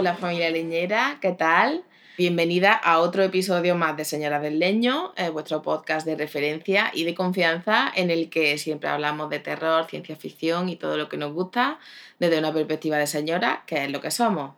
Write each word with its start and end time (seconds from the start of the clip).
Hola 0.00 0.14
familia 0.14 0.48
leñera, 0.48 1.18
¿qué 1.20 1.32
tal? 1.32 1.84
Bienvenida 2.16 2.72
a 2.72 3.00
otro 3.00 3.22
episodio 3.22 3.76
más 3.76 3.98
de 3.98 4.06
Señora 4.06 4.40
del 4.40 4.58
Leño, 4.58 5.12
eh, 5.14 5.28
vuestro 5.28 5.60
podcast 5.60 6.06
de 6.06 6.16
referencia 6.16 6.90
y 6.94 7.04
de 7.04 7.14
confianza 7.14 7.92
en 7.94 8.10
el 8.10 8.30
que 8.30 8.56
siempre 8.56 8.88
hablamos 8.88 9.28
de 9.28 9.40
terror, 9.40 9.84
ciencia 9.90 10.16
ficción 10.16 10.70
y 10.70 10.76
todo 10.76 10.96
lo 10.96 11.10
que 11.10 11.18
nos 11.18 11.34
gusta 11.34 11.78
desde 12.18 12.38
una 12.38 12.50
perspectiva 12.50 12.96
de 12.96 13.06
señora, 13.06 13.64
que 13.66 13.84
es 13.84 13.90
lo 13.90 14.00
que 14.00 14.10
somos. 14.10 14.54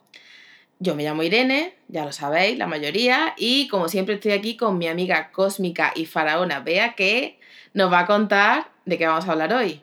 Yo 0.79 0.95
me 0.95 1.03
llamo 1.03 1.25
Irene, 1.25 1.75
ya 1.89 2.05
lo 2.05 2.13
sabéis, 2.13 2.57
la 2.57 2.69
mayoría, 2.69 3.35
y 3.37 3.67
como 3.67 3.89
siempre 3.89 4.15
estoy 4.15 4.31
aquí 4.31 4.57
con 4.57 4.79
mi 4.79 4.87
amiga 4.87 5.33
cósmica 5.33 5.91
y 5.97 6.07
faraona 6.07 6.61
Bea, 6.61 6.95
que 6.95 7.41
nos 7.75 7.93
va 7.93 7.99
a 7.99 8.07
contar 8.07 8.71
de 8.85 8.97
qué 8.97 9.09
vamos 9.09 9.27
a 9.27 9.33
hablar 9.33 9.53
hoy. 9.53 9.83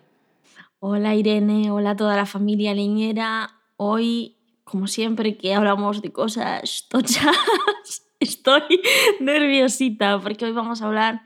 Hola 0.80 1.16
Irene, 1.16 1.70
hola 1.70 1.89
a 1.89 1.95
toda 1.98 2.16
la 2.16 2.26
familia 2.26 2.73
leñera. 2.73 3.58
Hoy, 3.76 4.38
como 4.70 4.86
siempre 4.86 5.36
que 5.36 5.55
hablamos 5.55 6.02
de 6.04 6.12
cosas 6.12 6.86
tochas, 6.90 7.36
estoy 8.20 8.82
nerviosita 9.20 10.20
porque 10.22 10.45
hoy 10.45 10.52
vamos 10.52 10.81
a 10.81 10.86
hablar 10.86 11.23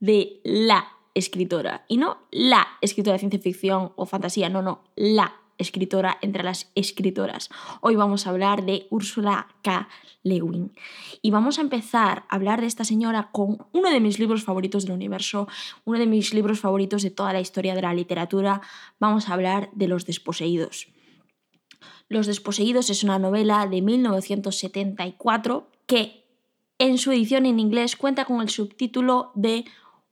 de 0.00 0.40
la 0.44 0.88
escritora. 1.14 1.86
Y 1.88 1.96
no 1.96 2.18
la 2.30 2.66
escritora 2.82 3.14
de 3.14 3.20
ciencia 3.20 3.40
ficción 3.40 3.92
o 3.96 4.04
fantasía, 4.04 4.50
no, 4.50 4.60
no, 4.60 4.84
la 4.96 5.34
escritora 5.56 6.18
entre 6.20 6.42
las 6.42 6.70
escritoras. 6.74 7.48
Hoy 7.80 7.96
vamos 7.96 8.26
a 8.26 8.30
hablar 8.30 8.66
de 8.66 8.86
Ursula 8.90 9.48
K. 9.62 9.88
Le 10.22 10.40
Guin. 10.40 10.72
Y 11.22 11.30
vamos 11.30 11.58
a 11.58 11.62
empezar 11.62 12.24
a 12.28 12.34
hablar 12.34 12.60
de 12.60 12.66
esta 12.66 12.84
señora 12.84 13.30
con 13.32 13.66
uno 13.72 13.90
de 13.90 14.00
mis 14.00 14.18
libros 14.18 14.44
favoritos 14.44 14.84
del 14.84 14.94
universo, 14.94 15.48
uno 15.84 15.98
de 15.98 16.06
mis 16.06 16.34
libros 16.34 16.60
favoritos 16.60 17.02
de 17.02 17.10
toda 17.10 17.32
la 17.32 17.40
historia 17.40 17.74
de 17.74 17.82
la 17.82 17.94
literatura. 17.94 18.60
Vamos 18.98 19.28
a 19.28 19.34
hablar 19.34 19.70
de 19.72 19.88
Los 19.88 20.04
Desposeídos. 20.04 20.93
Los 22.14 22.28
Desposeídos 22.28 22.90
es 22.90 23.02
una 23.02 23.18
novela 23.18 23.66
de 23.66 23.82
1974 23.82 25.68
que 25.86 26.22
en 26.78 26.96
su 26.96 27.10
edición 27.10 27.44
en 27.44 27.58
inglés 27.58 27.96
cuenta 27.96 28.24
con 28.24 28.40
el 28.40 28.50
subtítulo 28.50 29.32
de 29.34 29.64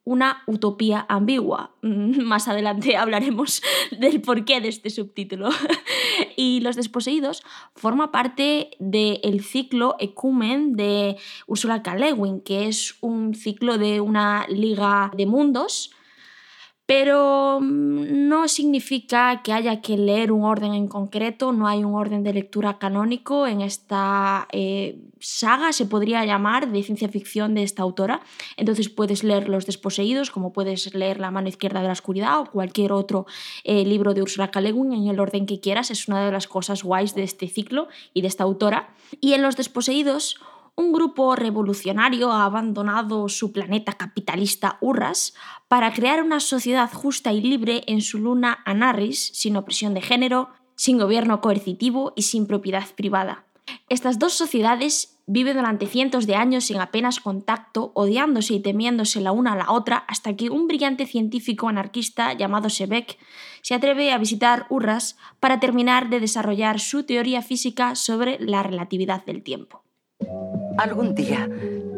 una 0.03 0.42
utopía 0.48 1.06
ambigua. 1.08 1.77
Más 1.83 2.48
adelante 2.48 2.97
hablaremos 2.98 3.62
del 3.92 4.20
porqué 4.20 4.61
de 4.61 4.67
este 4.67 4.91
subtítulo. 4.91 5.50
y 6.36 6.58
Los 6.58 6.75
Desposeídos 6.75 7.45
forma 7.77 8.11
parte 8.11 8.70
del 8.80 9.45
ciclo 9.45 9.95
Ecumen 10.00 10.75
de 10.75 11.17
Ursula 11.47 11.84
K. 11.84 11.95
Le 11.95 12.14
Guin, 12.14 12.41
que 12.41 12.67
es 12.67 12.97
un 13.00 13.36
ciclo 13.36 13.78
de 13.78 14.00
una 14.00 14.45
liga 14.48 15.12
de 15.17 15.27
mundos 15.27 15.92
pero 16.86 17.61
mm, 17.61 18.28
no 18.28 18.48
significa 18.48 19.42
que 19.42 19.52
haya 19.52 19.80
que 19.80 19.97
leer 19.97 20.33
un 20.33 20.44
orden 20.44 20.75
en 20.75 20.89
concreto, 20.89 21.52
no 21.52 21.69
hay 21.69 21.84
un 21.84 21.94
orden 21.94 22.22
de 22.22 22.33
lectura 22.33 22.78
canónico 22.78 23.47
en 23.47 23.61
esta 23.61 24.48
eh, 24.52 24.98
saga, 25.20 25.72
se 25.72 25.86
podría 25.86 26.24
llamar, 26.24 26.70
de 26.70 26.83
ciencia 26.83 27.08
ficción 27.08 27.55
de 27.55 27.62
esta 27.62 27.83
autora. 27.83 28.20
Entonces 28.56 28.89
puedes 28.89 29.22
leer 29.22 29.48
Los 29.48 29.66
Desposeídos, 29.66 30.30
como 30.30 30.52
puedes 30.52 30.92
leer 30.94 31.20
La 31.20 31.30
mano 31.30 31.48
izquierda 31.48 31.80
de 31.80 31.86
la 31.86 31.92
oscuridad 31.92 32.40
o 32.40 32.46
cualquier 32.46 32.92
otro 32.92 33.27
eh, 33.64 33.84
libro 33.84 34.14
de 34.14 34.23
Ursula 34.23 34.51
K. 34.51 34.61
Le 34.61 34.70
en 34.70 35.07
el 35.07 35.20
orden 35.20 35.46
que 35.46 35.61
quieras, 35.61 35.90
es 35.90 36.08
una 36.08 36.24
de 36.24 36.33
las 36.33 36.48
cosas 36.48 36.83
guays 36.83 37.14
de 37.14 37.23
este 37.23 37.46
ciclo 37.46 37.89
y 38.14 38.23
de 38.23 38.28
esta 38.28 38.42
autora. 38.42 38.95
Y 39.20 39.34
en 39.34 39.42
Los 39.42 39.57
Desposeídos 39.57 40.40
un 40.74 40.92
grupo 40.92 41.36
revolucionario 41.36 42.33
ha 42.33 42.44
abandonado 42.44 43.28
su 43.28 43.52
planeta 43.52 43.92
capitalista 43.92 44.78
Urras 44.80 45.34
para 45.68 45.92
crear 45.92 46.22
una 46.22 46.40
sociedad 46.40 46.90
justa 46.90 47.33
y 47.33 47.42
libre 47.42 47.83
en 47.86 48.00
su 48.00 48.18
luna 48.18 48.58
Anarris, 48.64 49.30
sin 49.34 49.56
opresión 49.56 49.92
de 49.94 50.00
género, 50.00 50.48
sin 50.74 50.98
gobierno 50.98 51.40
coercitivo 51.40 52.12
y 52.16 52.22
sin 52.22 52.46
propiedad 52.46 52.86
privada. 52.96 53.44
Estas 53.88 54.18
dos 54.18 54.33
sociedades 54.33 55.20
viven 55.27 55.56
durante 55.56 55.86
cientos 55.86 56.27
de 56.27 56.34
años 56.34 56.64
sin 56.64 56.80
apenas 56.80 57.20
contacto, 57.20 57.92
odiándose 57.94 58.54
y 58.54 58.60
temiéndose 58.60 59.20
la 59.20 59.33
una 59.33 59.52
a 59.52 59.56
la 59.56 59.70
otra, 59.70 59.98
hasta 60.08 60.34
que 60.34 60.50
un 60.50 60.66
brillante 60.66 61.06
científico 61.06 61.68
anarquista 61.68 62.33
llamado 62.33 62.70
Sebeck 62.70 63.18
se 63.60 63.74
atreve 63.74 64.10
a 64.10 64.18
visitar 64.18 64.66
Urras 64.70 65.16
para 65.39 65.60
terminar 65.60 66.08
de 66.08 66.20
desarrollar 66.20 66.80
su 66.80 67.04
teoría 67.04 67.42
física 67.42 67.94
sobre 67.94 68.39
la 68.40 68.62
relatividad 68.62 69.24
del 69.24 69.42
tiempo. 69.42 69.84
Algún 70.78 71.14
día, 71.14 71.48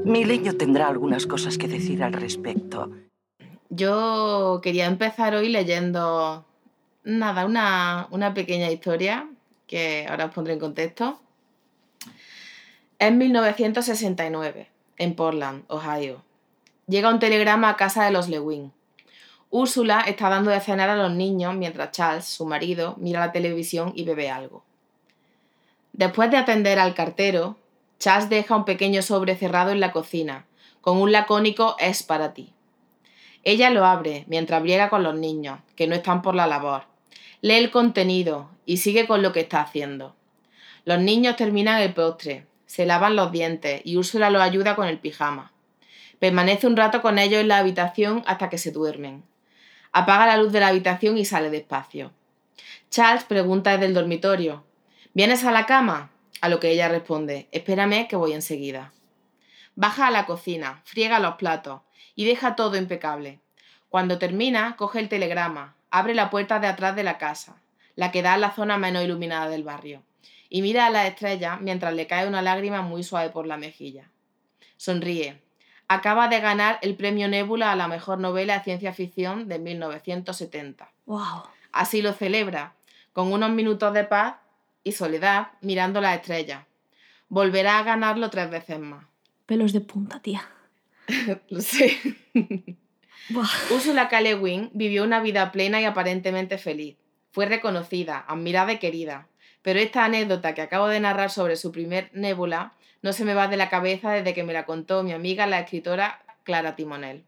mi 0.05 0.25
leño 0.25 0.55
tendrá 0.55 0.89
algunas 0.89 1.27
cosas 1.27 1.59
que 1.59 1.69
decir 1.69 2.03
al 2.03 2.13
respecto. 2.13 2.91
Yo 3.71 4.61
quería 4.63 4.87
empezar 4.87 5.35
hoy 5.35 5.49
leyendo, 5.49 6.45
nada, 7.03 7.47
una, 7.47 8.09
una 8.11 8.35
pequeña 8.35 8.71
historia 8.71 9.29
que 9.67 10.07
ahora 10.09 10.27
os 10.27 10.35
pondré 10.35 10.53
en 10.53 10.61
contexto. 10.61 11.21
Es 12.99 13.13
1969, 13.13 14.69
en 14.99 15.15
Portland, 15.15 15.65
Ohio. 15.69 16.23
Llega 16.87 17.11
un 17.11 17.19
telegrama 17.19 17.71
a 17.71 17.77
casa 17.77 18.05
de 18.05 18.11
los 18.11 18.29
Lewin. 18.29 18.73
Úrsula 19.51 20.01
está 20.01 20.29
dando 20.29 20.51
de 20.51 20.61
cenar 20.61 20.91
a 20.91 20.97
los 20.97 21.13
niños 21.13 21.55
mientras 21.55 21.93
Charles, 21.93 22.25
su 22.25 22.45
marido, 22.45 22.97
mira 22.99 23.21
la 23.21 23.33
televisión 23.33 23.93
y 23.95 24.05
bebe 24.05 24.31
algo. 24.31 24.65
Después 25.93 26.31
de 26.31 26.37
atender 26.37 26.79
al 26.79 26.95
cartero, 26.95 27.57
Charles 27.99 28.29
deja 28.29 28.57
un 28.57 28.65
pequeño 28.65 29.03
sobre 29.03 29.37
cerrado 29.37 29.71
en 29.71 29.81
la 29.81 29.93
cocina, 29.93 30.47
con 30.81 30.99
un 30.99 31.13
lacónico 31.13 31.77
es 31.79 32.03
para 32.03 32.35
ti. 32.35 32.53
Ella 33.43 33.71
lo 33.71 33.85
abre 33.85 34.25
mientras 34.27 34.63
briega 34.63 34.91
con 34.91 35.03
los 35.03 35.15
niños, 35.15 35.61
que 35.77 35.87
no 35.87 35.95
están 35.95 36.23
por 36.23 36.35
la 36.35 36.47
labor. 36.47 36.85
Lee 37.41 37.55
el 37.55 37.71
contenido 37.71 38.51
y 38.65 38.79
sigue 38.79 39.07
con 39.07 39.23
lo 39.23 39.33
que 39.33 39.41
está 39.41 39.61
haciendo. 39.61 40.17
Los 40.85 40.99
niños 41.01 41.37
terminan 41.37 41.81
el 41.81 41.93
postre, 41.95 42.47
se 42.67 42.87
lavan 42.87 43.17
los 43.17 43.33
dientes 43.33 43.83
y 43.85 43.97
Úrsula 43.97 44.31
los 44.31 44.43
ayuda 44.43 44.77
con 44.77 44.89
el 44.89 44.99
pijama. 44.99 45.53
Permanece 46.19 46.67
un 46.67 46.77
rato 46.77 47.03
con 47.03 47.19
ellos 47.19 47.41
en 47.41 47.49
la 47.49 47.59
habitación 47.59 48.23
hasta 48.27 48.49
que 48.49 48.59
se 48.59 48.73
duermen. 48.73 49.25
Apaga 49.93 50.27
la 50.27 50.39
luz 50.39 50.53
de 50.53 50.61
la 50.61 50.69
habitación 50.69 51.19
y 51.19 51.25
sale 51.25 51.51
despacio. 51.51 52.13
Charles 52.91 53.25
pregunta 53.25 53.73
desde 53.73 53.87
el 53.87 53.95
dormitorio. 53.95 54.65
¿Vienes 55.13 55.45
a 55.45 55.53
la 55.53 55.67
cama? 55.67 56.11
A 56.45 56.49
lo 56.51 56.61
que 56.61 56.71
ella 56.71 56.89
responde, 56.91 57.49
espérame 57.53 58.07
que 58.07 58.17
voy 58.17 58.35
enseguida. 58.35 58.93
Baja 59.77 60.09
a 60.09 60.11
la 60.11 60.27
cocina, 60.27 60.83
friega 60.85 61.19
los 61.19 61.37
platos 61.37 61.81
y 62.15 62.27
deja 62.27 62.55
todo 62.55 62.77
impecable. 62.77 63.41
Cuando 63.89 64.19
termina, 64.19 64.77
coge 64.77 65.01
el 65.01 65.09
telegrama, 65.09 65.75
abre 65.91 66.15
la 66.15 66.29
puerta 66.29 66.59
de 66.59 66.67
atrás 66.67 66.97
de 66.97 67.03
la 67.03 67.17
casa, 67.17 67.63
la 67.97 68.13
que 68.13 68.21
da 68.21 68.35
a 68.35 68.37
la 68.37 68.51
zona 68.51 68.77
menos 68.77 69.03
iluminada 69.03 69.49
del 69.49 69.65
barrio, 69.65 70.03
y 70.51 70.61
mira 70.61 70.85
a 70.85 70.91
la 70.91 71.07
estrella 71.07 71.57
mientras 71.63 71.95
le 71.95 72.07
cae 72.07 72.29
una 72.29 72.43
lágrima 72.43 72.83
muy 72.83 73.05
suave 73.05 73.31
por 73.31 73.47
la 73.47 73.57
mejilla. 73.57 74.11
Sonríe. 74.77 75.41
Acaba 75.89 76.29
de 76.29 76.41
ganar 76.41 76.79
el 76.83 76.95
premio 76.95 77.27
Nébula 77.27 77.73
a 77.73 77.77
la 77.77 77.89
mejor 77.89 78.19
novela 78.19 78.59
de 78.59 78.65
ciencia 78.65 78.93
ficción 78.93 79.49
de 79.49 79.61
1970. 79.61 80.93
¡Wow! 81.07 81.45
Así 81.73 82.03
lo 82.03 82.13
celebra, 82.13 82.75
con 83.15 83.33
unos 83.33 83.49
minutos 83.49 83.95
de 83.95 84.05
paz 84.05 84.35
y 84.85 84.93
soledad 84.93 85.49
mirando 85.63 86.01
las 86.01 86.17
estrellas. 86.17 86.65
Volverá 87.29 87.79
a 87.79 87.83
ganarlo 87.83 88.31
tres 88.31 88.51
veces 88.51 88.79
más. 88.79 89.07
Pelos 89.47 89.73
de 89.73 89.81
punta, 89.81 90.21
tía. 90.21 90.49
Lo 91.49 91.61
sé. 91.61 91.99
Ursula 93.71 94.09
K. 94.09 94.21
vivió 94.73 95.03
una 95.03 95.21
vida 95.21 95.51
plena 95.51 95.81
y 95.81 95.85
aparentemente 95.85 96.59
feliz. 96.59 96.97
Fue 97.33 97.47
reconocida, 97.47 98.25
admirada 98.29 98.75
y 98.75 98.79
querida. 98.79 99.29
Pero 99.63 99.81
esta 99.81 100.05
anécdota 100.05 100.55
que 100.55 100.63
acabo 100.63 100.89
de 100.89 101.01
narrar 101.01 101.31
sobre 101.31 101.57
su 101.57 101.73
primer 101.73 102.11
nébula 102.13 102.75
no 103.03 103.13
se 103.13 103.25
me 103.25 103.35
va 103.35 103.49
de 103.49 103.57
la 103.57 103.71
cabeza 103.71 104.13
desde 104.13 104.35
que 104.35 104.45
me 104.45 104.53
la 104.53 104.67
contó 104.67 105.03
mi 105.03 105.13
amiga 105.13 105.47
la 105.47 105.61
escritora 105.61 106.23
Clara 106.45 106.77
Timonel. 106.77 107.25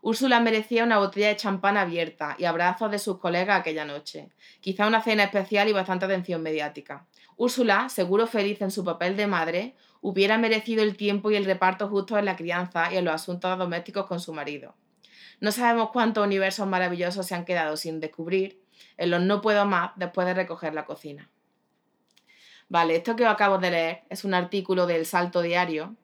Úrsula 0.00 0.40
merecía 0.40 0.84
una 0.84 0.98
botella 0.98 1.28
de 1.28 1.36
champán 1.36 1.76
abierta 1.76 2.36
y 2.38 2.44
abrazos 2.44 2.90
de 2.90 2.98
sus 2.98 3.18
colegas 3.18 3.60
aquella 3.60 3.84
noche, 3.84 4.28
quizá 4.60 4.86
una 4.86 5.02
cena 5.02 5.24
especial 5.24 5.68
y 5.68 5.72
bastante 5.72 6.04
atención 6.04 6.42
mediática. 6.42 7.06
Úrsula, 7.36 7.88
seguro 7.88 8.26
feliz 8.26 8.60
en 8.62 8.70
su 8.70 8.84
papel 8.84 9.16
de 9.16 9.26
madre, 9.26 9.74
hubiera 10.00 10.38
merecido 10.38 10.82
el 10.82 10.96
tiempo 10.96 11.30
y 11.30 11.36
el 11.36 11.44
reparto 11.44 11.88
justo 11.88 12.18
en 12.18 12.24
la 12.24 12.36
crianza 12.36 12.92
y 12.92 12.96
en 12.96 13.04
los 13.04 13.14
asuntos 13.14 13.58
domésticos 13.58 14.06
con 14.06 14.20
su 14.20 14.32
marido. 14.32 14.74
No 15.40 15.52
sabemos 15.52 15.90
cuántos 15.92 16.24
universos 16.26 16.66
maravillosos 16.66 17.26
se 17.26 17.34
han 17.34 17.44
quedado 17.44 17.76
sin 17.76 18.00
descubrir 18.00 18.60
en 18.96 19.10
los 19.10 19.22
no 19.22 19.40
puedo 19.40 19.64
más 19.66 19.92
después 19.96 20.26
de 20.26 20.34
recoger 20.34 20.74
la 20.74 20.84
cocina. 20.84 21.30
Vale, 22.68 22.96
esto 22.96 23.16
que 23.16 23.24
os 23.24 23.30
acabo 23.30 23.58
de 23.58 23.70
leer 23.70 24.02
es 24.10 24.24
un 24.24 24.34
artículo 24.34 24.86
del 24.86 25.06
Salto 25.06 25.40
Diario 25.42 25.96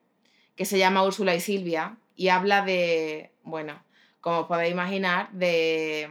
que 0.56 0.64
se 0.64 0.78
llama 0.78 1.02
Úrsula 1.02 1.34
y 1.34 1.40
Silvia 1.40 1.98
y 2.16 2.28
habla 2.28 2.64
de, 2.64 3.32
bueno, 3.42 3.82
como 4.24 4.48
podéis 4.48 4.72
imaginar, 4.72 5.30
de, 5.32 6.08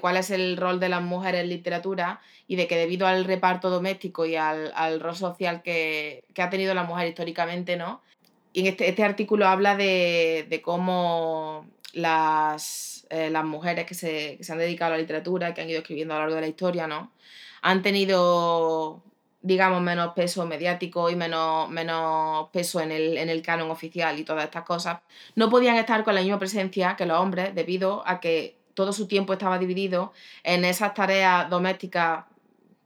cuál 0.00 0.16
es 0.16 0.30
el 0.30 0.56
rol 0.56 0.78
de 0.78 0.88
las 0.88 1.02
mujeres 1.02 1.40
en 1.40 1.48
literatura 1.48 2.20
y 2.46 2.54
de 2.54 2.68
que 2.68 2.76
debido 2.76 3.08
al 3.08 3.24
reparto 3.24 3.70
doméstico 3.70 4.24
y 4.24 4.36
al, 4.36 5.00
rol 5.00 5.16
social 5.16 5.60
que, 5.60 6.22
ha 6.38 6.48
tenido 6.48 6.74
la 6.74 6.84
mujer 6.84 7.08
históricamente, 7.08 7.76
¿no? 7.76 8.02
Y 8.52 8.68
este, 8.68 8.88
este 8.88 9.02
artículo 9.02 9.48
habla 9.48 9.74
de, 9.74 10.60
cómo 10.62 11.66
las, 11.92 13.04
eh, 13.10 13.30
las 13.30 13.44
mujeres 13.44 13.84
que 13.86 13.94
se, 13.94 14.36
que 14.36 14.44
se, 14.44 14.52
han 14.52 14.58
dedicado 14.58 14.94
a 14.94 14.96
la 14.96 15.02
literatura, 15.02 15.54
que 15.54 15.62
han 15.62 15.68
ido 15.68 15.80
escribiendo 15.80 16.14
a 16.14 16.18
lo 16.18 16.22
largo 16.22 16.36
de 16.36 16.40
la 16.42 16.46
historia, 16.46 16.86
¿no? 16.86 17.10
Han 17.62 17.82
tenido 17.82 19.02
digamos, 19.44 19.82
menos 19.82 20.14
peso 20.14 20.46
mediático 20.46 21.10
y 21.10 21.16
menos, 21.16 21.68
menos 21.68 22.48
peso 22.50 22.80
en 22.80 22.90
el, 22.90 23.18
en 23.18 23.28
el 23.28 23.42
canon 23.42 23.70
oficial 23.70 24.18
y 24.18 24.24
todas 24.24 24.44
estas 24.44 24.64
cosas, 24.64 25.00
no 25.34 25.50
podían 25.50 25.76
estar 25.76 26.02
con 26.02 26.14
la 26.14 26.22
misma 26.22 26.38
presencia 26.38 26.96
que 26.96 27.04
los 27.04 27.20
hombres 27.20 27.54
debido 27.54 28.02
a 28.06 28.20
que 28.20 28.56
todo 28.72 28.92
su 28.94 29.06
tiempo 29.06 29.34
estaba 29.34 29.58
dividido 29.58 30.14
en 30.44 30.64
esas 30.64 30.94
tareas 30.94 31.50
domésticas 31.50 32.24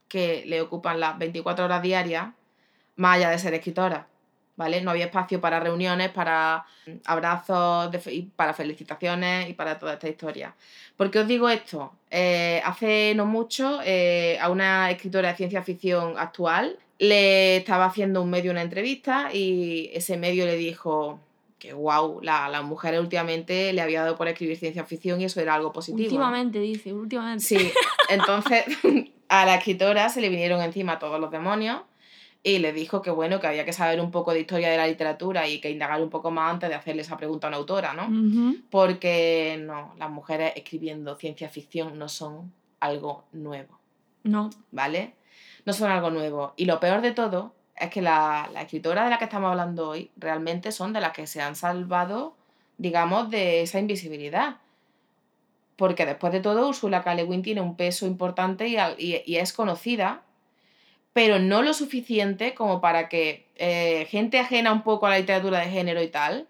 que 0.08 0.42
le 0.46 0.60
ocupan 0.60 0.98
las 0.98 1.16
24 1.16 1.64
horas 1.64 1.80
diarias, 1.80 2.30
más 2.96 3.16
allá 3.16 3.30
de 3.30 3.38
ser 3.38 3.54
escritora. 3.54 4.08
¿Vale? 4.58 4.82
No 4.82 4.90
había 4.90 5.06
espacio 5.06 5.40
para 5.40 5.60
reuniones, 5.60 6.10
para 6.10 6.66
abrazos, 7.06 7.90
para 8.36 8.52
felicitaciones 8.52 9.48
y 9.48 9.54
para 9.54 9.78
toda 9.78 9.94
esta 9.94 10.08
historia. 10.08 10.54
¿Por 10.96 11.10
qué 11.10 11.20
os 11.20 11.28
digo 11.28 11.48
esto? 11.48 11.92
Eh, 12.10 12.60
hace 12.64 13.14
no 13.14 13.24
mucho 13.24 13.80
eh, 13.84 14.36
a 14.40 14.50
una 14.50 14.90
escritora 14.90 15.28
de 15.30 15.36
ciencia 15.36 15.62
ficción 15.62 16.18
actual 16.18 16.76
le 16.98 17.58
estaba 17.58 17.84
haciendo 17.84 18.20
un 18.20 18.30
medio 18.30 18.50
una 18.50 18.62
entrevista 18.62 19.32
y 19.32 19.90
ese 19.92 20.16
medio 20.16 20.44
le 20.44 20.56
dijo 20.56 21.20
que 21.58 21.72
wow, 21.72 22.20
la, 22.22 22.48
las 22.48 22.64
mujeres 22.64 23.00
últimamente 23.00 23.72
le 23.72 23.80
había 23.80 24.02
dado 24.02 24.16
por 24.16 24.28
escribir 24.28 24.56
ciencia 24.56 24.84
ficción 24.84 25.20
y 25.20 25.24
eso 25.24 25.40
era 25.40 25.54
algo 25.54 25.72
positivo. 25.72 26.04
Últimamente, 26.04 26.60
dice, 26.60 26.92
últimamente. 26.92 27.44
Sí, 27.44 27.72
entonces 28.08 28.64
a 29.28 29.44
la 29.44 29.56
escritora 29.56 30.08
se 30.08 30.20
le 30.20 30.28
vinieron 30.28 30.60
encima 30.62 30.98
todos 30.98 31.20
los 31.20 31.30
demonios 31.30 31.82
y 32.42 32.58
le 32.58 32.72
dijo 32.72 33.02
que 33.02 33.10
bueno, 33.10 33.40
que 33.40 33.46
había 33.46 33.64
que 33.64 33.72
saber 33.72 34.00
un 34.00 34.10
poco 34.10 34.32
de 34.32 34.40
historia 34.40 34.70
de 34.70 34.76
la 34.76 34.86
literatura 34.86 35.48
y 35.48 35.60
que 35.60 35.70
indagar 35.70 36.00
un 36.00 36.10
poco 36.10 36.30
más 36.30 36.52
antes 36.52 36.68
de 36.68 36.76
hacerle 36.76 37.02
esa 37.02 37.16
pregunta 37.16 37.46
a 37.46 37.50
una 37.50 37.56
autora, 37.56 37.94
¿no? 37.94 38.08
Porque 38.70 39.60
no, 39.60 39.94
las 39.98 40.10
mujeres 40.10 40.52
escribiendo 40.54 41.16
ciencia 41.16 41.48
ficción 41.48 41.98
no 41.98 42.08
son 42.08 42.52
algo 42.80 43.24
nuevo. 43.32 43.78
No. 44.22 44.50
¿Vale? 44.70 45.14
No 45.64 45.72
son 45.72 45.90
algo 45.90 46.10
nuevo. 46.10 46.54
Y 46.56 46.66
lo 46.66 46.78
peor 46.80 47.00
de 47.00 47.12
todo 47.12 47.54
es 47.76 47.90
que 47.90 48.02
la, 48.02 48.48
la 48.52 48.62
escritora 48.62 49.04
de 49.04 49.10
la 49.10 49.18
que 49.18 49.24
estamos 49.24 49.50
hablando 49.50 49.90
hoy 49.90 50.10
realmente 50.16 50.70
son 50.72 50.92
de 50.92 51.00
las 51.00 51.12
que 51.12 51.26
se 51.26 51.42
han 51.42 51.56
salvado, 51.56 52.36
digamos, 52.76 53.30
de 53.30 53.62
esa 53.62 53.80
invisibilidad. 53.80 54.58
Porque 55.76 56.06
después 56.06 56.32
de 56.32 56.40
todo, 56.40 56.68
Ursula 56.68 57.02
K. 57.02 57.14
Le 57.14 57.24
Guin 57.24 57.42
tiene 57.42 57.60
un 57.60 57.76
peso 57.76 58.06
importante 58.06 58.68
y, 58.68 58.76
y, 58.76 59.22
y 59.26 59.36
es 59.36 59.52
conocida 59.52 60.22
pero 61.18 61.40
no 61.40 61.62
lo 61.62 61.74
suficiente 61.74 62.54
como 62.54 62.80
para 62.80 63.08
que 63.08 63.48
eh, 63.56 64.06
gente 64.08 64.38
ajena 64.38 64.72
un 64.72 64.84
poco 64.84 65.06
a 65.06 65.10
la 65.10 65.18
literatura 65.18 65.58
de 65.58 65.66
género 65.68 66.00
y 66.00 66.06
tal 66.06 66.46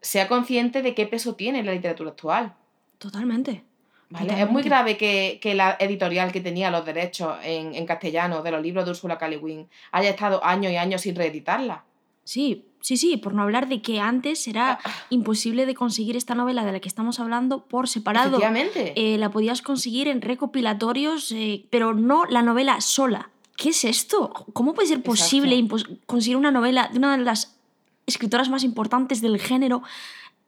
sea 0.00 0.26
consciente 0.26 0.82
de 0.82 0.92
qué 0.92 1.06
peso 1.06 1.36
tiene 1.36 1.62
la 1.62 1.70
literatura 1.70 2.10
actual. 2.10 2.52
Totalmente. 2.98 3.62
¿Vale? 4.10 4.42
Es 4.42 4.50
muy 4.50 4.64
grave 4.64 4.96
que, 4.96 5.38
la 5.54 5.76
editorial 5.78 6.32
que 6.32 6.40
tenía 6.40 6.68
los 6.72 6.84
derechos 6.84 7.38
en, 7.44 7.86
castellano 7.86 8.42
de 8.42 8.50
los 8.50 8.60
libros 8.60 8.86
de 8.86 8.90
Ursula 8.90 9.18
K. 9.18 9.30
haya 9.92 10.10
estado 10.10 10.44
años 10.44 10.72
y 10.72 10.76
años 10.76 11.02
sin 11.02 11.14
reeditarla. 11.14 11.84
Sí, 12.24 12.66
sí, 12.80 12.96
sí, 12.96 13.16
por 13.18 13.34
no 13.34 13.42
hablar 13.42 13.68
de 13.68 13.82
que 13.82 14.00
antes 14.00 14.48
era 14.48 14.80
ah. 14.82 14.90
imposible 15.10 15.64
de 15.64 15.76
conseguir 15.76 16.16
esta 16.16 16.34
novela 16.34 16.64
de 16.64 16.72
la 16.72 16.80
que 16.80 16.88
estamos 16.88 17.20
hablando 17.20 17.68
por 17.68 17.88
separado. 17.88 18.38
Efectivamente. 18.38 18.94
Eh, 18.96 19.16
la 19.16 19.30
podías 19.30 19.62
conseguir 19.62 20.08
en 20.08 20.22
recopilatorios, 20.22 21.30
eh, 21.30 21.66
pero 21.70 21.94
no 21.94 22.24
la 22.24 22.42
novela 22.42 22.80
sola. 22.80 23.30
¿Qué 23.56 23.70
es 23.70 23.84
esto? 23.84 24.30
¿Cómo 24.52 24.74
puede 24.74 24.88
ser 24.88 25.02
posible 25.02 25.66
conseguir 26.06 26.36
una 26.36 26.50
novela 26.50 26.88
de 26.92 26.98
una 26.98 27.16
de 27.16 27.24
las 27.24 27.56
escritoras 28.06 28.48
más 28.48 28.64
importantes 28.64 29.20
del 29.20 29.40
género 29.40 29.82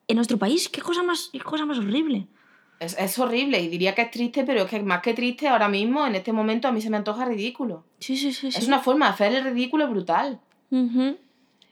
en 0.06 0.16
nuestro 0.16 0.38
país? 0.38 0.69
¿Qué 0.69 0.81
cosa 0.81 1.02
más, 1.02 1.31
cosa 1.44 1.66
más 1.66 1.78
horrible? 1.78 2.26
Es, 2.81 3.19
horrible 3.19 3.60
y 3.60 3.69
diría 3.69 3.94
que 3.94 4.02
es 4.02 4.10
triste, 4.10 4.44
pero 4.44 4.62
es 4.62 4.70
que 4.70 4.81
más 4.81 5.02
que 5.02 5.12
triste 5.12 5.49
ahora 5.49 5.69
mismo, 5.69 6.06
en 6.06 6.14
este 6.14 6.32
momento, 6.32 6.69
a 6.69 6.72
mí 6.72 6.81
se 6.81 6.90
me 6.90 6.96
antoja 6.96 7.25
ridículo. 7.25 7.84
Sí, 7.99 8.16
sí, 8.16 8.32
sí. 8.32 8.49
Es 8.49 8.69
una 8.69 8.78
forma 8.78 9.06
de 9.06 9.12
hacer 9.12 9.34
el 9.34 9.44
ridículo 9.44 9.88
brutal. 9.88 10.40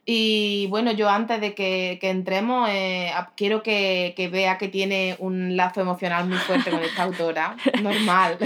Y 0.09 0.69
bueno, 0.69 0.93
yo 0.93 1.09
antes 1.11 1.41
de 1.41 1.53
que, 1.53 1.99
entremos, 2.01 2.69
eh, 2.71 3.11
quiero 3.37 3.65
que, 3.65 4.29
vea 4.31 4.57
que 4.57 4.69
tiene 4.69 5.17
un 5.19 5.57
lazo 5.57 5.81
emocional 5.81 6.29
muy 6.29 6.39
fuerte 6.39 6.71
con 6.71 6.81
esta 6.81 7.03
autora, 7.03 7.57
normal, 7.83 8.39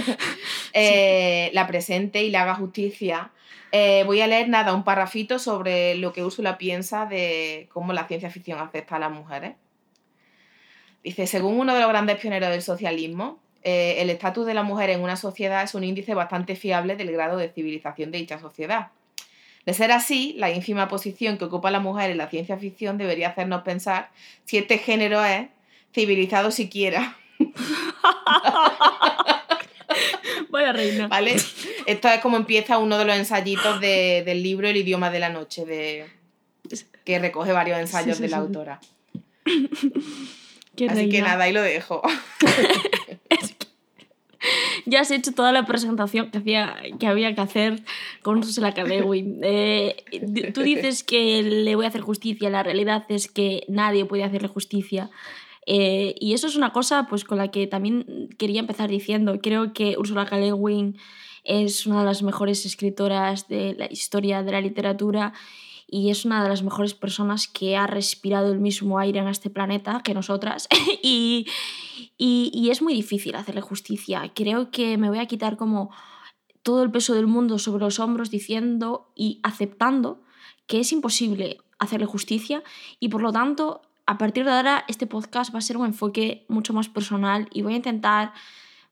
eh, 0.73 1.51
la 1.53 1.67
presente 1.67 2.23
y 2.23 2.31
le 2.31 2.39
haga 2.39 2.55
justicia. 2.55 3.31
Eh, 3.73 4.05
voy 4.07 4.23
a 4.23 4.27
leer 4.27 4.49
nada, 4.49 4.73
un 4.73 4.85
parrafito 4.85 5.39
sobre 5.39 5.97
lo 5.97 6.15
que 6.15 6.25
Úrsula 6.25 6.57
piensa 6.57 7.05
de 7.05 7.69
cómo 7.71 7.93
la 7.93 8.09
ciencia 8.09 8.31
ficción 8.31 8.59
afecta 8.59 8.97
a 8.97 8.99
las 8.99 9.13
mujeres. 9.13 9.53
Dice, 11.05 11.27
según 11.27 11.61
uno 11.61 11.75
de 11.75 11.81
los 11.81 11.91
grandes 11.91 12.17
pioneros 12.17 12.49
del 12.49 12.63
socialismo, 12.63 13.39
el 13.63 14.09
estatus 14.09 14.47
de 14.47 14.55
la 14.55 14.63
mujer 14.63 14.89
en 14.89 15.03
una 15.03 15.17
sociedad 15.17 15.63
es 15.63 15.75
un 15.75 15.85
índice 15.85 16.15
bastante 16.15 16.57
fiable 16.57 16.97
del 16.97 17.13
grado 17.13 17.37
de 17.37 17.51
civilización 17.51 18.11
de 18.11 18.19
dicha 18.19 18.39
sociedad. 18.39 18.93
De 19.67 19.75
ser 19.75 19.93
así, 19.93 20.35
la 20.39 20.51
ínfima 20.51 20.89
posición 20.89 21.39
que 21.39 21.45
ocupa 21.45 21.71
la 21.71 21.81
mujer 21.81 22.11
en 22.11 22.19
la 22.19 22.29
ciencia 22.29 22.57
ficción 22.57 22.99
debería 22.99 23.29
hacernos 23.29 23.63
pensar 23.63 24.11
si 24.45 24.59
este 24.59 24.79
género 24.79 25.25
es 25.25 25.49
civilizado 25.93 26.51
siquiera. 26.51 27.17
Vaya 30.51 30.73
reina. 30.73 31.09
¿Vale? 31.09 31.37
Esto 31.87 32.09
es 32.09 32.21
como 32.21 32.37
empieza 32.37 32.79
uno 32.79 32.99
de 32.99 33.05
los 33.05 33.17
ensayitos 33.17 33.81
del 33.81 34.43
libro 34.43 34.69
El 34.69 34.77
idioma 34.77 35.11
de 35.11 35.19
la 35.19 35.29
noche, 35.29 35.65
de, 35.65 36.07
que 37.05 37.19
recoge 37.19 37.53
varios 37.53 37.79
ensayos 37.79 38.19
de 38.19 38.29
la 38.29 38.39
autora. 38.39 38.81
Así 40.89 41.11
que 41.11 41.21
nada, 41.21 41.45
ahí 41.45 41.53
lo 41.53 41.63
dejo. 41.63 42.03
ya 44.87 45.01
has 45.01 45.11
hecho 45.11 45.33
toda 45.33 45.53
la 45.53 45.67
presentación 45.67 46.31
que, 46.31 46.39
hacía, 46.39 46.77
que 46.99 47.07
había 47.07 47.35
que 47.35 47.41
hacer 47.41 47.83
con 48.23 48.39
Ursula 48.39 48.73
K. 48.73 48.85
Eh, 48.89 50.53
tú 50.55 50.63
dices 50.63 51.03
que 51.05 51.43
le 51.43 51.77
voy 51.77 51.85
a 51.85 51.89
hacer 51.89 52.01
justicia, 52.01 52.51
la 52.51 52.63
realidad 52.63 53.05
es 53.09 53.29
que 53.29 53.65
nadie 53.69 54.05
puede 54.05 54.25
hacerle 54.25 54.49
justicia. 54.49 55.11
Eh, 55.67 56.15
y 56.19 56.33
eso 56.33 56.47
es 56.47 56.57
una 56.57 56.73
cosa 56.73 57.07
pues, 57.09 57.25
con 57.25 57.39
la 57.39 57.49
que 57.49 57.67
también 57.67 58.29
quería 58.39 58.61
empezar 58.61 58.89
diciendo. 58.89 59.39
Creo 59.43 59.73
que 59.73 59.97
Ursula 59.99 60.27
K. 60.27 60.39
es 61.45 61.87
una 61.87 62.01
de 62.01 62.07
las 62.07 62.23
mejores 62.23 62.67
escritoras 62.67 63.49
de 63.49 63.75
la 63.79 63.87
historia 63.91 64.43
de 64.43 64.53
la 64.53 64.61
literatura 64.61 65.33
y 65.91 66.11
es 66.11 66.25
una 66.25 66.43
de 66.43 66.49
las 66.49 66.63
mejores 66.63 66.95
personas 66.95 67.49
que 67.49 67.77
ha 67.77 67.87
respirado 67.87 68.53
el 68.53 68.61
mismo 68.61 68.99
aire 68.99 69.19
en 69.19 69.29
este 69.29 69.51
planeta 69.51 70.03
que 70.05 70.15
nosotras. 70.15 70.69
y, 72.23 72.69
es 72.71 72.83
muy 72.83 72.93
difícil 72.93 73.35
hacerle 73.35 73.63
justicia. 73.63 74.31
Creo 74.35 74.71
que 74.71 74.99
me 74.99 75.09
voy 75.09 75.21
a 75.21 75.27
quitar 75.27 75.57
como 75.57 75.91
todo 76.63 76.83
el 76.83 76.91
peso 76.91 77.15
del 77.15 77.27
mundo 77.27 77.59
sobre 77.59 77.83
los 77.83 77.99
hombros 77.99 78.31
diciendo 78.31 79.11
y 79.17 79.41
aceptando 79.43 80.21
que 80.67 80.81
es 80.81 80.93
imposible 80.93 81.59
hacerle 81.79 82.05
justicia 82.05 82.63
y 82.99 83.09
por 83.09 83.23
lo 83.23 83.33
tanto 83.33 83.81
a 84.05 84.19
partir 84.19 84.45
de 84.45 84.51
ahora 84.51 84.85
este 84.87 85.07
podcast 85.07 85.55
va 85.55 85.61
a 85.61 85.63
ser 85.63 85.79
un 85.79 85.87
enfoque 85.87 86.45
mucho 86.49 86.75
más 86.75 86.91
personal 86.91 87.49
y 87.55 87.63
voy 87.63 87.73
a 87.73 87.77
intentar 87.77 88.35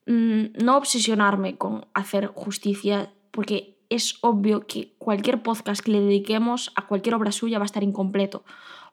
mm, 0.07 0.65
no 0.65 0.79
obsesionarme 0.79 1.59
con 1.59 1.85
hacer 1.93 2.29
justicia 2.29 3.13
porque 3.31 3.77
es 3.91 4.17
obvio 4.23 4.67
que 4.67 4.95
cualquier 4.97 5.43
podcast 5.43 5.83
que 5.83 5.93
le 5.93 6.01
dediquemos 6.01 6.73
a 6.77 6.87
cualquier 6.87 7.15
obra 7.15 7.33
suya 7.33 7.59
va 7.59 7.65
a 7.65 7.67
estar 7.67 7.83
incompleto, 7.83 8.45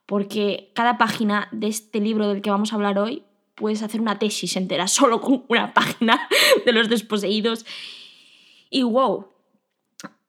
porque 0.05 0.71
cada 0.73 0.97
página 0.97 1.47
de 1.51 1.67
este 1.67 1.99
libro 1.99 2.27
del 2.27 2.41
que 2.41 2.49
vamos 2.49 2.73
a 2.73 2.75
hablar 2.75 2.99
hoy 2.99 3.23
puedes 3.55 3.81
hacer 3.81 4.01
una 4.01 4.19
tesis 4.19 4.55
entera 4.55 4.87
solo 4.87 5.21
con 5.21 5.45
una 5.47 5.73
página 5.73 6.27
de 6.65 6.71
los 6.71 6.89
desposeídos. 6.89 7.65
Y 8.69 8.83
wow, 8.83 9.27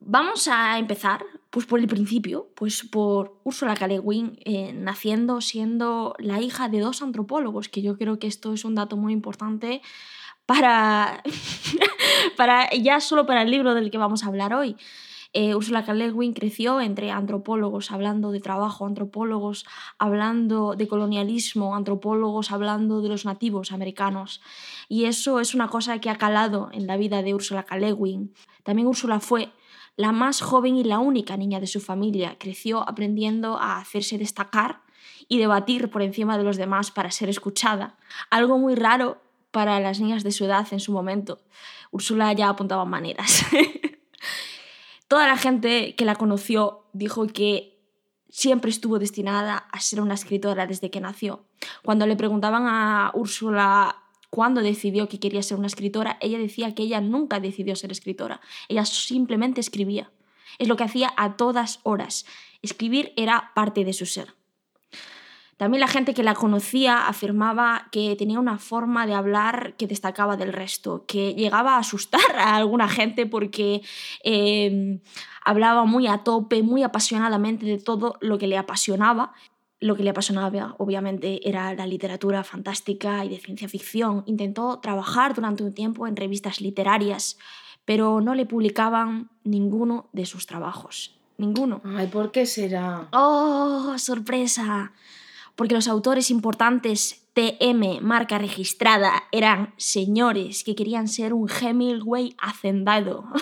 vamos 0.00 0.48
a 0.48 0.78
empezar 0.78 1.24
pues 1.50 1.66
por 1.66 1.80
el 1.80 1.86
principio, 1.86 2.50
pues 2.54 2.82
por 2.82 3.40
Ursula 3.44 3.74
K. 3.74 3.88
Le 3.88 3.98
Guin, 3.98 4.38
eh, 4.44 4.72
naciendo 4.72 5.40
siendo 5.40 6.14
la 6.18 6.40
hija 6.40 6.68
de 6.68 6.80
dos 6.80 7.02
antropólogos, 7.02 7.68
que 7.68 7.82
yo 7.82 7.96
creo 7.96 8.18
que 8.18 8.26
esto 8.26 8.52
es 8.52 8.64
un 8.64 8.74
dato 8.74 8.96
muy 8.96 9.12
importante 9.12 9.80
para, 10.44 11.22
para 12.36 12.70
ya 12.70 13.00
solo 13.00 13.26
para 13.26 13.42
el 13.42 13.50
libro 13.50 13.74
del 13.74 13.90
que 13.90 13.98
vamos 13.98 14.22
a 14.22 14.28
hablar 14.28 14.54
hoy. 14.54 14.76
Eh, 15.38 15.54
Ursula 15.54 15.84
K. 15.84 15.92
Creció 16.34 16.80
entre 16.80 17.10
antropólogos 17.10 17.92
hablando 17.92 18.32
de 18.32 18.40
trabajo, 18.40 18.86
antropólogos 18.86 19.66
hablando 19.98 20.76
de 20.76 20.88
colonialismo, 20.88 21.76
antropólogos 21.76 22.50
hablando 22.52 23.02
de 23.02 23.10
los 23.10 23.26
nativos 23.26 23.70
americanos. 23.70 24.40
Y 24.88 25.04
eso 25.04 25.38
es 25.38 25.54
una 25.54 25.68
cosa 25.68 25.98
que 25.98 26.08
ha 26.08 26.16
calado 26.16 26.70
en 26.72 26.86
la 26.86 26.96
vida 26.96 27.20
de 27.20 27.34
Ursula 27.34 27.64
K. 27.64 27.76
También 28.62 28.88
Ursula 28.88 29.20
fue 29.20 29.50
la 29.96 30.10
más 30.10 30.40
joven 30.40 30.74
y 30.74 30.84
la 30.84 31.00
única 31.00 31.36
niña 31.36 31.60
de 31.60 31.66
su 31.66 31.82
familia. 31.82 32.36
Creció 32.38 32.88
aprendiendo 32.88 33.58
a 33.58 33.76
hacerse 33.76 34.16
destacar 34.16 34.84
y 35.28 35.36
debatir 35.36 35.90
por 35.90 36.00
encima 36.00 36.38
de 36.38 36.44
los 36.44 36.56
demás 36.56 36.90
para 36.90 37.10
ser 37.10 37.28
escuchada. 37.28 37.98
Algo 38.30 38.56
muy 38.56 38.74
raro 38.74 39.20
para 39.50 39.80
las 39.80 40.00
niñas 40.00 40.24
de 40.24 40.32
su 40.32 40.46
edad 40.46 40.66
en 40.70 40.80
su 40.80 40.92
momento. 40.92 41.40
Úrsula 41.90 42.32
ya 42.32 42.48
apuntaba 42.48 42.86
maneras. 42.86 43.44
Toda 45.08 45.28
la 45.28 45.36
gente 45.36 45.94
que 45.94 46.04
la 46.04 46.16
conoció 46.16 46.86
dijo 46.92 47.26
que 47.28 47.78
siempre 48.28 48.70
estuvo 48.70 48.98
destinada 48.98 49.56
a 49.56 49.80
ser 49.80 50.00
una 50.00 50.14
escritora 50.14 50.66
desde 50.66 50.90
que 50.90 51.00
nació. 51.00 51.44
Cuando 51.84 52.06
le 52.06 52.16
preguntaban 52.16 52.64
a 52.66 53.12
Úrsula 53.14 54.02
cuándo 54.30 54.62
decidió 54.62 55.08
que 55.08 55.20
quería 55.20 55.42
ser 55.42 55.58
una 55.58 55.68
escritora, 55.68 56.18
ella 56.20 56.38
decía 56.38 56.74
que 56.74 56.82
ella 56.82 57.00
nunca 57.00 57.40
decidió 57.40 57.76
ser 57.76 57.92
escritora, 57.92 58.40
ella 58.68 58.84
simplemente 58.84 59.60
escribía. 59.60 60.10
Es 60.58 60.68
lo 60.68 60.76
que 60.76 60.84
hacía 60.84 61.12
a 61.16 61.36
todas 61.36 61.80
horas. 61.82 62.26
Escribir 62.62 63.12
era 63.16 63.52
parte 63.54 63.84
de 63.84 63.92
su 63.92 64.06
ser. 64.06 64.35
También 65.56 65.80
la 65.80 65.88
gente 65.88 66.12
que 66.12 66.22
la 66.22 66.34
conocía 66.34 67.08
afirmaba 67.08 67.88
que 67.90 68.14
tenía 68.16 68.38
una 68.38 68.58
forma 68.58 69.06
de 69.06 69.14
hablar 69.14 69.74
que 69.78 69.86
destacaba 69.86 70.36
del 70.36 70.52
resto, 70.52 71.04
que 71.06 71.34
llegaba 71.34 71.76
a 71.76 71.78
asustar 71.78 72.36
a 72.38 72.56
alguna 72.56 72.88
gente 72.88 73.24
porque 73.26 73.80
eh, 74.22 75.00
hablaba 75.44 75.84
muy 75.84 76.06
a 76.08 76.18
tope, 76.18 76.62
muy 76.62 76.82
apasionadamente 76.82 77.64
de 77.64 77.78
todo 77.78 78.16
lo 78.20 78.36
que 78.36 78.46
le 78.46 78.58
apasionaba. 78.58 79.32
Lo 79.78 79.94
que 79.94 80.02
le 80.02 80.10
apasionaba, 80.10 80.74
obviamente, 80.78 81.46
era 81.46 81.74
la 81.74 81.86
literatura 81.86 82.42
fantástica 82.44 83.24
y 83.24 83.28
de 83.28 83.38
ciencia 83.38 83.68
ficción. 83.68 84.24
Intentó 84.26 84.78
trabajar 84.80 85.34
durante 85.34 85.62
un 85.62 85.74
tiempo 85.74 86.06
en 86.06 86.16
revistas 86.16 86.62
literarias, 86.62 87.38
pero 87.84 88.20
no 88.22 88.34
le 88.34 88.46
publicaban 88.46 89.30
ninguno 89.44 90.08
de 90.12 90.24
sus 90.24 90.46
trabajos. 90.46 91.18
Ninguno. 91.38 91.82
Ay, 91.84 92.06
¿por 92.06 92.32
qué 92.32 92.46
será? 92.46 93.08
¡Oh, 93.12 93.94
sorpresa! 93.98 94.92
Porque 95.56 95.74
los 95.74 95.88
autores 95.88 96.30
importantes 96.30 97.26
TM, 97.32 98.00
marca 98.00 98.38
registrada, 98.38 99.24
eran 99.32 99.74
señores 99.76 100.64
que 100.64 100.74
querían 100.74 101.08
ser 101.08 101.34
un 101.34 101.50
Hemingway 101.50 102.34
hacendado. 102.38 103.24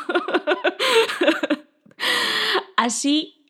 Así 2.77 3.45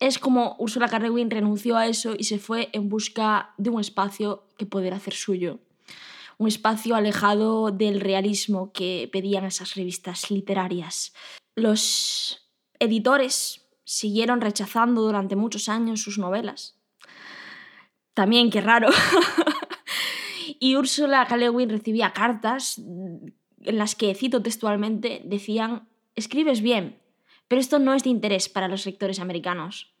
es 0.00 0.18
como 0.18 0.56
Ursula 0.58 0.88
K. 0.88 0.98
renunció 0.98 1.76
a 1.76 1.86
eso 1.86 2.14
y 2.16 2.24
se 2.24 2.38
fue 2.38 2.68
en 2.72 2.88
busca 2.88 3.54
de 3.56 3.70
un 3.70 3.80
espacio 3.80 4.44
que 4.56 4.66
poder 4.66 4.94
hacer 4.94 5.14
suyo. 5.14 5.58
Un 6.38 6.46
espacio 6.46 6.94
alejado 6.94 7.72
del 7.72 8.00
realismo 8.00 8.72
que 8.72 9.08
pedían 9.12 9.44
esas 9.44 9.74
revistas 9.74 10.30
literarias. 10.30 11.12
Los 11.56 12.48
editores 12.78 13.66
siguieron 13.82 14.40
rechazando 14.40 15.02
durante 15.02 15.34
muchos 15.34 15.68
años 15.68 16.02
sus 16.02 16.18
novelas 16.18 16.77
también, 18.18 18.50
qué 18.50 18.60
raro. 18.60 18.88
y 20.58 20.74
Úrsula 20.74 21.24
K. 21.26 21.36
recibía 21.36 22.12
cartas 22.12 22.78
en 22.78 23.78
las 23.78 23.94
que, 23.94 24.12
cito 24.12 24.42
textualmente, 24.42 25.22
decían, 25.24 25.86
escribes 26.16 26.60
bien, 26.60 26.98
pero 27.46 27.60
esto 27.60 27.78
no 27.78 27.94
es 27.94 28.02
de 28.02 28.10
interés 28.10 28.48
para 28.48 28.66
los 28.66 28.86
lectores 28.86 29.20
americanos. 29.20 29.94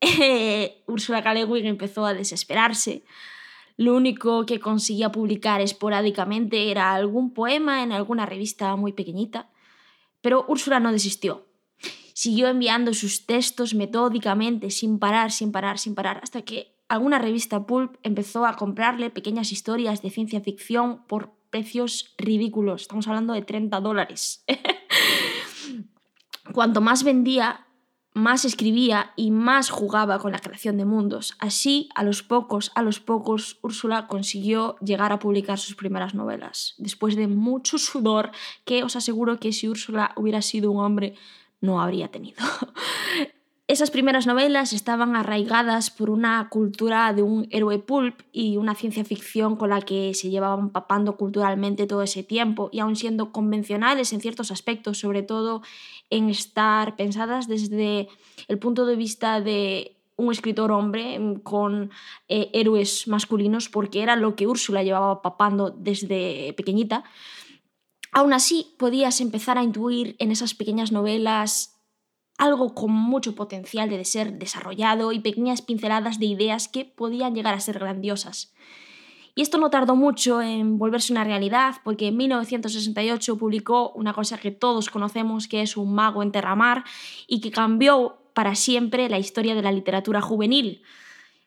Úrsula 0.86 1.24
K. 1.24 1.32
empezó 1.32 2.06
a 2.06 2.14
desesperarse. 2.14 3.02
Lo 3.76 3.96
único 3.96 4.46
que 4.46 4.60
conseguía 4.60 5.10
publicar 5.10 5.60
esporádicamente 5.60 6.70
era 6.70 6.94
algún 6.94 7.34
poema 7.34 7.82
en 7.82 7.90
alguna 7.90 8.24
revista 8.24 8.76
muy 8.76 8.92
pequeñita. 8.92 9.50
Pero 10.20 10.44
Úrsula 10.46 10.78
no 10.78 10.92
desistió. 10.92 11.47
Siguió 12.18 12.48
enviando 12.48 12.94
sus 12.94 13.26
textos 13.26 13.74
metódicamente, 13.74 14.72
sin 14.72 14.98
parar, 14.98 15.30
sin 15.30 15.52
parar, 15.52 15.78
sin 15.78 15.94
parar, 15.94 16.18
hasta 16.20 16.42
que 16.42 16.74
alguna 16.88 17.20
revista 17.20 17.64
pulp 17.64 17.94
empezó 18.02 18.44
a 18.44 18.56
comprarle 18.56 19.10
pequeñas 19.10 19.52
historias 19.52 20.02
de 20.02 20.10
ciencia 20.10 20.40
ficción 20.40 21.04
por 21.06 21.30
precios 21.50 22.12
ridículos. 22.18 22.82
Estamos 22.82 23.06
hablando 23.06 23.34
de 23.34 23.42
30 23.42 23.78
dólares. 23.78 24.44
Cuanto 26.52 26.80
más 26.80 27.04
vendía, 27.04 27.68
más 28.14 28.44
escribía 28.44 29.12
y 29.14 29.30
más 29.30 29.70
jugaba 29.70 30.18
con 30.18 30.32
la 30.32 30.40
creación 30.40 30.76
de 30.76 30.86
mundos. 30.86 31.36
Así, 31.38 31.88
a 31.94 32.02
los 32.02 32.24
pocos, 32.24 32.72
a 32.74 32.82
los 32.82 32.98
pocos, 32.98 33.60
Úrsula 33.62 34.08
consiguió 34.08 34.74
llegar 34.80 35.12
a 35.12 35.20
publicar 35.20 35.60
sus 35.60 35.76
primeras 35.76 36.16
novelas, 36.16 36.74
después 36.78 37.14
de 37.14 37.28
mucho 37.28 37.78
sudor 37.78 38.32
que 38.64 38.82
os 38.82 38.96
aseguro 38.96 39.38
que 39.38 39.52
si 39.52 39.68
Úrsula 39.68 40.10
hubiera 40.16 40.42
sido 40.42 40.72
un 40.72 40.84
hombre 40.84 41.14
no 41.60 41.80
habría 41.80 42.08
tenido. 42.08 42.38
Esas 43.68 43.90
primeras 43.90 44.26
novelas 44.26 44.72
estaban 44.72 45.14
arraigadas 45.14 45.90
por 45.90 46.08
una 46.08 46.48
cultura 46.48 47.12
de 47.12 47.20
un 47.20 47.46
héroe 47.50 47.78
pulp 47.78 48.22
y 48.32 48.56
una 48.56 48.74
ciencia 48.74 49.04
ficción 49.04 49.56
con 49.56 49.68
la 49.68 49.82
que 49.82 50.14
se 50.14 50.30
llevaban 50.30 50.70
papando 50.70 51.18
culturalmente 51.18 51.86
todo 51.86 52.02
ese 52.02 52.22
tiempo 52.22 52.70
y 52.72 52.78
aun 52.78 52.96
siendo 52.96 53.30
convencionales 53.30 54.14
en 54.14 54.22
ciertos 54.22 54.50
aspectos, 54.50 54.96
sobre 54.96 55.22
todo 55.22 55.60
en 56.08 56.30
estar 56.30 56.96
pensadas 56.96 57.46
desde 57.46 58.08
el 58.48 58.58
punto 58.58 58.86
de 58.86 58.96
vista 58.96 59.42
de 59.42 59.98
un 60.16 60.32
escritor 60.32 60.72
hombre 60.72 61.20
con 61.42 61.90
eh, 62.28 62.48
héroes 62.54 63.06
masculinos, 63.06 63.68
porque 63.68 64.02
era 64.02 64.16
lo 64.16 64.34
que 64.34 64.46
Úrsula 64.46 64.82
llevaba 64.82 65.20
papando 65.20 65.70
desde 65.70 66.54
pequeñita. 66.54 67.04
Aún 68.12 68.32
así, 68.32 68.74
podías 68.78 69.20
empezar 69.20 69.58
a 69.58 69.62
intuir 69.62 70.16
en 70.18 70.30
esas 70.30 70.54
pequeñas 70.54 70.92
novelas 70.92 71.74
algo 72.38 72.74
con 72.74 72.92
mucho 72.92 73.34
potencial 73.34 73.90
de 73.90 74.04
ser 74.04 74.38
desarrollado 74.38 75.12
y 75.12 75.18
pequeñas 75.18 75.60
pinceladas 75.60 76.18
de 76.20 76.26
ideas 76.26 76.68
que 76.68 76.84
podían 76.84 77.34
llegar 77.34 77.54
a 77.54 77.60
ser 77.60 77.80
grandiosas. 77.80 78.54
Y 79.34 79.42
esto 79.42 79.58
no 79.58 79.70
tardó 79.70 79.94
mucho 79.94 80.40
en 80.42 80.78
volverse 80.78 81.12
una 81.12 81.24
realidad, 81.24 81.76
porque 81.84 82.08
en 82.08 82.16
1968 82.16 83.38
publicó 83.38 83.90
una 83.90 84.12
cosa 84.12 84.38
que 84.38 84.50
todos 84.50 84.90
conocemos, 84.90 85.46
que 85.46 85.62
es 85.62 85.76
Un 85.76 85.94
mago 85.94 86.22
en 86.22 86.32
Terramar, 86.32 86.84
y 87.26 87.40
que 87.40 87.50
cambió 87.50 88.18
para 88.34 88.54
siempre 88.54 89.08
la 89.08 89.18
historia 89.18 89.54
de 89.54 89.62
la 89.62 89.72
literatura 89.72 90.20
juvenil 90.20 90.82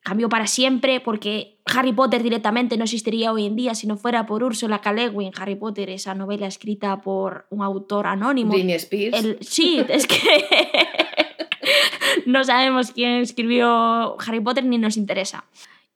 cambió 0.01 0.29
para 0.29 0.48
siempre 0.48 1.00
porque 1.00 1.60
Harry 1.65 1.93
Potter 1.93 2.24
directamente 2.24 2.77
no 2.77 2.84
existiría 2.84 3.31
hoy 3.31 3.46
en 3.46 3.55
día 3.55 3.75
si 3.75 3.88
no 3.88 3.98
fuera 3.98 4.25
por 4.25 4.43
Ursula 4.43 4.81
K. 4.81 4.93
Le 4.93 5.31
Harry 5.38 5.55
Potter, 5.55 5.89
esa 5.89 6.15
novela 6.15 6.48
escrita 6.48 7.01
por 7.01 7.46
un 7.50 7.62
autor 7.62 8.08
anónimo. 8.08 8.53
Britney 8.53 8.75
Spears. 8.75 9.38
sí, 9.41 9.81
es 9.88 10.08
que 10.08 10.17
no 12.25 12.43
sabemos 12.43 12.91
quién 12.91 13.22
escribió 13.22 14.20
Harry 14.20 14.39
Potter 14.39 14.65
ni 14.65 14.77
nos 14.77 14.98
interesa. 14.98 15.46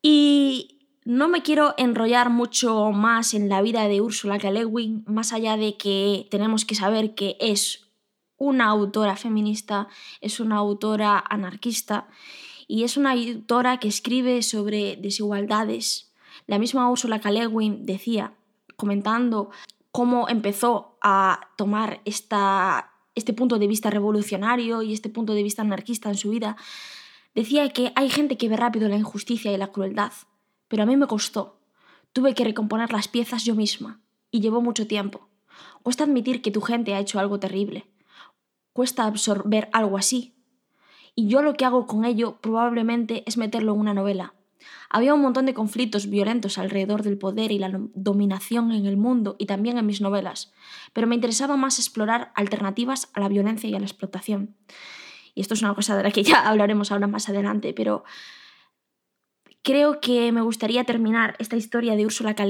Y 0.02 0.80
no 1.04 1.28
me 1.28 1.42
quiero 1.42 1.74
enrollar 1.78 2.30
mucho 2.30 2.92
más 2.92 3.34
en 3.34 3.50
la 3.50 3.62
vida 3.62 3.88
de 3.88 4.02
Ursula 4.02 4.38
K. 4.38 4.52
Le 4.52 4.66
más 5.08 5.34
allá 5.34 5.58
de 5.58 5.78
que 5.78 6.28
tenemos 6.30 6.66
que 6.66 6.76
saber 6.76 7.16
que 7.16 7.38
es 7.40 7.90
una 8.38 8.66
autora 8.66 9.16
feminista, 9.16 9.88
es 10.22 10.40
una 10.40 10.58
autora 10.58 11.24
anarquista 11.28 12.08
y 12.68 12.84
es 12.84 12.98
una 12.98 13.12
autora 13.12 13.80
que 13.80 13.88
escribe 13.88 14.42
sobre 14.42 14.96
desigualdades. 14.98 16.12
La 16.48 16.60
misma 16.60 16.90
Ursula 16.90 17.20
K. 17.20 17.32
decía, 17.80 18.34
comentando 18.76 19.52
cómo 19.92 20.28
empezó 20.28 20.98
a 21.02 21.50
tomar 21.58 22.02
este 22.06 23.34
punto 23.34 23.60
de 23.60 23.68
vista 23.68 23.90
revolucionario 23.90 24.82
y 24.82 24.94
este 24.94 25.10
punto 25.10 25.34
de 25.34 25.44
vista 25.44 25.62
anarquista 25.62 26.10
en 26.10 26.18
su 26.18 26.30
vida, 26.32 26.58
decía 27.34 27.70
que 27.70 27.94
hay 27.96 28.10
gente 28.10 28.38
que 28.38 28.50
ve 28.50 28.58
rápido 28.58 28.90
la 28.90 28.98
injusticia 28.98 29.52
y 29.52 29.58
la 29.58 29.72
crueldad, 29.72 30.12
pero 30.68 30.84
a 30.84 30.86
mí 30.86 30.98
me 30.98 31.08
costó. 31.08 31.60
Tuve 32.14 32.34
que 32.34 32.44
recomponer 32.44 32.92
las 32.92 33.08
piezas 33.08 33.44
yo 33.46 33.56
misma 33.56 34.02
y 34.32 34.42
llevó 34.42 34.62
mucho 34.62 34.88
tiempo. 34.88 35.30
Cuesta 35.84 36.04
admitir 36.04 36.42
que 36.42 36.52
tu 36.52 36.62
gente 36.62 36.94
ha 36.94 37.00
hecho 37.00 37.20
algo 37.20 37.40
terrible. 37.40 37.86
Cuesta 38.74 39.06
absorber 39.06 39.70
algo 39.72 39.98
así, 39.98 40.35
y 41.16 41.28
yo 41.28 41.42
lo 41.42 41.56
que 41.56 41.66
hago 41.66 41.88
con 41.88 42.06
ello 42.06 42.38
probablemente 42.42 43.24
es 43.26 43.38
meterlo 43.38 43.74
en 43.74 43.80
una 43.80 43.94
novela. 43.94 44.34
Había 44.90 45.14
un 45.14 45.22
montón 45.22 45.46
de 45.46 45.54
conflictos 45.54 46.10
violentos 46.10 46.58
alrededor 46.58 47.04
del 47.04 47.18
poder 47.18 47.52
y 47.52 47.60
la 47.60 47.72
dominación 47.94 48.72
en 48.72 48.86
el 48.86 48.98
mundo 48.98 49.36
y 49.40 49.46
también 49.46 49.78
en 49.78 49.86
mis 49.86 50.02
novelas, 50.02 50.54
pero 50.94 51.08
me 51.08 51.16
interesaba 51.16 51.58
más 51.58 51.80
explorar 51.80 52.32
alternativas 52.36 53.10
a 53.14 53.20
la 53.20 53.30
violencia 53.30 53.70
y 53.70 53.76
a 53.76 53.80
la 53.80 53.86
explotación. 53.86 54.56
Y 55.34 55.42
esto 55.42 55.54
es 55.54 55.62
una 55.62 55.76
cosa 55.76 55.98
de 55.98 56.04
la 56.04 56.12
que 56.12 56.24
ya 56.24 56.40
hablaremos 56.50 56.92
ahora 56.92 57.08
más 57.08 57.30
adelante, 57.30 57.74
pero 57.74 58.04
creo 59.64 60.00
que 60.00 60.32
me 60.32 60.42
gustaría 60.42 60.84
terminar 60.84 61.36
esta 61.40 61.58
historia 61.58 61.96
de 61.96 62.06
Úrsula 62.06 62.36
K 62.36 62.46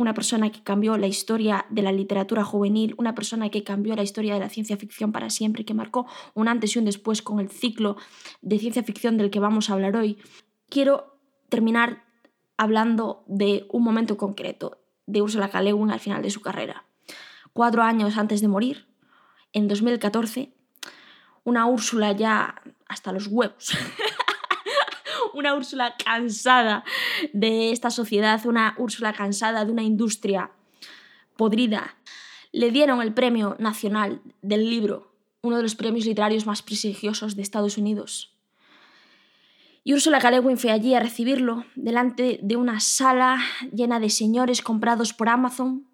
una 0.00 0.14
persona 0.14 0.50
que 0.50 0.62
cambió 0.62 0.96
la 0.96 1.06
historia 1.06 1.66
de 1.70 1.82
la 1.82 1.92
literatura 1.92 2.44
juvenil, 2.44 2.94
una 2.98 3.14
persona 3.14 3.50
que 3.50 3.62
cambió 3.62 3.94
la 3.94 4.02
historia 4.02 4.34
de 4.34 4.40
la 4.40 4.48
ciencia 4.48 4.76
ficción 4.76 5.12
para 5.12 5.30
siempre, 5.30 5.64
que 5.64 5.74
marcó 5.74 6.06
un 6.34 6.48
antes 6.48 6.74
y 6.74 6.78
un 6.78 6.84
después 6.84 7.22
con 7.22 7.40
el 7.40 7.50
ciclo 7.50 7.96
de 8.40 8.58
ciencia 8.58 8.82
ficción 8.82 9.16
del 9.16 9.30
que 9.30 9.40
vamos 9.40 9.70
a 9.70 9.74
hablar 9.74 9.96
hoy, 9.96 10.18
quiero 10.68 11.18
terminar 11.48 12.04
hablando 12.56 13.24
de 13.26 13.66
un 13.70 13.82
momento 13.82 14.16
concreto 14.16 14.78
de 15.06 15.22
Ursula 15.22 15.50
K. 15.50 15.58
al 15.58 16.00
final 16.00 16.22
de 16.22 16.30
su 16.30 16.40
carrera. 16.40 16.84
Cuatro 17.52 17.82
años 17.82 18.16
antes 18.16 18.40
de 18.40 18.48
morir, 18.48 18.86
en 19.52 19.66
2014, 19.66 20.54
una 21.44 21.66
Úrsula 21.66 22.12
ya 22.12 22.62
hasta 22.86 23.12
los 23.12 23.26
huevos 23.26 23.70
una 25.34 25.54
Úrsula 25.54 25.94
cansada 25.96 26.84
de 27.32 27.72
esta 27.72 27.90
sociedad, 27.90 28.44
una 28.46 28.74
Úrsula 28.78 29.12
cansada 29.12 29.64
de 29.64 29.72
una 29.72 29.82
industria 29.82 30.50
podrida. 31.36 31.96
Le 32.52 32.70
dieron 32.70 33.00
el 33.02 33.14
Premio 33.14 33.56
Nacional 33.58 34.20
del 34.42 34.68
Libro, 34.68 35.12
uno 35.42 35.56
de 35.56 35.62
los 35.62 35.74
premios 35.74 36.04
literarios 36.04 36.46
más 36.46 36.62
prestigiosos 36.62 37.36
de 37.36 37.42
Estados 37.42 37.78
Unidos. 37.78 38.34
Y 39.82 39.94
Úrsula 39.94 40.18
K. 40.18 40.42
fue 40.56 40.70
allí 40.70 40.94
a 40.94 41.00
recibirlo, 41.00 41.64
delante 41.74 42.38
de 42.42 42.56
una 42.56 42.80
sala 42.80 43.40
llena 43.72 43.98
de 43.98 44.10
señores 44.10 44.60
comprados 44.60 45.14
por 45.14 45.28
Amazon, 45.28 45.86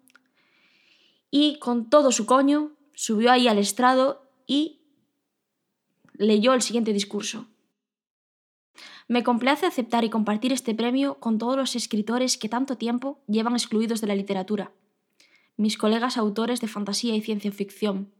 y 1.31 1.59
con 1.59 1.89
todo 1.89 2.11
su 2.11 2.25
coño 2.25 2.71
subió 2.93 3.31
ahí 3.31 3.47
al 3.47 3.57
estrado 3.57 4.29
y 4.45 4.81
leyó 6.13 6.53
el 6.53 6.61
siguiente 6.61 6.93
discurso. 6.93 7.47
Me 9.09 9.23
complace 9.23 9.65
aceptar 9.65 10.03
y 10.03 10.09
compartir 10.09 10.51
este 10.51 10.75
premio 10.75 11.15
con 11.19 11.37
todos 11.37 11.55
los 11.55 11.75
escritores 11.77 12.37
que 12.37 12.49
tanto 12.49 12.77
tiempo 12.77 13.21
llevan 13.27 13.53
excluidos 13.53 14.01
de 14.01 14.07
la 14.07 14.15
literatura. 14.15 14.73
Mis 15.55 15.77
colegas 15.77 16.17
autores 16.17 16.59
de 16.59 16.67
fantasía 16.67 17.15
y 17.15 17.21
ciencia 17.21 17.51
ficción, 17.51 18.11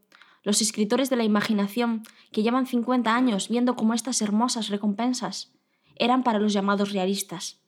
los 0.42 0.62
escritores 0.62 1.10
de 1.10 1.16
la 1.16 1.24
imaginación 1.24 2.04
que 2.32 2.42
llevan 2.42 2.66
50 2.66 3.14
años 3.14 3.50
viendo 3.50 3.76
cómo 3.76 3.92
estas 3.92 4.22
hermosas 4.22 4.68
recompensas 4.68 5.52
eran 5.96 6.22
para 6.22 6.38
los 6.38 6.54
llamados 6.54 6.92
realistas. 6.92 7.60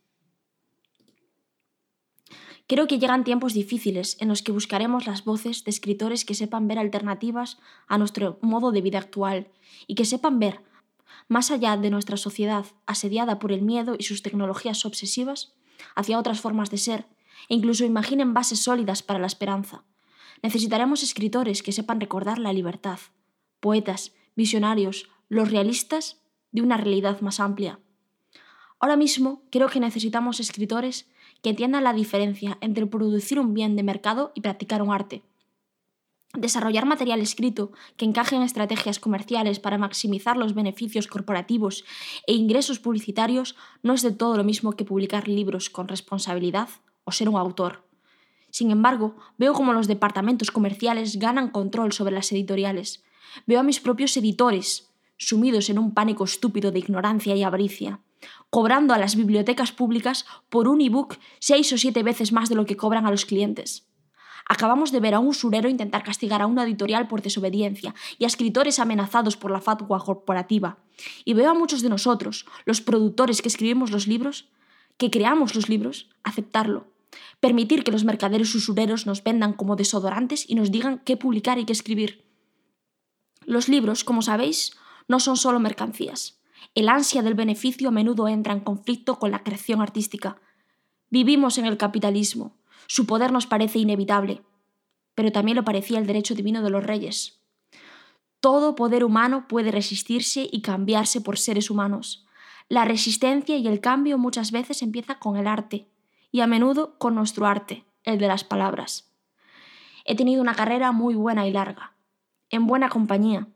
Creo 2.67 2.87
que 2.87 2.99
llegan 2.99 3.25
tiempos 3.25 3.53
difíciles 3.53 4.17
en 4.21 4.29
los 4.29 4.43
que 4.43 4.53
buscaremos 4.53 5.07
las 5.07 5.25
voces 5.25 5.65
de 5.65 5.71
escritores 5.71 6.25
que 6.25 6.35
sepan 6.35 6.69
ver 6.69 6.79
alternativas 6.79 7.59
a 7.87 7.99
nuestro 7.99 8.39
modo 8.41 8.71
de 8.71 8.81
vida 8.81 8.99
actual 8.99 9.49
y 9.87 9.95
que 9.95 10.05
sepan 10.05 10.39
ver, 10.39 10.63
más 11.31 11.53
allá 11.53 11.77
de 11.77 11.91
nuestra 11.91 12.17
sociedad 12.17 12.67
asediada 12.87 13.39
por 13.39 13.53
el 13.53 13.63
miedo 13.63 13.95
y 13.97 14.03
sus 14.03 14.21
tecnologías 14.21 14.85
obsesivas, 14.85 15.55
hacia 15.95 16.19
otras 16.19 16.41
formas 16.41 16.71
de 16.71 16.77
ser 16.77 17.07
e 17.49 17.55
incluso 17.55 17.85
imaginen 17.85 18.35
bases 18.35 18.65
sólidas 18.65 19.05
para 19.05 19.21
la 19.21 19.29
esperanza. 19.29 19.85
Necesitaremos 20.43 21.05
escritores 21.05 21.63
que 21.63 21.71
sepan 21.71 22.01
recordar 22.01 22.41
la 22.41 22.53
libertad, 22.53 22.99
poetas, 23.61 24.13
visionarios, 24.35 25.09
los 25.29 25.53
realistas 25.53 26.21
de 26.51 26.63
una 26.63 26.77
realidad 26.77 27.21
más 27.21 27.39
amplia. 27.39 27.79
Ahora 28.81 28.97
mismo 28.97 29.45
creo 29.51 29.69
que 29.69 29.79
necesitamos 29.79 30.41
escritores 30.41 31.09
que 31.43 31.51
entiendan 31.51 31.85
la 31.85 31.93
diferencia 31.93 32.59
entre 32.61 32.87
producir 32.87 33.39
un 33.39 33.55
bien 33.55 33.77
de 33.77 33.85
mercado 33.85 34.33
y 34.35 34.41
practicar 34.41 34.83
un 34.83 34.93
arte. 34.93 35.23
Desarrollar 36.35 36.87
material 36.87 37.21
escrito 37.21 37.73
que 37.97 38.05
encaje 38.05 38.37
en 38.37 38.43
estrategias 38.43 39.01
comerciales 39.01 39.59
para 39.59 39.79
maximizar 39.79 40.37
los 40.37 40.55
beneficios 40.55 41.09
corporativos 41.09 41.85
e 42.27 42.35
ingresos 42.35 42.79
publicitarios 42.79 43.57
no 43.83 43.95
es 43.95 44.03
de 44.03 44.13
todo 44.13 44.37
lo 44.37 44.45
mismo 44.45 44.73
que 44.73 44.85
publicar 44.85 45.27
libros 45.27 45.71
con 45.71 45.89
responsabilidad 45.89 46.69
o 47.03 47.11
ser 47.11 47.29
un 47.29 47.37
autor. 47.37 47.85
Sin 48.51 48.71
embargo, 48.71 49.17
veo 49.39 49.55
como 49.55 49.73
los 49.73 49.89
departamentos 49.89 50.53
comerciales 50.53 51.19
ganan 51.19 51.51
control 51.51 51.93
sobre 51.93 52.15
las 52.15 52.31
editoriales. 52.31 53.03
Veo 53.47 53.59
a 53.59 53.65
mis 53.65 53.81
propios 53.81 54.17
editores 54.17 54.89
sumidos 55.17 55.69
en 55.69 55.79
un 55.79 55.95
pánico 55.95 56.25
estúpido 56.25 56.71
de 56.71 56.79
ignorancia 56.79 57.35
y 57.35 57.43
avaricia 57.43 58.01
cobrando 58.51 58.93
a 58.95 58.99
las 58.99 59.17
bibliotecas 59.17 59.73
públicas 59.73 60.27
por 60.49 60.69
un 60.69 60.81
ebook 60.81 61.17
seis 61.39 61.73
o 61.73 61.79
siete 61.79 62.03
veces 62.03 62.33
más 62.33 62.49
de 62.49 62.57
lo 62.57 62.67
que 62.67 62.77
cobran 62.77 63.07
a 63.07 63.11
los 63.11 63.25
clientes. 63.25 63.90
Acabamos 64.53 64.91
de 64.91 64.99
ver 64.99 65.15
a 65.15 65.21
un 65.21 65.29
usurero 65.29 65.69
intentar 65.69 66.03
castigar 66.03 66.43
a 66.43 66.49
una 66.49 66.65
editorial 66.65 67.07
por 67.07 67.23
desobediencia 67.23 67.95
y 68.19 68.25
a 68.25 68.27
escritores 68.27 68.81
amenazados 68.81 69.37
por 69.37 69.53
la 69.53 69.61
fatwa 69.61 70.03
corporativa. 70.05 70.79
Y 71.25 71.35
veo 71.35 71.51
a 71.53 71.55
muchos 71.55 71.83
de 71.83 71.89
nosotros, 71.89 72.47
los 72.65 72.81
productores 72.81 73.43
que 73.43 73.49
escribimos 73.49 73.93
los 73.93 74.09
libros, 74.09 74.49
que 74.97 75.09
creamos 75.09 75.55
los 75.55 75.69
libros, 75.69 76.11
aceptarlo. 76.25 76.89
Permitir 77.39 77.85
que 77.85 77.93
los 77.93 78.03
mercaderes 78.03 78.53
usureros 78.57 79.07
nos 79.07 79.23
vendan 79.23 79.53
como 79.53 79.77
desodorantes 79.77 80.45
y 80.51 80.57
nos 80.57 80.73
digan 80.73 80.99
qué 81.05 81.17
publicar 81.17 81.61
y 81.61 81.65
qué 81.65 81.73
escribir. 81.73 82.25
Los 83.45 83.69
libros, 83.69 84.03
como 84.03 84.21
sabéis, 84.21 84.73
no 85.07 85.21
son 85.21 85.37
solo 85.37 85.61
mercancías. 85.61 86.41
El 86.75 86.89
ansia 86.89 87.23
del 87.23 87.35
beneficio 87.35 87.87
a 87.87 87.93
menudo 87.93 88.27
entra 88.27 88.53
en 88.53 88.61
conflicto 88.61 89.21
con 89.21 89.31
la 89.31 89.45
creación 89.45 89.81
artística. 89.81 90.41
Vivimos 91.09 91.57
en 91.57 91.67
el 91.67 91.77
capitalismo. 91.77 92.60
Su 92.93 93.07
poder 93.07 93.31
nos 93.31 93.47
parece 93.47 93.79
inevitable, 93.79 94.43
pero 95.15 95.31
también 95.31 95.55
lo 95.55 95.65
parecía 95.65 96.01
el 96.01 96.09
derecho 96.09 96.35
divino 96.35 96.61
de 96.61 96.71
los 96.71 96.83
reyes. 96.83 97.41
Todo 98.41 98.75
poder 98.75 99.05
humano 99.05 99.47
puede 99.47 99.71
resistirse 99.71 100.49
y 100.51 100.61
cambiarse 100.61 101.21
por 101.21 101.39
seres 101.39 101.71
humanos. 101.71 102.27
La 102.69 102.85
resistencia 102.85 103.57
y 103.57 103.69
el 103.69 103.81
cambio 103.81 104.19
muchas 104.19 104.51
veces 104.51 104.83
empieza 104.83 105.21
con 105.21 105.37
el 105.37 105.47
arte, 105.47 105.87
y 106.33 106.41
a 106.41 106.49
menudo 106.49 106.99
con 106.99 107.15
nuestro 107.15 107.47
arte, 107.47 107.85
el 108.03 108.19
de 108.19 108.27
las 108.27 108.43
palabras. 108.43 109.15
He 110.05 110.17
tenido 110.17 110.43
una 110.43 110.57
carrera 110.57 110.91
muy 110.91 111.15
buena 111.15 111.47
y 111.47 111.53
larga, 111.53 111.95
en 112.49 112.67
buena 112.67 112.89
compañía, 112.89 113.47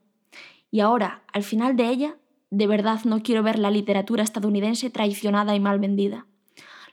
y 0.70 0.78
ahora, 0.78 1.24
al 1.32 1.42
final 1.42 1.74
de 1.74 1.88
ella, 1.88 2.16
de 2.50 2.68
verdad 2.68 3.00
no 3.02 3.20
quiero 3.24 3.42
ver 3.42 3.58
la 3.58 3.72
literatura 3.72 4.22
estadounidense 4.22 4.90
traicionada 4.90 5.56
y 5.56 5.58
mal 5.58 5.80
vendida. 5.80 6.28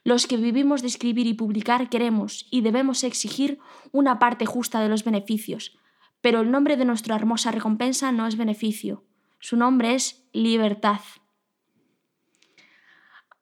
Los 0.04 0.28
que 0.28 0.38
vivimos 0.38 0.82
de 0.82 0.88
escribir 0.88 1.28
y 1.28 1.34
publicar 1.34 1.90
queremos 1.90 2.48
y 2.50 2.62
debemos 2.62 3.04
exigir 3.04 3.60
una 3.92 4.20
parte 4.20 4.46
justa 4.46 4.82
de 4.82 4.90
los 4.90 5.04
beneficios, 5.04 5.78
pero 6.22 6.42
el 6.42 6.52
nombre 6.52 6.78
de 6.78 6.86
nuestra 6.86 7.16
hermosa 7.16 7.52
recompensa 7.52 8.12
no 8.12 8.28
es 8.28 8.38
beneficio, 8.38 9.04
su 9.40 9.58
nombre 9.58 9.94
es 9.96 10.24
libertad. 10.34 11.02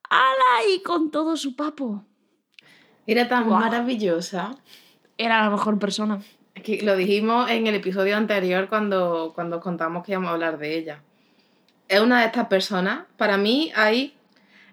¡Hala! 0.09 0.73
Y 0.73 0.81
con 0.81 1.11
todo 1.11 1.37
su 1.37 1.55
papo. 1.55 2.03
Era 3.05 3.27
tan 3.27 3.47
maravillosa. 3.47 4.55
Era 5.17 5.43
la 5.43 5.49
mejor 5.49 5.77
persona. 5.77 6.19
lo 6.81 6.95
dijimos 6.95 7.49
en 7.49 7.67
el 7.67 7.75
episodio 7.75 8.17
anterior 8.17 8.69
cuando, 8.69 9.33
cuando 9.35 9.59
contamos 9.59 10.03
que 10.03 10.13
íbamos 10.13 10.29
a 10.29 10.33
hablar 10.33 10.57
de 10.57 10.77
ella 10.77 11.03
es 11.89 11.99
una 11.99 12.21
de 12.21 12.27
estas 12.27 12.47
personas. 12.47 13.01
Para 13.17 13.35
mí 13.35 13.71
hay 13.75 14.13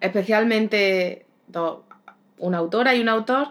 especialmente 0.01 1.26
dos, 1.49 1.81
una 2.39 2.59
autora 2.59 2.95
y 2.95 3.01
un 3.01 3.09
autor 3.09 3.49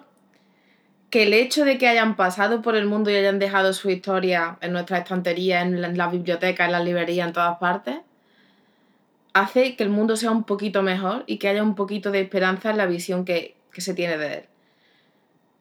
que 1.10 1.24
el 1.24 1.34
hecho 1.34 1.64
de 1.64 1.78
que 1.78 1.88
hayan 1.88 2.16
pasado 2.16 2.62
por 2.62 2.76
el 2.76 2.88
mundo 2.88 3.10
y 3.10 3.16
hayan 3.16 3.40
dejado 3.40 3.72
su 3.74 3.90
historia 3.90 4.58
en 4.62 4.74
nuestra 4.74 4.98
estantería, 4.98 5.62
en 5.62 5.98
las 5.98 6.12
bibliotecas, 6.12 6.66
en 6.66 6.72
las 6.74 6.84
librerías, 6.84 7.28
en 7.28 7.34
todas 7.34 7.58
partes, 7.58 7.98
hace 9.34 9.76
que 9.76 9.84
el 9.84 9.90
mundo 9.90 10.18
sea 10.18 10.32
un 10.32 10.44
poquito 10.44 10.82
mejor 10.82 11.24
y 11.28 11.38
que 11.38 11.48
haya 11.48 11.64
un 11.64 11.76
poquito 11.76 12.12
de 12.12 12.22
esperanza 12.22 12.72
en 12.72 12.78
la 12.78 12.86
visión 12.86 13.26
que, 13.26 13.56
se 13.78 13.94
tiene 13.94 14.18
de 14.18 14.34
él. 14.34 14.44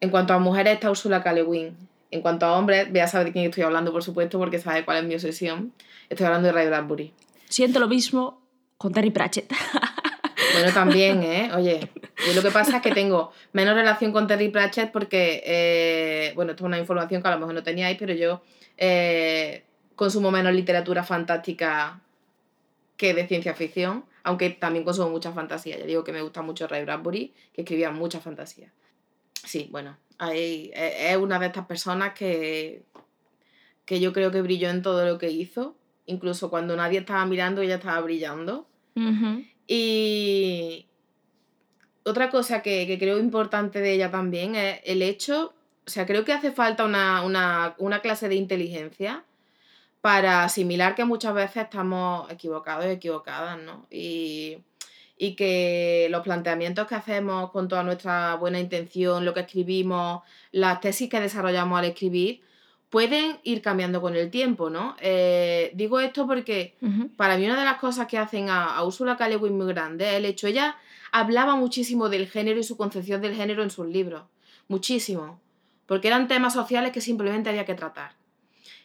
En 0.01 0.11
cuanto 0.11 0.35
a 0.35 0.39
mujeres 0.39 0.75
está 0.75 0.91
Ursula 0.91 1.23
K. 1.23 1.35
En 2.11 2.21
cuanto 2.21 2.47
a 2.47 2.57
hombres, 2.57 2.91
voy 2.91 3.01
a 3.01 3.09
saber 3.09 3.29
de 3.29 3.33
quién 3.33 3.45
estoy 3.47 3.65
hablando, 3.65 3.93
por 3.93 4.05
supuesto, 4.05 4.39
porque 4.39 4.59
sabe 4.59 4.85
cuál 4.85 4.99
es 4.99 5.05
mi 5.05 5.15
obsesión. 5.15 5.73
Estoy 6.09 6.27
hablando 6.27 6.47
de 6.47 6.53
Ray 6.53 6.67
Bradbury. 6.69 7.13
Siento 7.49 7.81
lo 7.81 7.89
mismo 7.89 8.41
con 8.77 8.93
Terry 8.93 9.11
Pratchett. 9.11 9.53
Bueno, 10.55 10.73
también, 10.73 11.23
¿eh? 11.23 11.51
Oye, 11.55 11.91
lo 12.35 12.43
que 12.43 12.51
pasa 12.51 12.77
es 12.77 12.83
que 12.83 12.93
tengo 12.93 13.33
menos 13.53 13.75
relación 13.75 14.13
con 14.13 14.27
Terry 14.27 14.49
Pratchett 14.49 14.93
porque, 14.93 15.43
eh, 15.45 16.33
bueno, 16.35 16.53
esto 16.53 16.65
es 16.65 16.67
una 16.67 16.79
información 16.79 17.21
que 17.21 17.29
a 17.29 17.33
lo 17.33 17.39
mejor 17.39 17.55
no 17.55 17.63
teníais, 17.63 17.99
pero 17.99 18.15
yo 18.15 18.43
eh, 18.77 19.65
consumo 19.95 20.31
menos 20.31 20.55
literatura 20.55 21.03
fantástica 21.03 22.01
que 22.97 23.13
de 23.15 23.27
ciencia 23.27 23.55
ficción, 23.55 24.05
aunque 24.23 24.51
también 24.51 24.85
consumo 24.85 25.11
mucha 25.11 25.33
fantasía. 25.33 25.77
Ya 25.77 25.87
digo 25.87 26.05
que 26.05 26.13
me 26.13 26.23
gusta 26.23 26.41
mucho 26.41 26.67
Ray 26.69 26.85
Bradbury, 26.85 27.35
que 27.53 27.63
escribía 27.63 27.91
mucha 27.91 28.21
fantasía. 28.21 28.73
Sí, 29.45 29.69
bueno, 29.71 29.99
hay, 30.19 30.71
es 30.75 31.17
una 31.17 31.39
de 31.39 31.47
estas 31.47 31.67
personas 31.67 32.15
que, 32.15 32.85
que 33.85 34.01
yo 34.01 34.13
creo 34.13 34.31
que 34.31 34.41
brilló 34.41 34.71
en 34.71 34.83
todo 34.83 35.05
lo 35.05 35.19
que 35.19 35.31
hizo 35.31 35.77
incluso 36.07 36.51
cuando 36.51 36.77
nadie 36.77 37.01
estaba 37.01 37.25
mirando, 37.27 37.63
ella 37.63 37.77
estaba 37.77 38.01
brillando. 38.01 38.67
Y 39.67 40.87
otra 42.05 42.31
cosa 42.31 42.63
que, 42.63 42.97
creo 42.99 43.19
importante 43.19 43.81
de 43.81 43.93
ella 43.93 44.11
también 44.11 44.55
es 44.55 44.81
el 44.85 45.03
hecho, 45.03 45.55
o 45.87 45.91
sea, 45.91 46.07
creo 46.07 46.25
que 46.25 46.33
hace 46.33 46.53
falta 46.53 46.85
una, 46.85 47.75
clase 48.03 48.29
de 48.29 48.35
inteligencia 48.35 49.25
para 50.01 50.45
asimilar 50.45 50.95
que 50.95 51.05
muchas 51.07 51.35
veces 51.35 51.65
estamos 51.65 52.31
equivocados 52.31 52.85
y 52.87 52.91
equivocadas, 52.91 53.59
¿no? 53.59 53.87
Y, 53.91 54.59
y 55.17 55.35
que 55.35 56.09
los 56.11 56.23
planteamientos 56.23 56.87
que 56.87 56.95
hacemos 56.95 57.51
con 57.51 57.69
toda 57.69 57.83
nuestra 57.83 58.35
buena 58.35 58.61
intención, 58.61 59.25
lo 59.25 59.33
que 59.33 59.41
escribimos, 59.41 60.23
las 60.53 60.81
tesis 60.81 61.09
que 61.09 61.21
desarrollamos 61.21 61.79
al 61.79 61.87
escribir, 61.87 62.43
pueden 62.95 63.41
ir 63.43 63.61
cambiando 63.61 64.01
con 64.01 64.15
el 64.15 64.31
tiempo, 64.31 64.71
¿no? 64.71 64.95
Eh, 65.01 65.73
digo 65.75 65.99
esto 65.99 66.29
porque 66.29 66.77
para 67.17 67.37
mí 67.37 67.45
una 67.45 67.59
de 67.59 67.65
las 67.65 67.79
cosas 67.79 68.07
que 68.07 68.19
hacen 68.19 68.49
a, 68.49 68.77
a 68.77 68.85
Ursula 68.85 69.17
K. 69.17 69.37
muy 69.37 69.67
grande 69.67 70.11
es 70.11 70.15
el 70.15 70.25
hecho, 70.27 70.47
ella 70.47 70.77
hablaba 71.11 71.57
muchísimo 71.57 72.09
del 72.09 72.29
género 72.29 72.61
y 72.61 72.63
su 72.63 72.77
concepción 72.77 73.21
del 73.21 73.35
género 73.35 73.65
en 73.65 73.71
sus 73.71 73.89
libros, 73.89 74.23
muchísimo, 74.69 75.41
porque 75.87 76.07
eran 76.07 76.29
temas 76.29 76.53
sociales 76.53 76.93
que 76.93 77.01
simplemente 77.01 77.51
había 77.51 77.65
que 77.65 77.75
tratar. 77.75 78.13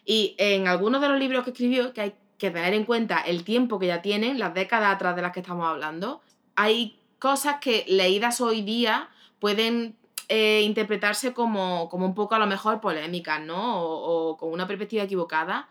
Y 0.04 0.34
en 0.38 0.66
algunos 0.66 1.00
de 1.00 1.08
los 1.08 1.20
libros 1.20 1.44
que 1.44 1.50
escribió, 1.50 1.92
que 1.92 2.00
hay 2.00 2.14
que 2.36 2.50
tener 2.50 2.74
en 2.74 2.86
cuenta 2.86 3.20
el 3.20 3.44
tiempo 3.44 3.78
que 3.78 3.86
ya 3.86 4.02
tienen, 4.02 4.40
las 4.40 4.54
décadas 4.54 4.92
atrás 4.92 5.14
de 5.14 5.22
las 5.22 5.30
que 5.30 5.38
estamos 5.38 5.68
hablando, 5.68 6.20
hay 6.56 6.98
cosas 7.20 7.58
que 7.60 7.84
leídas 7.86 8.40
hoy 8.40 8.62
día 8.62 9.08
pueden 9.38 9.94
eh, 10.32 10.62
interpretarse 10.62 11.32
como, 11.34 11.90
un 11.90 12.14
poco 12.14 12.36
a 12.36 12.38
lo 12.38 12.46
mejor 12.46 12.80
polémicas, 12.80 13.40
¿no? 13.40 13.82
O, 13.82 14.36
con 14.36 14.52
una 14.52 14.68
perspectiva 14.68 15.02
equivocada. 15.02 15.68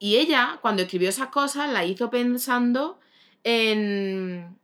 Y 0.00 0.16
ella, 0.16 0.58
cuando 0.60 0.82
escribió 0.82 1.08
esas 1.08 1.28
cosas, 1.28 1.70
la 1.70 1.84
hizo 1.84 2.10
pensando 2.10 2.98
en, 3.44 4.58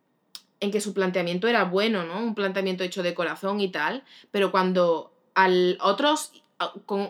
en 0.58 0.70
que 0.72 0.80
su 0.80 0.92
planteamiento 0.92 1.46
era 1.46 1.62
bueno, 1.62 2.02
¿no? 2.02 2.18
Un 2.18 2.34
planteamiento 2.34 2.82
hecho 2.82 3.04
de 3.04 3.14
corazón 3.14 3.60
y 3.60 3.68
tal, 3.68 4.02
pero 4.32 4.50
cuando 4.50 5.12
al 5.34 5.78
otros 5.80 6.32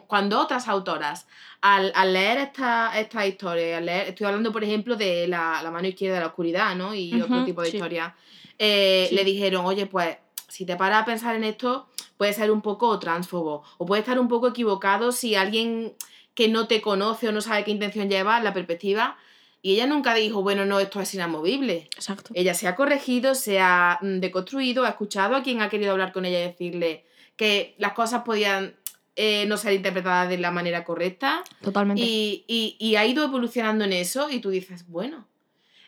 cuando 0.06 0.38
otras 0.38 0.68
autoras, 0.68 1.26
al, 1.62 1.92
leer 2.12 2.38
esta, 2.38 2.98
esta 2.98 3.26
historia, 3.26 3.78
al 3.78 3.86
leer, 3.86 4.08
estoy 4.08 4.26
hablando, 4.26 4.52
por 4.52 4.64
ejemplo, 4.64 4.96
de 4.96 5.28
la, 5.28 5.62
mano 5.70 5.88
izquierda 5.88 6.16
de 6.16 6.20
la 6.20 6.28
oscuridad, 6.28 6.74
¿no? 6.76 6.94
Y 6.94 7.20
otro 7.20 7.44
tipo 7.44 7.62
de 7.62 7.70
historia, 7.70 8.14
eh, 8.58 9.08
le 9.12 9.24
dijeron, 9.24 9.64
oye, 9.64 9.86
pues, 9.86 10.16
si 10.48 10.66
te 10.66 10.76
paras 10.76 11.02
a 11.02 11.04
pensar 11.04 11.36
en 11.36 11.44
esto, 11.44 11.88
puede 12.22 12.34
ser 12.34 12.52
un 12.52 12.62
poco 12.62 12.96
transfobo, 13.00 13.64
o 13.78 13.84
puede 13.84 13.98
estar 13.98 14.20
un 14.20 14.28
poco 14.28 14.46
equivocado 14.46 15.10
si 15.10 15.34
alguien 15.34 15.92
que 16.34 16.46
no 16.46 16.68
te 16.68 16.80
conoce 16.80 17.26
o 17.26 17.32
no 17.32 17.40
sabe 17.40 17.64
qué 17.64 17.72
intención 17.72 18.08
lleva, 18.08 18.38
la 18.38 18.54
perspectiva, 18.54 19.18
y 19.60 19.72
ella 19.72 19.88
nunca 19.88 20.14
dijo, 20.14 20.40
bueno, 20.40 20.64
no, 20.64 20.78
esto 20.78 21.00
es 21.00 21.12
inamovible. 21.14 21.88
Exacto. 21.96 22.30
Ella 22.34 22.54
se 22.54 22.68
ha 22.68 22.76
corregido, 22.76 23.34
se 23.34 23.58
ha 23.58 23.98
mm, 24.00 24.20
deconstruido, 24.20 24.84
ha 24.84 24.90
escuchado 24.90 25.34
a 25.34 25.42
quien 25.42 25.62
ha 25.62 25.68
querido 25.68 25.90
hablar 25.90 26.12
con 26.12 26.24
ella 26.24 26.38
y 26.38 26.46
decirle 26.46 27.04
que 27.34 27.74
las 27.78 27.92
cosas 27.92 28.22
podían 28.22 28.76
eh, 29.16 29.44
no 29.46 29.56
ser 29.56 29.72
interpretadas 29.72 30.28
de 30.28 30.38
la 30.38 30.52
manera 30.52 30.84
correcta. 30.84 31.42
Totalmente. 31.60 32.04
Y, 32.04 32.94
ha 32.96 33.04
ido 33.04 33.24
evolucionando 33.24 33.82
en 33.82 33.94
eso 33.94 34.30
y 34.30 34.38
tú 34.38 34.50
dices, 34.50 34.86
bueno, 34.86 35.26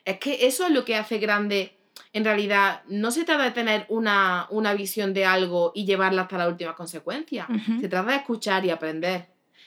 es 0.05 0.18
que 0.18 0.49
eso 0.49 0.66
es 0.66 0.73
lo 0.73 0.85
que 0.85 0.97
hace 0.97 1.18
grande. 1.18 1.77
En 2.12 2.24
realidad, 2.24 2.83
no 2.88 3.11
se 3.11 3.24
trata 3.24 3.44
de 3.44 3.50
tener 3.50 3.87
una, 3.88 4.48
visión 4.76 5.14
de 5.14 5.24
algo 5.24 5.72
y 5.74 5.85
llevarla 5.85 6.22
hasta 6.22 6.38
la 6.38 6.48
última 6.48 6.74
consecuencia. 6.74 7.46
Se 7.80 7.88
trata 7.88 8.12
de 8.12 8.16
escuchar 8.18 8.64
y 8.64 8.70
aprender. 8.70 9.26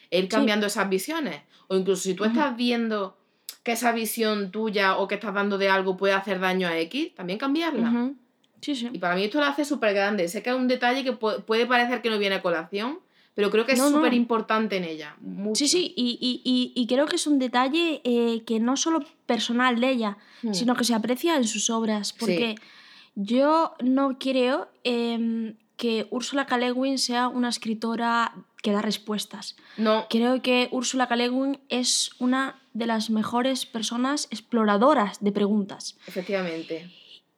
E 0.09 0.19
ir 0.19 0.29
cambiando 0.29 0.67
esas 0.67 0.89
visiones. 0.89 1.41
O 1.67 1.75
incluso 1.75 2.03
si 2.03 2.13
tú 2.13 2.23
estás 2.23 2.55
viendo 2.55 3.17
que 3.63 3.73
esa 3.73 3.91
visión 3.91 4.51
tuya 4.51 4.97
o 4.97 5.09
que 5.09 5.15
estás 5.15 5.33
dando 5.33 5.57
de 5.57 5.69
algo 5.69 5.97
puede 5.97 6.13
hacer 6.13 6.39
daño 6.39 6.69
a 6.69 6.77
X, 6.79 7.13
también 7.15 7.37
cambiarla. 7.37 8.13
Sí, 8.61 8.75
sí. 8.75 8.89
Y 8.93 8.99
para 8.99 9.15
mí 9.15 9.25
esto 9.25 9.39
lo 9.39 9.45
hace 9.45 9.65
súper 9.65 9.93
grande. 9.93 10.29
Sé 10.29 10.41
que 10.41 10.51
es 10.51 10.55
un 10.55 10.69
detalle 10.69 11.03
que 11.03 11.11
puede 11.11 11.65
parecer 11.65 12.01
que 12.01 12.09
no 12.09 12.17
viene 12.17 12.35
a 12.35 12.41
colación, 12.41 12.99
pero 13.37 13.51
creo 13.51 13.67
que 13.67 13.73
es 13.73 13.79
súper 13.79 14.15
importante 14.15 14.77
en 14.77 14.83
ella. 14.83 15.15
Sí, 15.53 15.67
sí, 15.67 15.93
y, 15.95 16.87
creo 16.89 17.05
que 17.05 17.17
es 17.17 17.27
un 17.27 17.37
detalle 17.37 18.01
eh, 18.03 18.41
que 18.47 18.59
no 18.59 18.75
solo 18.77 19.05
personal 19.27 19.79
de 19.79 19.91
ella, 19.91 20.17
hmm. 20.41 20.55
sino 20.55 20.75
que 20.75 20.83
se 20.83 20.95
aprecia 20.95 21.35
en 21.35 21.43
sus 21.43 21.69
obras, 21.69 22.13
porque 22.13 22.55
yo 23.13 23.75
no 23.79 24.17
creo 24.17 24.69
em, 24.83 25.53
que 25.75 26.07
Úrsula 26.09 26.47
K. 26.47 26.57
sea 26.97 27.27
una 27.27 27.49
escritora 27.49 28.33
que 28.63 28.71
da 28.71 28.81
respuestas. 28.81 29.55
No. 29.77 30.07
Creo 30.09 30.41
que 30.41 30.67
Úrsula 30.71 31.07
K. 31.07 31.15
es 31.69 32.09
una 32.17 32.59
de 32.73 32.87
las 32.87 33.11
mejores 33.11 33.67
personas 33.67 34.27
exploradoras 34.31 35.23
de 35.23 35.31
preguntas. 35.31 35.95
Efectivamente. 36.07 36.89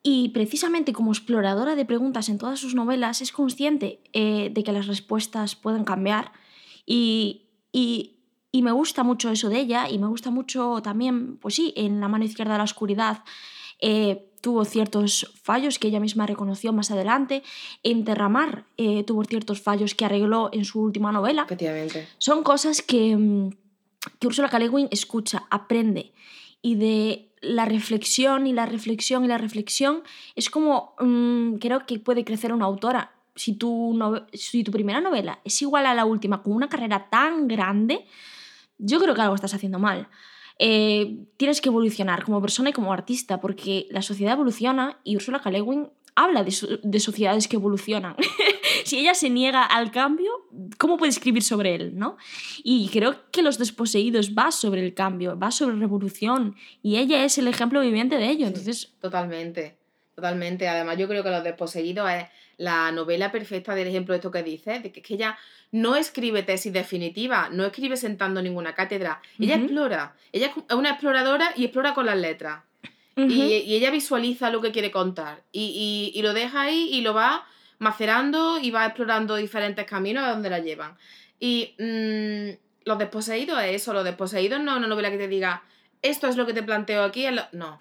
Y 0.01 0.29
precisamente 0.29 0.93
como 0.93 1.11
exploradora 1.11 1.75
de 1.75 1.85
preguntas 1.85 2.29
en 2.29 2.37
todas 2.37 2.59
sus 2.59 2.73
novelas 2.73 3.21
es 3.21 3.31
consciente 3.31 4.01
eh, 4.13 4.49
de 4.51 4.63
que 4.63 4.71
las 4.71 4.87
respuestas 4.87 5.55
pueden 5.55 5.83
cambiar 5.83 6.31
y, 6.85 7.49
y, 7.73 8.15
y, 8.51 8.61
me 8.61 8.71
gusta 8.71 9.03
mucho 9.03 9.29
eso 9.29 9.49
de 9.49 9.59
ella 9.59 9.89
y 9.89 9.99
me 9.99 10.07
gusta 10.07 10.31
mucho 10.31 10.81
también, 10.81 11.37
pues 11.37 11.55
sí, 11.55 11.73
en 11.75 11.99
La 11.99 12.07
mano 12.07 12.23
izquierda 12.23 12.53
de 12.53 12.59
la 12.59 12.63
oscuridad 12.63 13.23
eh, 13.81 14.31
tuvo 14.41 14.63
ciertos 14.63 15.33
fallos 15.43 15.79
que 15.79 15.89
ella 15.89 15.99
misma 15.99 16.25
reconoció 16.25 16.71
más 16.71 16.91
adelante, 16.91 17.43
en 17.83 18.05
Terramar 18.05 18.65
eh, 18.77 19.03
tuvo 19.03 19.25
ciertos 19.25 19.61
fallos 19.61 19.95
que 19.95 20.05
arregló 20.05 20.49
en 20.53 20.63
su 20.63 20.81
última 20.81 21.11
novela. 21.11 21.43
Efectivamente. 21.43 22.07
Son 22.17 22.43
cosas 22.43 22.81
que 22.81 23.17
mm, 23.17 23.49
que 24.19 24.27
Ursula 24.27 24.49
K. 24.49 24.59
escucha, 24.91 25.45
aprende 25.49 26.13
y 26.61 26.75
de 26.75 27.28
la 27.41 27.65
reflexión 27.65 28.47
y 28.47 28.53
la 28.53 28.65
reflexión 28.65 29.23
y 29.25 29.27
la 29.27 29.37
reflexión 29.37 30.03
es 30.35 30.49
como 30.49 30.95
mm, 30.99 31.55
creo 31.55 31.85
que 31.85 31.99
puede 31.99 32.25
crecer 32.25 32.53
una 32.53 32.65
autora. 32.65 33.13
Si 33.35 33.53
tu, 33.53 33.97
si 34.33 34.63
tu 34.63 34.71
primera 34.71 34.99
novela 34.99 35.39
es 35.45 35.61
igual 35.61 35.85
a 35.85 35.93
la 35.93 36.05
última 36.05 36.43
con 36.43 36.53
una 36.53 36.67
carrera 36.67 37.09
tan 37.09 37.47
grande, 37.47 38.05
yo 38.77 38.99
creo 38.99 39.15
que 39.15 39.21
algo 39.21 39.35
estás 39.35 39.53
haciendo 39.53 39.79
mal. 39.79 40.09
Eh, 40.61 41.25
tienes 41.37 41.61
que 41.61 41.69
evolucionar 41.69 42.25
como 42.25 42.41
persona 42.41 42.71
y 42.71 42.73
como 42.73 42.91
artista, 42.91 43.39
porque 43.39 43.87
la 43.91 44.01
sociedad 44.01 44.33
evoluciona 44.33 44.99
y 45.05 45.15
Ursula 45.15 45.39
K 45.39 45.51
habla 46.15 46.43
de, 46.43 46.51
sociedades 46.99 47.47
que 47.47 47.55
evolucionan. 47.55 48.15
si 48.85 48.99
ella 48.99 49.13
se 49.13 49.29
niega 49.29 49.63
al 49.63 49.91
cambio, 49.91 50.31
¿cómo 50.77 50.97
puede 50.97 51.11
escribir 51.11 51.43
sobre 51.43 51.75
él? 51.75 51.97
¿no? 51.97 52.17
Y 52.63 52.89
creo 52.89 53.29
que 53.31 53.41
Los 53.41 53.57
Desposeídos 53.57 54.33
va 54.35 54.51
sobre 54.51 54.83
el 54.83 54.93
cambio, 54.93 55.37
va 55.37 55.51
sobre 55.51 55.75
revolución, 55.75 56.55
y 56.81 56.97
ella 56.97 57.23
es 57.23 57.37
el 57.37 57.47
ejemplo 57.47 57.81
viviente 57.81 58.17
de 58.17 58.29
ello. 58.29 58.47
Entonces... 58.47 58.93
totalmente, 58.99 59.77
totalmente. 60.15 60.67
Además, 60.67 60.97
yo 60.97 61.07
creo 61.07 61.23
que 61.23 61.29
Los 61.29 61.43
Desposeídos 61.43 62.09
es 62.11 62.25
la 62.57 62.91
novela 62.91 63.31
perfecta 63.31 63.73
del 63.73 63.87
ejemplo 63.87 64.13
de 64.13 64.17
esto 64.17 64.31
que 64.31 64.43
dice, 64.43 64.79
de 64.79 64.91
que, 64.91 65.01
que 65.01 65.13
ella 65.13 65.37
no 65.71 65.95
escribe 65.95 66.43
tesis 66.43 66.73
definitiva, 66.73 67.49
no 67.51 67.65
escribe 67.65 67.95
sentando 67.95 68.41
ninguna 68.41 68.75
cátedra, 68.75 69.21
ella 69.37 69.55
explora, 69.55 70.15
ella 70.33 70.47
es 70.47 70.75
una 70.75 70.89
exploradora 70.89 71.53
y 71.55 71.65
explora 71.65 71.93
con 71.93 72.05
las 72.05 72.17
letras 72.17 72.63
y, 73.27 73.73
ella 73.73 73.91
visualiza 73.91 74.49
lo 74.49 74.61
que 74.61 74.71
quiere 74.71 74.91
contar 74.91 75.43
y, 75.51 76.19
lo 76.21 76.33
deja 76.33 76.61
ahí 76.61 76.89
y 76.91 77.01
lo 77.01 77.13
va 77.13 77.45
macerando 77.77 78.59
y 78.59 78.71
va 78.71 78.85
explorando 78.85 79.35
diferentes 79.35 79.85
caminos 79.85 80.23
a 80.23 80.29
donde 80.31 80.49
la 80.49 80.59
llevan. 80.59 80.95
Y 81.39 81.75
mm, 81.79 82.85
Los 82.85 82.99
Desposeídos 82.99 83.61
es 83.63 83.81
eso, 83.81 83.93
Los 83.93 84.03
Desposeídos 84.03 84.61
no 84.61 84.71
es 84.71 84.77
una 84.77 84.87
novela 84.87 85.11
que 85.11 85.17
te 85.17 85.27
diga, 85.27 85.63
esto 86.01 86.27
es 86.27 86.35
lo 86.35 86.45
que 86.45 86.53
te 86.53 86.63
planteo 86.63 87.03
aquí, 87.03 87.25
no. 87.51 87.79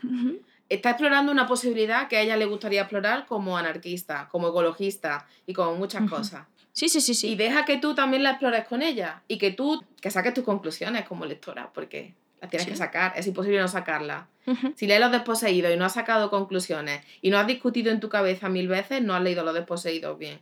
Está 0.69 0.91
explorando 0.91 1.33
una 1.33 1.47
posibilidad 1.47 2.09
que 2.09 2.19
a 2.19 2.21
ella 2.21 2.37
le 2.37 2.45
gustaría 2.45 2.83
explorar 2.83 3.27
como 3.27 3.57
anarquista, 3.57 4.29
como 4.31 4.49
ecologista 4.49 5.27
y 5.47 5.55
como 5.55 5.75
muchas 5.77 6.09
cosas. 6.09 6.47
Sí, 6.73 6.89
sí, 6.89 7.01
sí, 7.01 7.15
sí. 7.15 7.31
Y 7.31 7.37
deja 7.37 7.65
que 7.65 7.79
tú 7.79 7.95
también 7.95 8.23
la 8.23 8.31
explores 8.31 8.65
con 8.67 8.83
ella 8.83 9.23
y 9.27 9.39
que 9.39 9.51
tú 9.51 9.83
que 10.01 10.11
saques 10.11 10.35
tus 10.35 10.45
conclusiones 10.45 11.07
como 11.09 11.25
lectora, 11.25 11.73
porque 11.73 12.15
la 12.41 12.49
tienes 12.49 12.69
que 12.69 12.77
sacar, 12.77 13.13
es 13.17 13.27
imposible 13.27 13.61
no 13.61 13.69
sacarla. 13.69 14.29
Si 14.77 14.87
lees 14.87 15.01
Los 15.01 15.13
Desposeídos 15.13 15.73
y 15.73 15.77
no 15.77 15.85
has 15.85 15.93
sacado 15.95 16.31
conclusiones 16.31 17.05
y 17.21 17.31
no 17.31 17.39
has 17.39 17.47
discutido 17.47 17.93
en 17.93 18.01
tu 18.01 18.09
cabeza 18.09 18.49
mil 18.49 18.67
veces, 18.67 19.03
no 19.03 19.15
has 19.15 19.23
leído 19.23 19.45
Los 19.45 19.55
Desposeídos 19.55 20.19
bien. 20.19 20.41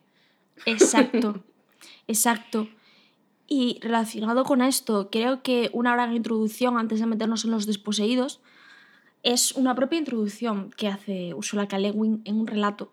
Exacto, 0.64 1.42
exacto. 2.06 2.68
Y 3.48 3.78
relacionado 3.80 4.44
con 4.44 4.62
esto, 4.62 5.08
creo 5.10 5.42
que 5.42 5.70
una 5.72 5.92
gran 5.92 6.14
introducción 6.14 6.78
antes 6.78 7.00
de 7.00 7.06
meternos 7.06 7.44
en 7.44 7.50
Los 7.50 7.66
Desposeídos 7.66 8.40
es 9.22 9.52
una 9.52 9.74
propia 9.74 9.98
introducción 9.98 10.70
que 10.76 10.88
hace 10.88 11.34
Ursula 11.34 11.66
K. 11.66 11.78
Lewin 11.78 12.22
en 12.24 12.38
un 12.38 12.46
relato 12.46 12.92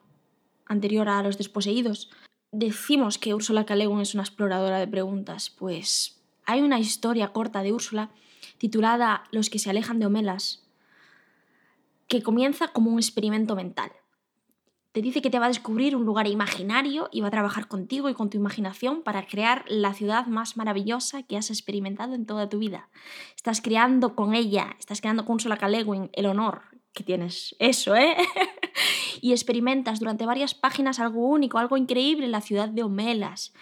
anterior 0.65 1.09
a 1.09 1.21
Los 1.21 1.37
Desposeídos. 1.37 2.09
Decimos 2.51 3.17
que 3.17 3.33
Ursula 3.33 3.65
K. 3.65 3.75
Lewin 3.75 3.99
es 3.99 4.13
una 4.13 4.23
exploradora 4.23 4.79
de 4.79 4.87
preguntas, 4.87 5.51
pues 5.51 6.19
hay 6.45 6.61
una 6.61 6.79
historia 6.79 7.29
corta 7.29 7.63
de 7.63 7.73
Úrsula 7.73 8.09
titulada 8.63 9.25
Los 9.31 9.49
que 9.49 9.59
se 9.59 9.69
alejan 9.69 9.99
de 9.99 10.05
Homelas, 10.05 10.63
que 12.07 12.23
comienza 12.23 12.69
como 12.69 12.91
un 12.91 12.97
experimento 12.97 13.57
mental. 13.57 13.91
Te 14.93 15.01
dice 15.01 15.21
que 15.21 15.29
te 15.29 15.37
va 15.37 15.47
a 15.47 15.49
descubrir 15.49 15.97
un 15.97 16.05
lugar 16.05 16.27
imaginario 16.27 17.09
y 17.11 17.19
va 17.19 17.27
a 17.27 17.31
trabajar 17.31 17.67
contigo 17.67 18.07
y 18.07 18.13
con 18.13 18.29
tu 18.29 18.37
imaginación 18.37 19.03
para 19.03 19.27
crear 19.27 19.65
la 19.67 19.93
ciudad 19.93 20.27
más 20.27 20.55
maravillosa 20.55 21.23
que 21.23 21.35
has 21.35 21.49
experimentado 21.49 22.15
en 22.15 22.25
toda 22.25 22.47
tu 22.47 22.57
vida. 22.57 22.87
Estás 23.35 23.59
creando 23.59 24.15
con 24.15 24.33
ella, 24.33 24.77
estás 24.79 25.01
creando 25.01 25.25
con 25.25 25.41
Sola 25.41 25.57
Calewin 25.57 26.09
el 26.13 26.25
honor 26.27 26.61
que 26.93 27.03
tienes. 27.03 27.57
Eso, 27.59 27.97
¿eh? 27.97 28.15
y 29.21 29.33
experimentas 29.33 29.99
durante 29.99 30.25
varias 30.25 30.55
páginas 30.55 31.01
algo 31.01 31.27
único, 31.27 31.57
algo 31.57 31.75
increíble 31.75 32.29
la 32.29 32.39
ciudad 32.39 32.69
de 32.69 32.83
Homelas. 32.83 33.53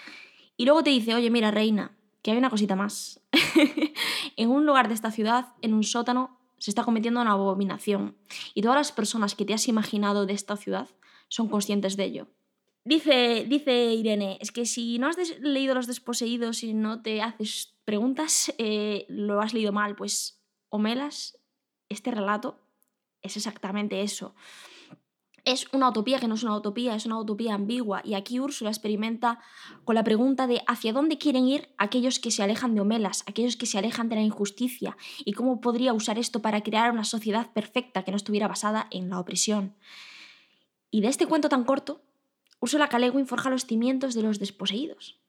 Y 0.57 0.65
luego 0.65 0.83
te 0.83 0.91
dice, 0.91 1.15
oye, 1.15 1.31
mira, 1.31 1.49
reina, 1.49 1.97
que 2.21 2.31
hay 2.31 2.37
una 2.37 2.49
cosita 2.49 2.75
más. 2.75 3.21
en 4.37 4.49
un 4.49 4.65
lugar 4.65 4.87
de 4.87 4.93
esta 4.93 5.11
ciudad, 5.11 5.53
en 5.61 5.73
un 5.73 5.83
sótano, 5.83 6.37
se 6.57 6.71
está 6.71 6.83
cometiendo 6.83 7.21
una 7.21 7.31
abominación. 7.31 8.17
Y 8.53 8.61
todas 8.61 8.77
las 8.77 8.91
personas 8.91 9.35
que 9.35 9.45
te 9.45 9.53
has 9.53 9.67
imaginado 9.67 10.25
de 10.25 10.33
esta 10.33 10.57
ciudad 10.57 10.89
son 11.27 11.49
conscientes 11.49 11.97
de 11.97 12.03
ello. 12.05 12.27
Dice, 12.83 13.45
dice 13.47 13.93
Irene, 13.93 14.37
es 14.41 14.51
que 14.51 14.65
si 14.65 14.97
no 14.97 15.07
has 15.07 15.17
leído 15.39 15.75
Los 15.75 15.87
Desposeídos 15.87 16.63
y 16.63 16.73
no 16.73 17.01
te 17.01 17.21
haces 17.21 17.75
preguntas, 17.85 18.53
eh, 18.57 19.05
lo 19.07 19.41
has 19.41 19.53
leído 19.53 19.71
mal. 19.71 19.95
Pues 19.95 20.41
Omelas, 20.69 21.37
este 21.89 22.11
relato, 22.11 22.59
es 23.21 23.37
exactamente 23.37 24.01
eso 24.01 24.33
es 25.43 25.67
una 25.73 25.89
utopía 25.89 26.19
que 26.19 26.27
no 26.27 26.35
es 26.35 26.43
una 26.43 26.55
utopía, 26.55 26.95
es 26.95 27.05
una 27.05 27.19
utopía 27.19 27.55
ambigua. 27.55 28.01
Y 28.03 28.13
aquí 28.13 28.39
Úrsula 28.39 28.69
experimenta 28.69 29.39
con 29.83 29.95
la 29.95 30.03
pregunta 30.03 30.47
de 30.47 30.61
hacia 30.67 30.93
dónde 30.93 31.17
quieren 31.17 31.47
ir 31.47 31.69
aquellos 31.77 32.19
que 32.19 32.31
se 32.31 32.43
alejan 32.43 32.75
de 32.75 32.81
Homelas, 32.81 33.23
aquellos 33.27 33.57
que 33.57 33.65
se 33.65 33.77
alejan 33.77 34.09
de 34.09 34.15
la 34.15 34.21
injusticia, 34.21 34.97
y 35.25 35.33
cómo 35.33 35.61
podría 35.61 35.93
usar 35.93 36.19
esto 36.19 36.41
para 36.41 36.61
crear 36.61 36.91
una 36.91 37.03
sociedad 37.03 37.51
perfecta 37.53 38.03
que 38.03 38.11
no 38.11 38.17
estuviera 38.17 38.47
basada 38.47 38.87
en 38.91 39.09
la 39.09 39.19
opresión. 39.19 39.75
Y 40.91 41.01
de 41.01 41.07
este 41.07 41.25
cuento 41.25 41.49
tan 41.49 41.63
corto, 41.63 42.01
Úrsula 42.59 42.89
K. 42.89 42.99
forja 43.25 43.49
los 43.49 43.65
cimientos 43.65 44.13
de 44.13 44.21
los 44.21 44.37
desposeídos. 44.37 45.19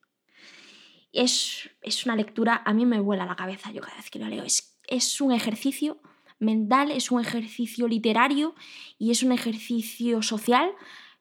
Es, 1.12 1.70
es 1.81 2.05
una 2.05 2.16
lectura, 2.16 2.62
a 2.64 2.75
mí 2.75 2.85
me 2.87 3.01
vuela 3.01 3.27
la 3.27 3.37
cabeza 3.37 3.70
yo 3.70 3.81
cada 3.81 3.96
vez 3.96 4.11
que 4.11 4.18
lo 4.18 4.29
leo. 4.29 4.44
Es, 4.44 4.79
es 4.87 5.20
un 5.20 5.33
ejercicio 5.33 5.98
mental, 6.42 6.90
es 6.90 7.11
un 7.11 7.20
ejercicio 7.20 7.88
literario 7.88 8.55
y 8.98 9.11
es 9.11 9.22
un 9.22 9.33
ejercicio 9.33 10.22
social 10.22 10.70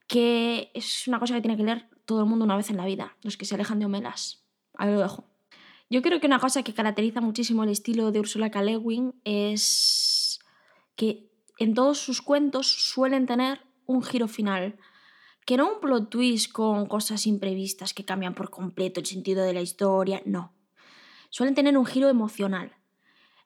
que 0.08 0.72
es 0.74 1.08
una 1.08 1.20
cosa 1.20 1.36
que 1.36 1.42
tiene 1.42 1.56
que 1.56 1.64
leer 1.64 1.88
todo 2.06 2.20
el 2.20 2.26
mundo 2.26 2.44
una 2.44 2.58
vez 2.58 2.70
en 2.70 2.78
la 2.78 2.86
vida, 2.86 3.16
los 3.24 3.38
que 3.38 3.46
se 3.46 3.56
alejan 3.56 3.80
de 3.80 3.86
Homelas. 3.86 4.44
Ahí 4.76 4.92
lo 4.92 5.00
dejo. 5.00 5.32
Yo 5.90 6.02
creo 6.02 6.20
que 6.20 6.28
una 6.28 6.40
cosa 6.40 6.64
que 6.64 6.74
caracteriza 6.74 7.22
muchísimo 7.22 7.64
el 7.64 7.70
estilo 7.70 8.12
de 8.12 8.20
Ursula 8.20 8.50
K. 8.50 8.62
Le 8.64 8.80
es 9.24 10.40
que 10.96 11.30
en 11.60 11.74
todos 11.74 12.00
sus 12.00 12.22
cuentos 12.22 12.68
suelen 12.68 13.26
tener 13.26 13.62
un 13.86 14.02
giro 14.04 14.28
final. 14.28 14.78
Que 15.46 15.58
no 15.58 15.74
un 15.74 15.80
plot 15.80 16.10
twist 16.10 16.52
con 16.52 16.86
cosas 16.86 17.28
imprevistas 17.28 17.94
que 17.94 18.06
cambian 18.06 18.36
por 18.36 18.50
completo 18.50 19.00
el 19.00 19.06
sentido 19.06 19.44
de 19.44 19.54
la 19.54 19.62
historia, 19.62 20.22
no. 20.26 20.54
Suelen 21.30 21.56
tener 21.56 21.78
un 21.78 21.86
giro 21.86 22.10
emocional. 22.10 22.76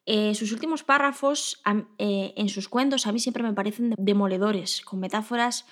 Eh, 0.05 0.35
sus 0.35 0.51
últimos 0.51 0.83
párrafos 0.83 1.61
eh, 1.97 2.33
en 2.35 2.49
sus 2.49 2.69
cuentos 2.69 3.07
a 3.07 3.11
mí 3.11 3.19
siempre 3.19 3.41
me 3.41 3.53
parecen 3.53 3.95
demoledores, 3.97 4.81
con 4.81 4.99
metáforas 4.99 5.65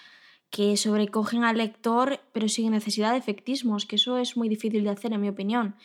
que 0.49 0.75
sobrecogen 0.77 1.43
al 1.43 1.57
lector 1.57 2.19
pero 2.31 2.47
sin 2.47 2.71
necesidad 2.71 3.11
de 3.11 3.17
efectismos, 3.17 3.85
que 3.85 3.97
eso 3.97 4.17
es 4.17 4.35
muy 4.35 4.49
difícil 4.49 4.83
de 4.83 4.89
hacer 4.89 5.13
en 5.13 5.21
mi 5.21 5.29
opinión. 5.29 5.75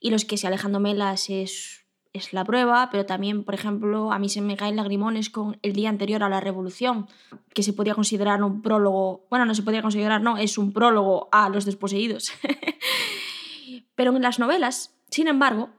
Y 0.00 0.10
los 0.10 0.24
que 0.24 0.36
se 0.36 0.46
Alejandro 0.46 0.80
Melas 0.80 1.28
es, 1.28 1.84
es 2.12 2.32
la 2.32 2.44
prueba, 2.44 2.88
pero 2.90 3.06
también, 3.06 3.44
por 3.44 3.54
ejemplo, 3.54 4.10
a 4.10 4.18
mí 4.18 4.28
se 4.28 4.40
me 4.40 4.56
caen 4.56 4.76
lagrimones 4.76 5.30
con 5.30 5.58
el 5.62 5.72
día 5.74 5.88
anterior 5.88 6.22
a 6.22 6.28
la 6.28 6.40
revolución, 6.40 7.08
que 7.54 7.62
se 7.62 7.72
podía 7.72 7.94
considerar 7.94 8.42
un 8.42 8.62
prólogo, 8.62 9.26
bueno, 9.30 9.44
no 9.44 9.54
se 9.54 9.62
podía 9.62 9.82
considerar, 9.82 10.22
no, 10.22 10.38
es 10.38 10.58
un 10.58 10.72
prólogo 10.72 11.28
a 11.30 11.48
los 11.50 11.64
desposeídos. 11.64 12.32
pero 13.94 14.16
en 14.16 14.22
las 14.22 14.38
novelas, 14.38 14.94
sin 15.10 15.28
embargo, 15.28 15.70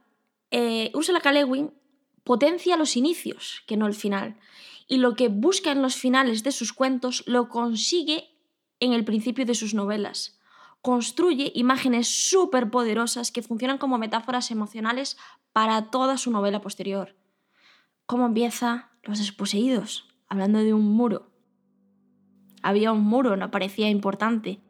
eh, 0.51 0.91
Ursula 0.93 1.19
K 1.19 1.31
potencia 2.23 2.77
los 2.77 2.95
inicios, 2.95 3.63
que 3.67 3.77
no 3.77 3.87
el 3.87 3.93
final. 3.93 4.37
Y 4.87 4.97
lo 4.97 5.15
que 5.15 5.29
busca 5.29 5.71
en 5.71 5.81
los 5.81 5.95
finales 5.95 6.43
de 6.43 6.51
sus 6.51 6.73
cuentos 6.73 7.23
lo 7.27 7.49
consigue 7.49 8.29
en 8.79 8.93
el 8.93 9.05
principio 9.05 9.45
de 9.45 9.55
sus 9.55 9.73
novelas. 9.73 10.39
Construye 10.81 11.51
imágenes 11.55 12.07
súper 12.07 12.69
poderosas 12.69 13.31
que 13.31 13.41
funcionan 13.41 13.77
como 13.77 13.97
metáforas 13.97 14.51
emocionales 14.51 15.17
para 15.53 15.89
toda 15.89 16.17
su 16.17 16.31
novela 16.31 16.61
posterior. 16.61 17.15
¿Cómo 18.05 18.25
empieza 18.25 18.89
Los 19.03 19.19
desposeídos? 19.19 20.07
Hablando 20.27 20.59
de 20.59 20.73
un 20.73 20.85
muro. 20.85 21.31
Había 22.61 22.91
un 22.91 23.03
muro, 23.03 23.35
no 23.35 23.51
parecía 23.51 23.89
importante. 23.89 24.61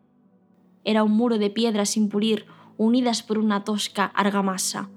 Era 0.83 1.03
un 1.03 1.11
muro 1.11 1.37
de 1.37 1.49
piedras 1.49 1.91
sin 1.91 2.09
pulir, 2.09 2.47
unidas 2.77 3.23
por 3.23 3.37
una 3.37 3.63
tosca 3.63 4.05
argamasa. 4.05 4.89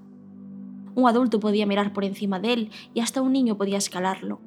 Un 0.97 1.07
adulto 1.07 1.39
podía 1.39 1.67
mirar 1.67 1.93
por 1.93 2.03
encima 2.03 2.39
de 2.39 2.53
él 2.53 2.71
y 2.95 3.01
hasta 3.01 3.21
un 3.21 3.31
niño 3.31 3.55
podía 3.55 3.77
escalarlo. 3.77 4.41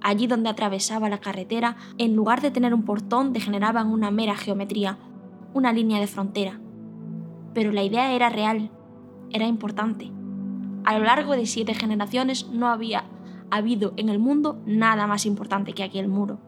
Allí 0.00 0.28
donde 0.28 0.48
atravesaba 0.48 1.08
la 1.08 1.18
carretera, 1.18 1.76
en 1.98 2.14
lugar 2.14 2.42
de 2.42 2.52
tener 2.52 2.72
un 2.72 2.84
portón, 2.84 3.32
degeneraban 3.32 3.88
una 3.88 4.12
mera 4.12 4.36
geometría, 4.36 4.98
una 5.52 5.72
línea 5.72 5.98
de 5.98 6.06
frontera. 6.06 6.60
Pero 7.54 7.72
la 7.72 7.82
idea 7.82 8.12
era 8.12 8.28
real, 8.28 8.70
era 9.30 9.48
importante. 9.48 10.12
A 10.84 10.96
lo 10.96 11.04
largo 11.04 11.32
de 11.32 11.46
siete 11.46 11.74
generaciones 11.74 12.46
no 12.46 12.68
había 12.68 13.06
habido 13.50 13.94
en 13.96 14.10
el 14.10 14.20
mundo 14.20 14.62
nada 14.64 15.08
más 15.08 15.26
importante 15.26 15.72
que 15.72 15.82
aquel 15.82 16.06
muro. 16.06 16.38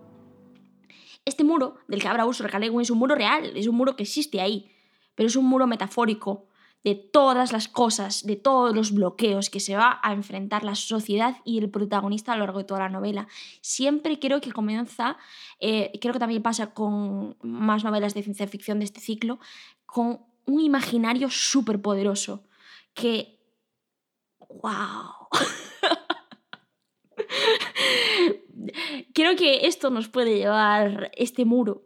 Este 1.24 1.42
muro, 1.42 1.78
del 1.88 2.00
que 2.00 2.06
habla 2.06 2.26
Ursula 2.26 2.48
K. 2.48 2.58
es 2.58 2.90
un 2.90 2.98
muro 2.98 3.16
real, 3.16 3.56
es 3.56 3.66
un 3.66 3.74
muro 3.74 3.96
que 3.96 4.04
existe 4.04 4.40
ahí, 4.40 4.70
pero 5.16 5.26
es 5.26 5.34
un 5.34 5.46
muro 5.46 5.66
metafórico, 5.66 6.46
de 6.84 6.94
todas 6.94 7.52
las 7.52 7.66
cosas, 7.66 8.26
de 8.26 8.36
todos 8.36 8.76
los 8.76 8.92
bloqueos 8.92 9.48
que 9.48 9.58
se 9.58 9.74
va 9.74 9.98
a 10.02 10.12
enfrentar 10.12 10.64
la 10.64 10.74
sociedad 10.74 11.38
y 11.44 11.58
el 11.58 11.70
protagonista 11.70 12.32
a 12.32 12.36
lo 12.36 12.44
largo 12.44 12.58
de 12.58 12.66
toda 12.66 12.80
la 12.80 12.90
novela. 12.90 13.26
Siempre 13.62 14.18
creo 14.18 14.42
que 14.42 14.52
comienza, 14.52 15.16
eh, 15.60 15.98
creo 16.00 16.12
que 16.12 16.20
también 16.20 16.42
pasa 16.42 16.74
con 16.74 17.38
más 17.42 17.84
novelas 17.84 18.12
de 18.12 18.22
ciencia 18.22 18.46
ficción 18.46 18.80
de 18.80 18.84
este 18.84 19.00
ciclo, 19.00 19.38
con 19.86 20.20
un 20.44 20.60
imaginario 20.60 21.30
súper 21.30 21.80
poderoso 21.80 22.44
que... 22.92 23.40
¡Wow! 24.50 25.28
creo 29.14 29.36
que 29.36 29.66
esto 29.66 29.90
nos 29.90 30.08
puede 30.08 30.36
llevar, 30.36 31.10
este 31.16 31.44
muro, 31.44 31.82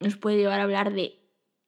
nos 0.00 0.16
puede 0.16 0.38
llevar 0.38 0.60
a 0.60 0.64
hablar 0.64 0.92
de 0.92 1.17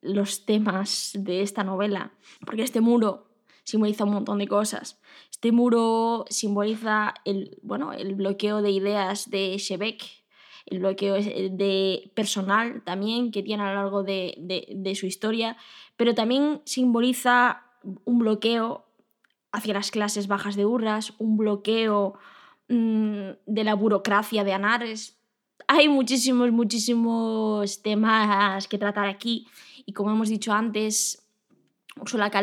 los 0.03 0.45
temas 0.47 1.13
de 1.15 1.43
esta 1.43 1.65
novela, 1.65 2.13
porque 2.47 2.63
este 2.63 2.81
muro 2.81 3.29
simboliza 3.65 4.05
un 4.05 4.13
montón 4.13 4.39
de 4.39 4.49
cosas. 4.49 5.01
Este 5.31 5.53
muro 5.53 6.25
simboliza 6.29 7.15
el, 7.25 7.59
bueno, 7.63 7.93
el 7.93 8.15
bloqueo 8.15 8.63
de 8.63 8.71
ideas 8.71 9.31
de 9.31 9.57
Shebeck, 9.59 10.03
el 10.67 10.81
bloqueo 10.81 11.15
de 11.15 12.13
personal 12.15 12.83
también 12.85 13.31
que 13.31 13.43
tiene 13.43 13.63
a 13.63 13.69
lo 13.69 13.75
largo 13.75 14.03
de, 14.03 14.35
de 14.69 14.95
su 14.95 15.07
historia, 15.07 15.57
pero 15.97 16.15
también 16.15 16.61
simboliza 16.65 17.65
un 18.05 18.19
bloqueo 18.19 18.87
hacia 19.53 19.75
las 19.75 19.91
clases 19.91 20.29
bajas 20.29 20.57
de 20.57 20.67
Urras, 20.67 21.15
un 21.19 21.37
bloqueo 21.37 22.15
mmm, 22.69 23.31
de 23.47 23.65
la 23.65 23.75
burocracia 23.75 24.45
de 24.45 24.53
Anares. 24.53 25.19
Hay 25.67 25.89
muchísimos, 25.89 26.51
muchísimos 26.53 27.83
temas 27.83 28.69
que 28.69 28.79
tratar 28.79 29.07
aquí 29.07 29.47
y 29.87 29.93
como 29.93 30.11
hemos 30.11 30.29
dicho 30.29 30.53
antes, 30.53 31.27
Ursula 32.01 32.31
K. 32.31 32.43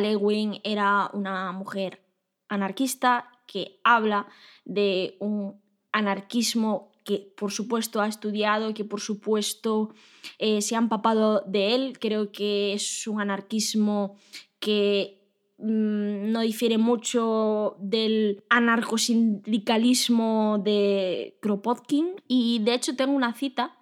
era 0.63 1.09
una 1.13 1.51
mujer 1.51 2.01
anarquista 2.49 3.29
que 3.45 3.79
habla 3.83 4.27
de 4.65 5.15
un 5.19 5.61
anarquismo 5.91 6.91
que 7.03 7.33
por 7.37 7.51
supuesto 7.51 8.01
ha 8.01 8.07
estudiado, 8.07 8.73
que 8.73 8.83
por 8.83 8.99
supuesto 8.99 9.93
eh, 10.39 10.61
se 10.61 10.75
ha 10.75 10.79
empapado 10.79 11.43
de 11.47 11.73
él. 11.73 11.97
Creo 11.99 12.33
que 12.33 12.73
es 12.73 13.07
un 13.07 13.21
anarquismo 13.21 14.17
que 14.59 15.23
mm, 15.57 16.31
no 16.31 16.41
difiere 16.41 16.77
mucho 16.77 17.77
del 17.79 18.43
anarcosindicalismo 18.49 20.61
de 20.63 21.37
Kropotkin. 21.41 22.21
Y 22.27 22.59
de 22.59 22.73
hecho 22.73 22.97
tengo 22.97 23.13
una 23.13 23.33
cita 23.33 23.76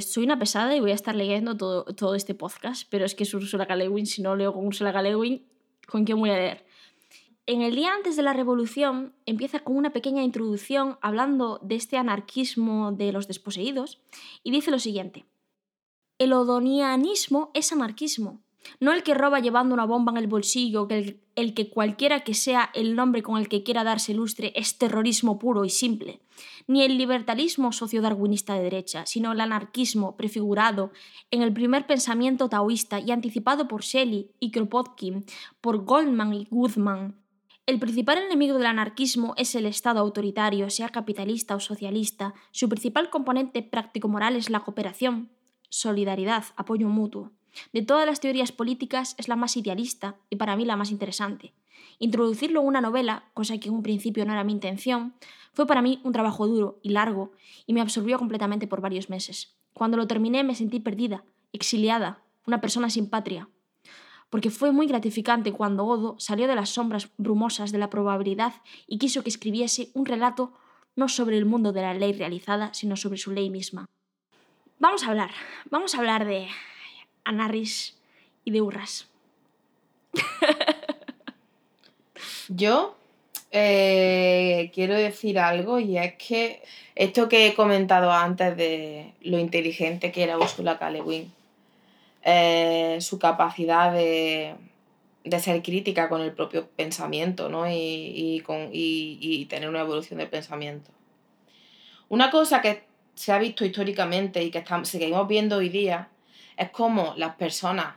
soy 0.00 0.24
una 0.24 0.38
pesada 0.38 0.74
y 0.76 0.80
voy 0.80 0.92
a 0.92 0.94
estar 0.94 1.14
leyendo 1.14 1.56
todo, 1.56 1.84
todo 1.84 2.14
este 2.14 2.34
podcast, 2.34 2.86
pero 2.90 3.04
es 3.04 3.14
que 3.14 3.24
es 3.24 3.34
Ursula 3.34 3.66
K. 3.66 3.76
si 4.04 4.22
no 4.22 4.36
leo 4.36 4.52
con 4.52 4.66
Ursula 4.66 4.92
K. 4.92 5.02
¿con 5.86 6.04
quién 6.04 6.18
voy 6.18 6.30
a 6.30 6.36
leer? 6.36 6.66
En 7.46 7.60
el 7.60 7.74
día 7.74 7.92
antes 7.92 8.16
de 8.16 8.22
la 8.22 8.32
revolución 8.32 9.14
empieza 9.26 9.60
con 9.60 9.76
una 9.76 9.92
pequeña 9.92 10.22
introducción 10.22 10.96
hablando 11.02 11.58
de 11.62 11.74
este 11.74 11.98
anarquismo 11.98 12.92
de 12.92 13.12
los 13.12 13.28
desposeídos 13.28 14.00
y 14.42 14.50
dice 14.50 14.70
lo 14.70 14.78
siguiente. 14.78 15.26
El 16.18 16.32
odonianismo 16.32 17.50
es 17.52 17.70
anarquismo, 17.70 18.40
no 18.80 18.92
el 18.92 19.02
que 19.02 19.14
roba 19.14 19.40
llevando 19.40 19.74
una 19.74 19.84
bomba 19.84 20.12
en 20.12 20.18
el 20.18 20.26
bolsillo, 20.26 20.86
el, 20.90 21.20
el 21.36 21.54
que 21.54 21.70
cualquiera 21.70 22.20
que 22.20 22.34
sea 22.34 22.70
el 22.74 22.94
nombre 22.96 23.22
con 23.22 23.38
el 23.38 23.48
que 23.48 23.62
quiera 23.62 23.84
darse 23.84 24.14
lustre 24.14 24.52
es 24.56 24.78
terrorismo 24.78 25.38
puro 25.38 25.64
y 25.64 25.70
simple, 25.70 26.20
ni 26.66 26.82
el 26.82 26.98
libertarismo 26.98 27.72
sociodarwinista 27.72 28.54
de 28.54 28.62
derecha, 28.62 29.06
sino 29.06 29.32
el 29.32 29.40
anarquismo 29.40 30.16
prefigurado 30.16 30.92
en 31.30 31.42
el 31.42 31.52
primer 31.52 31.86
pensamiento 31.86 32.48
taoísta 32.48 33.00
y 33.00 33.10
anticipado 33.10 33.68
por 33.68 33.82
Shelley 33.82 34.30
y 34.40 34.50
Kropotkin, 34.50 35.24
por 35.60 35.84
Goldman 35.84 36.34
y 36.34 36.46
Guzman. 36.50 37.24
El 37.66 37.78
principal 37.78 38.18
enemigo 38.18 38.58
del 38.58 38.66
anarquismo 38.66 39.32
es 39.38 39.54
el 39.54 39.64
Estado 39.64 40.00
autoritario, 40.00 40.68
sea 40.68 40.90
capitalista 40.90 41.56
o 41.56 41.60
socialista. 41.60 42.34
Su 42.50 42.68
principal 42.68 43.08
componente 43.08 43.62
práctico-moral 43.62 44.36
es 44.36 44.50
la 44.50 44.60
cooperación, 44.60 45.30
solidaridad, 45.70 46.44
apoyo 46.56 46.88
mutuo. 46.88 47.32
De 47.72 47.82
todas 47.82 48.06
las 48.06 48.20
teorías 48.20 48.52
políticas 48.52 49.14
es 49.18 49.28
la 49.28 49.36
más 49.36 49.56
idealista 49.56 50.16
y 50.30 50.36
para 50.36 50.56
mí 50.56 50.64
la 50.64 50.76
más 50.76 50.90
interesante. 50.90 51.52
Introducirlo 51.98 52.60
en 52.60 52.66
una 52.66 52.80
novela, 52.80 53.24
cosa 53.34 53.58
que 53.58 53.68
en 53.68 53.74
un 53.74 53.82
principio 53.82 54.24
no 54.24 54.32
era 54.32 54.44
mi 54.44 54.52
intención, 54.52 55.14
fue 55.52 55.66
para 55.66 55.82
mí 55.82 56.00
un 56.02 56.12
trabajo 56.12 56.46
duro 56.46 56.78
y 56.82 56.90
largo 56.90 57.32
y 57.66 57.74
me 57.74 57.80
absorbió 57.80 58.18
completamente 58.18 58.66
por 58.66 58.80
varios 58.80 59.08
meses. 59.08 59.56
Cuando 59.72 59.96
lo 59.96 60.06
terminé 60.06 60.44
me 60.44 60.54
sentí 60.54 60.80
perdida, 60.80 61.24
exiliada, 61.52 62.22
una 62.46 62.60
persona 62.60 62.90
sin 62.90 63.08
patria. 63.08 63.48
Porque 64.30 64.50
fue 64.50 64.72
muy 64.72 64.86
gratificante 64.86 65.52
cuando 65.52 65.86
Odo 65.86 66.16
salió 66.18 66.48
de 66.48 66.56
las 66.56 66.70
sombras 66.70 67.10
brumosas 67.18 67.70
de 67.70 67.78
la 67.78 67.90
probabilidad 67.90 68.54
y 68.86 68.98
quiso 68.98 69.22
que 69.22 69.28
escribiese 69.28 69.90
un 69.94 70.06
relato 70.06 70.52
no 70.96 71.08
sobre 71.08 71.38
el 71.38 71.44
mundo 71.44 71.72
de 71.72 71.82
la 71.82 71.94
ley 71.94 72.12
realizada, 72.12 72.74
sino 72.74 72.96
sobre 72.96 73.18
su 73.18 73.30
ley 73.30 73.50
misma. 73.50 73.86
Vamos 74.78 75.04
a 75.04 75.10
hablar, 75.10 75.30
vamos 75.70 75.94
a 75.94 75.98
hablar 75.98 76.24
de 76.24 76.48
Anarris 77.24 77.96
y 78.44 78.50
de 78.50 78.60
Urras. 78.60 79.08
Yo 82.48 82.96
eh, 83.50 84.70
quiero 84.74 84.94
decir 84.94 85.38
algo 85.38 85.78
y 85.78 85.96
es 85.96 86.14
que 86.14 86.62
esto 86.94 87.28
que 87.28 87.46
he 87.46 87.54
comentado 87.54 88.12
antes 88.12 88.56
de 88.56 89.12
lo 89.22 89.38
inteligente 89.38 90.12
que 90.12 90.24
era 90.24 90.38
Ursula 90.38 90.78
K. 90.78 90.92
eh, 92.22 92.98
su 93.00 93.18
capacidad 93.18 93.92
de, 93.92 94.56
ser 95.40 95.62
crítica 95.62 96.08
con 96.08 96.20
el 96.20 96.32
propio 96.32 96.68
pensamiento 96.68 97.48
¿no? 97.48 97.66
y, 97.70 98.42
con, 98.44 98.70
y, 98.72 99.46
tener 99.46 99.68
una 99.68 99.80
evolución 99.80 100.18
del 100.18 100.28
pensamiento. 100.28 100.90
Una 102.08 102.30
cosa 102.30 102.60
que 102.60 102.82
se 103.14 103.32
ha 103.32 103.38
visto 103.38 103.64
históricamente 103.64 104.42
y 104.42 104.50
que 104.50 104.58
estamos, 104.58 104.88
seguimos 104.88 105.26
viendo 105.28 105.56
hoy 105.56 105.68
día 105.70 106.08
es 106.56 106.70
como 106.70 107.14
las 107.16 107.36
personas 107.36 107.96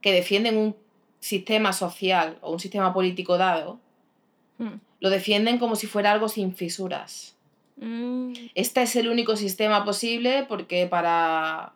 que 0.00 0.12
defienden 0.12 0.56
un 0.56 0.76
sistema 1.20 1.72
social 1.72 2.38
o 2.40 2.52
un 2.52 2.60
sistema 2.60 2.92
político 2.92 3.38
dado, 3.38 3.80
Mm. 4.58 4.80
lo 5.00 5.10
defienden 5.10 5.58
como 5.58 5.76
si 5.76 5.86
fuera 5.86 6.12
algo 6.12 6.28
sin 6.30 6.54
fisuras. 6.54 7.36
Mm, 7.76 8.32
Este 8.54 8.82
es 8.82 8.96
el 8.96 9.08
único 9.10 9.36
sistema 9.36 9.84
posible 9.84 10.46
porque 10.48 10.86
para, 10.86 11.74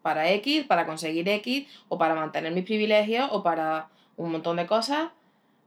para 0.00 0.30
X, 0.32 0.64
para 0.64 0.86
conseguir 0.86 1.28
X, 1.28 1.66
o 1.88 1.98
para 1.98 2.14
mantener 2.14 2.52
mis 2.52 2.64
privilegios, 2.64 3.28
o 3.30 3.42
para 3.42 3.88
un 4.16 4.32
montón 4.32 4.56
de 4.56 4.66
cosas, 4.66 5.10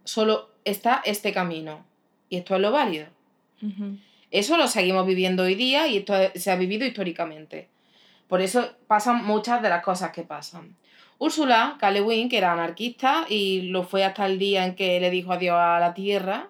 solo 0.04 0.50
está 0.66 1.02
este 1.06 1.32
camino. 1.32 1.86
Y 2.30 2.38
esto 2.38 2.56
es 2.56 2.62
lo 2.62 2.72
válido. 2.72 3.08
Eso 4.32 4.58
lo 4.58 4.68
seguimos 4.68 5.06
viviendo 5.06 5.44
hoy 5.44 5.54
día 5.56 5.88
y 5.88 5.98
esto 5.98 6.14
se 6.36 6.50
ha 6.52 6.56
vivido 6.56 6.86
históricamente. 6.88 7.68
Por 8.28 8.42
eso 8.42 8.70
pasan 8.88 9.26
muchas 9.26 9.62
de 9.62 9.70
las 9.70 9.84
cosas 9.84 10.12
que 10.12 10.24
pasan. 10.24 10.76
Úrsula 11.20 11.78
K. 11.80 11.92
Le 11.92 12.02
Guin, 12.02 12.30
que 12.30 12.38
era 12.38 12.54
anarquista 12.54 13.26
y 13.28 13.64
lo 13.64 13.84
fue 13.84 14.04
hasta 14.04 14.26
el 14.26 14.38
día 14.38 14.66
en 14.66 14.76
que 14.76 15.00
le 15.00 15.10
dijo 15.10 15.34
adiós 15.34 15.58
a 15.58 15.80
la 15.80 15.94
tierra, 15.94 16.50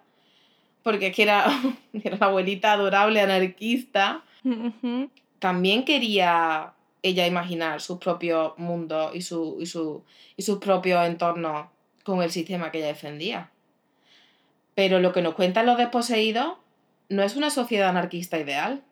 porque 0.84 1.08
es 1.08 1.16
que 1.16 1.24
era, 1.24 1.46
era 1.94 2.16
una 2.16 2.28
abuelita 2.28 2.74
adorable 2.74 3.22
anarquista, 3.22 4.24
también 5.40 5.84
quería 5.86 6.74
ella 7.04 7.28
imaginar 7.28 7.82
sus 7.82 7.98
propios 8.00 8.58
mundos 8.58 9.16
y, 9.16 9.22
su, 9.22 9.58
y, 9.60 9.66
su, 9.66 10.04
y 10.36 10.42
sus 10.42 10.60
propios 10.60 11.06
entornos 11.06 11.68
con 12.04 12.22
el 12.22 12.32
sistema 12.32 12.72
que 12.72 12.80
ella 12.80 12.88
defendía. 12.88 13.52
Pero 14.76 15.00
lo 15.00 15.12
que 15.12 15.22
nos 15.22 15.34
cuentan 15.34 15.66
los 15.66 15.78
desposeídos 15.78 16.54
no 17.10 17.24
es 17.24 17.36
una 17.36 17.50
sociedad 17.50 17.90
anarquista 17.90 18.38
ideal. 18.38 18.84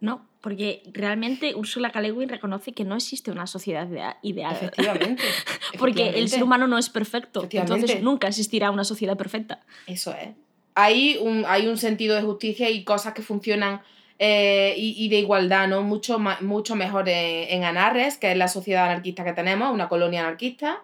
No, 0.00 0.26
porque 0.40 0.82
realmente 0.92 1.54
Ursula 1.54 1.90
K. 1.92 2.00
Le 2.00 2.12
Guin 2.12 2.28
reconoce 2.28 2.72
que 2.72 2.84
no 2.84 2.96
existe 2.96 3.30
una 3.30 3.46
sociedad 3.46 3.86
idea- 3.88 4.16
ideal. 4.22 4.52
Efectivamente. 4.54 5.22
Porque 5.78 6.08
el 6.18 6.28
ser 6.28 6.42
humano 6.42 6.66
no 6.66 6.78
es 6.78 6.88
perfecto. 6.88 7.46
Entonces 7.50 8.02
nunca 8.02 8.28
existirá 8.28 8.70
una 8.70 8.84
sociedad 8.84 9.16
perfecta. 9.18 9.60
Eso 9.86 10.12
es. 10.14 10.30
Hay 10.74 11.18
un, 11.20 11.44
hay 11.46 11.66
un 11.66 11.76
sentido 11.76 12.16
de 12.16 12.22
justicia 12.22 12.70
y 12.70 12.82
cosas 12.84 13.12
que 13.12 13.20
funcionan 13.22 13.82
eh, 14.18 14.74
y, 14.78 14.94
y 15.04 15.08
de 15.10 15.18
igualdad, 15.18 15.68
¿no? 15.68 15.82
Mucho, 15.82 16.18
mucho 16.40 16.76
mejor 16.76 17.08
en, 17.08 17.48
en 17.50 17.64
Anarres, 17.64 18.16
que 18.16 18.30
es 18.32 18.36
la 18.38 18.48
sociedad 18.48 18.86
anarquista 18.86 19.24
que 19.24 19.32
tenemos, 19.34 19.72
una 19.72 19.88
colonia 19.88 20.20
anarquista, 20.20 20.80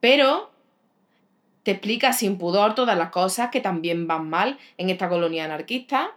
pero 0.00 0.50
te 1.62 1.70
explica 1.70 2.12
sin 2.12 2.36
pudor 2.38 2.74
todas 2.74 2.98
las 2.98 3.10
cosas 3.10 3.50
que 3.50 3.60
también 3.60 4.06
van 4.06 4.28
mal 4.28 4.58
en 4.76 4.90
esta 4.90 5.08
colonia 5.08 5.44
anarquista, 5.44 6.10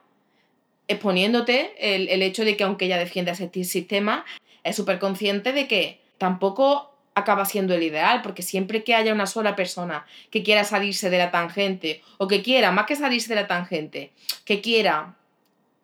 exponiéndote 0.87 1.73
el, 1.79 2.09
el 2.09 2.21
hecho 2.21 2.45
de 2.45 2.55
que 2.55 2.63
aunque 2.63 2.85
ella 2.85 2.97
defiende 2.97 3.31
ese 3.31 3.49
sistema, 3.63 4.25
es 4.63 4.75
súper 4.75 4.99
consciente 4.99 5.51
de 5.53 5.67
que 5.67 6.01
tampoco 6.17 6.95
acaba 7.15 7.45
siendo 7.45 7.73
el 7.73 7.83
ideal, 7.83 8.21
porque 8.21 8.43
siempre 8.43 8.83
que 8.83 8.93
haya 8.93 9.13
una 9.13 9.25
sola 9.25 9.55
persona 9.55 10.05
que 10.29 10.43
quiera 10.43 10.65
salirse 10.65 11.09
de 11.09 11.17
la 11.17 11.31
tangente, 11.31 12.03
o 12.17 12.27
que 12.27 12.43
quiera, 12.43 12.71
más 12.71 12.85
que 12.85 12.97
salirse 12.97 13.29
de 13.29 13.41
la 13.41 13.47
tangente, 13.47 14.11
que 14.43 14.61
quiera 14.61 15.15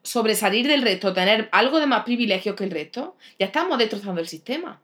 sobresalir 0.03 0.67
del 0.67 0.81
resto, 0.81 1.13
tener 1.13 1.47
algo 1.51 1.79
de 1.79 1.87
más 1.87 2.03
privilegios 2.03 2.55
que 2.55 2.65
el 2.65 2.71
resto, 2.71 3.15
ya 3.39 3.45
estamos 3.45 3.77
destrozando 3.77 4.19
el 4.19 4.27
sistema. 4.27 4.81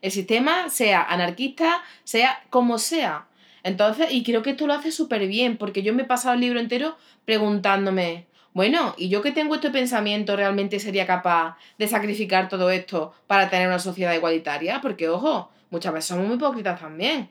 El 0.00 0.10
sistema, 0.10 0.70
sea 0.70 1.02
anarquista, 1.02 1.82
sea 2.04 2.44
como 2.48 2.78
sea. 2.78 3.26
Entonces, 3.62 4.12
y 4.12 4.22
creo 4.22 4.42
que 4.42 4.50
esto 4.50 4.66
lo 4.66 4.74
hace 4.74 4.92
súper 4.92 5.26
bien, 5.26 5.58
porque 5.58 5.82
yo 5.82 5.92
me 5.92 6.02
he 6.02 6.06
pasado 6.06 6.34
el 6.34 6.40
libro 6.40 6.60
entero 6.60 6.96
preguntándome, 7.24 8.26
bueno, 8.56 8.94
¿y 8.96 9.10
yo 9.10 9.20
que 9.20 9.32
tengo 9.32 9.56
este 9.56 9.68
pensamiento 9.68 10.34
realmente 10.34 10.80
sería 10.80 11.06
capaz 11.06 11.58
de 11.78 11.86
sacrificar 11.86 12.48
todo 12.48 12.70
esto 12.70 13.12
para 13.26 13.50
tener 13.50 13.68
una 13.68 13.78
sociedad 13.78 14.14
igualitaria? 14.14 14.80
Porque, 14.80 15.10
ojo, 15.10 15.50
muchas 15.68 15.92
veces 15.92 16.06
somos 16.06 16.26
muy 16.26 16.36
hipócritas 16.36 16.80
también. 16.80 17.28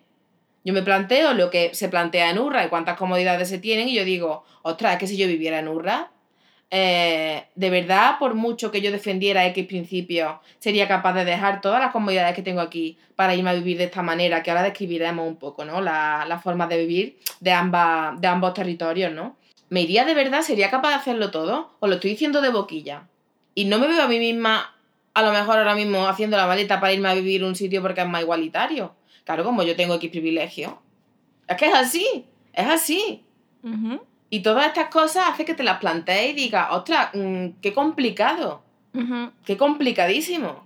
Yo 0.63 0.71
me 0.71 0.83
planteo 0.83 1.33
lo 1.33 1.49
que 1.49 1.73
se 1.73 1.89
plantea 1.89 2.29
en 2.29 2.37
Urra 2.37 2.63
y 2.63 2.69
cuántas 2.69 2.95
comodidades 2.95 3.49
se 3.49 3.57
tienen, 3.57 3.89
y 3.89 3.95
yo 3.95 4.05
digo, 4.05 4.43
ostras, 4.61 4.93
es 4.93 4.99
que 4.99 5.07
si 5.07 5.17
yo 5.17 5.25
viviera 5.25 5.57
en 5.57 5.67
Urra, 5.67 6.11
eh, 6.69 7.45
de 7.55 7.69
verdad, 7.71 8.19
por 8.19 8.35
mucho 8.35 8.69
que 8.69 8.81
yo 8.81 8.91
defendiera 8.91 9.47
X 9.47 9.65
principios, 9.65 10.35
sería 10.59 10.87
capaz 10.87 11.13
de 11.13 11.25
dejar 11.25 11.59
todas 11.59 11.79
las 11.79 11.91
comodidades 11.91 12.35
que 12.35 12.43
tengo 12.43 12.61
aquí 12.61 12.99
para 13.15 13.33
irme 13.33 13.49
a 13.49 13.53
vivir 13.53 13.79
de 13.79 13.85
esta 13.85 14.03
manera, 14.03 14.43
que 14.43 14.51
ahora 14.51 14.61
describiremos 14.61 15.27
un 15.27 15.37
poco, 15.37 15.65
¿no? 15.65 15.81
La, 15.81 16.23
la 16.27 16.37
forma 16.37 16.67
de 16.67 16.77
vivir 16.77 17.17
de, 17.39 17.51
ambas, 17.51 18.21
de 18.21 18.27
ambos 18.27 18.53
territorios, 18.53 19.11
¿no? 19.11 19.37
¿Me 19.75 19.81
iría 19.81 20.05
de 20.05 20.13
verdad? 20.13 20.41
¿Sería 20.41 20.71
capaz 20.71 20.91
de 20.91 20.95
hacerlo 20.95 21.31
todo? 21.31 21.75
¿O 21.81 21.87
lo 21.87 21.95
estoy 21.95 22.11
diciendo 22.11 22.39
de 22.39 22.49
boquilla? 22.49 23.09
Y 23.55 23.65
no 23.65 23.77
me 23.77 23.87
veo 23.87 24.01
a 24.03 24.07
mí 24.07 24.19
misma, 24.19 24.73
a 25.13 25.21
lo 25.21 25.33
mejor 25.33 25.57
ahora 25.57 25.75
mismo, 25.75 26.07
haciendo 26.07 26.37
la 26.37 26.47
maleta 26.47 26.79
para 26.79 26.93
irme 26.93 27.09
a 27.09 27.13
vivir 27.13 27.43
un 27.43 27.57
sitio 27.57 27.81
porque 27.81 27.99
es 27.99 28.07
más 28.07 28.21
igualitario. 28.21 28.95
Claro, 29.25 29.43
como 29.43 29.63
yo 29.63 29.75
tengo 29.75 29.95
X 29.95 30.09
privilegio. 30.09 30.81
Es 31.45 31.57
que 31.57 31.65
es 31.65 31.73
así, 31.73 32.25
es 32.53 32.67
así. 32.69 33.25
Y 34.29 34.39
todas 34.43 34.65
estas 34.67 34.87
cosas 34.87 35.25
hacen 35.27 35.45
que 35.45 35.55
te 35.55 35.63
las 35.63 35.79
plantees 35.79 36.29
y 36.29 36.33
digas, 36.35 36.69
ostras, 36.71 37.09
mm, 37.13 37.59
qué 37.61 37.73
complicado, 37.73 38.63
qué 39.43 39.57
complicadísimo. 39.57 40.65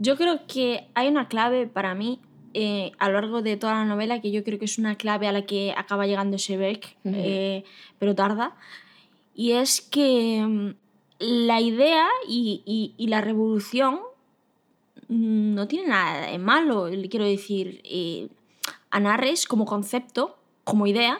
Yo 0.00 0.16
creo 0.16 0.44
que 0.48 0.88
hay 0.94 1.06
una 1.06 1.28
clave 1.28 1.68
para 1.68 1.94
mí 1.94 2.18
eh, 2.54 2.92
a 2.98 3.08
lo 3.08 3.14
largo 3.20 3.42
de 3.42 3.56
toda 3.56 3.74
la 3.74 3.84
novela 3.84 4.20
que 4.20 4.30
yo 4.30 4.42
creo 4.44 4.58
que 4.58 4.64
es 4.66 4.78
una 4.78 4.96
clave 4.96 5.26
a 5.28 5.32
la 5.32 5.42
que 5.42 5.72
acaba 5.76 6.06
llegando 6.06 6.36
Shebeck, 6.36 6.96
Ujú. 7.04 7.14
eh, 7.16 7.64
pero 7.98 8.14
tarda. 8.14 8.56
Y 9.34 9.52
es 9.52 9.80
que 9.80 10.42
mm, 10.46 10.70
la 11.18 11.60
idea 11.60 12.06
y, 12.28 12.62
y- 12.66 12.94
y 12.96 13.06
la 13.08 13.20
revolución 13.20 14.00
mm, 15.08 15.54
no 15.54 15.68
tiene 15.68 15.88
nada 15.88 16.26
de 16.26 16.38
malo. 16.38 16.88
Le 16.88 17.08
quiero 17.08 17.24
decir, 17.26 17.80
eh, 17.84 18.28
Anarres 18.90 19.46
como 19.46 19.64
concepto, 19.64 20.36
como 20.64 20.86
idea, 20.86 21.18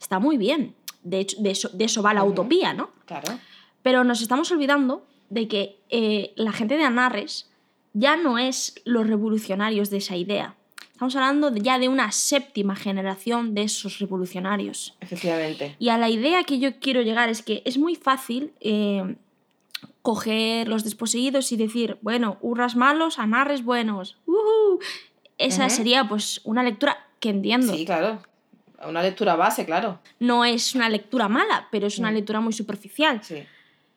está 0.00 0.18
muy 0.20 0.36
bien. 0.36 0.74
De 1.02 1.18
hecho, 1.20 1.36
de 1.40 1.50
eso, 1.50 1.68
de 1.70 1.84
eso 1.84 2.02
va 2.02 2.14
la 2.14 2.22
Ujú. 2.22 2.32
utopía, 2.32 2.72
¿no? 2.74 2.90
Claro. 3.06 3.38
Pero 3.82 4.04
nos 4.04 4.22
estamos 4.22 4.50
olvidando 4.52 5.04
de 5.28 5.48
que 5.48 5.80
eh, 5.90 6.32
la 6.36 6.52
gente 6.52 6.76
de 6.76 6.84
Anarres 6.84 7.50
ya 7.94 8.16
no 8.16 8.38
es 8.38 8.74
los 8.84 9.06
revolucionarios 9.06 9.90
de 9.90 9.98
esa 9.98 10.16
idea. 10.16 10.54
Estamos 10.92 11.16
hablando 11.16 11.54
ya 11.56 11.78
de 11.78 11.88
una 11.88 12.12
séptima 12.12 12.76
generación 12.76 13.54
de 13.54 13.62
esos 13.64 13.98
revolucionarios. 13.98 14.94
Efectivamente. 15.00 15.74
Y 15.78 15.88
a 15.88 15.98
la 15.98 16.08
idea 16.08 16.44
que 16.44 16.58
yo 16.60 16.78
quiero 16.78 17.02
llegar 17.02 17.28
es 17.28 17.42
que 17.42 17.62
es 17.64 17.76
muy 17.76 17.96
fácil 17.96 18.52
eh, 18.60 19.16
coger 20.02 20.68
los 20.68 20.84
desposeídos 20.84 21.50
y 21.52 21.56
decir, 21.56 21.98
bueno, 22.02 22.38
hurras 22.40 22.76
malos, 22.76 23.18
anarres 23.18 23.64
buenos. 23.64 24.16
¡Ujú! 24.26 24.78
Esa 25.38 25.68
sería 25.68 26.08
pues 26.08 26.40
una 26.44 26.62
lectura 26.62 26.96
que 27.18 27.30
entiendo. 27.30 27.74
Sí, 27.74 27.84
claro. 27.84 28.20
Una 28.86 29.02
lectura 29.02 29.34
base, 29.36 29.64
claro. 29.64 30.00
No 30.20 30.44
es 30.44 30.74
una 30.74 30.88
lectura 30.88 31.28
mala, 31.28 31.68
pero 31.70 31.86
es 31.86 31.98
una 31.98 32.10
Mm. 32.10 32.14
lectura 32.14 32.40
muy 32.40 32.52
superficial. 32.52 33.22
Sí, 33.22 33.42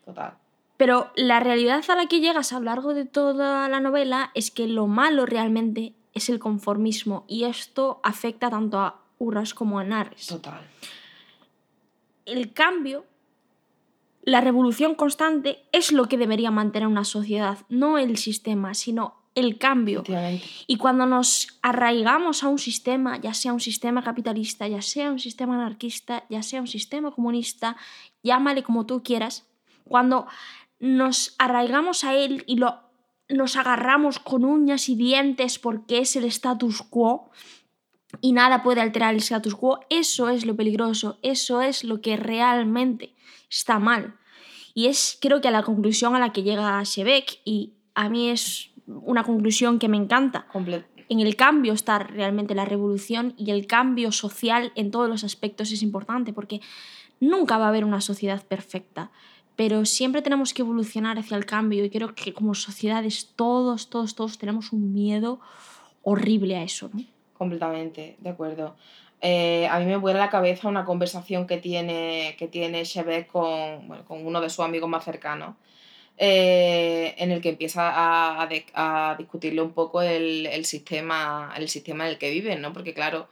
total. 0.05 0.33
Pero 0.77 1.11
la 1.15 1.39
realidad 1.39 1.83
a 1.89 1.95
la 1.95 2.07
que 2.07 2.19
llegas 2.19 2.51
a 2.51 2.59
lo 2.59 2.65
largo 2.65 2.93
de 2.93 3.05
toda 3.05 3.69
la 3.69 3.79
novela 3.79 4.31
es 4.33 4.51
que 4.51 4.67
lo 4.67 4.87
malo 4.87 5.25
realmente 5.25 5.93
es 6.13 6.29
el 6.29 6.39
conformismo 6.39 7.25
y 7.27 7.43
esto 7.43 7.99
afecta 8.03 8.49
tanto 8.49 8.79
a 8.79 9.01
Urras 9.17 9.53
como 9.53 9.79
a 9.79 9.83
Nares. 9.83 10.27
Total. 10.27 10.61
El 12.25 12.53
cambio, 12.53 13.05
la 14.23 14.41
revolución 14.41 14.95
constante 14.95 15.63
es 15.71 15.91
lo 15.91 16.05
que 16.05 16.17
debería 16.17 16.51
mantener 16.51 16.87
una 16.87 17.03
sociedad, 17.03 17.59
no 17.69 17.97
el 17.97 18.17
sistema, 18.17 18.73
sino 18.73 19.15
el 19.35 19.57
cambio. 19.57 20.03
Y 20.65 20.77
cuando 20.77 21.05
nos 21.05 21.59
arraigamos 21.61 22.43
a 22.43 22.47
un 22.47 22.57
sistema, 22.57 23.17
ya 23.17 23.33
sea 23.33 23.53
un 23.53 23.59
sistema 23.59 24.01
capitalista, 24.01 24.67
ya 24.67 24.81
sea 24.81 25.11
un 25.11 25.19
sistema 25.19 25.55
anarquista, 25.55 26.23
ya 26.29 26.41
sea 26.41 26.61
un 26.61 26.67
sistema 26.67 27.11
comunista, 27.11 27.75
llámale 28.23 28.63
como 28.63 28.85
tú 28.85 29.03
quieras, 29.03 29.45
cuando 29.83 30.25
nos 30.85 31.35
arraigamos 31.39 32.03
a 32.03 32.13
él 32.15 32.43
y 32.45 32.57
lo, 32.57 32.79
nos 33.27 33.55
agarramos 33.55 34.19
con 34.19 34.45
uñas 34.45 34.87
y 34.87 34.95
dientes 34.95 35.57
porque 35.57 35.99
es 35.99 36.15
el 36.15 36.25
status 36.25 36.83
quo 36.83 37.31
y 38.21 38.33
nada 38.33 38.61
puede 38.61 38.81
alterar 38.81 39.13
el 39.13 39.19
status 39.19 39.55
quo, 39.55 39.79
eso 39.89 40.29
es 40.29 40.45
lo 40.45 40.55
peligroso, 40.55 41.17
eso 41.23 41.61
es 41.61 41.83
lo 41.83 42.01
que 42.01 42.17
realmente 42.17 43.15
está 43.49 43.79
mal. 43.79 44.15
Y 44.75 44.85
es 44.85 45.17
creo 45.19 45.41
que 45.41 45.47
a 45.47 45.51
la 45.51 45.63
conclusión 45.63 46.15
a 46.15 46.19
la 46.19 46.31
que 46.31 46.43
llega 46.43 46.83
Shebeck 46.83 47.39
y 47.43 47.73
a 47.95 48.07
mí 48.07 48.29
es 48.29 48.69
una 48.85 49.23
conclusión 49.23 49.79
que 49.79 49.87
me 49.87 49.97
encanta. 49.97 50.45
En 51.09 51.19
el 51.19 51.35
cambio 51.35 51.73
está 51.73 51.97
realmente 51.97 52.53
la 52.53 52.65
revolución 52.65 53.33
y 53.37 53.49
el 53.49 53.65
cambio 53.65 54.11
social 54.11 54.71
en 54.75 54.91
todos 54.91 55.09
los 55.09 55.23
aspectos 55.23 55.71
es 55.71 55.81
importante 55.81 56.31
porque 56.31 56.61
nunca 57.19 57.57
va 57.57 57.65
a 57.65 57.69
haber 57.69 57.85
una 57.85 58.01
sociedad 58.01 58.45
perfecta, 58.45 59.11
pero 59.55 59.85
siempre 59.85 60.21
tenemos 60.21 60.53
que 60.53 60.61
evolucionar 60.61 61.17
hacia 61.17 61.37
el 61.37 61.45
cambio 61.45 61.85
y 61.85 61.89
creo 61.89 62.13
que 62.13 62.33
como 62.33 62.55
sociedades 62.55 63.31
todos, 63.35 63.89
todos, 63.89 64.15
todos 64.15 64.37
tenemos 64.37 64.73
un 64.73 64.93
miedo 64.93 65.39
horrible 66.03 66.57
a 66.57 66.63
eso. 66.63 66.89
¿no? 66.93 67.03
Completamente, 67.37 68.15
de 68.19 68.29
acuerdo. 68.29 68.75
Eh, 69.21 69.67
a 69.71 69.79
mí 69.79 69.85
me 69.85 69.97
vuela 69.97 70.19
la 70.19 70.29
cabeza 70.29 70.67
una 70.67 70.85
conversación 70.85 71.47
que 71.47 71.57
tiene, 71.57 72.35
que 72.37 72.47
tiene 72.47 72.83
Shebeck 72.83 73.27
con, 73.27 73.87
bueno, 73.87 74.05
con 74.05 74.25
uno 74.25 74.41
de 74.41 74.49
sus 74.49 74.63
amigos 74.63 74.89
más 74.89 75.03
cercanos, 75.03 75.55
eh, 76.17 77.15
en 77.17 77.31
el 77.31 77.41
que 77.41 77.49
empieza 77.49 77.89
a, 77.89 78.47
a, 78.73 79.15
discutirle 79.17 79.61
un 79.61 79.71
poco 79.71 80.01
el, 80.01 80.45
el, 80.45 80.65
sistema, 80.65 81.53
el 81.57 81.69
sistema 81.69 82.05
en 82.05 82.11
el 82.11 82.17
que 82.17 82.29
viven, 82.29 82.61
¿no? 82.61 82.71
Porque 82.71 82.93
claro, 82.93 83.27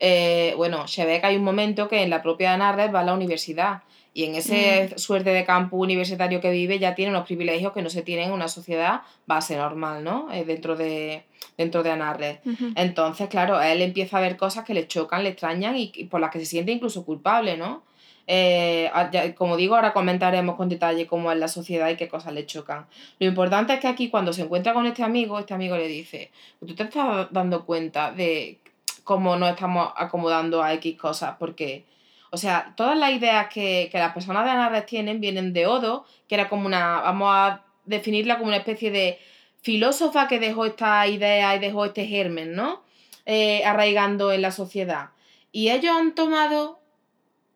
eh, 0.00 0.52
bueno, 0.56 0.88
se 0.88 1.02
hay 1.02 1.36
un 1.36 1.44
momento 1.44 1.88
que 1.88 2.02
en 2.02 2.10
la 2.10 2.22
propia 2.22 2.52
Anarres 2.52 2.94
va 2.94 3.00
a 3.00 3.04
la 3.04 3.14
universidad 3.14 3.82
y 4.16 4.24
en 4.24 4.34
ese 4.34 4.92
mm. 4.94 4.98
suerte 4.98 5.28
de 5.28 5.44
campo 5.44 5.76
universitario 5.76 6.40
que 6.40 6.50
vive 6.50 6.78
ya 6.78 6.94
tiene 6.94 7.10
unos 7.10 7.26
privilegios 7.26 7.74
que 7.74 7.82
no 7.82 7.90
se 7.90 8.00
tienen 8.00 8.28
en 8.28 8.32
una 8.32 8.48
sociedad 8.48 9.02
base 9.26 9.58
normal, 9.58 10.02
¿no? 10.02 10.32
Eh, 10.32 10.46
dentro 10.46 10.74
de, 10.74 11.24
dentro 11.58 11.82
de 11.82 11.90
Anarres. 11.90 12.38
Entonces, 12.76 13.28
claro, 13.28 13.60
él 13.60 13.82
empieza 13.82 14.16
a 14.16 14.22
ver 14.22 14.38
cosas 14.38 14.64
que 14.64 14.72
le 14.72 14.88
chocan, 14.88 15.22
le 15.22 15.28
extrañan 15.28 15.76
y, 15.76 15.88
por 16.04 16.22
las 16.22 16.30
que 16.30 16.38
se 16.38 16.46
siente 16.46 16.72
incluso 16.72 17.04
culpable, 17.04 17.58
¿no? 17.58 17.82
Eh, 18.26 18.90
como 19.36 19.58
digo, 19.58 19.76
ahora 19.76 19.92
comentaremos 19.92 20.56
con 20.56 20.70
detalle 20.70 21.06
cómo 21.06 21.30
es 21.30 21.38
la 21.38 21.48
sociedad 21.48 21.90
y 21.90 21.96
qué 21.96 22.08
cosas 22.08 22.32
le 22.32 22.46
chocan. 22.46 22.86
Lo 23.18 23.26
importante 23.26 23.74
es 23.74 23.80
que 23.80 23.88
aquí 23.88 24.08
cuando 24.08 24.32
se 24.32 24.44
encuentra 24.44 24.72
con 24.72 24.86
este 24.86 25.02
amigo, 25.02 25.38
este 25.38 25.52
amigo 25.52 25.76
le 25.76 25.88
dice, 25.88 26.30
tú 26.58 26.74
te 26.74 26.84
estás 26.84 27.28
dando 27.32 27.66
cuenta 27.66 28.12
de 28.12 28.60
cómo 29.04 29.36
nos 29.36 29.50
estamos 29.50 29.92
acomodando 29.94 30.62
a 30.62 30.72
X 30.72 30.96
cosas, 30.96 31.36
porque, 31.38 31.84
o 32.30 32.36
sea, 32.36 32.74
todas 32.76 32.98
las 32.98 33.12
ideas 33.12 33.48
que, 33.52 33.90
las 33.92 34.12
personas 34.12 34.44
de 34.44 34.50
Anarres 34.50 34.86
tienen 34.86 35.20
vienen 35.20 35.52
de 35.52 35.66
Odo, 35.66 36.04
que 36.28 36.34
era 36.34 36.48
como 36.48 36.66
una, 36.66 37.00
vamos 37.00 37.28
a 37.30 37.62
definirla 37.84 38.36
como 38.36 38.48
una 38.48 38.58
especie 38.58 38.90
de 38.90 39.18
filósofa 39.62 40.28
que 40.28 40.38
dejó 40.38 40.66
esta 40.66 41.06
idea 41.06 41.54
y 41.56 41.58
dejó 41.58 41.84
este 41.84 42.06
germen, 42.06 42.54
¿no? 42.54 42.82
Eh, 43.24 43.64
arraigando 43.64 44.32
en 44.32 44.42
la 44.42 44.50
sociedad. 44.50 45.10
Y 45.52 45.70
ellos 45.70 45.96
han 45.96 46.14
tomado, 46.14 46.80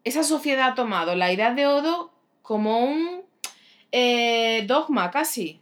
esa 0.05 0.23
sociedad 0.25 0.71
ha 0.71 0.75
tomado 0.75 1.15
la 1.15 1.33
idea 1.33 1.53
de 1.53 1.67
Odo 1.67 2.13
como 2.43 2.79
un 2.79 3.23
eh, 3.93 4.65
dogma 4.67 5.11
casi. 5.11 5.61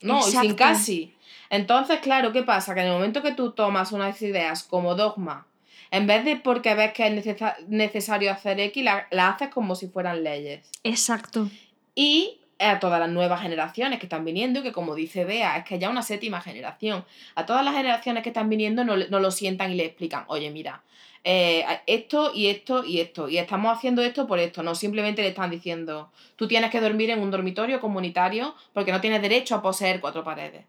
No, 0.00 0.22
sin 0.22 0.54
casi. 0.54 1.14
Entonces, 1.48 2.00
claro, 2.00 2.32
¿qué 2.32 2.42
pasa? 2.42 2.74
Que 2.74 2.80
en 2.80 2.88
el 2.88 2.92
momento 2.92 3.22
que 3.22 3.32
tú 3.32 3.52
tomas 3.52 3.92
unas 3.92 4.20
ideas 4.20 4.62
como 4.62 4.94
dogma, 4.94 5.45
en 5.90 6.06
vez 6.06 6.24
de 6.24 6.36
porque 6.36 6.74
ves 6.74 6.92
que 6.92 7.06
es 7.06 7.68
necesario 7.68 8.30
hacer 8.30 8.60
X, 8.60 8.84
la, 8.84 9.06
la, 9.10 9.28
haces 9.28 9.48
como 9.48 9.74
si 9.74 9.88
fueran 9.88 10.24
leyes. 10.24 10.68
Exacto. 10.84 11.48
Y 11.94 12.38
a 12.58 12.78
todas 12.80 12.98
las 12.98 13.10
nuevas 13.10 13.42
generaciones 13.42 13.98
que 13.98 14.06
están 14.06 14.24
viniendo, 14.24 14.60
y 14.60 14.62
que 14.62 14.72
como 14.72 14.94
dice 14.94 15.24
Bea, 15.24 15.58
es 15.58 15.64
que 15.64 15.78
ya 15.78 15.90
una 15.90 16.02
séptima 16.02 16.40
generación, 16.40 17.04
a 17.34 17.46
todas 17.46 17.64
las 17.64 17.74
generaciones 17.74 18.22
que 18.22 18.30
están 18.30 18.48
viniendo 18.48 18.84
no, 18.84 18.96
no 18.96 19.20
lo 19.20 19.30
sientan 19.30 19.72
y 19.72 19.74
le 19.74 19.84
explican, 19.84 20.24
oye, 20.28 20.50
mira, 20.50 20.82
eh, 21.24 21.64
esto 21.86 22.32
y 22.34 22.46
esto 22.46 22.84
y 22.84 23.00
esto, 23.00 23.28
y 23.28 23.38
estamos 23.38 23.76
haciendo 23.76 24.02
esto 24.02 24.26
por 24.26 24.38
esto, 24.38 24.62
no 24.62 24.74
simplemente 24.74 25.22
le 25.22 25.28
están 25.28 25.50
diciendo, 25.50 26.10
tú 26.36 26.48
tienes 26.48 26.70
que 26.70 26.80
dormir 26.80 27.10
en 27.10 27.20
un 27.20 27.30
dormitorio 27.30 27.80
comunitario 27.80 28.54
porque 28.72 28.92
no 28.92 29.00
tienes 29.00 29.20
derecho 29.22 29.56
a 29.56 29.62
poseer 29.62 30.00
cuatro 30.00 30.24
paredes 30.24 30.64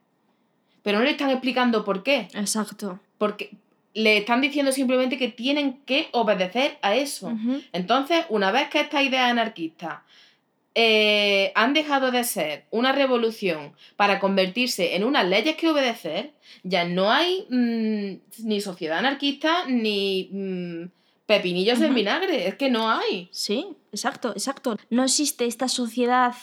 pero 0.88 1.00
no 1.00 1.04
le 1.04 1.12
están 1.12 1.32
explicando 1.32 1.84
por 1.84 2.02
qué. 2.02 2.30
Exacto. 2.34 3.02
Porque 3.18 3.52
le 3.98 4.18
están 4.18 4.42
diciendo 4.42 4.72
simplemente 4.72 5.18
que 5.18 5.28
tienen 5.28 5.80
que 5.84 6.10
obedecer 6.12 6.78
a 6.84 6.96
eso. 6.96 7.36
Entonces, 7.74 8.26
una 8.30 8.52
vez 8.52 8.70
que 8.70 8.80
estas 8.80 9.04
ideas 9.04 9.32
anarquistas 9.32 10.02
eh, 10.76 11.52
han 11.56 11.74
dejado 11.74 12.12
de 12.12 12.24
ser 12.24 12.66
una 12.70 12.92
revolución 12.92 13.74
para 13.96 14.20
convertirse 14.20 14.96
en 14.96 15.04
unas 15.04 15.28
leyes 15.28 15.56
que 15.56 15.68
obedecer, 15.68 16.34
ya 16.62 16.86
no 16.86 17.12
hay 17.12 17.48
mm, 17.50 18.46
ni 18.46 18.62
sociedad 18.62 19.00
anarquista 19.00 19.66
ni 19.68 20.30
mm, 20.32 20.92
pepinillos 21.26 21.82
en 21.82 21.96
vinagre, 21.96 22.48
es 22.48 22.54
que 22.54 22.70
no 22.70 22.92
hay. 22.92 23.30
Sí, 23.32 23.66
exacto, 23.92 24.30
exacto. 24.34 24.78
No 24.92 25.04
existe 25.04 25.48
esta 25.48 25.68
sociedad 25.70 26.36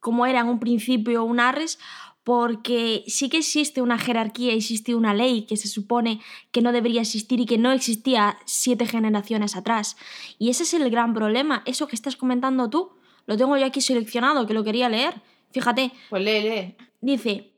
como 0.00 0.26
era 0.26 0.40
en 0.40 0.48
un 0.48 0.58
principio 0.58 1.22
un 1.22 1.38
Arres 1.38 1.78
porque 2.26 3.04
sí 3.06 3.28
que 3.28 3.36
existe 3.36 3.80
una 3.80 3.98
jerarquía, 3.98 4.52
existe 4.52 4.96
una 4.96 5.14
ley 5.14 5.42
que 5.42 5.56
se 5.56 5.68
supone 5.68 6.18
que 6.50 6.60
no 6.60 6.72
debería 6.72 7.02
existir 7.02 7.38
y 7.38 7.46
que 7.46 7.56
no 7.56 7.70
existía 7.70 8.36
siete 8.46 8.84
generaciones 8.84 9.54
atrás. 9.54 9.96
Y 10.36 10.50
ese 10.50 10.64
es 10.64 10.74
el 10.74 10.90
gran 10.90 11.14
problema, 11.14 11.62
eso 11.66 11.86
que 11.86 11.94
estás 11.94 12.16
comentando 12.16 12.68
tú, 12.68 12.90
lo 13.26 13.36
tengo 13.36 13.56
yo 13.56 13.64
aquí 13.64 13.80
seleccionado, 13.80 14.44
que 14.44 14.54
lo 14.54 14.64
quería 14.64 14.88
leer. 14.88 15.22
Fíjate. 15.52 15.92
Pues 16.10 16.24
lee, 16.24 16.40
lee. 16.42 16.74
Dice, 17.00 17.52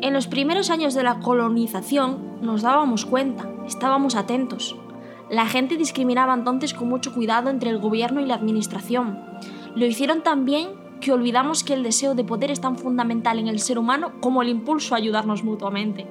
en 0.00 0.12
los 0.12 0.28
primeros 0.28 0.70
años 0.70 0.94
de 0.94 1.02
la 1.02 1.18
colonización 1.18 2.38
nos 2.42 2.62
dábamos 2.62 3.04
cuenta, 3.04 3.52
estábamos 3.66 4.14
atentos. 4.14 4.76
La 5.28 5.46
gente 5.46 5.76
discriminaba 5.76 6.32
entonces 6.32 6.74
con 6.74 6.88
mucho 6.88 7.12
cuidado 7.12 7.50
entre 7.50 7.70
el 7.70 7.80
gobierno 7.80 8.20
y 8.20 8.24
la 8.24 8.36
administración. 8.36 9.18
Lo 9.74 9.84
hicieron 9.84 10.22
también 10.22 10.81
que 11.02 11.12
olvidamos 11.12 11.64
que 11.64 11.74
el 11.74 11.82
deseo 11.82 12.14
de 12.14 12.24
poder 12.24 12.50
es 12.50 12.60
tan 12.60 12.78
fundamental 12.78 13.38
en 13.38 13.48
el 13.48 13.58
ser 13.58 13.78
humano 13.78 14.12
como 14.20 14.40
el 14.40 14.48
impulso 14.48 14.94
a 14.94 14.98
ayudarnos 14.98 15.44
mutuamente. 15.44 16.06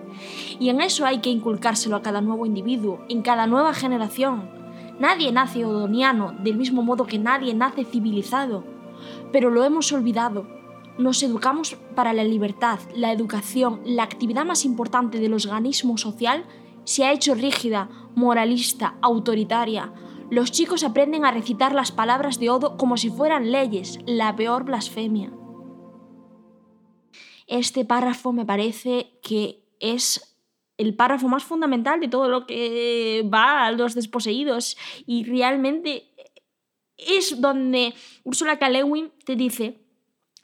Y 0.60 0.70
en 0.70 0.82
eso 0.82 1.06
hay 1.06 1.22
que 1.22 1.32
inculcárselo 1.32 1.96
a 1.96 2.02
cada 2.04 2.22
nuevo 2.22 2.46
individuo, 2.46 3.00
en 3.10 3.24
cada 3.24 3.48
nueva 3.48 3.74
generación. 3.74 4.50
Nadie 5.00 5.32
nace 5.32 5.66
odoniano 5.66 6.34
del 6.44 6.58
mismo 6.58 6.84
modo 6.84 7.08
que 7.08 7.18
nadie 7.18 7.56
nace 7.56 7.86
civilizado, 7.86 8.64
pero 9.32 9.50
lo 9.50 9.64
hemos 9.64 9.92
olvidado. 9.94 10.46
Nos 10.98 11.24
educamos 11.24 11.78
para 11.96 12.12
la 12.14 12.26
libertad, 12.26 12.78
la 12.94 13.14
educación, 13.14 13.80
la 13.86 14.04
actividad 14.04 14.46
más 14.46 14.66
importante 14.66 15.20
del 15.20 15.34
organismo 15.34 15.98
social 15.98 16.44
se 16.84 17.06
ha 17.06 17.14
hecho 17.14 17.34
rígida, 17.34 17.90
moralista, 18.14 18.96
autoritaria, 19.02 19.94
los 20.32 20.50
chicos 20.50 20.86
aprenden 20.86 21.26
a 21.26 21.32
recitar 21.32 21.76
las 21.76 21.92
palabras 21.92 22.40
de 22.40 22.50
Odo 22.50 22.78
como 22.78 22.96
si 22.96 23.10
fueran 23.10 23.52
leyes, 23.52 24.00
la 24.06 24.34
peor 24.38 24.64
blasfemia. 24.64 25.34
Este 27.48 27.84
párrafo 27.84 28.32
me 28.32 28.46
parece 28.46 29.20
que 29.22 29.66
es 29.82 30.40
el 30.78 30.96
párrafo 30.96 31.28
más 31.28 31.44
fundamental 31.44 32.00
de 32.00 32.08
todo 32.08 32.30
lo 32.30 32.48
que 32.48 33.30
va 33.32 33.66
a 33.66 33.72
los 33.74 33.94
desposeídos 33.94 34.78
y 35.06 35.26
realmente 35.26 36.14
es 36.96 37.42
donde 37.42 37.94
Ursula 38.24 38.58
K. 38.58 38.70
Lewin 38.70 39.12
te 39.26 39.36
dice, 39.36 39.82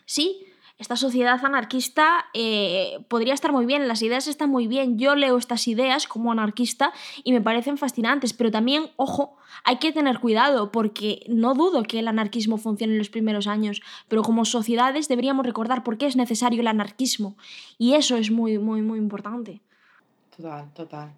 sí, 0.06 0.47
esta 0.78 0.96
sociedad 0.96 1.44
anarquista 1.44 2.26
eh, 2.34 3.00
podría 3.08 3.34
estar 3.34 3.52
muy 3.52 3.66
bien, 3.66 3.88
las 3.88 4.02
ideas 4.04 4.28
están 4.28 4.52
muy 4.52 4.68
bien, 4.68 5.00
yo 5.00 5.16
leo 5.16 5.38
estas 5.38 5.68
ideas 5.68 6.08
como 6.08 6.32
anarquista 6.32 6.94
y 7.24 7.32
me 7.32 7.42
parecen 7.42 7.78
fascinantes, 7.78 8.34
pero 8.34 8.52
también, 8.52 8.92
ojo, 8.96 9.38
hay 9.64 9.78
que 9.78 9.92
tener 9.92 10.20
cuidado 10.20 10.72
porque 10.72 11.24
no 11.28 11.56
dudo 11.56 11.84
que 11.84 12.00
el 12.00 12.08
anarquismo 12.08 12.58
funcione 12.58 12.94
en 12.94 13.00
los 13.00 13.10
primeros 13.10 13.48
años, 13.48 13.82
pero 14.08 14.22
como 14.22 14.46
sociedades 14.46 15.08
deberíamos 15.08 15.46
recordar 15.46 15.84
por 15.84 15.98
qué 15.98 16.06
es 16.06 16.16
necesario 16.16 16.62
el 16.62 16.68
anarquismo 16.68 17.36
y 17.80 17.96
eso 17.96 18.16
es 18.16 18.30
muy, 18.30 18.60
muy, 18.60 18.82
muy 18.82 19.00
importante. 19.00 19.62
Total, 20.36 20.72
total. 20.74 21.12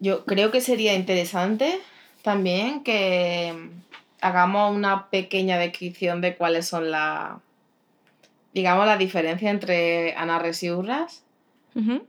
Yo 0.00 0.26
creo 0.26 0.50
que 0.50 0.60
sería 0.60 0.94
interesante 0.94 1.80
también 2.22 2.82
que 2.82 3.70
hagamos 4.20 4.76
una 4.76 5.08
pequeña 5.08 5.56
descripción 5.56 6.20
de 6.20 6.36
cuáles 6.36 6.68
son 6.68 6.90
las 6.90 7.38
digamos, 8.58 8.86
la 8.86 8.96
diferencia 8.96 9.50
entre 9.50 10.16
Anarres 10.16 10.64
y 10.64 10.72
Urras 10.72 11.22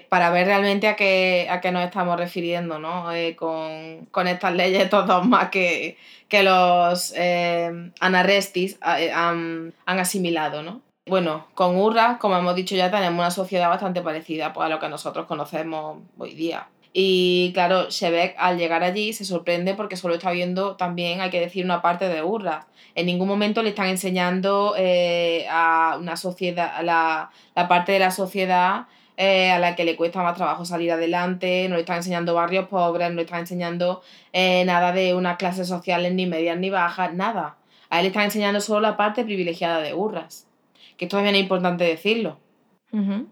para 0.10 0.32
ver 0.32 0.48
realmente 0.48 0.88
a 0.88 0.96
qué, 0.96 1.48
a 1.48 1.62
qué 1.62 1.72
nos 1.72 1.84
estamos 1.84 2.18
refiriendo, 2.18 2.80
¿no? 2.80 3.12
Eh, 3.12 3.36
con, 3.36 4.28
estas 4.28 4.56
leyes, 4.56 4.90
todos 4.90 5.28
más 5.28 5.50
que, 5.50 5.96
que 6.28 6.42
los 6.42 7.14
eh, 7.16 7.92
anarrestis 8.00 8.80
eh, 8.98 9.12
han, 9.12 9.76
asimilado, 9.86 10.64
¿no? 10.64 10.82
Bueno, 11.06 11.46
con 11.54 11.76
Urras, 11.76 12.18
como 12.18 12.36
hemos 12.36 12.56
dicho 12.56 12.76
ya, 12.76 12.90
tenemos 12.90 13.20
una 13.20 13.30
sociedad 13.30 13.70
bastante 13.70 14.02
parecida 14.02 14.54
pues, 14.54 14.66
a 14.66 14.70
lo 14.70 14.80
que 14.80 14.90
nosotros 14.90 15.28
conocemos 15.28 16.00
hoy 16.18 16.34
día. 16.34 16.68
Y 16.92 17.52
claro, 17.54 17.90
Shebek 17.90 18.36
al 18.38 18.58
llegar 18.58 18.84
allí 18.84 19.14
se 19.14 19.24
sorprende 19.24 19.76
porque 19.76 19.96
solo 19.96 20.16
está 20.16 20.32
viendo 20.32 20.76
también, 20.76 21.22
hay 21.22 21.30
que 21.30 21.40
decir, 21.40 21.64
una 21.64 21.82
parte 21.82 22.08
de 22.08 22.24
Urra. 22.24 22.68
En 22.96 23.06
ningún 23.06 23.28
momento 23.28 23.62
le 23.62 23.70
están 23.70 23.88
enseñando 23.88 24.74
eh, 24.78 25.46
a 25.50 25.98
una 26.00 26.18
sociedad, 26.18 26.72
a 26.76 26.82
la, 26.84 27.68
parte 27.68 27.92
de 27.92 28.00
la 28.00 28.12
sociedad 28.12 28.88
eh, 29.18 29.52
a 29.52 29.60
la 29.60 29.76
que 29.76 29.84
le 29.84 29.96
cuesta 29.96 30.24
más 30.24 30.36
trabajo 30.36 30.66
salir 30.66 30.92
adelante, 30.92 31.68
no 31.70 31.76
le 31.76 31.82
están 31.82 31.98
enseñando 31.98 32.34
barrios 32.34 32.68
pobres, 32.68 33.10
no 33.10 33.18
le 33.18 33.24
están 33.24 33.42
enseñando 33.42 34.02
eh, 34.34 34.64
nada 34.66 34.92
de 34.92 35.14
unas 35.14 35.38
clases 35.38 35.68
sociales 35.68 36.14
ni 36.14 36.26
medias 36.26 36.58
ni 36.58 36.70
bajas, 36.70 37.14
nada. 37.14 37.58
A 37.90 38.00
él 38.00 38.04
le 38.04 38.08
están 38.08 38.24
enseñando 38.24 38.62
solo 38.62 38.82
la 38.82 38.98
parte 38.98 39.24
privilegiada 39.24 39.80
de 39.82 39.94
Urras, 39.94 40.48
que 40.98 41.06
esto 41.06 41.20
es 41.20 41.36
importante 41.36 41.84
decirlo. 41.84 42.40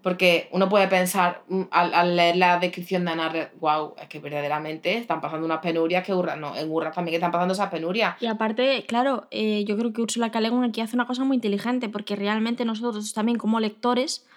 Porque 0.04 0.50
uno 0.52 0.70
puede 0.70 0.88
pensar 0.88 1.42
mm, 1.48 1.62
al, 1.72 2.16
leer 2.16 2.36
la 2.38 2.60
descripción 2.60 3.06
de 3.06 3.12
Ana, 3.12 3.52
wow, 3.60 3.96
es 4.00 4.08
que 4.08 4.20
verdaderamente 4.20 4.98
están 4.98 5.20
pasando 5.20 5.46
unas 5.46 5.60
penurias 5.60 6.06
que 6.06 6.14
Urra, 6.14 6.36
no, 6.36 6.56
en 6.56 6.72
Urra 6.72 6.92
también 6.92 7.14
que 7.14 7.18
están 7.18 7.32
pasando 7.32 7.54
esas 7.54 7.70
penurias. 7.70 8.22
Y 8.22 8.28
Aparte, 8.28 8.86
claro, 8.88 9.28
eh, 9.32 9.66
yo 9.66 9.76
creo 9.78 9.94
que 9.94 10.02
Ursula 10.02 10.30
K. 10.30 10.40
aquí 10.64 10.82
hace 10.82 10.96
una 10.96 11.08
cosa 11.08 11.24
muy 11.24 11.36
inteligente, 11.36 11.90
porque 11.90 12.16
realmente 12.16 12.66
nosotros 12.66 13.14
también 13.14 13.38
como 13.38 13.60
lectores 13.60 14.28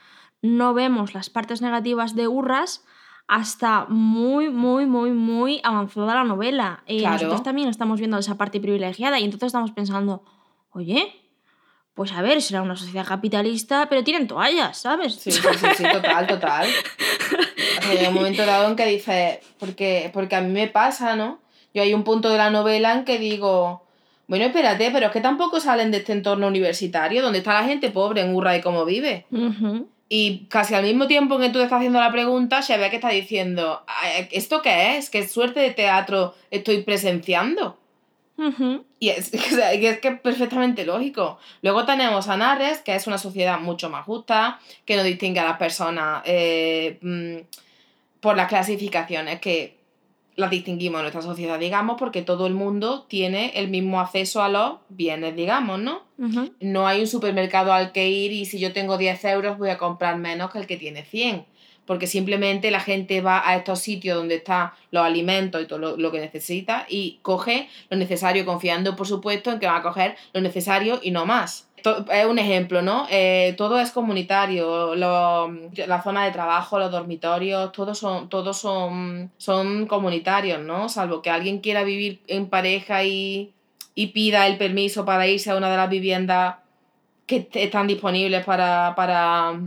no 0.42 0.72
vemos 0.72 1.12
las 1.12 1.28
partes 1.28 1.60
negativas 1.60 2.14
de 2.16 2.26
Urras 2.26 2.84
hasta 3.28 3.86
muy, 3.88 4.50
muy, 4.50 4.86
muy, 4.86 5.12
muy 5.12 5.60
avanzada 5.62 6.14
la 6.14 6.24
novela. 6.24 6.82
Eh, 6.86 7.02
Nosotros 7.02 7.42
también 7.42 7.68
estamos 7.68 8.00
viendo 8.00 8.18
esa 8.18 8.36
parte 8.36 8.58
privilegiada 8.58 9.20
y 9.20 9.24
entonces 9.24 9.48
estamos 9.48 9.70
pensando, 9.70 10.24
oye, 10.72 11.19
pues 11.94 12.12
a 12.12 12.22
ver, 12.22 12.40
será 12.40 12.62
una 12.62 12.76
sociedad 12.76 13.06
capitalista, 13.06 13.86
pero 13.88 14.04
tienen 14.04 14.26
toallas, 14.26 14.78
¿sabes? 14.78 15.14
Sí, 15.16 15.30
sí, 15.32 15.40
sí, 15.40 15.66
sí, 15.76 15.84
total, 15.92 16.26
total. 16.26 16.68
O 16.68 17.82
sea, 17.82 17.90
hay 17.90 18.06
un 18.06 18.14
momento 18.14 18.46
dado 18.46 18.68
en 18.68 18.76
que 18.76 18.86
dices, 18.86 19.38
porque, 19.58 20.10
porque 20.12 20.36
a 20.36 20.40
mí 20.40 20.50
me 20.52 20.68
pasa, 20.68 21.16
¿no? 21.16 21.40
Yo 21.74 21.82
hay 21.82 21.92
un 21.94 22.04
punto 22.04 22.30
de 22.30 22.38
la 22.38 22.50
novela 22.50 22.92
en 22.92 23.04
que 23.04 23.18
digo, 23.18 23.84
bueno, 24.28 24.44
espérate, 24.44 24.90
pero 24.92 25.06
es 25.06 25.12
que 25.12 25.20
tampoco 25.20 25.60
salen 25.60 25.90
de 25.90 25.98
este 25.98 26.12
entorno 26.12 26.46
universitario, 26.46 27.22
donde 27.22 27.38
está 27.38 27.54
la 27.54 27.66
gente 27.66 27.90
pobre 27.90 28.20
en 28.22 28.34
Urra 28.34 28.56
y 28.56 28.60
cómo 28.60 28.84
vive. 28.84 29.26
Y 30.08 30.46
casi 30.48 30.74
al 30.74 30.84
mismo 30.84 31.06
tiempo 31.06 31.38
que 31.38 31.48
tú 31.48 31.58
te 31.58 31.64
estás 31.64 31.78
haciendo 31.78 32.00
la 32.00 32.10
pregunta, 32.12 32.62
se 32.62 32.76
ve 32.78 32.90
que 32.90 32.96
está 32.96 33.10
diciendo, 33.10 33.82
"Ay, 33.86 34.28
¿esto 34.32 34.62
qué 34.62 34.96
es? 34.96 35.10
¿Qué 35.10 35.26
suerte 35.26 35.60
de 35.60 35.70
teatro 35.70 36.34
estoy 36.50 36.82
presenciando? 36.82 37.76
Y 38.98 39.08
es, 39.10 39.32
o 39.52 39.54
sea, 39.54 39.74
y 39.74 39.84
es 39.86 39.98
que 40.00 40.08
es 40.08 40.20
perfectamente 40.20 40.84
lógico. 40.84 41.38
Luego 41.62 41.84
tenemos 41.84 42.28
a 42.28 42.36
Narres, 42.36 42.78
que 42.78 42.94
es 42.94 43.06
una 43.06 43.18
sociedad 43.18 43.60
mucho 43.60 43.90
más 43.90 44.04
justa, 44.04 44.58
que 44.84 44.96
no 44.96 45.02
distingue 45.02 45.40
a 45.40 45.44
las 45.44 45.58
personas 45.58 46.22
eh, 46.24 46.98
mm, 47.02 47.46
por 48.20 48.36
las 48.36 48.48
clasificaciones 48.48 49.40
que 49.40 49.80
las 50.36 50.50
distinguimos 50.50 51.00
en 51.00 51.02
nuestra 51.02 51.22
sociedad, 51.22 51.58
digamos, 51.58 51.96
porque 51.98 52.22
todo 52.22 52.46
el 52.46 52.54
mundo 52.54 53.04
tiene 53.08 53.52
el 53.54 53.68
mismo 53.68 54.00
acceso 54.00 54.42
a 54.42 54.48
los 54.48 54.76
bienes, 54.88 55.36
digamos, 55.36 55.78
¿no? 55.80 56.02
No 56.60 56.86
hay 56.86 57.00
un 57.00 57.06
supermercado 57.06 57.72
al 57.72 57.92
que 57.92 58.08
ir 58.08 58.32
y 58.32 58.44
si 58.44 58.58
yo 58.58 58.72
tengo 58.72 58.98
10 58.98 59.24
euros 59.26 59.58
voy 59.58 59.70
a 59.70 59.78
comprar 59.78 60.16
menos 60.18 60.50
que 60.50 60.58
el 60.58 60.66
que 60.66 60.76
tiene 60.76 61.04
100. 61.04 61.46
Porque 61.90 62.06
simplemente 62.06 62.70
la 62.70 62.78
gente 62.78 63.20
va 63.20 63.42
a 63.44 63.56
estos 63.56 63.80
sitios 63.80 64.16
donde 64.16 64.36
están 64.36 64.70
los 64.92 65.04
alimentos 65.04 65.60
y 65.60 65.66
todo 65.66 65.96
lo, 65.96 66.12
que 66.12 66.20
necesita 66.20 66.86
y 66.88 67.18
coge 67.22 67.68
lo 67.88 67.96
necesario, 67.96 68.46
confiando, 68.46 68.94
por 68.94 69.08
supuesto, 69.08 69.50
en 69.50 69.58
que 69.58 69.66
va 69.66 69.78
a 69.78 69.82
coger 69.82 70.14
lo 70.32 70.40
necesario 70.40 71.00
y 71.02 71.10
no 71.10 71.26
más. 71.26 71.66
Es 72.12 72.26
un 72.26 72.38
ejemplo, 72.38 72.80
¿no? 72.80 73.08
Eh, 73.10 73.54
todo 73.58 73.80
es 73.80 73.90
comunitario, 73.90 74.94
lo- 74.94 75.50
la 75.88 76.00
zona 76.00 76.24
de 76.26 76.30
trabajo, 76.30 76.78
los 76.78 76.92
dormitorios, 76.92 77.72
todos 77.72 77.98
son, 77.98 78.28
todos 78.28 78.56
son, 78.56 79.32
son 79.36 79.86
comunitarios, 79.86 80.60
¿no? 80.60 80.88
Salvo 80.88 81.22
que 81.22 81.30
alguien 81.30 81.58
quiera 81.58 81.82
vivir 81.82 82.20
en 82.28 82.46
pareja 82.46 83.02
y, 83.02 83.52
y 83.96 84.06
pida 84.08 84.46
el 84.46 84.58
permiso 84.58 85.04
para 85.04 85.26
irse 85.26 85.50
a 85.50 85.56
una 85.56 85.68
de 85.68 85.76
las 85.76 85.90
viviendas 85.90 86.54
que 87.26 87.48
están 87.54 87.88
disponibles 87.88 88.44
para, 88.44 88.94
para, 88.94 89.58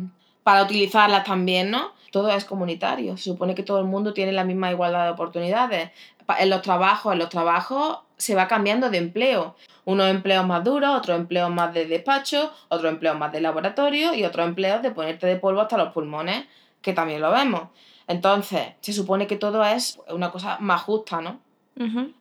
para 0.44 0.64
utilizarlas 0.64 1.26
también, 1.26 1.70
¿no? 1.70 1.92
Todo 2.14 2.30
es 2.30 2.46
comunitario. 2.46 3.18
Se 3.18 3.24
supone 3.24 3.56
que 3.56 3.64
todo 3.64 3.80
el 3.80 3.86
mundo 3.86 4.14
tiene 4.14 4.32
la 4.34 4.44
misma 4.44 4.70
igualdad 4.70 5.06
de 5.06 5.10
oportunidades. 5.14 5.90
En 6.38 6.50
los 6.52 6.62
trabajos, 6.62 7.12
en 7.14 7.18
los 7.18 7.30
trabajos 7.30 7.98
se 8.18 8.36
va 8.36 8.48
cambiando 8.48 8.92
de 8.92 9.00
empleo. 9.00 9.56
Unos 9.84 10.08
empleos 10.12 10.46
más 10.46 10.64
duros, 10.64 10.96
otros 10.96 11.18
empleos 11.18 11.50
más 11.50 11.74
de 11.74 11.88
despacho, 11.88 12.52
otros 12.70 12.92
empleos 12.92 13.18
más 13.18 13.32
de 13.32 13.42
laboratorio 13.42 14.14
y 14.14 14.26
otros 14.26 14.46
empleos 14.46 14.84
de 14.84 14.92
ponerte 14.92 15.26
de 15.26 15.38
polvo 15.38 15.62
hasta 15.62 15.76
los 15.76 15.92
pulmones, 15.92 16.46
que 16.84 16.94
también 16.94 17.20
lo 17.20 17.32
vemos. 17.32 17.64
Entonces, 18.08 18.62
se 18.82 18.94
supone 18.94 19.26
que 19.26 19.36
todo 19.38 19.64
es 19.66 20.00
una 20.08 20.30
cosa 20.30 20.58
más 20.60 20.84
justa, 20.84 21.20
¿no? 21.20 21.40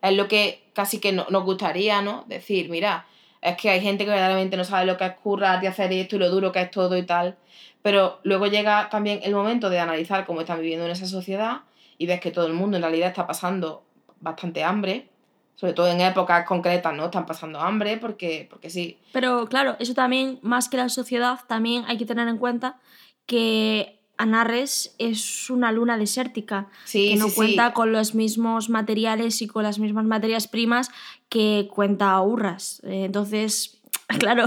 Es 0.01 0.13
lo 0.17 0.27
que 0.27 0.63
casi 0.73 0.99
que 0.99 1.11
no- 1.11 1.27
nos 1.29 1.43
gustaría, 1.43 2.01
¿no? 2.01 2.23
Decir, 2.27 2.67
mira, 2.67 3.05
es 3.41 3.55
que 3.57 3.69
hay 3.69 3.79
gente 3.81 4.05
que 4.05 4.09
verdaderamente 4.11 4.57
no 4.57 4.63
sabe 4.63 4.87
lo 4.87 4.97
que 4.97 5.05
es 5.05 5.13
currar 5.21 5.63
y 5.63 5.67
hacer 5.67 5.93
esto 5.93 6.15
y 6.15 6.19
lo 6.19 6.29
duro 6.31 6.51
que 6.51 6.61
es 6.61 6.71
todo 6.71 6.97
y 6.97 7.03
tal. 7.03 7.35
Pero 7.83 8.19
luego 8.23 8.47
llega 8.47 8.89
también 8.89 9.19
el 9.23 9.35
momento 9.35 9.69
de 9.69 9.79
analizar 9.79 10.25
cómo 10.25 10.41
están 10.41 10.59
viviendo 10.61 10.85
en 10.85 10.91
esa 10.91 11.05
sociedad 11.05 11.61
y 11.99 12.07
ves 12.07 12.19
que 12.19 12.31
todo 12.31 12.47
el 12.47 12.53
mundo 12.53 12.77
en 12.77 12.83
realidad 12.83 13.09
está 13.09 13.27
pasando 13.27 13.83
bastante 14.19 14.63
hambre, 14.63 15.09
sobre 15.55 15.73
todo 15.73 15.87
en 15.87 16.01
épocas 16.01 16.45
concretas, 16.47 16.93
¿no? 16.95 17.05
Están 17.05 17.25
pasando 17.27 17.59
hambre 17.59 17.97
porque, 17.97 18.47
porque 18.49 18.69
sí. 18.71 18.97
Pero 19.11 19.45
claro, 19.47 19.75
eso 19.79 19.93
también, 19.93 20.39
más 20.41 20.69
que 20.69 20.77
la 20.77 20.89
sociedad, 20.89 21.39
también 21.47 21.83
hay 21.87 21.97
que 21.97 22.05
tener 22.05 22.27
en 22.27 22.37
cuenta 22.37 22.79
que 23.27 23.99
Anarres 24.17 24.95
es 24.99 25.49
una 25.49 25.71
luna 25.71 25.97
desértica, 25.97 26.67
Sí, 26.85 27.09
que 27.09 27.15
no 27.17 27.25
sí, 27.25 27.31
sí. 27.31 27.35
cuenta 27.35 27.73
con 27.73 27.91
los 27.91 28.15
mismos 28.15 28.69
materiales 28.69 29.41
y 29.41 29.47
con 29.47 29.63
las 29.63 29.79
mismas 29.79 30.05
materias 30.05 30.47
primas 30.47 30.89
que 31.29 31.67
cuenta 31.73 32.19
Urras. 32.21 32.79
Eh, 32.85 33.05
Entonces, 33.05 33.81
claro, 34.19 34.45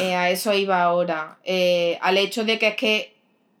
Eh, 0.00 0.14
a 0.14 0.30
eso 0.30 0.52
iba 0.54 0.82
ahora. 0.82 1.38
Eh, 1.44 1.98
al 2.00 2.16
hecho 2.16 2.44
de 2.44 2.58
que 2.58 2.68
es 2.68 2.76
que, 2.76 3.16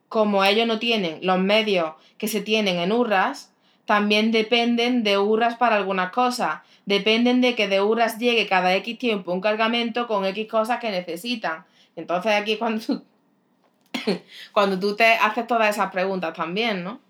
como 0.08 0.44
ellos 0.44 0.66
no 0.66 0.78
tienen 0.78 1.18
los 1.22 1.38
medios 1.38 1.92
que 2.18 2.28
se 2.28 2.40
tienen 2.40 2.78
en 2.78 2.92
Urras, 2.92 3.52
también 3.84 4.32
dependen 4.32 5.02
de 5.02 5.18
Urras 5.18 5.56
para 5.56 5.76
algunas 5.76 6.12
cosas. 6.12 6.60
Dependen 6.86 7.40
de 7.40 7.54
que 7.54 7.68
de 7.68 7.80
Urras 7.80 8.18
llegue 8.18 8.46
cada 8.46 8.74
X 8.76 8.98
tiempo 8.98 9.32
un 9.32 9.40
cargamento 9.40 10.06
con 10.06 10.24
X 10.24 10.48
cosas 10.48 10.80
que 10.80 10.90
necesitan. 10.90 11.64
Entonces 11.96 12.32
aquí 12.32 12.56
cuando 12.56 13.02
cuando 14.52 14.78
tú 14.78 14.96
te 14.96 15.04
haces 15.04 15.46
todas 15.46 15.74
esas 15.74 15.90
preguntas 15.90 16.34
también, 16.34 16.84
¿no? 16.84 17.00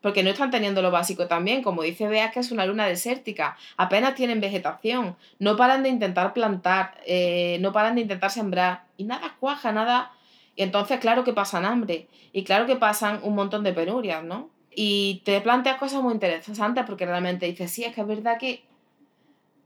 Porque 0.00 0.22
no 0.22 0.30
están 0.30 0.50
teniendo 0.50 0.80
lo 0.80 0.90
básico 0.90 1.26
también, 1.26 1.62
como 1.62 1.82
dice 1.82 2.08
Bea, 2.08 2.30
que 2.30 2.40
es 2.40 2.50
una 2.52 2.64
luna 2.64 2.86
desértica, 2.86 3.56
apenas 3.76 4.14
tienen 4.14 4.40
vegetación, 4.40 5.16
no 5.38 5.56
paran 5.56 5.82
de 5.82 5.90
intentar 5.90 6.32
plantar, 6.32 6.98
eh, 7.06 7.58
no 7.60 7.72
paran 7.72 7.96
de 7.96 8.02
intentar 8.02 8.30
sembrar, 8.30 8.84
y 8.96 9.04
nada 9.04 9.36
cuaja, 9.40 9.72
nada. 9.72 10.12
Y 10.56 10.62
entonces, 10.62 11.00
claro 11.00 11.22
que 11.24 11.34
pasan 11.34 11.64
hambre, 11.66 12.08
y 12.32 12.44
claro 12.44 12.66
que 12.66 12.76
pasan 12.76 13.20
un 13.22 13.34
montón 13.34 13.62
de 13.62 13.72
penurias, 13.72 14.24
¿no? 14.24 14.48
Y 14.74 15.22
te 15.24 15.40
planteas 15.40 15.78
cosas 15.78 16.02
muy 16.02 16.14
interesantes 16.14 16.84
porque 16.86 17.04
realmente 17.04 17.46
dices, 17.46 17.70
sí, 17.70 17.84
es 17.84 17.94
que 17.94 18.00
es 18.00 18.06
verdad 18.06 18.38
que 18.38 18.62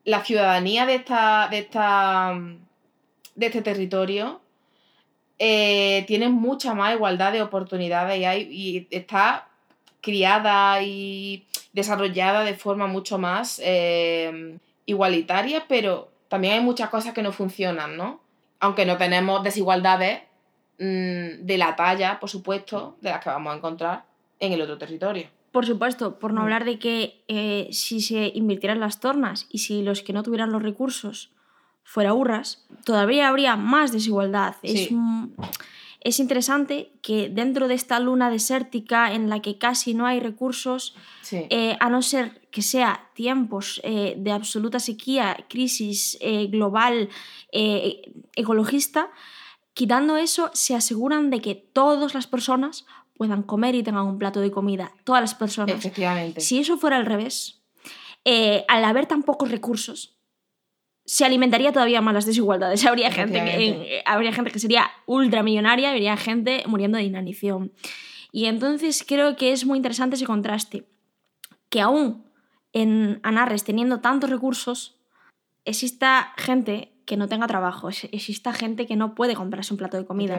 la 0.04 0.24
ciudadanía 0.24 0.86
de 0.86 0.94
esta, 0.96 1.48
de 1.50 1.58
esta, 1.58 2.34
de 3.34 3.46
este 3.46 3.62
territorio 3.62 4.40
eh, 5.38 6.04
tiene 6.06 6.28
mucha 6.28 6.74
más 6.74 6.94
igualdad 6.94 7.32
de 7.32 7.42
oportunidades 7.42 8.18
y, 8.18 8.24
hay, 8.24 8.42
y 8.50 8.88
está 8.90 9.48
criada 10.04 10.82
y 10.82 11.46
desarrollada 11.72 12.44
de 12.44 12.54
forma 12.54 12.86
mucho 12.86 13.18
más 13.18 13.60
eh, 13.64 14.58
igualitaria, 14.86 15.64
pero 15.66 16.10
también 16.28 16.54
hay 16.54 16.60
muchas 16.60 16.90
cosas 16.90 17.14
que 17.14 17.22
no 17.22 17.32
funcionan, 17.32 17.96
¿no? 17.96 18.20
Aunque 18.60 18.84
no 18.86 18.96
tenemos 18.96 19.42
desigualdades 19.42 20.20
mm, 20.78 21.44
de 21.46 21.56
la 21.58 21.74
talla, 21.76 22.20
por 22.20 22.28
supuesto, 22.28 22.96
de 23.00 23.10
las 23.10 23.20
que 23.22 23.30
vamos 23.30 23.52
a 23.52 23.56
encontrar 23.56 24.04
en 24.40 24.52
el 24.52 24.60
otro 24.60 24.76
territorio. 24.78 25.26
por 25.52 25.64
supuesto, 25.66 26.18
por 26.18 26.32
no 26.32 26.40
Mm. 26.40 26.44
hablar 26.44 26.64
de 26.64 26.78
que 26.80 27.22
eh, 27.28 27.68
si 27.70 28.00
se 28.00 28.32
invirtieran 28.34 28.80
las 28.80 28.98
tornas 28.98 29.46
y 29.50 29.58
si 29.58 29.82
los 29.84 30.02
que 30.02 30.12
no 30.12 30.24
tuvieran 30.24 30.50
los 30.50 30.60
recursos 30.64 31.30
fuera 31.84 32.12
Urras, 32.12 32.66
todavía 32.84 33.28
habría 33.28 33.54
más 33.56 33.92
desigualdad. 33.92 34.56
Es, 34.62 34.88
Sí. 34.88 34.96
Es 36.04 36.20
interesante 36.20 36.92
que 37.00 37.30
dentro 37.30 37.66
de 37.66 37.74
esta 37.74 37.98
luna 37.98 38.30
desértica 38.30 39.12
en 39.14 39.30
la 39.30 39.40
que 39.40 39.56
casi 39.56 39.94
no 39.94 40.06
hay 40.06 40.20
recursos, 40.20 40.94
Sí. 41.22 41.46
eh, 41.48 41.76
a 41.80 41.88
no 41.88 42.02
ser 42.02 42.42
que 42.50 42.60
sea 42.60 43.08
tiempos 43.14 43.80
eh, 43.84 44.14
de 44.18 44.30
absoluta 44.30 44.78
sequía, 44.78 45.46
crisis 45.48 46.18
eh, 46.20 46.46
global, 46.48 47.08
ecologista, 48.36 49.08
quitando 49.72 50.16
eso, 50.16 50.50
se 50.52 50.74
aseguran 50.74 51.30
de 51.30 51.40
que 51.40 51.54
todas 51.54 52.14
las 52.14 52.26
personas 52.26 52.84
puedan 53.16 53.42
comer 53.42 53.74
y 53.74 53.82
tengan 53.82 54.06
un 54.06 54.18
plato 54.18 54.40
de 54.40 54.50
comida. 54.50 54.92
Todas 55.04 55.22
las 55.22 55.34
personas. 55.34 55.74
Efectivamente. 55.76 56.40
Si 56.40 56.58
eso 56.58 56.76
fuera 56.76 56.96
al 56.96 57.06
revés, 57.06 57.62
al 58.68 58.84
haber 58.84 59.06
tan 59.06 59.22
pocos 59.22 59.50
recursos, 59.50 60.13
se 61.06 61.24
alimentaría 61.24 61.72
todavía 61.72 62.00
más 62.00 62.14
las 62.14 62.26
desigualdades. 62.26 62.84
Habría 62.86 63.10
gente, 63.10 63.38
que, 63.44 63.68
eh, 63.98 64.02
habría 64.06 64.32
gente 64.32 64.50
que 64.50 64.58
sería 64.58 64.90
ultramillonaria, 65.06 65.90
habría 65.90 66.16
gente 66.16 66.62
muriendo 66.66 66.98
de 66.98 67.04
inanición. 67.04 67.72
Y 68.32 68.46
entonces 68.46 69.04
creo 69.06 69.36
que 69.36 69.52
es 69.52 69.64
muy 69.64 69.76
interesante 69.76 70.16
ese 70.16 70.26
contraste, 70.26 70.86
que 71.68 71.80
aún 71.80 72.24
en 72.72 73.20
Anarres, 73.22 73.62
teniendo 73.64 74.00
tantos 74.00 74.30
recursos, 74.30 74.96
exista 75.64 76.32
gente 76.36 76.90
que 77.06 77.16
no 77.16 77.28
tenga 77.28 77.46
trabajo, 77.46 77.90
ex- 77.90 78.08
exista 78.12 78.52
gente 78.52 78.86
que 78.86 78.96
no 78.96 79.14
puede 79.14 79.34
comprarse 79.34 79.72
un 79.74 79.78
plato 79.78 79.96
de 79.98 80.06
comida 80.06 80.36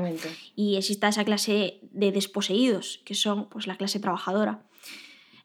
y 0.56 0.76
exista 0.78 1.08
esa 1.08 1.24
clase 1.24 1.80
de 1.84 2.12
desposeídos, 2.12 3.02
que 3.06 3.14
son 3.16 3.48
pues 3.50 3.68
la 3.68 3.78
clase 3.78 4.00
trabajadora. 4.00 4.64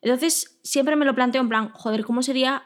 Entonces, 0.02 0.58
siempre 0.62 0.96
me 0.96 1.04
lo 1.04 1.14
planteo 1.14 1.42
en 1.42 1.48
plan, 1.50 1.70
joder, 1.72 2.04
¿cómo 2.04 2.22
sería 2.22 2.64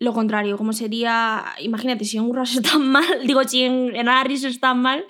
lo 0.00 0.12
contrario? 0.12 0.56
¿Cómo 0.56 0.72
sería, 0.72 1.44
imagínate, 1.60 2.04
si 2.04 2.16
en 2.18 2.24
Urras 2.24 2.54
están 2.56 2.88
mal, 2.88 3.26
digo, 3.26 3.42
si 3.44 3.64
en, 3.64 3.94
en 3.96 4.08
Arris 4.08 4.44
están 4.44 4.80
mal, 4.80 5.04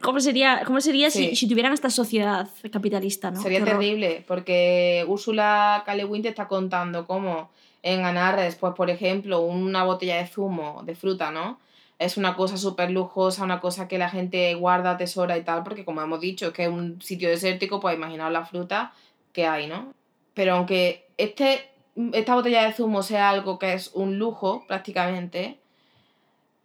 ¿cómo 0.00 0.20
sería, 0.20 0.62
cómo 0.66 0.80
sería 0.80 1.10
si, 1.10 1.28
Sí. 1.30 1.36
si 1.36 1.48
tuvieran 1.48 1.72
esta 1.72 1.90
sociedad 1.90 2.48
capitalista? 2.72 3.30
¿no? 3.30 3.40
Sería 3.40 3.64
terrible, 3.64 4.24
porque 4.26 5.04
Úrsula 5.08 5.84
Guin 5.86 6.22
te 6.22 6.28
está 6.28 6.48
contando 6.48 7.06
cómo 7.06 7.50
en 7.82 8.04
Anarres, 8.04 8.56
pues 8.56 8.74
por 8.74 8.90
ejemplo, 8.90 9.40
una 9.40 9.84
botella 9.84 10.16
de 10.16 10.26
zumo 10.26 10.82
de 10.84 10.94
fruta, 10.94 11.30
¿no? 11.30 11.60
Es 11.98 12.16
una 12.16 12.34
cosa 12.36 12.56
súper 12.58 12.90
lujosa, 12.90 13.44
una 13.44 13.60
cosa 13.60 13.86
que 13.88 13.96
la 13.96 14.10
gente 14.10 14.54
guarda, 14.54 14.90
atesora 14.92 15.38
y 15.38 15.42
tal, 15.44 15.62
porque 15.62 15.84
como 15.84 16.02
hemos 16.02 16.20
dicho, 16.20 16.48
es 16.48 16.52
que 16.52 16.64
es 16.64 16.68
un 16.68 17.00
sitio 17.00 17.28
desértico, 17.28 17.80
pues 17.80 17.94
imaginaos 17.96 18.32
la 18.32 18.44
fruta 18.44 18.92
que 19.32 19.46
hay, 19.46 19.66
¿no? 19.66 19.94
Pero 20.34 20.54
aunque 20.54 21.06
este, 21.16 21.70
esta 22.12 22.34
botella 22.34 22.64
de 22.64 22.72
zumo 22.72 23.02
sea 23.02 23.30
algo 23.30 23.58
que 23.58 23.72
es 23.72 23.90
un 23.94 24.18
lujo 24.18 24.64
prácticamente, 24.66 25.58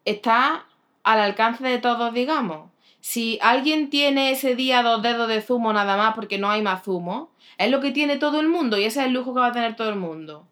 está 0.06 0.66
al 1.04 1.20
alcance 1.20 1.64
de 1.64 1.78
todos, 1.78 2.14
digamos. 2.14 2.70
Si 3.00 3.40
alguien 3.42 3.90
tiene 3.90 4.32
ese 4.32 4.56
día 4.56 4.84
dos 4.84 5.02
dedos 5.02 5.28
de 5.28 5.42
zumo 5.42 5.74
nada 5.74 5.98
más 5.98 6.14
porque 6.14 6.38
no 6.38 6.52
hay 6.52 6.62
más 6.62 6.84
zumo, 6.84 7.32
es 7.58 7.70
lo 7.72 7.80
que 7.80 7.92
tiene 7.92 8.18
todo 8.18 8.40
el 8.40 8.48
mundo 8.48 8.78
y 8.78 8.84
ese 8.84 9.02
es 9.02 9.08
el 9.08 9.14
lujo 9.14 9.34
que 9.34 9.40
va 9.40 9.48
a 9.48 9.52
tener 9.52 9.76
todo 9.76 9.90
el 9.90 9.96
mundo. 9.96 10.48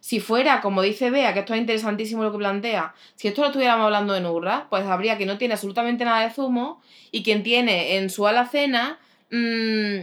Si 0.00 0.20
fuera, 0.20 0.60
como 0.60 0.82
dice 0.82 1.10
Bea, 1.10 1.32
que 1.32 1.40
esto 1.40 1.54
es 1.54 1.60
interesantísimo 1.60 2.22
lo 2.22 2.32
que 2.32 2.38
plantea, 2.38 2.94
si 3.16 3.28
esto 3.28 3.40
lo 3.42 3.48
estuviéramos 3.48 3.84
hablando 3.86 4.14
en 4.14 4.26
Urra, 4.26 4.66
pues 4.70 4.84
habría 4.86 5.18
que 5.18 5.26
no 5.26 5.38
tiene 5.38 5.54
absolutamente 5.54 6.04
nada 6.04 6.22
de 6.22 6.30
zumo 6.30 6.80
y 7.10 7.22
quien 7.22 7.42
tiene 7.42 7.96
en 7.96 8.10
su 8.10 8.26
alacena 8.26 8.98
mmm, 9.30 10.00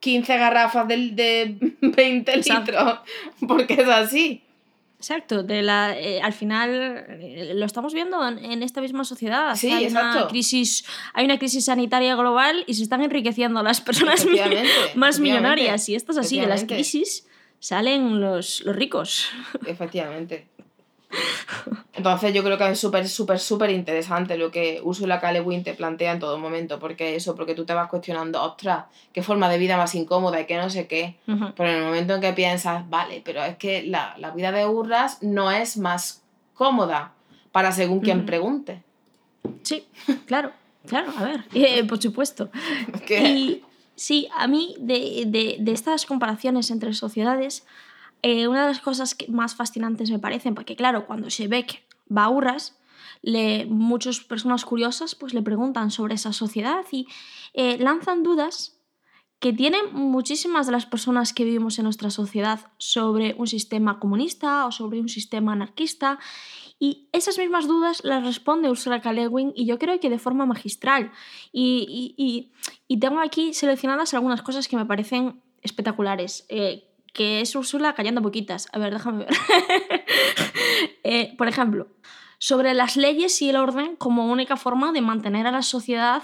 15 0.00 0.36
garrafas 0.38 0.88
de, 0.88 0.96
de 1.12 1.74
20 1.80 2.36
litros, 2.36 3.00
porque 3.46 3.74
es 3.74 3.88
así. 3.88 4.42
Exacto, 5.00 5.42
de 5.42 5.62
la, 5.62 5.98
eh, 5.98 6.20
al 6.20 6.34
final 6.34 7.06
eh, 7.08 7.52
lo 7.54 7.64
estamos 7.64 7.94
viendo 7.94 8.22
en, 8.28 8.62
esta 8.62 8.82
misma 8.82 9.04
sociedad. 9.04 9.56
Sí, 9.56 9.70
hay 9.70 9.84
exacto. 9.84 10.18
Una 10.18 10.28
crisis, 10.28 10.84
hay 11.14 11.24
una 11.24 11.38
crisis 11.38 11.64
sanitaria 11.64 12.14
global 12.16 12.64
y 12.66 12.74
se 12.74 12.82
están 12.82 13.00
enriqueciendo 13.00 13.62
las 13.62 13.80
personas 13.80 14.26
más 14.94 15.18
millonarias. 15.18 15.88
Y 15.88 15.94
esto 15.94 16.12
es 16.12 16.18
así, 16.18 16.38
de 16.38 16.46
las 16.46 16.64
crisis 16.64 17.26
salen 17.60 18.20
los, 18.20 18.60
los 18.60 18.76
ricos. 18.76 19.30
Efectivamente. 19.66 20.48
Entonces 21.92 22.32
yo 22.32 22.42
creo 22.44 22.56
que 22.56 22.70
es 22.70 22.78
súper, 22.80 23.08
súper, 23.08 23.38
súper 23.38 23.70
interesante 23.70 24.36
lo 24.38 24.50
que 24.50 24.80
Ursula 24.82 25.20
K. 25.20 25.32
Le 25.32 25.42
Guin 25.42 25.62
te 25.64 25.74
plantea 25.74 26.12
en 26.12 26.18
todo 26.20 26.38
momento, 26.38 26.78
porque 26.78 27.16
eso, 27.16 27.34
porque 27.34 27.54
tú 27.54 27.64
te 27.64 27.74
vas 27.74 27.88
cuestionando, 27.88 28.42
ostras, 28.42 28.84
qué 29.12 29.22
forma 29.22 29.48
de 29.48 29.58
vida 29.58 29.76
más 29.76 29.94
incómoda 29.94 30.40
y 30.40 30.46
qué 30.46 30.56
no 30.56 30.70
sé 30.70 30.86
qué. 30.86 31.16
Pero 31.26 31.68
en 31.70 31.76
el 31.76 31.84
momento 31.84 32.14
en 32.14 32.20
que 32.20 32.32
piensas, 32.32 32.88
vale, 32.88 33.22
pero 33.24 33.42
es 33.44 33.56
que 33.56 33.82
la, 33.82 34.14
la 34.18 34.30
vida 34.30 34.52
de 34.52 34.66
Urras 34.66 35.22
no 35.22 35.50
es 35.50 35.76
más 35.76 36.22
cómoda 36.54 37.12
para 37.52 37.72
según 37.72 38.00
quien 38.00 38.24
pregunte. 38.24 38.82
Sí, 39.62 39.86
claro, 40.26 40.52
claro, 40.86 41.12
a 41.16 41.24
ver, 41.24 41.44
eh, 41.54 41.84
por 41.84 42.00
supuesto. 42.00 42.50
Y 43.28 43.62
sí, 43.96 44.28
a 44.36 44.46
mí 44.46 44.76
de, 44.78 45.24
de- 45.26 45.56
de 45.58 45.72
estas 45.72 46.06
comparaciones 46.06 46.70
entre 46.70 46.94
sociedades, 46.94 47.66
eh, 48.22 48.48
una 48.48 48.62
de 48.62 48.68
las 48.68 48.80
cosas 48.80 49.14
que 49.14 49.28
más 49.28 49.54
fascinantes 49.54 50.10
me 50.10 50.18
parecen, 50.18 50.54
porque 50.54 50.76
claro, 50.76 51.06
cuando 51.06 51.28
Shebeck 51.28 51.82
va 52.14 52.24
a 52.24 52.30
Urras, 52.30 52.76
le, 53.22 53.66
muchas 53.66 54.20
personas 54.20 54.64
curiosas 54.64 55.14
pues 55.14 55.34
le 55.34 55.42
preguntan 55.42 55.90
sobre 55.90 56.14
esa 56.14 56.32
sociedad 56.32 56.84
y 56.90 57.06
eh, 57.54 57.76
lanzan 57.78 58.22
dudas 58.22 58.76
que 59.40 59.52
tienen 59.54 59.94
muchísimas 59.94 60.66
de 60.66 60.72
las 60.72 60.84
personas 60.84 61.32
que 61.32 61.44
vivimos 61.44 61.78
en 61.78 61.84
nuestra 61.84 62.10
sociedad 62.10 62.60
sobre 62.76 63.34
un 63.38 63.46
sistema 63.46 63.98
comunista 63.98 64.66
o 64.66 64.70
sobre 64.72 65.00
un 65.00 65.08
sistema 65.08 65.52
anarquista. 65.52 66.18
Y 66.78 67.08
esas 67.12 67.38
mismas 67.38 67.66
dudas 67.66 68.02
las 68.04 68.22
responde 68.22 68.68
Ursula 68.70 69.00
K. 69.00 69.12
Le 69.14 69.28
Guin 69.28 69.52
y 69.56 69.64
yo 69.64 69.78
creo 69.78 69.98
que 69.98 70.10
de 70.10 70.18
forma 70.18 70.44
magistral. 70.44 71.10
Y- 71.52 72.50
y 72.86 72.98
tengo 72.98 73.20
aquí 73.20 73.54
seleccionadas 73.54 74.12
algunas 74.12 74.42
cosas 74.42 74.68
que 74.68 74.76
me 74.76 74.84
parecen 74.84 75.40
espectaculares. 75.62 76.44
eh, 76.50 76.89
que 77.12 77.40
es 77.40 77.54
Ursula 77.54 77.94
callando 77.94 78.22
poquitas. 78.22 78.68
A 78.72 78.78
ver, 78.78 78.92
déjame 78.92 79.24
ver. 79.24 79.34
Eh, 81.02 81.34
por 81.36 81.48
ejemplo, 81.48 81.88
sobre 82.38 82.74
las 82.74 82.96
leyes 82.96 83.40
y 83.42 83.50
el 83.50 83.56
orden 83.56 83.96
como 83.96 84.30
única 84.30 84.56
forma 84.56 84.92
de 84.92 85.00
mantener 85.00 85.46
a 85.46 85.50
la 85.50 85.62
sociedad 85.62 86.22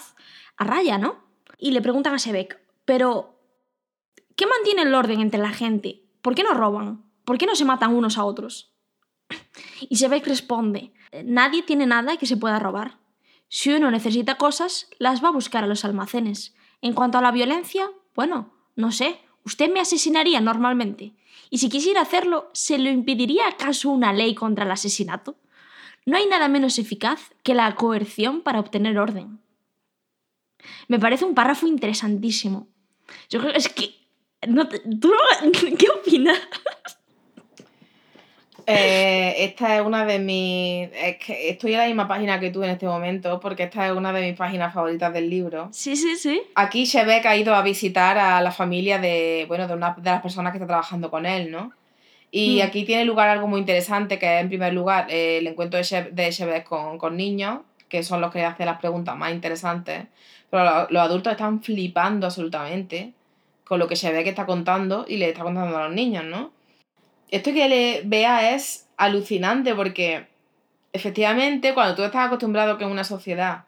a 0.57 0.65
raya, 0.65 0.99
¿no? 0.99 1.25
Y 1.59 1.73
le 1.73 1.83
preguntan 1.83 2.15
a 2.15 2.19
Sebeck, 2.19 2.61
pero 2.85 3.41
¿qué 4.37 4.47
mantiene 4.47 4.83
el 4.83 4.95
orden 4.95 5.21
entre 5.21 5.41
la 5.41 5.51
gente? 5.51 6.05
¿Por 6.23 6.35
qué 6.35 6.43
no 6.43 6.55
roban? 6.55 7.05
¿Por 7.25 7.39
qué 7.39 7.47
no 7.47 7.57
se 7.57 7.65
matan 7.65 7.95
unos 7.95 8.19
a 8.19 8.25
otros? 8.25 8.73
Y 9.89 9.97
Sebeck 9.97 10.27
responde, 10.27 10.93
nadie 11.25 11.63
tiene 11.63 11.87
nada 11.87 12.17
que 12.17 12.27
se 12.27 12.37
pueda 12.37 12.59
robar. 12.59 12.99
Si 13.49 13.73
uno 13.73 13.91
necesita 13.91 14.37
cosas, 14.37 14.89
las 14.99 15.23
va 15.23 15.29
a 15.29 15.33
buscar 15.33 15.65
a 15.65 15.67
los 15.67 15.85
almacenes. 15.85 16.55
En 16.81 16.95
cuanto 16.95 17.19
a 17.19 17.23
la 17.23 17.31
violencia, 17.31 17.91
bueno, 18.15 18.55
no 18.75 18.93
sé, 18.93 19.21
usted 19.47 19.73
me 19.73 19.81
asesinaría 19.81 20.41
normalmente. 20.41 21.13
Y 21.49 21.59
si 21.59 21.69
quisiera 21.69 22.03
hacerlo, 22.03 22.51
¿se 22.53 22.79
lo 22.79 22.91
impediría 22.91 23.49
acaso 23.49 23.89
una 23.89 24.13
ley 24.13 24.35
contra 24.35 24.65
el 24.65 24.71
asesinato? 24.73 25.37
No 26.05 26.17
hay 26.17 26.27
nada 26.27 26.49
menos 26.49 26.79
eficaz 26.79 27.33
que 27.43 27.55
la 27.55 27.75
coerción 27.77 28.43
para 28.43 28.61
obtener 28.61 28.99
orden. 28.99 29.41
Me 30.89 30.99
parece 30.99 31.25
un 31.25 31.35
párrafo 31.35 31.67
interesantísimo. 31.67 32.69
Yo 33.31 33.41
creo 33.41 33.53
es 33.53 33.69
que... 33.69 33.95
¿Tú 35.01 35.13
qué 35.79 35.89
opinas? 35.89 36.41
Eh, 38.67 39.45
esta 39.45 39.77
es 39.77 39.83
una 39.87 40.05
de 40.05 40.19
mis. 40.19 40.89
Es 40.93 41.17
que 41.19 41.51
estoy 41.51 41.73
en 41.75 41.79
la 41.79 41.87
misma 41.87 42.09
página 42.09 42.41
que 42.41 42.51
tú 42.51 42.63
en 42.65 42.71
este 42.71 42.87
momento, 42.87 43.39
porque 43.41 43.63
esta 43.65 43.87
es 43.87 43.93
una 43.93 44.13
de 44.13 44.23
mis 44.23 44.37
páginas 44.37 44.75
favoritas 44.75 45.13
del 45.13 45.31
libro. 45.31 45.69
Sí, 45.73 45.95
sí, 45.97 46.17
sí. 46.17 46.43
Aquí 46.57 46.85
Shebek 46.85 47.25
ha 47.27 47.37
ido 47.37 47.55
a 47.55 47.63
visitar 47.63 48.19
a 48.19 48.41
la 48.41 48.51
familia 48.51 48.99
de, 48.99 49.45
bueno, 49.47 49.69
de 49.69 49.75
una 49.75 49.95
de 49.97 50.11
las 50.11 50.21
personas 50.23 50.53
que 50.53 50.57
está 50.59 50.67
trabajando 50.67 51.11
con 51.11 51.27
él, 51.27 51.51
¿no? 51.51 51.73
Y 52.33 52.59
Mm. 52.61 52.67
aquí 52.67 52.85
tiene 52.85 53.05
lugar 53.05 53.29
algo 53.29 53.47
muy 53.47 53.61
interesante, 53.61 54.19
que 54.19 54.37
es 54.37 54.41
en 54.43 54.49
primer 54.49 54.73
lugar 54.73 55.07
eh, 55.11 55.39
el 55.39 55.47
encuentro 55.47 55.79
de, 55.79 55.85
Sheb- 55.85 56.11
de 56.11 56.31
Shebek 56.33 56.65
con, 56.65 56.99
con 56.99 57.17
niños, 57.17 57.61
que 57.89 58.03
son 58.03 58.21
los 58.21 58.33
que 58.33 58.45
hacen 58.45 58.67
las 58.67 58.81
preguntas 58.81 59.17
más 59.17 59.31
interesantes. 59.33 60.07
Pero 60.51 60.65
lo- 60.65 60.87
los 60.91 61.03
adultos 61.03 61.31
están 61.33 61.63
flipando 61.63 62.27
absolutamente 62.27 63.13
con 63.65 63.79
lo 63.79 63.87
que 63.87 63.95
Shebek 63.95 64.27
está 64.27 64.45
contando 64.45 65.05
y 65.09 65.19
le 65.19 65.29
está 65.29 65.45
contando 65.45 65.77
a 65.79 65.85
los 65.85 65.95
niños, 65.95 66.25
¿no? 66.25 66.51
Esto 67.31 67.53
que 67.53 67.69
le 67.69 68.03
vea 68.05 68.55
es 68.55 68.89
alucinante 68.97 69.75
porque 69.75 70.27
efectivamente 70.93 71.75
cuando 71.75 71.95
tú 71.95 72.03
estás 72.03 72.27
acostumbrado 72.27 72.79
que 72.79 72.85
en 72.85 72.91
una 72.91 73.05
sociedad 73.05 73.65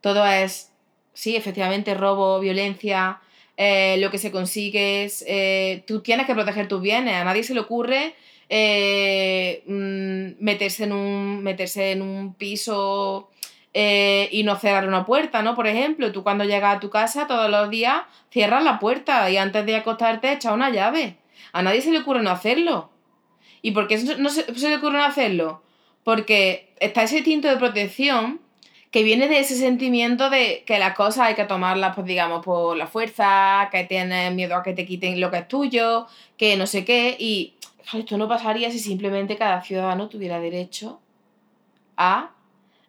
todo 0.00 0.24
es, 0.26 0.72
sí, 1.12 1.36
efectivamente, 1.36 1.94
robo, 1.94 2.38
violencia, 2.40 3.20
eh, 3.56 3.96
lo 3.98 4.10
que 4.10 4.18
se 4.18 4.30
consigue 4.30 5.04
es, 5.04 5.24
eh, 5.26 5.82
tú 5.86 6.00
tienes 6.00 6.26
que 6.26 6.34
proteger 6.34 6.68
tus 6.68 6.80
bienes, 6.80 7.14
a 7.14 7.24
nadie 7.24 7.42
se 7.42 7.54
le 7.54 7.60
ocurre 7.60 8.14
eh, 8.48 9.62
mm, 9.66 10.42
meterse, 10.42 10.84
en 10.84 10.92
un, 10.92 11.42
meterse 11.42 11.92
en 11.92 12.02
un 12.02 12.34
piso 12.34 13.30
y 13.74 14.42
no 14.42 14.56
cerrar 14.56 14.88
una 14.88 15.06
puerta, 15.06 15.42
¿no? 15.42 15.54
Por 15.54 15.68
ejemplo, 15.68 16.10
tú 16.10 16.24
cuando 16.24 16.42
llegas 16.42 16.76
a 16.76 16.80
tu 16.80 16.90
casa 16.90 17.28
todos 17.28 17.48
los 17.48 17.70
días 17.70 18.02
cierras 18.28 18.64
la 18.64 18.80
puerta 18.80 19.30
y 19.30 19.36
antes 19.36 19.64
de 19.66 19.76
acostarte 19.76 20.32
echas 20.32 20.52
una 20.52 20.70
llave. 20.70 21.16
A 21.52 21.62
nadie 21.62 21.80
se 21.80 21.92
le 21.92 22.00
ocurre 22.00 22.20
no 22.22 22.30
hacerlo. 22.30 22.90
¿Y 23.62 23.72
por 23.72 23.86
qué 23.88 23.98
no 24.18 24.28
se, 24.28 24.54
se 24.54 24.68
le 24.68 24.76
ocurre 24.76 25.00
hacerlo? 25.02 25.62
Porque 26.04 26.72
está 26.80 27.02
ese 27.02 27.18
instinto 27.18 27.48
de 27.48 27.56
protección 27.56 28.40
que 28.90 29.02
viene 29.02 29.28
de 29.28 29.40
ese 29.40 29.54
sentimiento 29.56 30.30
de 30.30 30.62
que 30.66 30.78
las 30.78 30.94
cosas 30.94 31.26
hay 31.26 31.34
que 31.34 31.44
tomarlas, 31.44 31.94
pues 31.94 32.06
digamos, 32.06 32.42
por 32.44 32.76
la 32.76 32.86
fuerza, 32.86 33.68
que 33.70 33.84
tienes 33.84 34.32
miedo 34.34 34.56
a 34.56 34.62
que 34.62 34.72
te 34.72 34.86
quiten 34.86 35.20
lo 35.20 35.30
que 35.30 35.38
es 35.38 35.48
tuyo, 35.48 36.06
que 36.38 36.56
no 36.56 36.66
sé 36.66 36.86
qué, 36.86 37.14
y 37.18 37.54
esto 37.92 38.16
no 38.16 38.28
pasaría 38.28 38.70
si 38.70 38.78
simplemente 38.78 39.36
cada 39.36 39.62
ciudadano 39.62 40.08
tuviera 40.08 40.40
derecho 40.40 41.00
a 41.98 42.30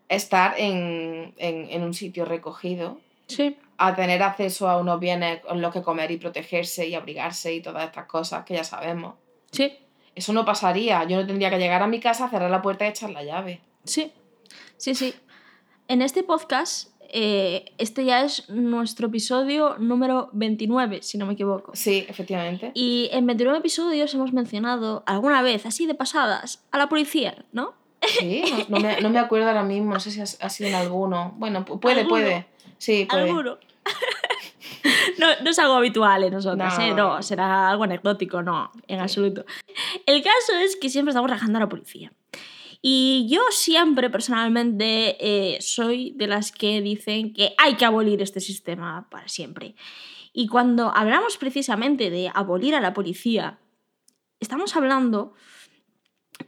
estar 0.08 0.56
en, 0.58 1.34
en, 1.38 1.68
en 1.70 1.84
un 1.84 1.94
sitio 1.94 2.26
recogido, 2.26 3.00
Sí. 3.28 3.58
a 3.78 3.96
tener 3.96 4.24
acceso 4.24 4.68
a 4.70 4.78
unos 4.78 5.00
bienes 5.00 5.42
con 5.42 5.62
los 5.62 5.72
que 5.74 5.82
comer 5.84 6.10
y 6.12 6.18
protegerse 6.18 6.88
y 6.88 6.96
abrigarse 6.96 7.54
y 7.54 7.62
todas 7.62 7.86
estas 7.86 8.06
cosas 8.06 8.44
que 8.46 8.56
ya 8.56 8.64
sabemos. 8.64 9.16
Sí. 9.52 9.72
Eso 10.20 10.34
no 10.34 10.44
pasaría, 10.44 11.06
yo 11.06 11.16
no 11.16 11.26
tendría 11.26 11.50
que 11.50 11.58
llegar 11.58 11.82
a 11.82 11.88
mi 11.88 12.02
casa, 12.02 12.28
cerrar 12.30 12.52
la 12.52 12.62
puerta 12.62 12.86
y 12.86 12.90
echar 12.90 13.10
la 13.10 13.24
llave. 13.24 13.62
Sí, 13.86 14.12
sí, 14.76 14.94
sí. 14.94 15.14
En 15.88 16.02
este 16.02 16.24
podcast, 16.24 16.90
eh, 17.08 17.72
este 17.78 18.04
ya 18.04 18.24
es 18.26 18.50
nuestro 18.50 19.08
episodio 19.08 19.78
número 19.80 20.30
29, 20.34 21.02
si 21.04 21.18
no 21.18 21.26
me 21.26 21.34
equivoco. 21.36 21.72
Sí, 21.74 22.06
efectivamente. 22.10 22.72
Y 22.74 23.08
en 23.14 23.26
29 23.28 23.60
episodios 23.60 24.14
hemos 24.14 24.34
mencionado 24.34 25.04
alguna 25.06 25.42
vez, 25.42 25.66
así 25.66 25.86
de 25.86 25.96
pasadas, 25.96 26.66
a 26.72 26.78
la 26.78 26.90
policía, 26.90 27.46
¿no? 27.54 27.76
Sí, 28.06 28.44
no, 28.68 28.78
no 28.78 28.80
me, 28.82 29.00
no 29.00 29.10
me 29.10 29.20
acuerdo 29.20 29.48
ahora 29.48 29.64
mismo, 29.64 29.94
no 29.94 30.02
sé 30.02 30.12
si 30.12 30.20
ha, 30.20 30.50
sido 30.50 30.68
en 30.70 30.76
alguno. 30.76 31.34
Bueno, 31.38 31.66
pu- 31.66 31.80
puede, 31.80 32.02
¿Alguno? 32.02 32.10
puede. 32.10 32.46
Sí, 32.78 33.06
puede. 33.10 33.24
¿Alguno? 33.30 33.58
No, 35.20 35.28
no 35.44 35.50
es 35.50 35.60
algo 35.60 35.76
habitual 35.76 36.24
en 36.24 36.34
nosotros, 36.34 36.78
No. 36.78 36.84
¿eh? 36.84 36.94
No, 36.94 37.22
será 37.22 37.70
algo 37.70 37.84
anecdótico, 37.84 38.42
no, 38.42 38.72
en 38.88 39.00
absoluto. 39.00 39.46
El 40.06 40.22
caso 40.24 40.54
es 40.62 40.76
que 40.76 40.90
siempre 40.90 41.12
estamos 41.12 41.30
rajando 41.30 41.58
a 41.58 41.62
la 41.62 41.70
policía. 41.70 42.12
Y 42.82 43.28
yo 43.30 43.42
siempre, 43.52 44.10
personalmente, 44.10 45.18
eh, 45.20 45.62
soy 45.62 46.12
de 46.12 46.28
las 46.28 46.52
que 46.52 46.82
dicen 46.82 47.34
que 47.34 47.54
hay 47.58 47.76
que 47.76 47.86
abolir 47.86 48.22
este 48.22 48.40
sistema 48.40 49.10
para 49.10 49.28
siempre. 49.28 49.76
Y 50.32 50.48
cuando 50.48 50.96
hablamos 50.96 51.38
precisamente 51.38 52.10
de 52.10 52.32
abolir 52.34 52.76
a 52.76 52.80
la 52.80 52.94
policía, 52.94 53.60
estamos 54.40 54.76
hablando 54.78 55.34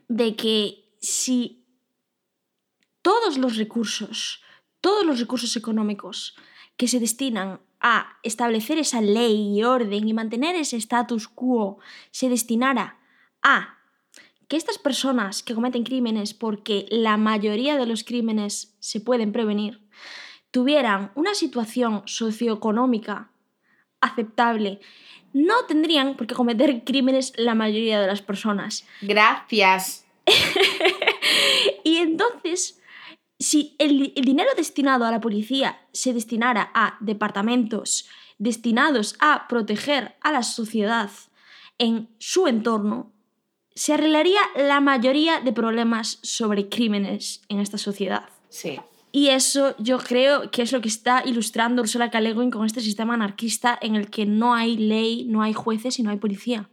de 0.08 0.36
que 0.38 0.96
si 1.02 1.66
todos 3.02 3.38
los 3.38 3.58
recursos, 3.58 4.42
todos 4.80 5.06
los 5.06 5.20
recursos 5.20 5.56
económicos 5.58 6.36
que 6.78 6.88
se 6.88 7.00
destinan 7.00 7.60
a 7.82 8.18
establecer 8.24 8.78
esa 8.78 9.02
ley 9.02 9.58
y 9.58 9.64
orden 9.64 10.08
y 10.08 10.14
mantener 10.14 10.56
ese 10.56 10.78
status 10.78 11.28
quo 11.28 11.80
se 12.12 12.30
destinara 12.30 13.00
a 13.42 13.78
que 14.48 14.58
estas 14.58 14.78
personas 14.78 15.44
que 15.44 15.56
cometen 15.56 15.84
crímenes, 15.84 16.34
porque 16.34 16.86
la 16.90 17.18
mayoría 17.18 17.78
de 17.78 17.86
los 17.86 18.04
crímenes 18.04 18.76
se 18.80 19.00
pueden 19.00 19.32
prevenir, 19.32 19.82
tuvieran 20.52 21.12
una 21.16 21.34
situación 21.34 22.04
socioeconómica 22.06 23.32
aceptable, 24.02 24.82
no 25.32 25.66
tendrían 25.68 26.18
por 26.18 26.28
qué 26.28 26.36
cometer 26.36 26.84
crímenes 26.84 27.34
la 27.38 27.56
mayoría 27.56 28.02
de 28.02 28.08
las 28.08 28.22
personas. 28.22 28.86
Gracias. 29.02 30.06
y 31.86 31.98
entonces, 31.98 32.81
si 33.42 33.76
el, 33.80 34.14
el, 34.16 34.26
dinero 34.26 34.50
destinado 34.56 35.06
a 35.06 35.12
la 35.12 35.22
policía 35.22 35.80
se 35.94 36.14
destinara 36.14 36.72
a 36.74 36.98
departamentos 37.00 38.08
destinados 38.38 39.16
a 39.20 39.48
proteger 39.48 40.16
a 40.22 40.32
la 40.32 40.44
sociedad 40.44 41.10
en 41.78 42.10
su 42.18 42.48
entorno, 42.48 43.12
se 43.76 43.94
arreglaría 43.94 44.42
la 44.56 44.82
mayoría 44.82 45.40
de 45.40 45.54
problemas 45.54 46.20
sobre 46.22 46.70
crímenes 46.70 47.42
en 47.50 47.60
esta 47.60 47.78
sociedad. 47.78 48.30
Sí. 48.50 48.80
Y 49.12 49.30
eso 49.30 49.76
yo 49.78 49.98
creo 49.98 50.52
que 50.52 50.62
es 50.62 50.72
lo 50.72 50.82
que 50.82 50.88
está 50.88 51.24
ilustrando 51.26 51.82
Ursula 51.82 52.10
K. 52.10 52.22
Le 52.22 52.34
Guin 52.34 52.50
con 52.50 52.66
este 52.66 52.82
sistema 52.82 53.14
anarquista 53.14 53.78
en 53.82 53.96
el 53.96 54.10
que 54.10 54.26
no 54.26 54.54
hay 54.54 54.78
ley, 54.78 55.26
no 55.26 55.42
hay 55.42 55.54
jueces 55.54 56.00
y 56.00 56.04
no 56.04 56.12
hay 56.12 56.18
policía. 56.18 56.70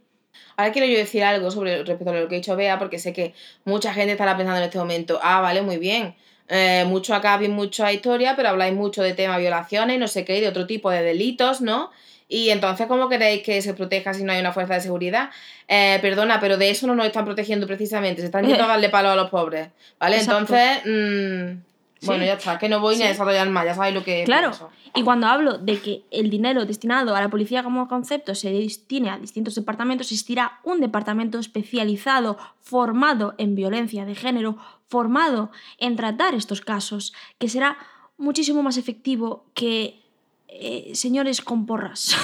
Ahora 0.55 0.71
quiero 0.71 0.87
yo 0.87 0.97
decir 0.97 1.23
algo 1.23 1.51
sobre 1.51 1.83
respecto 1.83 2.11
a 2.11 2.19
lo 2.19 2.27
que 2.27 2.35
ha 2.35 2.39
dicho 2.39 2.55
Bea, 2.55 2.79
porque 2.79 2.99
sé 2.99 3.13
que 3.13 3.33
mucha 3.65 3.93
gente 3.93 4.13
estará 4.13 4.37
pensando 4.37 4.59
en 4.59 4.65
este 4.65 4.77
momento, 4.77 5.19
ah, 5.21 5.41
vale, 5.41 5.61
muy 5.61 5.77
bien, 5.77 6.15
eh, 6.49 6.83
mucho 6.87 7.13
acá, 7.13 7.37
bien 7.37 7.51
mucha 7.51 7.93
historia, 7.93 8.35
pero 8.35 8.49
habláis 8.49 8.73
mucho 8.73 9.03
de 9.03 9.13
tema 9.13 9.37
violaciones, 9.37 9.99
no 9.99 10.07
sé 10.07 10.25
qué, 10.25 10.41
de 10.41 10.47
otro 10.47 10.65
tipo 10.65 10.89
de 10.89 11.03
delitos, 11.03 11.61
¿no? 11.61 11.91
Y 12.27 12.49
entonces, 12.49 12.87
¿cómo 12.87 13.09
queréis 13.09 13.43
que 13.43 13.61
se 13.61 13.73
proteja 13.73 14.13
si 14.13 14.23
no 14.23 14.31
hay 14.31 14.39
una 14.39 14.51
fuerza 14.51 14.75
de 14.75 14.81
seguridad? 14.81 15.29
Eh, 15.67 15.97
perdona, 16.01 16.39
pero 16.39 16.57
de 16.57 16.69
eso 16.69 16.85
no 16.85 16.95
nos 16.95 17.07
están 17.07 17.25
protegiendo 17.25 17.65
precisamente, 17.65 18.21
se 18.21 18.27
están 18.27 18.45
yendo 18.45 18.63
a 18.63 18.67
darle 18.69 18.89
palo 18.89 19.09
a 19.09 19.15
los 19.15 19.29
pobres, 19.29 19.69
¿vale? 19.99 20.17
Exacto. 20.17 20.55
Entonces, 20.55 21.63
bueno, 22.03 22.23
ya 22.25 22.33
está, 22.33 22.57
que 22.57 22.69
no 22.69 22.79
voy 22.79 22.95
ni 22.97 23.03
a 23.03 23.07
desarrollar 23.09 23.49
más, 23.49 23.65
ya 23.65 23.75
sabéis 23.75 23.95
lo 23.95 24.03
que 24.03 24.23
Claro, 24.23 24.49
pienso. 24.51 24.69
y 24.95 25.03
cuando 25.03 25.27
hablo 25.27 25.57
de 25.57 25.79
que 25.79 26.03
el 26.11 26.29
dinero 26.29 26.65
destinado 26.65 27.15
a 27.15 27.21
la 27.21 27.29
policía 27.29 27.63
como 27.63 27.87
concepto 27.87 28.35
se 28.35 28.51
destine 28.51 29.09
a 29.09 29.17
distintos 29.17 29.55
departamentos, 29.55 30.07
existirá 30.07 30.59
un 30.63 30.79
departamento 30.79 31.39
especializado, 31.39 32.37
formado 32.61 33.35
en 33.37 33.55
violencia 33.55 34.05
de 34.05 34.15
género, 34.15 34.57
formado 34.87 35.51
en 35.77 35.95
tratar 35.95 36.33
estos 36.35 36.61
casos, 36.61 37.13
que 37.37 37.49
será 37.49 37.77
muchísimo 38.17 38.63
más 38.63 38.77
efectivo 38.77 39.45
que 39.53 40.01
eh, 40.47 40.91
señores 40.95 41.41
con 41.41 41.65
porras. 41.65 42.15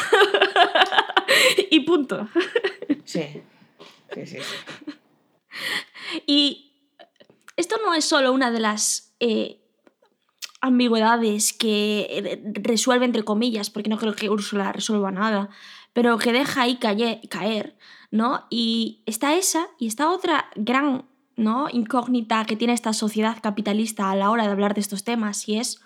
y 1.72 1.80
punto. 1.82 2.28
Sí. 3.04 3.42
Sí, 4.14 4.26
sí, 4.26 4.38
sí. 4.40 4.92
Y 6.28 6.72
esto 7.58 7.78
no 7.84 7.94
es 7.94 8.06
solo 8.06 8.32
una 8.34 8.52
de 8.52 8.60
las 8.60 9.14
eh, 9.20 9.60
ambigüedades 10.66 11.54
que 11.54 12.08
eh, 12.10 12.42
resuelve 12.62 13.06
entre 13.06 13.24
comillas, 13.24 13.70
porque 13.70 13.90
no 13.90 13.98
creo 13.98 14.16
que 14.16 14.30
Úrsula 14.30 14.72
resuelva 14.72 15.12
nada, 15.12 15.50
pero 15.94 16.18
que 16.18 16.34
deja 16.34 16.64
ahí 16.64 16.78
caer, 16.78 17.78
¿no? 18.12 18.46
Y 18.50 19.02
está 19.06 19.36
esa 19.36 19.68
y 19.80 19.88
está 19.88 20.10
otra 20.10 20.50
gran 20.56 21.06
¿no? 21.38 21.68
incógnita 21.72 22.46
que 22.46 22.56
tiene 22.56 22.74
esta 22.74 22.94
sociedad 22.94 23.38
capitalista 23.42 24.10
a 24.10 24.16
la 24.16 24.30
hora 24.32 24.44
de 24.44 24.52
hablar 24.52 24.74
de 24.74 24.82
estos 24.82 25.04
temas 25.04 25.48
y 25.50 25.58
es 25.58 25.82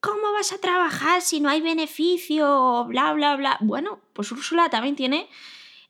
¿cómo 0.00 0.32
vas 0.32 0.52
a 0.52 0.58
trabajar 0.58 1.22
si 1.22 1.40
no 1.40 1.48
hay 1.48 1.60
beneficio? 1.60 2.84
Bla, 2.86 3.12
bla, 3.12 3.36
bla. 3.36 3.58
Bueno, 3.60 4.00
pues 4.12 4.32
Úrsula 4.32 4.70
también 4.70 4.96
tiene 4.96 5.28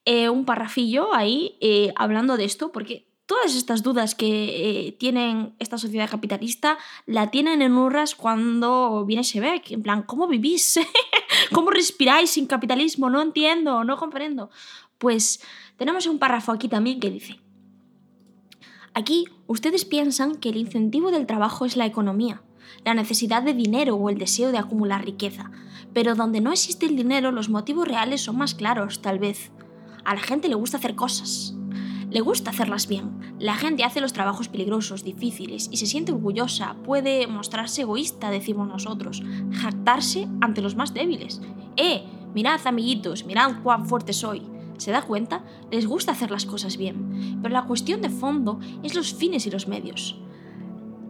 eh, 0.05 0.29
un 0.29 0.45
parrafillo 0.45 1.15
ahí 1.15 1.57
eh, 1.61 1.93
hablando 1.97 2.37
de 2.37 2.45
esto, 2.45 2.73
porque 2.73 3.07
todas 3.31 3.55
estas 3.55 3.85
dudas 3.85 4.17
que 4.17 4.89
eh, 4.89 4.93
tienen 4.99 5.55
esta 5.61 5.79
sociedad 5.79 6.11
capitalista 6.11 6.79
la 7.07 7.31
tienen 7.31 7.63
en 7.63 7.75
Urras 7.75 8.17
cuando 8.17 9.05
viene 9.07 9.23
Shebeck. 9.23 9.71
En 9.71 9.85
plan, 9.85 10.03
¿cómo 10.03 10.27
vivís? 10.27 10.81
¿Cómo 11.53 11.71
respiráis 11.71 12.31
sin 12.31 12.47
capitalismo? 12.47 13.09
No 13.09 13.23
entiendo, 13.23 13.85
no 13.85 13.97
comprendo. 13.99 14.51
Pues 14.99 15.41
tenemos 15.77 16.09
un 16.09 16.19
párrafo 16.19 16.51
aquí 16.51 16.67
también 16.67 16.99
que 16.99 17.09
dice, 17.09 17.39
aquí 18.95 19.27
ustedes 19.47 19.85
piensan 19.85 20.35
que 20.35 20.49
el 20.49 20.57
incentivo 20.57 21.13
del 21.13 21.27
trabajo 21.29 21.65
es 21.65 21.77
la 21.77 21.87
economía, 21.87 22.43
la 22.85 22.95
necesidad 22.95 23.45
de 23.45 23.55
dinero 23.55 23.95
o 23.95 24.11
el 24.11 24.19
deseo 24.19 24.51
de 24.51 24.59
acumular 24.59 25.05
riqueza, 25.05 25.53
pero 25.95 26.17
donde 26.17 26.41
no 26.41 26.51
existe 26.51 26.85
el 26.85 26.97
dinero 26.97 27.31
los 27.31 27.49
motivos 27.49 27.87
reales 27.87 28.23
son 28.23 28.39
más 28.39 28.57
claros, 28.57 29.03
tal 29.03 29.21
vez. 29.21 29.53
A 30.05 30.17
la 30.17 30.21
gente 30.21 30.49
le 30.49 30.57
gusta 30.57 30.79
hacer 30.79 30.97
cosas. 30.97 31.55
Le 32.11 32.21
gusta 32.21 32.51
hacerlas 32.51 32.89
bien. 32.89 33.37
La 33.39 33.55
gente 33.55 33.85
hace 33.85 34.01
los 34.01 34.13
trabajos 34.13 34.49
peligrosos, 34.49 35.05
difíciles, 35.05 35.69
y 35.71 35.77
se 35.77 35.87
siente 35.87 36.11
orgullosa. 36.11 36.75
Puede 36.85 37.29
mostrarse 37.29 37.83
egoísta, 37.83 38.31
decimos 38.31 38.67
nosotros. 38.67 39.23
Jactarse 39.53 40.27
ante 40.41 40.61
los 40.61 40.75
más 40.75 40.93
débiles. 40.93 41.41
¡Eh! 41.77 42.03
Mirad, 42.35 42.61
amiguitos, 42.65 43.25
mirad 43.27 43.63
cuán 43.63 43.87
fuerte 43.87 44.13
soy. 44.13 44.43
¿Se 44.79 44.91
da 44.91 45.03
cuenta? 45.03 45.45
Les 45.71 45.87
gusta 45.87 46.11
hacer 46.11 46.33
las 46.33 46.47
cosas 46.47 46.77
bien. 46.77 47.39
Pero 47.43 47.55
la 47.55 47.67
cuestión 47.67 48.01
de 48.01 48.11
fondo 48.11 48.59
es 48.83 48.95
los 48.97 49.15
fines 49.15 49.47
y 49.47 49.51
los 49.51 49.69
medios. 49.69 50.19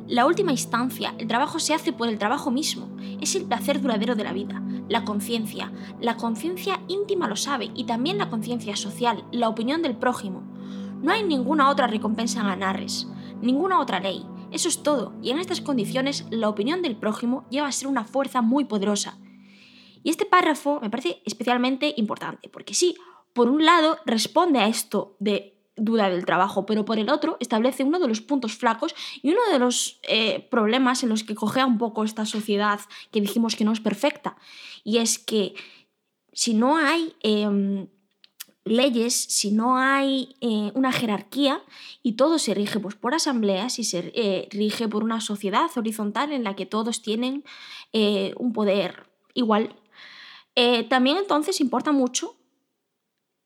La 0.07 0.27
última 0.27 0.51
instancia, 0.51 1.15
el 1.19 1.29
trabajo 1.29 1.61
se 1.61 1.73
hace 1.73 1.93
por 1.93 2.09
el 2.09 2.19
trabajo 2.19 2.51
mismo. 2.51 2.89
Es 3.21 3.37
el 3.37 3.45
placer 3.45 3.81
duradero 3.81 4.17
de 4.17 4.25
la 4.25 4.33
vida, 4.33 4.61
la 4.89 5.05
conciencia. 5.05 5.73
La 6.01 6.17
conciencia 6.17 6.81
íntima 6.89 7.29
lo 7.29 7.37
sabe 7.37 7.71
y 7.75 7.85
también 7.85 8.19
la 8.19 8.29
conciencia 8.29 8.75
social, 8.77 9.25
la 9.31 9.49
opinión 9.49 9.83
del 9.83 9.97
prójimo. 9.97 10.43
No 11.03 11.13
hay 11.13 11.23
ninguna 11.23 11.71
otra 11.71 11.87
recompensa 11.87 12.41
en 12.41 12.47
Anarres, 12.47 13.07
ninguna 13.41 13.81
otra 13.81 14.01
ley. 14.01 14.27
Eso 14.53 14.69
es 14.69 14.83
todo, 14.83 15.15
y 15.23 15.31
en 15.31 15.39
estas 15.39 15.61
condiciones 15.61 16.27
la 16.31 16.49
opinión 16.49 16.83
del 16.83 16.97
prójimo 16.97 17.47
lleva 17.51 17.69
a 17.69 17.73
ser 17.73 17.89
una 17.89 18.05
fuerza 18.05 18.43
muy 18.43 18.65
poderosa. 18.65 19.19
Y 20.03 20.11
este 20.11 20.27
párrafo 20.27 20.81
me 20.81 20.91
parece 20.91 21.23
especialmente 21.25 21.95
importante, 21.97 22.49
porque 22.49 22.75
sí, 22.75 22.97
por 23.33 23.49
un 23.49 23.65
lado 23.65 23.99
responde 24.05 24.59
a 24.59 24.67
esto 24.67 25.17
de 25.21 25.57
duda 25.77 26.11
del 26.11 26.27
trabajo, 26.27 26.67
pero 26.67 26.85
por 26.85 26.99
el 26.99 27.09
otro 27.09 27.37
establece 27.41 27.85
uno 27.85 27.99
de 27.99 28.09
los 28.09 28.21
puntos 28.21 28.57
flacos 28.57 28.95
y 29.23 29.31
uno 29.31 29.41
de 29.51 29.59
los 29.59 30.01
eh, 30.07 30.47
problemas 30.51 31.03
en 31.03 31.09
los 31.09 31.25
que 31.25 31.35
cogea 31.35 31.65
un 31.65 31.79
poco 31.79 32.05
esta 32.05 32.27
sociedad 32.27 32.81
que 33.11 33.21
dijimos 33.21 33.57
que 33.57 33.65
no 33.65 33.73
es 33.73 33.81
perfecta. 33.81 34.37
Y 34.85 34.99
es 34.99 35.19
que 35.19 35.55
si 36.33 36.55
no 36.55 36.77
hay 36.77 37.15
eh, 37.23 37.89
leyes, 38.71 39.15
si 39.15 39.51
no 39.51 39.77
hay 39.77 40.37
eh, 40.41 40.71
una 40.75 40.93
jerarquía 40.93 41.63
y 42.03 42.13
todo 42.13 42.39
se 42.39 42.55
rige 42.55 42.79
pues, 42.79 42.95
por 42.95 43.15
asambleas 43.15 43.79
y 43.79 43.85
se 43.85 44.13
eh, 44.15 44.49
rige 44.51 44.89
por 44.89 45.03
una 45.03 45.21
sociedad 45.21 45.69
horizontal 45.77 46.33
en 46.33 46.45
la 46.45 46.55
que 46.55 46.67
todos 46.67 47.03
tienen 47.03 47.45
eh, 47.93 48.33
un 48.37 48.53
poder 48.53 49.09
igual, 49.35 49.77
también 50.91 51.17
entonces 51.17 51.59
importa 51.63 51.91
mucho 51.91 52.37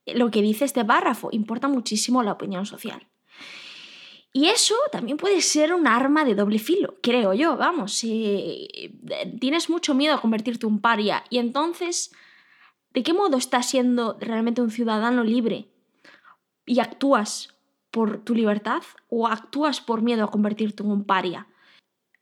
lo 0.06 0.32
que 0.32 0.42
dice 0.42 0.64
este 0.64 0.84
párrafo, 0.84 1.28
importa 1.30 1.68
muchísimo 1.68 2.24
la 2.24 2.32
opinión 2.32 2.66
social. 2.66 3.06
Y 4.32 4.46
eso 4.46 4.74
también 4.90 5.16
puede 5.16 5.40
ser 5.40 5.72
un 5.72 5.86
arma 5.86 6.24
de 6.24 6.34
doble 6.34 6.58
filo, 6.58 6.96
creo 7.02 7.32
yo, 7.32 7.56
vamos, 7.56 7.92
si 7.92 8.68
tienes 9.38 9.70
mucho 9.70 9.94
miedo 9.94 10.14
a 10.14 10.20
convertirte 10.20 10.66
en 10.66 10.72
un 10.72 10.80
paria 10.80 11.22
y 11.30 11.38
entonces, 11.38 12.10
¿de 12.95 13.03
qué 13.03 13.12
modo 13.12 13.36
estás 13.36 13.68
siendo 13.68 14.16
realmente 14.20 14.62
un 14.62 14.70
ciudadano 14.70 15.24
libre 15.24 15.68
y 16.64 16.80
actúas 16.80 17.55
por 17.90 18.24
tu 18.24 18.34
libertad 18.34 18.82
o 19.09 19.26
actúas 19.26 19.80
por 19.80 20.03
miedo 20.03 20.24
a 20.24 20.30
convertirte 20.30 20.82
en 20.82 20.90
un 20.90 21.05
paria? 21.05 21.47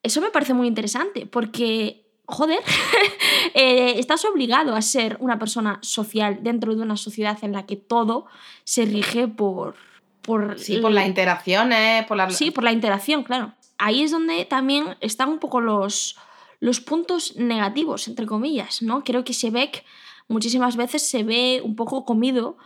Eso 0.02 0.20
me 0.20 0.30
parece 0.30 0.54
muy 0.54 0.66
interesante 0.66 1.26
porque 1.26 2.02
joder, 2.26 2.60
eh, 3.54 3.94
estás 3.98 4.24
obligado 4.24 4.74
a 4.74 4.82
ser 4.82 5.16
una 5.20 5.38
persona 5.38 5.78
social 5.82 6.38
dentro 6.42 6.74
de 6.74 6.82
una 6.82 6.96
sociedad 6.96 7.38
en 7.42 7.52
la 7.52 7.66
que 7.66 7.76
todo 7.76 8.26
se 8.64 8.84
rige 8.84 9.28
por... 9.28 9.76
por 10.22 10.58
Sí, 10.58 10.78
por 10.78 10.92
las 10.92 11.06
interacciones, 11.06 12.06
por 12.06 12.16
la... 12.16 12.30
Sí, 12.30 12.50
por 12.50 12.64
la 12.64 12.72
interacción, 12.72 13.22
claro. 13.22 13.52
Ahí 13.78 14.02
es 14.02 14.10
donde 14.10 14.44
también 14.44 14.96
están 15.00 15.28
un 15.28 15.38
poco 15.38 15.60
los, 15.60 16.16
los 16.60 16.80
puntos 16.80 17.36
negativos, 17.36 18.08
entre 18.08 18.26
comillas, 18.26 18.82
¿no? 18.82 19.02
Creo 19.04 19.24
que 19.24 19.32
Shebeck 19.32 19.84
muchísimas 20.32 20.76
veces 20.76 21.02
se 21.02 21.22
ve 21.22 21.60
un 21.64 21.76
poco 21.76 22.04
comido 22.04 22.56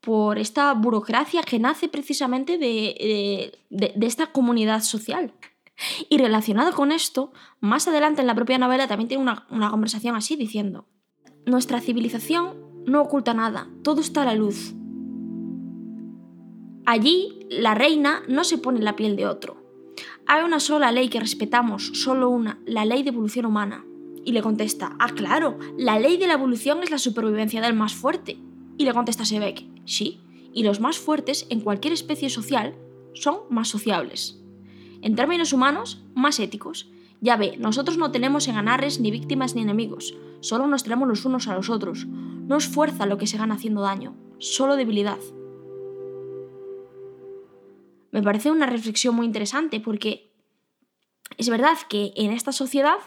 por 0.00 0.38
esta 0.38 0.74
burocracia 0.74 1.42
que 1.42 1.58
nace 1.58 1.88
precisamente 1.88 2.58
de, 2.58 3.56
de, 3.70 4.06
esta 4.06 4.32
comunidad 4.32 4.82
social. 4.82 5.32
Y 6.08 6.18
relacionado 6.18 6.72
con 6.72 6.92
esto, 6.92 7.32
más 7.60 7.88
adelante 7.88 8.20
en 8.20 8.26
la 8.26 8.34
propia 8.34 8.58
novela 8.58 8.88
también 8.88 9.08
tiene 9.08 9.22
una, 9.22 9.46
una, 9.50 9.70
conversación 9.70 10.16
así 10.16 10.36
diciendo, 10.36 10.86
nuestra 11.46 11.80
civilización 11.80 12.84
no 12.84 13.00
oculta 13.00 13.32
nada, 13.32 13.68
todo 13.82 14.00
está 14.00 14.22
a 14.22 14.26
la 14.26 14.34
luz. 14.34 14.74
Allí 16.84 17.46
la 17.48 17.74
reina 17.74 18.22
no 18.28 18.42
se 18.42 18.58
pone 18.58 18.80
en 18.80 18.84
la 18.84 18.96
piel 18.96 19.14
de 19.14 19.26
otro. 19.26 19.62
Hay 20.26 20.42
una 20.42 20.58
sola 20.58 20.90
ley 20.90 21.08
que 21.08 21.20
respetamos, 21.20 21.92
solo 21.94 22.28
una, 22.28 22.58
la 22.66 22.84
ley 22.84 23.02
de 23.02 23.10
evolución 23.10 23.46
humana. 23.46 23.84
Y 24.24 24.32
le 24.32 24.42
contesta, 24.42 24.96
ah, 24.98 25.08
claro, 25.14 25.58
la 25.76 25.98
ley 25.98 26.16
de 26.16 26.26
la 26.26 26.34
evolución 26.34 26.82
es 26.82 26.90
la 26.90 26.98
supervivencia 26.98 27.60
del 27.60 27.74
más 27.74 27.94
fuerte. 27.94 28.38
Y 28.78 28.84
le 28.84 28.94
contesta 28.94 29.24
Sebek, 29.24 29.64
sí, 29.84 30.20
y 30.52 30.62
los 30.62 30.80
más 30.80 30.98
fuertes 30.98 31.46
en 31.50 31.60
cualquier 31.60 31.92
especie 31.92 32.30
social 32.30 32.74
son 33.14 33.40
más 33.50 33.68
sociables. 33.68 34.40
En 35.02 35.16
términos 35.16 35.52
humanos, 35.52 36.02
más 36.14 36.38
éticos. 36.38 36.88
Ya 37.20 37.36
ve, 37.36 37.56
nosotros 37.58 37.98
no 37.98 38.10
tenemos 38.10 38.48
en 38.48 38.56
anarres 38.56 39.00
ni 39.00 39.10
víctimas 39.10 39.54
ni 39.54 39.62
enemigos, 39.62 40.16
solo 40.40 40.66
nos 40.66 40.82
tenemos 40.82 41.08
los 41.08 41.24
unos 41.24 41.46
a 41.46 41.54
los 41.54 41.70
otros. 41.70 42.06
No 42.06 42.56
es 42.56 42.66
fuerza 42.66 43.06
lo 43.06 43.18
que 43.18 43.28
se 43.28 43.38
gana 43.38 43.54
haciendo 43.54 43.82
daño, 43.82 44.14
solo 44.38 44.76
debilidad. 44.76 45.18
Me 48.10 48.22
parece 48.22 48.50
una 48.50 48.66
reflexión 48.66 49.14
muy 49.14 49.24
interesante 49.24 49.80
porque 49.80 50.32
es 51.38 51.48
verdad 51.48 51.78
que 51.88 52.12
en 52.16 52.32
esta 52.32 52.52
sociedad 52.52 52.98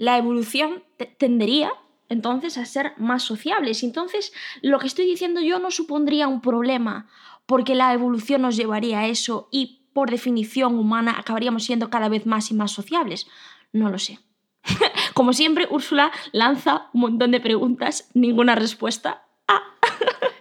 la 0.00 0.16
evolución 0.16 0.82
tendería 1.18 1.70
entonces 2.08 2.56
a 2.56 2.64
ser 2.64 2.94
más 2.96 3.22
sociables. 3.22 3.82
Entonces, 3.82 4.32
lo 4.62 4.78
que 4.78 4.86
estoy 4.86 5.04
diciendo 5.04 5.42
yo 5.42 5.58
no 5.58 5.70
supondría 5.70 6.26
un 6.26 6.40
problema, 6.40 7.06
porque 7.44 7.74
la 7.74 7.92
evolución 7.92 8.40
nos 8.40 8.56
llevaría 8.56 9.00
a 9.00 9.08
eso 9.08 9.48
y 9.50 9.82
por 9.92 10.10
definición 10.10 10.78
humana 10.78 11.16
acabaríamos 11.18 11.64
siendo 11.64 11.90
cada 11.90 12.08
vez 12.08 12.24
más 12.24 12.50
y 12.50 12.54
más 12.54 12.72
sociables. 12.72 13.26
No 13.74 13.90
lo 13.90 13.98
sé. 13.98 14.20
Como 15.12 15.34
siempre, 15.34 15.68
Úrsula 15.70 16.10
lanza 16.32 16.88
un 16.94 17.02
montón 17.02 17.30
de 17.30 17.40
preguntas, 17.40 18.08
ninguna 18.14 18.54
respuesta. 18.54 19.26
Ah. 19.48 19.62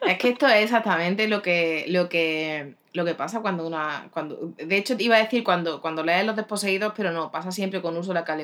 es 0.07 0.17
que 0.19 0.29
esto 0.29 0.47
es 0.47 0.63
exactamente 0.63 1.27
lo 1.27 1.41
que, 1.41 1.83
lo 1.89 2.07
que, 2.07 2.75
lo 2.93 3.03
que 3.03 3.13
pasa 3.13 3.41
cuando 3.41 3.67
una. 3.67 4.07
Cuando, 4.11 4.53
de 4.55 4.77
hecho, 4.77 4.95
iba 4.99 5.17
a 5.17 5.19
decir 5.19 5.43
cuando, 5.43 5.81
cuando 5.81 6.01
lees 6.01 6.25
Los 6.25 6.37
Desposeídos, 6.37 6.93
pero 6.95 7.11
no, 7.11 7.29
pasa 7.29 7.51
siempre 7.51 7.81
con 7.81 7.97
Úrsula 7.97 8.23
K. 8.23 8.37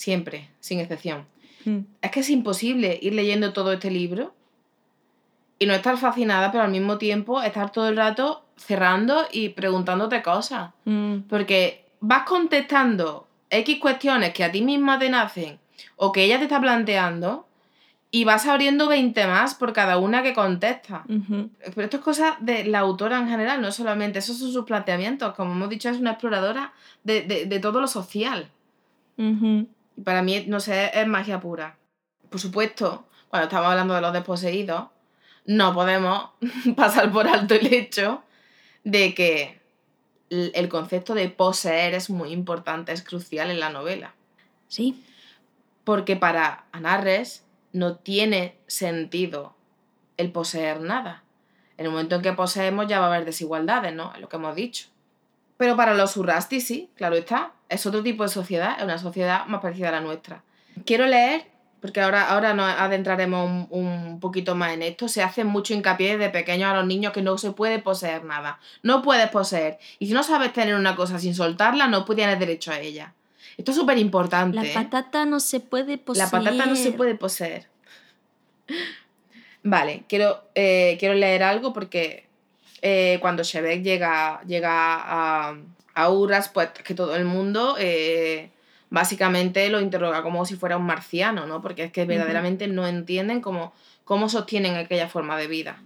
Siempre, 0.00 0.48
sin 0.60 0.80
excepción. 0.80 1.26
Hmm. 1.66 1.80
Es 2.00 2.10
que 2.10 2.20
es 2.20 2.30
imposible 2.30 2.98
ir 3.02 3.12
leyendo 3.12 3.52
todo 3.52 3.70
este 3.74 3.90
libro 3.90 4.32
y 5.58 5.66
no 5.66 5.74
estar 5.74 5.98
fascinada, 5.98 6.50
pero 6.50 6.64
al 6.64 6.70
mismo 6.70 6.96
tiempo 6.96 7.42
estar 7.42 7.70
todo 7.70 7.86
el 7.90 7.98
rato 7.98 8.46
cerrando 8.56 9.26
y 9.30 9.50
preguntándote 9.50 10.22
cosas. 10.22 10.70
Hmm. 10.86 11.18
Porque 11.28 11.84
vas 12.00 12.22
contestando 12.22 13.28
X 13.50 13.78
cuestiones 13.78 14.32
que 14.32 14.42
a 14.42 14.50
ti 14.50 14.62
misma 14.62 14.98
te 14.98 15.10
nacen 15.10 15.58
o 15.96 16.12
que 16.12 16.24
ella 16.24 16.38
te 16.38 16.44
está 16.44 16.58
planteando 16.62 17.46
y 18.10 18.24
vas 18.24 18.46
abriendo 18.46 18.88
20 18.88 19.26
más 19.26 19.54
por 19.54 19.74
cada 19.74 19.98
una 19.98 20.22
que 20.22 20.32
contesta. 20.32 21.04
Pero 21.06 21.84
esto 21.84 21.98
es 21.98 22.02
cosa 22.02 22.38
de 22.40 22.64
la 22.64 22.78
autora 22.78 23.18
en 23.18 23.28
general, 23.28 23.60
no 23.60 23.70
solamente, 23.70 24.20
esos 24.20 24.38
son 24.38 24.50
sus 24.50 24.64
planteamientos. 24.64 25.34
Como 25.34 25.52
hemos 25.52 25.68
dicho, 25.68 25.90
es 25.90 25.98
una 25.98 26.12
exploradora 26.12 26.72
de, 27.04 27.58
todo 27.60 27.82
lo 27.82 27.86
social. 27.86 28.48
Para 30.04 30.22
mí, 30.22 30.44
no 30.46 30.60
sé, 30.60 30.90
es 30.94 31.06
magia 31.06 31.40
pura. 31.40 31.76
Por 32.28 32.40
supuesto, 32.40 33.06
cuando 33.28 33.48
estamos 33.48 33.68
hablando 33.68 33.94
de 33.94 34.00
los 34.00 34.12
desposeídos, 34.12 34.88
no 35.46 35.74
podemos 35.74 36.30
pasar 36.76 37.10
por 37.10 37.26
alto 37.26 37.54
el 37.54 37.72
hecho 37.72 38.22
de 38.84 39.14
que 39.14 39.60
el 40.30 40.68
concepto 40.68 41.14
de 41.14 41.28
poseer 41.28 41.94
es 41.94 42.08
muy 42.08 42.32
importante, 42.32 42.92
es 42.92 43.02
crucial 43.02 43.50
en 43.50 43.60
la 43.60 43.70
novela. 43.70 44.14
Sí. 44.68 45.04
Porque 45.84 46.16
para 46.16 46.66
Anarres 46.72 47.44
no 47.72 47.96
tiene 47.96 48.56
sentido 48.66 49.56
el 50.16 50.30
poseer 50.30 50.80
nada. 50.80 51.24
En 51.76 51.86
el 51.86 51.92
momento 51.92 52.16
en 52.16 52.22
que 52.22 52.32
poseemos 52.32 52.86
ya 52.86 53.00
va 53.00 53.06
a 53.06 53.08
haber 53.14 53.24
desigualdades, 53.24 53.94
¿no? 53.94 54.12
Es 54.14 54.20
lo 54.20 54.28
que 54.28 54.36
hemos 54.36 54.54
dicho. 54.54 54.89
Pero 55.60 55.76
para 55.76 55.92
los 55.92 56.16
Urrasti 56.16 56.58
sí, 56.62 56.88
claro 56.94 57.16
está. 57.16 57.52
Es 57.68 57.84
otro 57.84 58.02
tipo 58.02 58.22
de 58.22 58.30
sociedad, 58.30 58.76
es 58.78 58.82
una 58.82 58.96
sociedad 58.96 59.44
más 59.44 59.60
parecida 59.60 59.90
a 59.90 59.92
la 59.92 60.00
nuestra. 60.00 60.42
Quiero 60.86 61.04
leer, 61.04 61.48
porque 61.82 62.00
ahora, 62.00 62.30
ahora 62.30 62.54
nos 62.54 62.66
adentraremos 62.66 63.66
un, 63.68 64.20
poquito 64.20 64.54
más 64.54 64.72
en 64.72 64.80
esto, 64.80 65.06
se 65.06 65.22
hace 65.22 65.44
mucho 65.44 65.74
hincapié 65.74 66.16
de 66.16 66.30
pequeños 66.30 66.70
a 66.70 66.76
los 66.76 66.86
niños 66.86 67.12
que 67.12 67.20
no 67.20 67.36
se 67.36 67.50
puede 67.50 67.78
poseer 67.78 68.24
nada. 68.24 68.58
No 68.82 69.02
puedes 69.02 69.28
poseer. 69.28 69.78
Y 69.98 70.06
si 70.06 70.14
no 70.14 70.22
sabes 70.22 70.54
tener 70.54 70.74
una 70.76 70.96
cosa 70.96 71.18
sin 71.18 71.34
soltarla, 71.34 71.88
no 71.88 72.06
tienes 72.06 72.38
derecho 72.38 72.72
a 72.72 72.80
ella. 72.80 73.12
Esto 73.58 73.72
es 73.72 73.76
súper 73.76 73.98
importante. 73.98 74.56
La 74.56 74.64
¿eh? 74.64 74.72
patata 74.72 75.26
no 75.26 75.40
se 75.40 75.60
puede 75.60 75.98
poseer. 75.98 76.24
La 76.24 76.30
patata 76.30 76.64
no 76.64 76.74
se 76.74 76.92
puede 76.92 77.16
poseer. 77.16 77.68
Vale, 79.62 80.04
quiero, 80.08 80.42
eh, 80.54 80.96
quiero 80.98 81.14
leer 81.16 81.42
algo 81.42 81.74
porque 81.74 82.29
eh, 82.82 83.18
cuando 83.20 83.42
Shebek 83.42 83.82
llega, 83.82 84.40
llega 84.46 84.70
a, 84.72 85.56
a 85.94 86.10
Urras, 86.10 86.48
pues 86.48 86.70
que 86.70 86.94
todo 86.94 87.16
el 87.16 87.24
mundo 87.24 87.76
básicamente 88.90 89.68
lo 89.70 89.80
interroga 89.80 90.22
como 90.22 90.44
si 90.44 90.56
fuera 90.56 90.76
un 90.76 90.84
marciano, 90.84 91.46
¿no? 91.46 91.62
Porque 91.62 91.84
es 91.84 91.92
que 91.92 92.04
verdaderamente 92.04 92.66
no 92.66 92.86
entienden 92.86 93.40
cómo, 93.40 93.72
cómo 94.04 94.28
sostienen 94.28 94.74
aquella 94.76 95.08
forma 95.08 95.36
de 95.36 95.46
vida. 95.46 95.82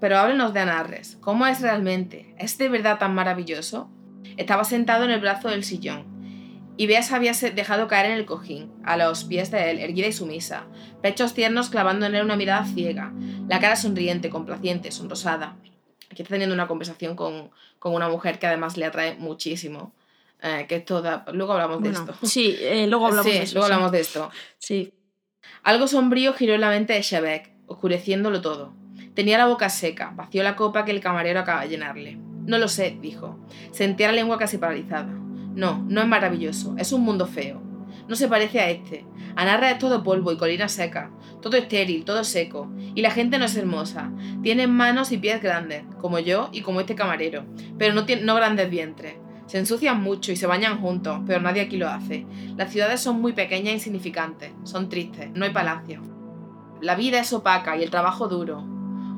Pero 0.00 0.18
háblenos 0.18 0.52
de 0.52 0.60
Anarres. 0.60 1.18
¿Cómo 1.20 1.46
es 1.46 1.60
realmente? 1.60 2.34
¿Es 2.38 2.58
de 2.58 2.68
verdad 2.68 2.98
tan 2.98 3.14
maravilloso? 3.14 3.88
Estaba 4.36 4.64
sentado 4.64 5.04
en 5.04 5.10
el 5.10 5.20
brazo 5.20 5.48
del 5.48 5.64
sillón, 5.64 6.04
y 6.76 6.86
Bea 6.86 7.02
se 7.02 7.14
había 7.14 7.32
dejado 7.32 7.86
caer 7.86 8.06
en 8.06 8.12
el 8.18 8.26
cojín, 8.26 8.72
a 8.84 8.96
los 8.96 9.24
pies 9.24 9.50
de 9.50 9.70
él, 9.70 9.78
erguida 9.78 10.08
y 10.08 10.12
sumisa, 10.12 10.66
pechos 11.02 11.34
tiernos 11.34 11.70
clavando 11.70 12.06
en 12.06 12.14
él 12.14 12.24
una 12.24 12.36
mirada 12.36 12.64
ciega, 12.64 13.12
la 13.48 13.60
cara 13.60 13.76
sonriente, 13.76 14.28
complaciente, 14.28 14.90
sonrosada. 14.90 15.56
Aquí 16.10 16.22
está 16.22 16.34
teniendo 16.34 16.54
una 16.54 16.66
conversación 16.66 17.14
con, 17.16 17.50
una 17.82 18.08
mujer 18.08 18.38
que 18.38 18.46
además 18.46 18.76
le 18.76 18.86
atrae 18.86 19.16
muchísimo. 19.16 19.92
Eh, 20.42 20.66
que 20.68 20.76
esto 20.76 21.02
Luego 21.32 21.52
hablamos 21.52 21.82
de 21.82 21.90
esto. 21.90 22.14
Sí, 22.22 22.56
eh, 22.60 22.86
luego 22.86 23.06
hablamos 23.06 23.26
de 23.26 23.46
Luego 23.52 23.64
hablamos 23.64 23.92
de 23.92 24.00
esto. 24.00 24.30
Sí. 24.58 24.92
Algo 25.62 25.86
sombrío 25.86 26.32
giró 26.32 26.54
en 26.54 26.60
la 26.60 26.70
mente 26.70 26.92
de 26.92 27.02
Shebek, 27.02 27.52
oscureciéndolo 27.66 28.40
todo. 28.40 28.74
Tenía 29.14 29.38
la 29.38 29.46
boca 29.46 29.68
seca, 29.68 30.12
vació 30.14 30.42
la 30.42 30.56
copa 30.56 30.84
que 30.84 30.90
el 30.90 31.00
camarero 31.00 31.40
acaba 31.40 31.62
de 31.62 31.68
llenarle. 31.68 32.16
No 32.46 32.58
lo 32.58 32.68
sé, 32.68 32.98
dijo. 33.00 33.38
Sentía 33.72 34.08
la 34.08 34.14
lengua 34.14 34.38
casi 34.38 34.58
paralizada. 34.58 35.23
No, 35.54 35.84
no 35.88 36.00
es 36.00 36.06
maravilloso, 36.06 36.74
es 36.78 36.92
un 36.92 37.02
mundo 37.02 37.26
feo. 37.26 37.62
No 38.08 38.16
se 38.16 38.28
parece 38.28 38.60
a 38.60 38.70
este. 38.70 39.06
Anarra 39.36 39.70
es 39.70 39.78
todo 39.78 40.02
polvo 40.02 40.30
y 40.30 40.36
colina 40.36 40.68
seca, 40.68 41.10
todo 41.40 41.56
estéril, 41.56 42.04
todo 42.04 42.22
seco, 42.22 42.70
y 42.94 43.00
la 43.02 43.10
gente 43.10 43.38
no 43.38 43.46
es 43.46 43.56
hermosa. 43.56 44.12
Tienen 44.42 44.70
manos 44.70 45.10
y 45.12 45.18
pies 45.18 45.42
grandes, 45.42 45.84
como 46.00 46.18
yo 46.18 46.50
y 46.52 46.60
como 46.60 46.80
este 46.80 46.94
camarero, 46.94 47.44
pero 47.78 47.94
no, 47.94 48.04
no 48.22 48.34
grandes 48.34 48.70
vientres. 48.70 49.16
Se 49.46 49.58
ensucian 49.58 50.02
mucho 50.02 50.32
y 50.32 50.36
se 50.36 50.46
bañan 50.46 50.80
juntos, 50.80 51.20
pero 51.26 51.40
nadie 51.40 51.62
aquí 51.62 51.76
lo 51.76 51.88
hace. 51.88 52.26
Las 52.56 52.72
ciudades 52.72 53.00
son 53.00 53.20
muy 53.20 53.32
pequeñas 53.32 53.72
e 53.72 53.74
insignificantes, 53.74 54.52
son 54.64 54.88
tristes, 54.88 55.30
no 55.34 55.44
hay 55.44 55.50
palacio. 55.50 56.02
La 56.80 56.94
vida 56.94 57.20
es 57.20 57.32
opaca 57.32 57.76
y 57.76 57.82
el 57.82 57.90
trabajo 57.90 58.28
duro, 58.28 58.64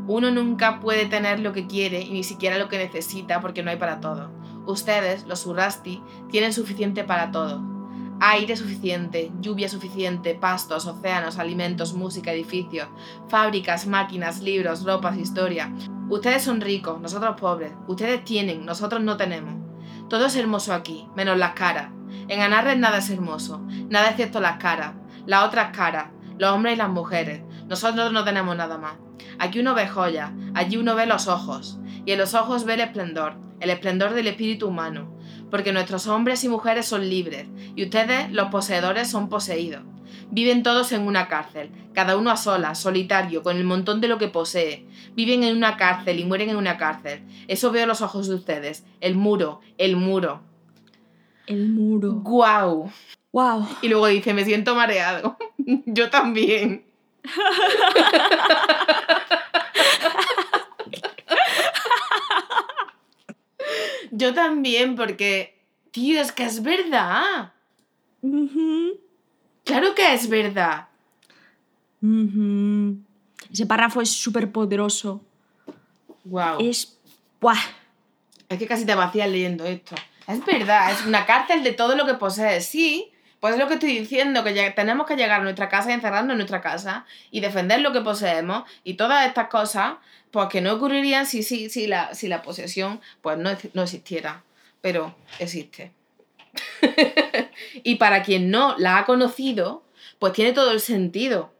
uno 0.08 0.30
nunca 0.30 0.78
puede 0.78 1.06
tener 1.06 1.40
lo 1.40 1.52
que 1.52 1.66
quiere 1.66 2.00
y 2.00 2.10
ni 2.10 2.22
siquiera 2.22 2.58
lo 2.58 2.68
que 2.68 2.78
necesita 2.78 3.40
porque 3.40 3.62
no 3.62 3.70
hay 3.70 3.76
para 3.76 4.00
todo. 4.00 4.30
Ustedes, 4.66 5.26
los 5.26 5.46
Urasti, 5.46 6.02
tienen 6.30 6.52
suficiente 6.52 7.04
para 7.04 7.30
todo. 7.30 7.62
Aire 8.18 8.56
suficiente, 8.56 9.30
lluvia 9.40 9.68
suficiente, 9.68 10.34
pastos, 10.34 10.86
océanos, 10.86 11.38
alimentos, 11.38 11.92
música, 11.92 12.32
edificios, 12.32 12.88
fábricas, 13.28 13.86
máquinas, 13.86 14.40
libros, 14.40 14.84
ropas, 14.84 15.18
historia. 15.18 15.72
Ustedes 16.08 16.42
son 16.42 16.60
ricos, 16.60 17.00
nosotros 17.00 17.36
pobres. 17.38 17.72
Ustedes 17.86 18.24
tienen, 18.24 18.64
nosotros 18.64 19.02
no 19.02 19.16
tenemos. 19.16 19.54
Todo 20.08 20.26
es 20.26 20.36
hermoso 20.36 20.72
aquí, 20.72 21.08
menos 21.14 21.36
las 21.36 21.52
caras. 21.52 21.90
En 22.28 22.40
Anarres 22.40 22.78
nada 22.78 22.98
es 22.98 23.10
hermoso, 23.10 23.60
nada 23.88 24.10
excepto 24.10 24.40
las 24.40 24.56
caras, 24.58 24.94
las 25.26 25.44
otras 25.44 25.76
caras, 25.76 26.08
los 26.38 26.50
hombres 26.52 26.74
y 26.74 26.78
las 26.78 26.88
mujeres. 26.88 27.42
Nosotros 27.68 28.12
no 28.12 28.24
tenemos 28.24 28.56
nada 28.56 28.78
más. 28.78 28.94
Aquí 29.38 29.60
uno 29.60 29.74
ve 29.74 29.88
joyas, 29.88 30.30
allí 30.54 30.76
uno 30.76 30.94
ve 30.94 31.06
los 31.06 31.28
ojos, 31.28 31.78
y 32.06 32.12
en 32.12 32.18
los 32.18 32.34
ojos 32.34 32.64
ve 32.64 32.74
el 32.74 32.80
esplendor, 32.80 33.34
el 33.60 33.68
esplendor 33.68 34.14
del 34.14 34.28
espíritu 34.28 34.68
humano, 34.68 35.12
porque 35.50 35.72
nuestros 35.72 36.06
hombres 36.06 36.42
y 36.44 36.48
mujeres 36.48 36.86
son 36.86 37.08
libres, 37.08 37.48
y 37.74 37.84
ustedes, 37.84 38.30
los 38.32 38.48
poseedores, 38.48 39.10
son 39.10 39.28
poseídos. 39.28 39.82
Viven 40.30 40.62
todos 40.62 40.92
en 40.92 41.02
una 41.02 41.28
cárcel, 41.28 41.70
cada 41.92 42.16
uno 42.16 42.30
a 42.30 42.36
solas, 42.36 42.80
solitario, 42.80 43.42
con 43.42 43.56
el 43.56 43.64
montón 43.64 44.00
de 44.00 44.08
lo 44.08 44.18
que 44.18 44.28
posee. 44.28 44.86
Viven 45.14 45.42
en 45.42 45.56
una 45.56 45.76
cárcel 45.76 46.18
y 46.18 46.24
mueren 46.24 46.50
en 46.50 46.56
una 46.56 46.76
cárcel. 46.76 47.22
Eso 47.48 47.70
veo 47.70 47.82
en 47.82 47.88
los 47.88 48.02
ojos 48.02 48.28
de 48.28 48.34
ustedes. 48.34 48.84
El 49.00 49.14
muro, 49.14 49.60
el 49.78 49.96
muro. 49.96 50.42
El 51.46 51.68
muro. 51.68 52.14
¡Guau! 52.14 52.90
¡Wow! 53.32 53.68
Y 53.82 53.88
luego 53.88 54.06
dice, 54.08 54.34
me 54.34 54.44
siento 54.44 54.74
mareado. 54.74 55.36
Yo 55.86 56.10
también. 56.10 56.84
Yo 64.16 64.32
también, 64.32 64.96
porque, 64.96 65.58
tío, 65.90 66.20
es 66.20 66.32
que 66.32 66.44
es 66.44 66.62
verdad. 66.62 67.52
Claro 69.64 69.94
que 69.94 70.14
es 70.14 70.28
verdad. 70.28 70.88
Ese 73.52 73.66
párrafo 73.66 74.00
es 74.00 74.10
súper 74.10 74.50
poderoso. 74.50 75.22
Wow. 76.24 76.60
Es. 76.60 76.98
¡Buah! 77.40 77.58
Es 78.48 78.58
que 78.58 78.66
casi 78.66 78.86
te 78.86 78.94
vacías 78.94 79.28
leyendo 79.28 79.66
esto. 79.66 79.94
Es 80.26 80.44
verdad, 80.44 80.92
es 80.92 81.04
una 81.04 81.26
cárcel 81.26 81.62
de 81.62 81.72
todo 81.72 81.94
lo 81.94 82.06
que 82.06 82.14
posees, 82.14 82.66
sí, 82.66 83.12
Pues 83.40 83.54
es 83.54 83.60
lo 83.60 83.68
que 83.68 83.74
estoy 83.74 83.98
diciendo, 83.98 84.42
que 84.44 84.72
tenemos 84.74 85.06
que 85.06 85.16
llegar 85.16 85.40
a 85.40 85.44
nuestra 85.44 85.68
casa 85.68 85.90
y 85.90 85.94
encerrarnos 85.94 86.32
en 86.32 86.38
nuestra 86.38 86.60
casa 86.60 87.04
y 87.30 87.40
defender 87.40 87.80
lo 87.80 87.92
que 87.92 88.00
poseemos 88.00 88.64
y 88.82 88.94
todas 88.94 89.26
estas 89.26 89.48
cosas, 89.48 89.94
pues 90.30 90.48
que 90.48 90.60
no 90.60 90.72
ocurrirían 90.72 91.26
si, 91.26 91.42
si, 91.42 91.68
si, 91.68 91.86
la, 91.86 92.14
si 92.14 92.28
la 92.28 92.42
posesión 92.42 93.00
pues 93.20 93.38
no, 93.38 93.50
no 93.74 93.82
existiera. 93.82 94.42
Pero 94.80 95.14
existe. 95.38 95.92
y 97.82 97.96
para 97.96 98.22
quien 98.22 98.50
no 98.50 98.74
la 98.78 98.98
ha 98.98 99.04
conocido, 99.04 99.82
pues 100.18 100.32
tiene 100.32 100.52
todo 100.52 100.72
el 100.72 100.80
sentido 100.80 101.52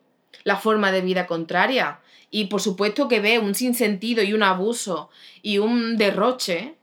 la 0.44 0.56
forma 0.56 0.92
de 0.92 1.00
vida 1.00 1.26
contraria. 1.26 2.00
Y 2.30 2.46
por 2.46 2.60
supuesto 2.60 3.08
que 3.08 3.20
ve 3.20 3.38
un 3.38 3.54
sinsentido 3.54 4.22
y 4.22 4.32
un 4.32 4.42
abuso 4.42 5.10
y 5.42 5.58
un 5.58 5.96
derroche 5.96 6.74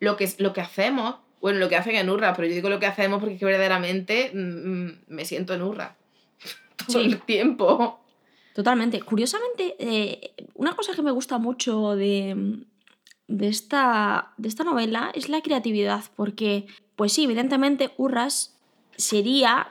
lo 0.00 0.16
que, 0.16 0.32
lo 0.38 0.52
que 0.52 0.60
hacemos 0.60 1.16
bueno, 1.40 1.58
lo 1.58 1.68
que 1.68 1.76
hacen 1.76 1.96
en 1.96 2.10
Urra, 2.10 2.34
pero 2.34 2.48
yo 2.48 2.54
digo 2.54 2.68
lo 2.68 2.80
que 2.80 2.86
hacemos 2.86 3.20
porque 3.20 3.34
es 3.34 3.40
que 3.40 3.46
verdaderamente 3.46 4.30
mm, 4.34 4.38
mm, 4.38 4.98
me 5.08 5.24
siento 5.24 5.54
en 5.54 5.62
Urra 5.62 5.96
todo 6.86 7.00
el 7.00 7.20
tiempo. 7.22 8.00
Totalmente. 8.54 9.00
Curiosamente, 9.00 9.76
eh, 9.78 10.32
una 10.54 10.74
cosa 10.74 10.94
que 10.94 11.02
me 11.02 11.12
gusta 11.12 11.38
mucho 11.38 11.96
de, 11.96 12.64
de, 13.28 13.48
esta, 13.48 14.32
de 14.36 14.48
esta 14.48 14.64
novela 14.64 15.12
es 15.14 15.28
la 15.28 15.40
creatividad, 15.40 16.04
porque, 16.16 16.66
pues 16.96 17.12
sí, 17.12 17.24
evidentemente 17.24 17.90
Urras 17.96 18.56
sería 18.96 19.68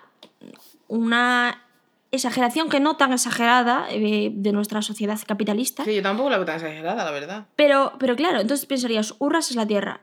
una 0.87 1.63
exageración 2.11 2.69
que 2.69 2.79
no 2.79 2.97
tan 2.97 3.13
exagerada 3.13 3.87
eh, 3.91 4.31
de 4.33 4.51
nuestra 4.51 4.81
sociedad 4.81 5.19
capitalista. 5.27 5.83
Sí, 5.83 5.95
yo 5.95 6.01
tampoco 6.01 6.29
la 6.29 6.37
veo 6.37 6.45
tan 6.45 6.55
exagerada, 6.55 7.05
la 7.05 7.11
verdad. 7.11 7.45
Pero, 7.55 7.93
pero 7.99 8.15
claro, 8.15 8.39
entonces 8.39 8.65
pensarías, 8.65 9.13
Urras 9.19 9.51
es 9.51 9.55
la 9.55 9.67
Tierra. 9.67 10.01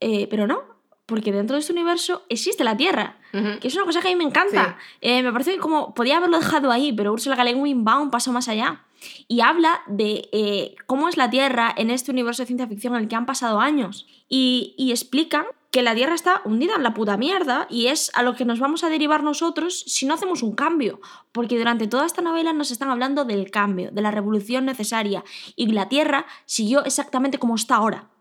Eh, 0.00 0.26
pero 0.28 0.46
no, 0.46 0.73
porque 1.06 1.32
dentro 1.32 1.54
de 1.54 1.60
este 1.60 1.72
universo 1.72 2.22
existe 2.28 2.64
la 2.64 2.76
Tierra, 2.76 3.18
que 3.60 3.66
es 3.66 3.74
una 3.74 3.84
cosa 3.84 4.00
que 4.00 4.08
a 4.08 4.10
mí 4.10 4.16
me 4.16 4.24
encanta. 4.24 4.78
Eh, 5.00 5.22
me 5.22 5.32
parece 5.32 5.52
que 5.52 5.58
como 5.58 5.92
podía 5.92 6.18
haberlo 6.18 6.38
dejado 6.38 6.70
ahí, 6.70 6.92
pero 6.92 7.12
Ursula 7.12 7.36
K. 7.36 7.44
Le 7.44 7.54
Guin 7.54 7.84
va 7.86 7.98
un 7.98 8.10
paso 8.10 8.32
más 8.32 8.48
allá 8.48 8.84
y 9.28 9.40
habla 9.40 9.82
de 9.86 10.28
eh, 10.32 10.76
cómo 10.86 11.08
es 11.08 11.16
la 11.16 11.28
Tierra 11.28 11.74
en 11.76 11.90
este 11.90 12.10
universo 12.10 12.42
de 12.42 12.46
ciencia 12.46 12.68
ficción 12.68 12.94
en 12.94 13.02
el 13.02 13.08
que 13.08 13.16
han 13.16 13.26
pasado 13.26 13.60
años 13.60 14.06
y, 14.28 14.74
y 14.78 14.92
explican 14.92 15.44
que 15.70 15.82
la 15.82 15.94
Tierra 15.94 16.14
está 16.14 16.40
hundida 16.44 16.76
en 16.76 16.84
la 16.84 16.94
puta 16.94 17.16
mierda 17.16 17.66
y 17.68 17.88
es 17.88 18.12
a 18.14 18.22
lo 18.22 18.36
que 18.36 18.44
nos 18.44 18.60
vamos 18.60 18.84
a 18.84 18.88
derivar 18.88 19.24
nosotros 19.24 19.80
si 19.86 20.06
no 20.06 20.14
hacemos 20.14 20.42
un 20.42 20.54
cambio, 20.54 21.00
porque 21.32 21.58
durante 21.58 21.88
toda 21.88 22.06
esta 22.06 22.22
novela 22.22 22.52
nos 22.52 22.70
están 22.70 22.90
hablando 22.90 23.24
del 23.24 23.50
cambio, 23.50 23.90
de 23.90 24.00
la 24.00 24.12
revolución 24.12 24.64
necesaria 24.64 25.24
y 25.56 25.66
la 25.66 25.88
Tierra 25.88 26.26
siguió 26.46 26.84
exactamente 26.84 27.38
como 27.38 27.56
está 27.56 27.74
ahora 27.74 28.13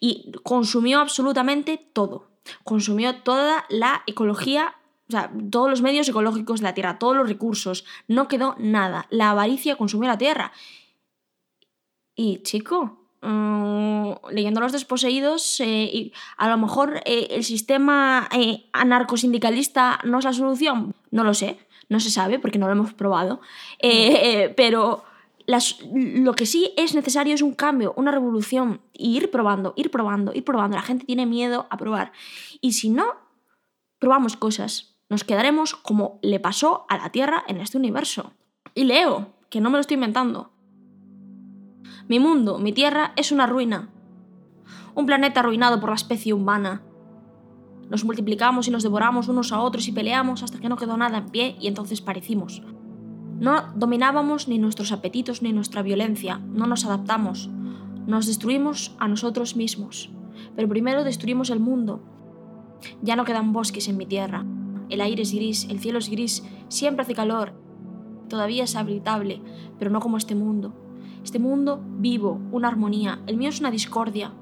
y 0.00 0.32
consumió 0.42 1.00
absolutamente 1.00 1.78
todo. 1.92 2.28
Consumió 2.64 3.16
toda 3.16 3.64
la 3.68 4.02
ecología, 4.06 4.74
o 5.08 5.12
sea, 5.12 5.30
todos 5.50 5.68
los 5.68 5.82
medios 5.82 6.08
ecológicos 6.08 6.60
de 6.60 6.64
la 6.64 6.74
Tierra, 6.74 6.98
todos 6.98 7.16
los 7.16 7.28
recursos. 7.28 7.84
No 8.08 8.28
quedó 8.28 8.56
nada. 8.58 9.06
La 9.10 9.30
avaricia 9.30 9.76
consumió 9.76 10.08
la 10.08 10.18
Tierra. 10.18 10.52
Y 12.14 12.42
chico, 12.42 12.98
mm, 13.22 14.12
leyendo 14.30 14.60
Los 14.60 14.72
Desposeídos, 14.72 15.60
eh, 15.60 16.12
a 16.36 16.48
lo 16.48 16.58
mejor 16.58 17.02
eh, 17.06 17.28
el 17.30 17.44
sistema 17.44 18.28
eh, 18.32 18.68
anarcosindicalista 18.72 20.00
no 20.04 20.18
es 20.18 20.24
la 20.24 20.32
solución. 20.32 20.94
No 21.10 21.24
lo 21.24 21.34
sé, 21.34 21.58
no 21.88 21.98
se 22.00 22.10
sabe 22.10 22.38
porque 22.38 22.58
no 22.58 22.66
lo 22.66 22.72
hemos 22.72 22.94
probado. 22.94 23.40
pero 24.56 25.04
lo 25.46 26.34
que 26.34 26.46
sí 26.46 26.72
es 26.76 26.94
necesario 26.94 27.34
es 27.34 27.42
un 27.42 27.54
cambio, 27.54 27.94
una 27.96 28.10
revolución, 28.10 28.82
y 28.92 29.16
ir 29.16 29.30
probando, 29.30 29.72
ir 29.76 29.90
probando, 29.90 30.32
ir 30.34 30.44
probando. 30.44 30.76
La 30.76 30.82
gente 30.82 31.06
tiene 31.06 31.26
miedo 31.26 31.66
a 31.70 31.76
probar. 31.76 32.12
Y 32.60 32.72
si 32.72 32.90
no, 32.90 33.06
probamos 33.98 34.36
cosas. 34.36 34.96
Nos 35.08 35.24
quedaremos 35.24 35.74
como 35.74 36.18
le 36.22 36.38
pasó 36.38 36.86
a 36.88 36.96
la 36.96 37.10
Tierra 37.10 37.44
en 37.48 37.60
este 37.60 37.78
universo. 37.78 38.32
Y 38.74 38.84
leo, 38.84 39.34
que 39.50 39.60
no 39.60 39.70
me 39.70 39.76
lo 39.76 39.80
estoy 39.80 39.96
inventando. 39.96 40.52
Mi 42.08 42.20
mundo, 42.20 42.58
mi 42.58 42.72
Tierra, 42.72 43.12
es 43.16 43.32
una 43.32 43.46
ruina. 43.46 43.90
Un 44.94 45.06
planeta 45.06 45.40
arruinado 45.40 45.80
por 45.80 45.90
la 45.90 45.96
especie 45.96 46.32
humana. 46.32 46.82
Nos 47.88 48.04
multiplicamos 48.04 48.68
y 48.68 48.70
nos 48.70 48.84
devoramos 48.84 49.26
unos 49.26 49.52
a 49.52 49.60
otros 49.60 49.88
y 49.88 49.92
peleamos 49.92 50.44
hasta 50.44 50.60
que 50.60 50.68
no 50.68 50.76
quedó 50.76 50.96
nada 50.96 51.18
en 51.18 51.30
pie 51.30 51.56
y 51.58 51.66
entonces 51.66 52.00
parecimos. 52.00 52.62
No 53.40 53.72
dominábamos 53.74 54.48
ni 54.48 54.58
nuestros 54.58 54.92
apetitos 54.92 55.40
ni 55.40 55.54
nuestra 55.54 55.80
violencia, 55.80 56.42
no 56.52 56.66
nos 56.66 56.84
adaptamos, 56.84 57.48
nos 58.06 58.26
destruimos 58.26 58.94
a 58.98 59.08
nosotros 59.08 59.56
mismos. 59.56 60.10
Pero 60.54 60.68
primero 60.68 61.04
destruimos 61.04 61.48
el 61.48 61.58
mundo. 61.58 62.02
Ya 63.00 63.16
no 63.16 63.24
quedan 63.24 63.54
bosques 63.54 63.88
en 63.88 63.96
mi 63.96 64.04
tierra. 64.04 64.44
El 64.90 65.00
aire 65.00 65.22
es 65.22 65.32
gris, 65.32 65.66
el 65.70 65.80
cielo 65.80 65.98
es 65.98 66.10
gris, 66.10 66.44
siempre 66.68 67.02
hace 67.02 67.14
calor. 67.14 67.54
Todavía 68.28 68.64
es 68.64 68.76
habitable, 68.76 69.40
pero 69.78 69.90
no 69.90 70.00
como 70.00 70.18
este 70.18 70.34
mundo. 70.34 70.74
Este 71.24 71.38
mundo 71.38 71.82
vivo, 71.98 72.40
una 72.52 72.68
armonía. 72.68 73.20
El 73.26 73.38
mío 73.38 73.48
es 73.48 73.60
una 73.60 73.70
discordia. 73.70 74.32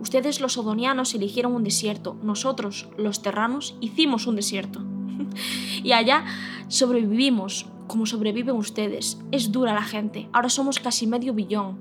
Ustedes 0.00 0.40
los 0.40 0.56
odonianos 0.56 1.14
eligieron 1.14 1.54
un 1.54 1.64
desierto, 1.64 2.16
nosotros, 2.22 2.88
los 2.96 3.20
terranos, 3.20 3.76
hicimos 3.80 4.26
un 4.26 4.36
desierto. 4.36 4.82
y 5.82 5.92
allá 5.92 6.24
sobrevivimos, 6.68 7.66
como 7.86 8.06
sobreviven 8.06 8.56
ustedes. 8.56 9.18
Es 9.32 9.52
dura 9.52 9.74
la 9.74 9.82
gente. 9.82 10.28
Ahora 10.32 10.48
somos 10.48 10.80
casi 10.80 11.06
medio 11.06 11.34
billón. 11.34 11.78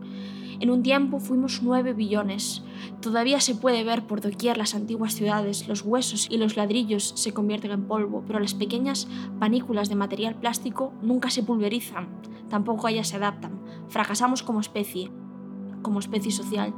En 0.60 0.70
un 0.70 0.84
tiempo 0.84 1.20
fuimos 1.20 1.62
nueve 1.64 1.94
billones. 1.94 2.64
Todavía 3.02 3.42
se 3.42 3.56
puede 3.56 3.84
ver 3.84 4.08
por 4.08 4.22
doquier 4.22 4.58
las 4.58 4.74
antiguas 4.74 5.14
ciudades, 5.14 5.68
los 5.68 5.82
huesos 5.82 6.28
y 6.30 6.38
los 6.38 6.56
ladrillos 6.56 7.14
se 7.16 7.34
convierten 7.34 7.72
en 7.72 7.88
polvo, 7.88 8.24
pero 8.26 8.40
las 8.40 8.54
pequeñas 8.54 9.08
panículas 9.40 9.90
de 9.90 9.96
material 9.96 10.36
plástico 10.36 10.94
nunca 11.02 11.30
se 11.30 11.44
pulverizan, 11.44 12.08
tampoco 12.50 12.88
ellas 12.88 13.10
se 13.10 13.18
adaptan. 13.18 13.60
Fracasamos 13.90 14.44
como 14.44 14.62
especie, 14.62 15.12
como 15.82 16.00
especie 16.00 16.32
social. 16.32 16.74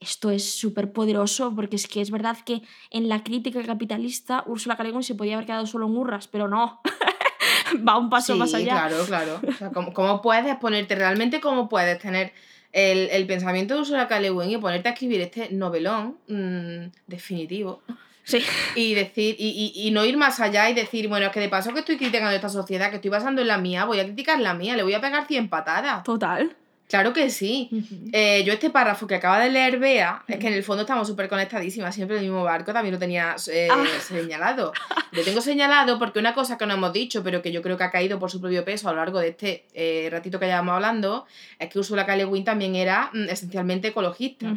Esto 0.00 0.30
es 0.30 0.58
súper 0.58 0.92
poderoso 0.92 1.54
porque 1.54 1.76
es 1.76 1.86
que 1.86 2.00
es 2.00 2.10
verdad 2.10 2.38
que 2.44 2.62
en 2.90 3.08
la 3.10 3.22
crítica 3.22 3.62
capitalista 3.62 4.44
Úrsula 4.46 4.76
K. 4.76 5.02
se 5.02 5.14
podía 5.14 5.34
haber 5.34 5.46
quedado 5.46 5.66
solo 5.66 5.86
en 5.86 5.96
hurras, 5.96 6.26
pero 6.26 6.48
no. 6.48 6.80
va 7.86 7.98
un 7.98 8.08
paso 8.08 8.34
más 8.36 8.54
allá. 8.54 8.88
Claro, 8.88 9.04
claro. 9.06 9.40
O 9.46 9.52
sea, 9.52 9.70
¿cómo, 9.70 10.22
puedes 10.22 10.56
ponerte, 10.56 10.94
realmente 10.94 11.40
cómo 11.40 11.68
puedes 11.68 11.98
tener 11.98 12.32
el, 12.72 13.10
el 13.10 13.26
pensamiento 13.26 13.74
de 13.74 13.80
Ursula 13.80 14.08
K. 14.08 14.20
Le 14.20 14.30
Guin 14.30 14.50
y 14.50 14.56
ponerte 14.58 14.88
a 14.88 14.92
escribir 14.92 15.20
este 15.20 15.50
novelón 15.50 16.16
mm, 16.28 16.92
definitivo? 17.06 17.82
Sí. 18.24 18.42
Y 18.76 18.94
decir, 18.94 19.36
y, 19.38 19.72
y, 19.74 19.88
y, 19.88 19.90
no 19.90 20.04
ir 20.04 20.16
más 20.16 20.40
allá 20.40 20.70
y 20.70 20.74
decir, 20.74 21.08
bueno, 21.08 21.26
es 21.26 21.32
que 21.32 21.40
de 21.40 21.48
paso 21.48 21.72
que 21.72 21.80
estoy 21.80 21.96
criticando 21.96 22.30
esta 22.30 22.48
sociedad, 22.48 22.90
que 22.90 22.96
estoy 22.96 23.10
basando 23.10 23.40
en 23.42 23.48
la 23.48 23.58
mía, 23.58 23.84
voy 23.86 23.98
a 23.98 24.04
criticar 24.04 24.38
la 24.38 24.54
mía, 24.54 24.76
le 24.76 24.82
voy 24.82 24.94
a 24.94 25.00
pegar 25.00 25.26
100 25.26 25.48
patadas. 25.48 26.04
Total. 26.04 26.56
Claro 26.90 27.12
que 27.12 27.30
sí. 27.30 27.70
Eh, 28.12 28.42
yo 28.44 28.52
este 28.52 28.68
párrafo 28.68 29.06
que 29.06 29.14
acaba 29.14 29.38
de 29.38 29.48
leer 29.48 29.78
Bea, 29.78 30.24
es 30.26 30.38
que 30.38 30.48
en 30.48 30.54
el 30.54 30.64
fondo 30.64 30.82
estamos 30.82 31.06
súper 31.06 31.28
conectadísimas, 31.28 31.94
siempre 31.94 32.16
en 32.16 32.24
el 32.24 32.30
mismo 32.30 32.42
barco, 32.42 32.72
también 32.72 32.92
lo 32.92 32.98
tenía 32.98 33.36
eh, 33.52 33.68
ah. 33.70 33.84
señalado. 34.00 34.72
Lo 35.12 35.22
tengo 35.22 35.40
señalado 35.40 36.00
porque 36.00 36.18
una 36.18 36.34
cosa 36.34 36.58
que 36.58 36.66
no 36.66 36.74
hemos 36.74 36.92
dicho, 36.92 37.22
pero 37.22 37.42
que 37.42 37.52
yo 37.52 37.62
creo 37.62 37.76
que 37.76 37.84
ha 37.84 37.92
caído 37.92 38.18
por 38.18 38.28
su 38.28 38.40
propio 38.40 38.64
peso 38.64 38.88
a 38.88 38.92
lo 38.92 38.98
largo 38.98 39.20
de 39.20 39.28
este 39.28 39.66
eh, 39.72 40.08
ratito 40.10 40.40
que 40.40 40.46
llevamos 40.46 40.74
hablando, 40.74 41.26
es 41.60 41.68
que 41.70 41.78
Ursula 41.78 42.04
K. 42.04 42.16
Le 42.16 42.24
Guin 42.24 42.42
también 42.42 42.74
era 42.74 43.10
mm, 43.12 43.28
esencialmente 43.28 43.88
ecologista. 43.88 44.52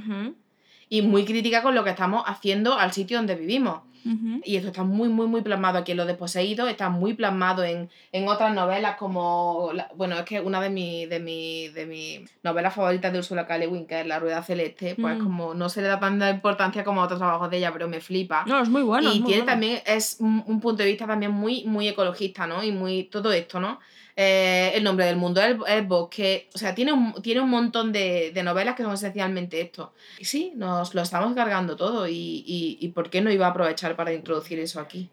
Y 0.90 1.02
muy 1.02 1.26
crítica 1.26 1.62
con 1.62 1.76
lo 1.76 1.84
que 1.84 1.92
estamos 1.92 2.24
haciendo 2.26 2.78
al 2.78 2.92
sitio 2.92 3.18
donde 3.18 3.36
vivimos. 3.36 3.82
Y 4.44 4.58
esto 4.58 4.68
está 4.68 4.84
muy, 4.84 5.08
muy, 5.08 5.28
muy 5.28 5.42
plasmado 5.42 5.78
aquí 5.78 5.92
en 5.92 5.98
Los 5.98 6.08
Desposeídos, 6.08 6.70
está 6.70 6.90
muy 6.90 7.14
plasmado 7.14 7.64
en, 7.64 7.90
otras 8.28 8.54
novelas 8.54 8.98
como, 8.98 9.72
bueno, 9.96 10.18
es 10.18 10.24
que 10.24 10.42
una 10.42 10.60
de 10.60 10.70
mis 10.70 11.10
de 11.10 11.20
mi, 11.20 11.70
de 11.70 11.86
mi 11.86 12.26
novelas 12.44 12.74
favoritas 12.74 13.14
de 13.14 13.20
Ursula 13.20 13.48
K. 13.48 13.58
Le 13.58 13.68
Guin, 13.68 13.86
que 13.86 14.02
es 14.02 14.08
La 14.08 14.20
Rueda 14.20 14.44
Celeste, 14.44 14.96
pues 15.00 15.18
mm. 15.18 15.24
como 15.24 15.54
no 15.54 15.70
se 15.70 15.82
le 15.82 15.88
da 15.88 16.00
tanta 16.00 16.30
importancia 16.30 16.84
como 16.84 17.02
a 17.02 17.06
otros 17.06 17.20
trabajos 17.20 17.50
de 17.50 17.58
ella, 17.58 17.72
pero 17.72 17.88
me 17.88 18.02
flipa. 18.02 18.44
No, 18.46 18.62
es 18.62 18.70
muy 18.70 18.82
bueno. 18.82 19.14
Y 19.14 19.22
tiene 19.22 19.44
también, 19.44 19.82
es 19.86 20.18
un, 20.20 20.44
un, 20.48 20.60
punto 20.60 20.84
de 20.84 20.90
vista 20.90 21.08
también 21.08 21.32
muy, 21.32 21.64
muy 21.66 21.88
ecologista, 21.88 22.46
¿no? 22.46 22.64
Y 22.64 22.72
muy 22.72 23.04
todo 23.04 23.32
esto, 23.32 23.60
¿no? 23.60 23.80
Eh, 24.16 24.74
el 24.76 24.84
nombre 24.84 25.06
del 25.06 25.16
mundo 25.16 25.42
el, 25.42 25.60
el, 25.68 25.88
bosque. 25.88 26.50
O 26.54 26.58
sea, 26.58 26.76
tiene 26.76 26.94
un, 26.94 27.14
tiene 27.22 27.42
un 27.42 27.50
montón 27.50 27.92
de, 27.92 28.32
novelas 28.44 28.76
que 28.76 28.84
son 28.84 28.94
esencialmente 28.94 29.60
esto. 29.60 29.94
Y 30.20 30.26
sí, 30.26 30.54
nos 30.56 30.94
lo 30.94 31.02
estamos 31.02 31.34
cargando 31.34 31.76
todo. 31.76 32.08
Y, 32.08 32.44
y, 32.80 32.88
¿por 32.90 33.10
qué 33.10 33.22
no 33.22 33.32
iba 33.32 33.48
a 33.48 33.50
aprovechar 33.50 33.96
para 33.96 34.14
introducir 34.14 34.60
eso 34.60 34.80
aquí? 34.80 35.10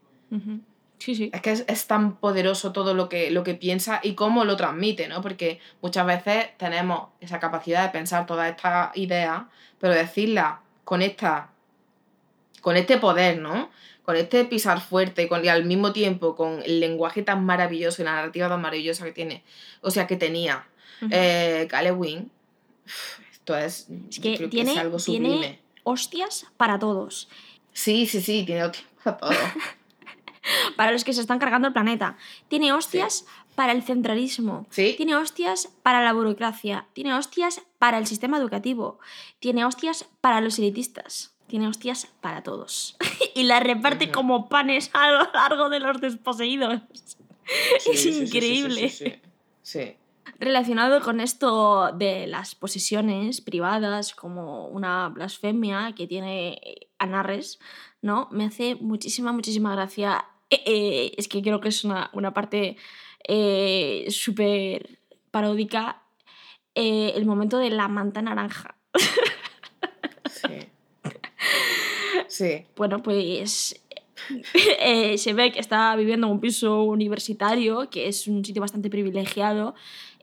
Sí, 0.98 1.14
sí. 1.14 1.30
Es 1.32 1.40
que 1.40 1.52
es, 1.52 1.86
tan 1.86 2.16
poderoso 2.16 2.72
todo 2.72 2.92
lo 2.92 3.08
que, 3.08 3.30
lo 3.30 3.42
que 3.42 3.54
piensa 3.54 4.00
y 4.02 4.14
cómo 4.14 4.44
lo 4.44 4.56
transmite, 4.56 5.08
¿no? 5.08 5.22
Porque 5.22 5.60
muchas 5.80 6.06
veces 6.06 6.48
tenemos 6.58 7.08
esa 7.20 7.40
capacidad 7.40 7.84
de 7.84 7.88
pensar 7.88 8.26
todas 8.26 8.50
estas 8.50 8.94
ideas, 8.98 9.44
pero 9.78 9.94
decirlas 9.94 10.58
con 10.84 11.00
esta 11.00 11.50
con 12.60 12.76
este 12.76 12.98
poder, 12.98 13.38
¿no? 13.38 13.70
Con 14.10 14.16
este 14.16 14.44
pisar 14.44 14.80
fuerte 14.80 15.28
con, 15.28 15.44
y 15.44 15.48
al 15.48 15.64
mismo 15.64 15.92
tiempo 15.92 16.34
con 16.34 16.64
el 16.64 16.80
lenguaje 16.80 17.22
tan 17.22 17.44
maravilloso 17.44 18.02
y 18.02 18.04
la 18.04 18.16
narrativa 18.16 18.48
tan 18.48 18.60
maravillosa 18.60 19.04
que 19.04 19.12
tiene, 19.12 19.44
o 19.82 19.92
sea, 19.92 20.08
que 20.08 20.16
tenía 20.16 20.66
uh 21.00 21.06
esto 23.32 23.56
es, 23.56 23.86
que 24.20 24.48
tiene, 24.48 24.76
algo 24.80 24.98
sublime. 24.98 25.60
hostias 25.84 26.46
para 26.56 26.80
todos. 26.80 27.28
Sí, 27.72 28.04
sí, 28.06 28.20
sí, 28.20 28.42
tiene 28.44 28.64
hostias 28.64 28.88
para 29.04 29.16
todos. 29.16 29.36
para 30.76 30.90
los 30.90 31.04
que 31.04 31.12
se 31.12 31.20
están 31.20 31.38
cargando 31.38 31.68
el 31.68 31.72
planeta. 31.72 32.16
Tiene 32.48 32.72
hostias 32.72 33.26
para 33.54 33.70
el 33.70 33.84
centralismo. 33.84 34.66
Sí. 34.70 34.94
Tiene 34.96 35.14
hostias 35.14 35.68
para 35.84 36.02
la 36.02 36.12
burocracia. 36.12 36.88
Tiene 36.94 37.14
hostias 37.14 37.62
para 37.78 37.98
el 37.98 38.08
sistema 38.08 38.38
educativo. 38.38 38.98
Tiene 39.38 39.64
hostias 39.64 40.08
para 40.20 40.40
los 40.40 40.58
elitistas. 40.58 41.32
Tiene 41.50 41.66
hostias 41.66 42.06
para 42.20 42.44
todos. 42.44 42.96
y 43.34 43.42
las 43.42 43.60
reparte 43.62 44.12
como 44.12 44.48
panes 44.48 44.88
a 44.94 45.10
lo 45.10 45.32
largo 45.34 45.68
de 45.68 45.80
los 45.80 46.00
desposeídos. 46.00 46.80
Sí, 47.80 47.90
es 47.94 48.02
sí, 48.02 48.10
increíble. 48.22 48.88
Sí, 48.90 49.06
sí, 49.06 49.14
sí. 49.62 49.96
Relacionado 50.38 51.00
con 51.00 51.18
esto 51.18 51.90
de 51.92 52.28
las 52.28 52.54
posesiones 52.54 53.40
privadas 53.40 54.14
como 54.14 54.68
una 54.68 55.08
blasfemia 55.08 55.92
que 55.96 56.06
tiene 56.06 56.60
Anarres, 57.00 57.58
¿no? 58.02 58.28
Me 58.30 58.44
hace 58.44 58.76
muchísima, 58.76 59.32
muchísima 59.32 59.74
gracia. 59.74 60.24
Eh, 60.48 60.62
eh, 60.64 61.12
es 61.16 61.26
que 61.26 61.42
creo 61.42 61.60
que 61.60 61.70
es 61.70 61.82
una, 61.82 62.08
una 62.12 62.32
parte 62.32 62.76
eh, 63.26 64.06
súper 64.10 65.00
paródica. 65.32 66.02
eh, 66.76 67.14
el 67.16 67.26
momento 67.26 67.58
de 67.58 67.70
la 67.70 67.88
manta 67.88 68.22
naranja. 68.22 68.76
Sí. 70.30 70.68
Sí. 72.28 72.66
Bueno, 72.76 73.02
pues 73.02 73.80
eh, 74.80 75.18
se 75.18 75.32
ve 75.32 75.52
que 75.52 75.60
está 75.60 75.94
viviendo 75.96 76.26
en 76.26 76.32
un 76.34 76.40
piso 76.40 76.82
universitario, 76.84 77.88
que 77.90 78.08
es 78.08 78.26
un 78.26 78.44
sitio 78.44 78.60
bastante 78.60 78.90
privilegiado. 78.90 79.74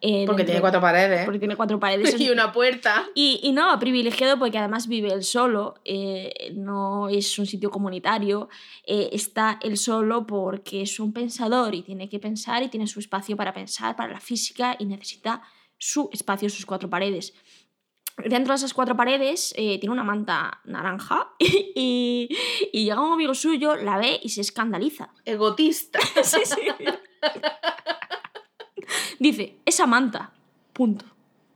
eh, 0.02 0.26
Porque 0.26 0.40
dentro- 0.44 0.46
tiene 0.46 0.62
cuatro 0.62 0.80
paredes. 0.82 1.26
Porque 1.26 1.40
tiene 1.40 1.56
cuatro 1.56 1.80
paredes. 1.80 2.16
Y 2.20 2.30
una 2.30 2.52
puerta. 2.52 3.06
Y, 3.16 3.40
y 3.44 3.52
no, 3.52 3.78
privilegiado 3.80 4.38
porque 4.38 4.58
además 4.60 4.88
vive 4.88 5.12
él 5.12 5.24
solo, 5.24 5.76
eh, 5.86 6.52
no 6.56 7.10
es 7.10 7.38
un 7.40 7.46
sitio 7.48 7.72
comunitario, 7.72 8.48
eh, 8.86 9.10
está 9.12 9.60
él 9.62 9.78
solo 9.78 10.26
porque 10.28 10.84
es 10.84 11.00
un 11.00 11.14
pensador 11.14 11.74
y 11.74 11.82
tiene 11.82 12.08
que 12.10 12.20
pensar 12.20 12.62
y 12.64 12.68
tiene 12.70 12.86
su 12.88 13.00
espacio 13.00 13.36
para 13.36 13.54
pensar, 13.54 13.96
para 13.96 14.14
la 14.14 14.20
física 14.20 14.76
y 14.80 14.86
necesita 14.86 15.42
su 15.80 16.10
espacio, 16.14 16.50
sus 16.50 16.66
cuatro 16.66 16.90
paredes. 16.90 17.34
Dentro 18.26 18.54
de 18.54 18.56
esas 18.58 18.74
cuatro 18.74 18.96
paredes 18.98 19.54
eh, 19.58 19.78
tiene 19.80 19.94
una 19.94 20.04
manta 20.04 20.60
naranja 20.66 21.30
y, 21.40 22.28
y 22.74 22.84
llega 22.84 23.02
un 23.02 23.14
amigo 23.14 23.34
suyo, 23.36 23.76
la 23.76 23.98
ve 23.98 24.20
y 24.24 24.30
se 24.30 24.42
escandaliza. 24.42 25.10
Egotista. 25.26 26.00
Sí, 26.24 26.40
sí. 26.44 26.56
Dice, 29.20 29.58
esa 29.66 29.86
manta. 29.86 30.32
Punto. 30.74 31.06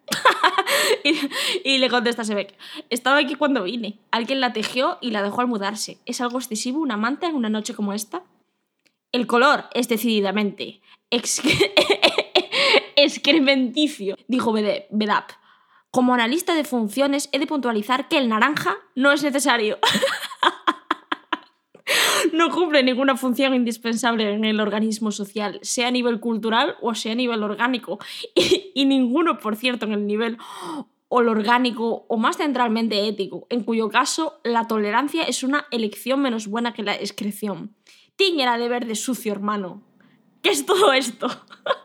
y, 1.03 1.15
y 1.63 1.77
le 1.77 1.89
contesta 1.89 2.23
Sebek, 2.23 2.55
estaba 2.89 3.17
aquí 3.19 3.35
cuando 3.35 3.63
vine. 3.63 3.99
Alguien 4.11 4.41
la 4.41 4.51
tejió 4.53 4.97
y 5.01 5.11
la 5.11 5.23
dejó 5.23 5.41
al 5.41 5.47
mudarse. 5.47 5.99
¿Es 6.05 6.21
algo 6.21 6.37
excesivo 6.39 6.79
una 6.79 6.97
manta 6.97 7.27
en 7.27 7.35
una 7.35 7.49
noche 7.49 7.73
como 7.73 7.93
esta? 7.93 8.23
El 9.11 9.27
color 9.27 9.65
es 9.73 9.87
decididamente 9.87 10.81
ex- 11.09 11.41
excrementicio, 12.95 14.15
dijo 14.27 14.51
Bedap. 14.53 15.31
Como 15.91 16.13
analista 16.13 16.55
de 16.55 16.63
funciones 16.63 17.27
he 17.33 17.39
de 17.39 17.47
puntualizar 17.47 18.07
que 18.07 18.17
el 18.17 18.29
naranja 18.29 18.77
no 18.95 19.11
es 19.11 19.23
necesario. 19.23 19.77
no 22.33 22.49
cumple 22.49 22.81
ninguna 22.81 23.17
función 23.17 23.53
indispensable 23.53 24.33
en 24.33 24.45
el 24.45 24.61
organismo 24.61 25.11
social, 25.11 25.59
sea 25.61 25.89
a 25.89 25.91
nivel 25.91 26.21
cultural 26.21 26.77
o 26.81 26.95
sea 26.95 27.11
a 27.11 27.15
nivel 27.15 27.43
orgánico. 27.43 27.99
Y, 28.73 28.85
ninguno, 28.85 29.37
por 29.37 29.57
cierto, 29.57 29.85
en 29.85 29.91
el 29.91 30.07
nivel 30.07 30.37
o 31.09 31.21
lo 31.21 31.31
orgánico 31.31 32.05
o 32.07 32.15
más 32.15 32.37
centralmente 32.37 33.05
ético, 33.09 33.45
en 33.49 33.63
cuyo 33.63 33.89
caso 33.89 34.39
la 34.45 34.67
tolerancia 34.67 35.23
es 35.23 35.43
una 35.43 35.65
elección 35.71 36.21
menos 36.21 36.47
buena 36.47 36.73
que 36.73 36.83
la 36.83 36.95
excreción. 36.95 37.75
Tiñe 38.15 38.43
era 38.43 38.57
de 38.57 38.95
sucio, 38.95 39.33
hermano. 39.33 39.83
¿Qué 40.41 40.51
es 40.51 40.65
todo 40.65 40.93
esto? 40.93 41.27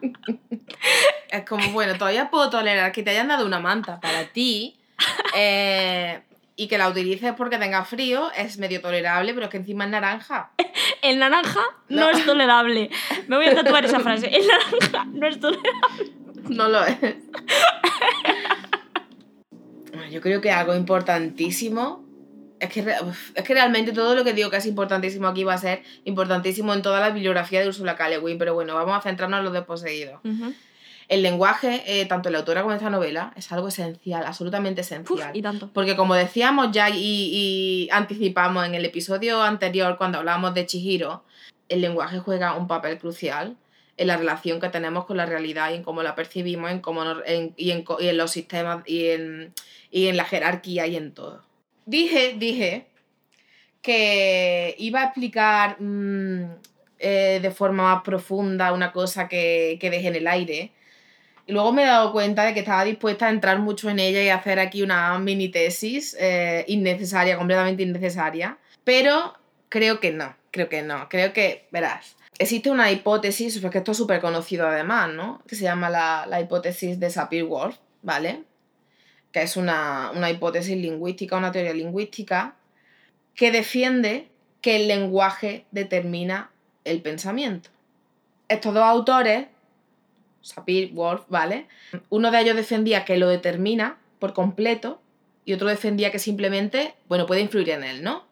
Es 1.30 1.44
como, 1.48 1.70
bueno, 1.70 1.94
todavía 1.96 2.28
puedo 2.28 2.50
tolerar 2.50 2.90
que 2.90 3.04
te 3.04 3.10
hayan 3.10 3.28
dado 3.28 3.46
una 3.46 3.60
manta 3.60 4.00
para 4.00 4.24
ti 4.32 4.76
eh, 5.36 6.20
y 6.56 6.66
que 6.66 6.76
la 6.76 6.88
utilices 6.88 7.32
porque 7.36 7.56
tenga 7.56 7.84
frío, 7.84 8.32
es 8.36 8.58
medio 8.58 8.80
tolerable, 8.80 9.32
pero 9.32 9.46
es 9.46 9.50
que 9.50 9.58
encima 9.58 9.84
es 9.84 9.90
naranja. 9.90 10.50
El 11.02 11.18
naranja 11.20 11.60
no, 11.88 12.00
No. 12.00 12.10
es 12.10 12.26
tolerable. 12.26 12.90
Me 13.28 13.36
voy 13.36 13.46
a 13.46 13.54
tatuar 13.54 13.84
esa 13.84 14.00
frase. 14.00 14.26
El 14.26 14.44
naranja 14.46 15.04
no 15.12 15.26
es 15.28 15.38
tolerable. 15.38 16.12
No 16.48 16.68
lo 16.68 16.84
es. 16.84 16.98
Yo 20.10 20.20
creo 20.20 20.40
que 20.40 20.50
algo 20.50 20.74
importantísimo. 20.74 22.04
Es 22.60 22.68
que, 22.70 22.82
uf, 23.02 23.30
es 23.34 23.42
que 23.42 23.54
realmente 23.54 23.92
todo 23.92 24.14
lo 24.14 24.22
que 24.22 24.34
digo 24.34 24.50
que 24.50 24.58
es 24.58 24.66
importantísimo 24.66 25.26
aquí 25.28 25.44
va 25.44 25.54
a 25.54 25.58
ser 25.58 25.82
importantísimo 26.04 26.74
en 26.74 26.82
toda 26.82 27.00
la 27.00 27.10
bibliografía 27.10 27.60
de 27.62 27.68
Ursula 27.68 27.96
K. 27.96 28.08
Le 28.10 28.18
Guin, 28.20 28.38
pero 28.38 28.54
bueno, 28.54 28.74
vamos 28.74 28.96
a 28.96 29.00
centrarnos 29.00 29.38
en 29.38 29.44
los 29.44 29.52
desposeídos. 29.54 30.20
El 31.08 31.22
lenguaje, 31.22 31.82
eh, 31.86 32.06
tanto 32.06 32.28
en 32.28 32.34
la 32.34 32.38
autora 32.38 32.60
como 32.60 32.72
en 32.72 32.76
esta 32.76 32.90
novela, 32.90 33.32
es 33.34 33.50
algo 33.50 33.66
esencial, 33.68 34.24
absolutamente 34.24 34.82
Uf, 34.82 34.86
esencial. 34.86 35.34
y 35.36 35.42
tanto. 35.42 35.70
Porque 35.72 35.96
como 35.96 36.14
decíamos 36.14 36.68
ya 36.70 36.88
y, 36.88 36.96
y 37.02 37.88
anticipamos 37.90 38.64
en 38.66 38.74
el 38.76 38.84
episodio 38.84 39.42
anterior 39.42 39.96
cuando 39.98 40.18
hablábamos 40.18 40.54
de 40.54 40.66
Chihiro, 40.66 41.24
el 41.68 41.80
lenguaje 41.80 42.20
juega 42.20 42.54
un 42.54 42.68
papel 42.68 42.98
crucial 42.98 43.56
en 43.96 44.06
la 44.06 44.16
relación 44.18 44.60
que 44.60 44.68
tenemos 44.68 45.04
con 45.04 45.16
la 45.16 45.26
realidad 45.26 45.70
y 45.72 45.74
en 45.74 45.82
cómo 45.82 46.02
la 46.02 46.14
percibimos 46.14 46.70
en 46.70 46.80
cómo 46.80 47.02
nos- 47.04 47.22
en- 47.26 47.54
y, 47.56 47.72
en, 47.72 47.84
y 47.98 48.06
en 48.06 48.16
los 48.16 48.30
sistemas 48.30 48.82
y 48.86 49.06
en, 49.08 49.52
y 49.90 50.06
en 50.06 50.16
la 50.16 50.24
jerarquía 50.24 50.86
y 50.86 50.94
en 50.96 51.12
todo. 51.12 51.42
Dije, 51.90 52.36
dije 52.38 52.86
que 53.82 54.76
iba 54.78 55.00
a 55.00 55.04
explicar 55.06 55.80
mm, 55.80 56.44
eh, 57.00 57.40
de 57.42 57.50
forma 57.50 57.94
más 57.94 58.04
profunda 58.04 58.72
una 58.72 58.92
cosa 58.92 59.26
que, 59.26 59.76
que 59.80 59.90
dejé 59.90 60.06
en 60.06 60.14
el 60.14 60.28
aire. 60.28 60.70
Y 61.46 61.52
luego 61.52 61.72
me 61.72 61.82
he 61.82 61.86
dado 61.86 62.12
cuenta 62.12 62.44
de 62.44 62.54
que 62.54 62.60
estaba 62.60 62.84
dispuesta 62.84 63.26
a 63.26 63.30
entrar 63.30 63.58
mucho 63.58 63.90
en 63.90 63.98
ella 63.98 64.22
y 64.22 64.28
hacer 64.28 64.60
aquí 64.60 64.82
una 64.82 65.18
mini 65.18 65.48
tesis 65.48 66.16
eh, 66.20 66.64
innecesaria, 66.68 67.36
completamente 67.36 67.82
innecesaria. 67.82 68.58
Pero 68.84 69.34
creo 69.68 69.98
que 69.98 70.12
no, 70.12 70.36
creo 70.52 70.68
que 70.68 70.82
no. 70.82 71.08
Creo 71.08 71.32
que, 71.32 71.66
verás, 71.72 72.16
existe 72.38 72.70
una 72.70 72.92
hipótesis, 72.92 73.58
porque 73.58 73.78
esto 73.78 73.90
es 73.90 73.98
súper 73.98 74.20
conocido 74.20 74.68
además, 74.68 75.10
¿no? 75.12 75.42
Que 75.48 75.56
se 75.56 75.64
llama 75.64 75.90
la, 75.90 76.24
la 76.28 76.40
hipótesis 76.40 77.00
de 77.00 77.10
Sapir-Whorf, 77.10 77.78
¿vale? 78.02 78.44
Que 79.32 79.42
es 79.42 79.56
una, 79.56 80.10
una 80.14 80.30
hipótesis 80.30 80.76
lingüística, 80.76 81.36
una 81.36 81.52
teoría 81.52 81.74
lingüística, 81.74 82.56
que 83.34 83.52
defiende 83.52 84.28
que 84.60 84.76
el 84.76 84.88
lenguaje 84.88 85.66
determina 85.70 86.50
el 86.84 87.00
pensamiento. 87.00 87.70
Estos 88.48 88.74
dos 88.74 88.82
autores 88.82 89.46
Sapir, 90.42 90.92
Wolf, 90.92 91.22
¿vale? 91.28 91.66
Uno 92.08 92.30
de 92.30 92.40
ellos 92.40 92.56
defendía 92.56 93.04
que 93.04 93.18
lo 93.18 93.28
determina 93.28 93.98
por 94.18 94.32
completo 94.32 95.00
y 95.44 95.52
otro 95.52 95.68
defendía 95.68 96.10
que 96.10 96.18
simplemente, 96.18 96.94
bueno, 97.08 97.26
puede 97.26 97.42
influir 97.42 97.70
en 97.70 97.84
él, 97.84 98.02
¿no? 98.02 98.24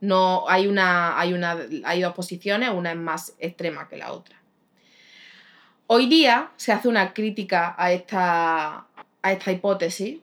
No 0.00 0.48
hay 0.48 0.66
una, 0.66 1.18
hay 1.18 1.32
una, 1.32 1.56
hay 1.84 2.02
dos 2.02 2.14
posiciones, 2.14 2.70
una 2.70 2.90
es 2.90 2.98
más 2.98 3.34
extrema 3.38 3.88
que 3.88 3.96
la 3.96 4.12
otra. 4.12 4.36
Hoy 5.86 6.06
día 6.06 6.50
se 6.56 6.72
hace 6.72 6.88
una 6.88 7.14
crítica 7.14 7.74
a 7.78 7.92
esta, 7.92 8.86
a 9.22 9.32
esta 9.32 9.52
hipótesis 9.52 10.18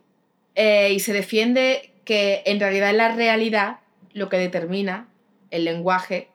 eh, 0.55 0.91
y 0.93 0.99
se 0.99 1.13
defiende 1.13 1.93
que 2.05 2.43
en 2.45 2.59
realidad 2.59 2.89
es 2.89 2.97
la 2.97 3.15
realidad 3.15 3.79
lo 4.13 4.29
que 4.29 4.37
determina 4.37 5.07
el 5.51 5.65
lenguaje 5.65 6.29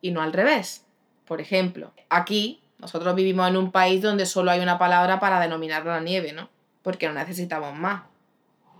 y 0.00 0.10
no 0.10 0.22
al 0.22 0.32
revés. 0.32 0.84
Por 1.26 1.40
ejemplo, 1.40 1.92
aquí 2.08 2.60
nosotros 2.78 3.14
vivimos 3.14 3.48
en 3.48 3.56
un 3.56 3.72
país 3.72 4.02
donde 4.02 4.26
solo 4.26 4.50
hay 4.50 4.60
una 4.60 4.78
palabra 4.78 5.20
para 5.20 5.40
denominar 5.40 5.86
la 5.86 6.00
nieve, 6.00 6.32
¿no? 6.32 6.50
Porque 6.82 7.08
no 7.08 7.14
necesitamos 7.14 7.74
más, 7.74 8.02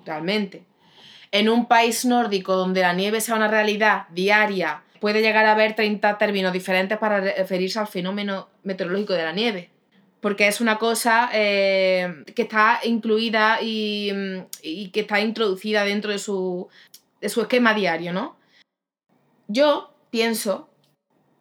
realmente. 0.05 0.65
En 1.32 1.48
un 1.48 1.66
país 1.66 2.05
nórdico 2.05 2.55
donde 2.55 2.82
la 2.82 2.93
nieve 2.93 3.20
sea 3.20 3.35
una 3.35 3.48
realidad 3.48 4.06
diaria, 4.11 4.82
puede 5.01 5.23
llegar 5.23 5.47
a 5.47 5.52
haber 5.52 5.74
30 5.74 6.19
términos 6.19 6.52
diferentes 6.52 6.98
para 6.98 7.20
referirse 7.20 7.78
al 7.78 7.86
fenómeno 7.86 8.48
meteorológico 8.62 9.15
de 9.15 9.23
la 9.23 9.32
nieve. 9.32 9.70
Porque 10.24 10.46
es 10.46 10.62
una 10.62 10.78
cosa 10.78 11.28
eh, 11.34 12.24
que 12.34 12.40
está 12.40 12.80
incluida 12.82 13.60
y, 13.60 14.10
y 14.62 14.88
que 14.88 15.01
está 15.01 15.20
introducida 15.20 15.84
dentro 15.84 16.12
de 16.12 16.18
su, 16.18 16.66
de 17.20 17.28
su 17.28 17.42
esquema 17.42 17.74
diario, 17.74 18.14
¿no? 18.14 18.34
Yo 19.48 19.94
pienso 20.09 20.70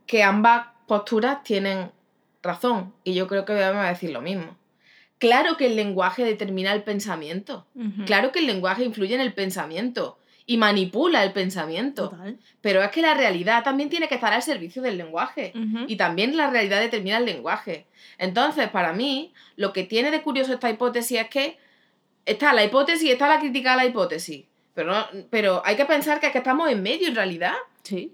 que 0.06 0.22
ambas 0.22 0.68
posturas 0.86 1.44
tienen 1.44 1.92
razón 2.42 2.94
y 3.06 3.14
yo 3.14 3.30
creo 3.30 3.46
que 3.46 3.54
me 3.54 3.62
va 3.62 3.88
a 3.88 3.90
decir 3.94 4.10
lo 4.10 4.20
mismo. 4.20 4.58
Claro 5.18 5.56
que 5.56 5.68
el 5.68 5.78
lenguaje 5.78 6.26
determina 6.26 6.74
el 6.74 6.84
pensamiento. 6.84 7.66
Claro 8.06 8.34
que 8.34 8.40
el 8.40 8.48
lenguaje 8.48 8.84
influye 8.84 9.16
en 9.16 9.22
el 9.22 9.34
pensamiento 9.34 10.18
y 10.46 10.58
manipula 10.58 11.24
el 11.24 11.32
pensamiento. 11.32 12.10
Total. 12.10 12.38
Pero 12.62 12.82
es 12.84 12.90
que 12.92 13.02
la 13.02 13.14
realidad 13.14 13.64
también 13.64 13.90
tiene 13.90 14.08
que 14.08 14.16
estar 14.16 14.34
al 14.34 14.42
servicio 14.44 14.82
del 14.82 14.98
lenguaje. 14.98 15.54
Y 15.88 15.96
también 15.96 16.36
la 16.36 16.50
realidad 16.50 16.80
determina 16.82 17.18
el 17.18 17.26
lenguaje. 17.26 17.86
Entonces, 18.18 18.70
para 18.70 18.94
mí, 18.94 19.34
lo 19.56 19.72
que 19.74 19.84
tiene 19.84 20.12
de 20.12 20.22
curioso 20.22 20.54
esta 20.54 20.70
hipótesis 20.70 21.20
es 21.22 21.28
que 21.30 21.58
está 22.26 22.54
la 22.54 22.64
hipótesis 22.64 23.04
y 23.04 23.12
está 23.12 23.28
la 23.28 23.40
crítica 23.40 23.74
a 23.74 23.78
la 23.78 23.86
hipótesis. 23.86 24.46
Pero, 24.74 24.92
no- 24.94 25.08
pero 25.30 25.62
hay 25.66 25.76
que 25.76 25.86
pensar 25.86 26.20
que, 26.20 26.28
es 26.28 26.32
que 26.32 26.40
estamos 26.40 26.70
en 26.70 26.82
medio 26.84 27.08
en 27.08 27.16
realidad. 27.16 27.54
Sí. 27.84 28.14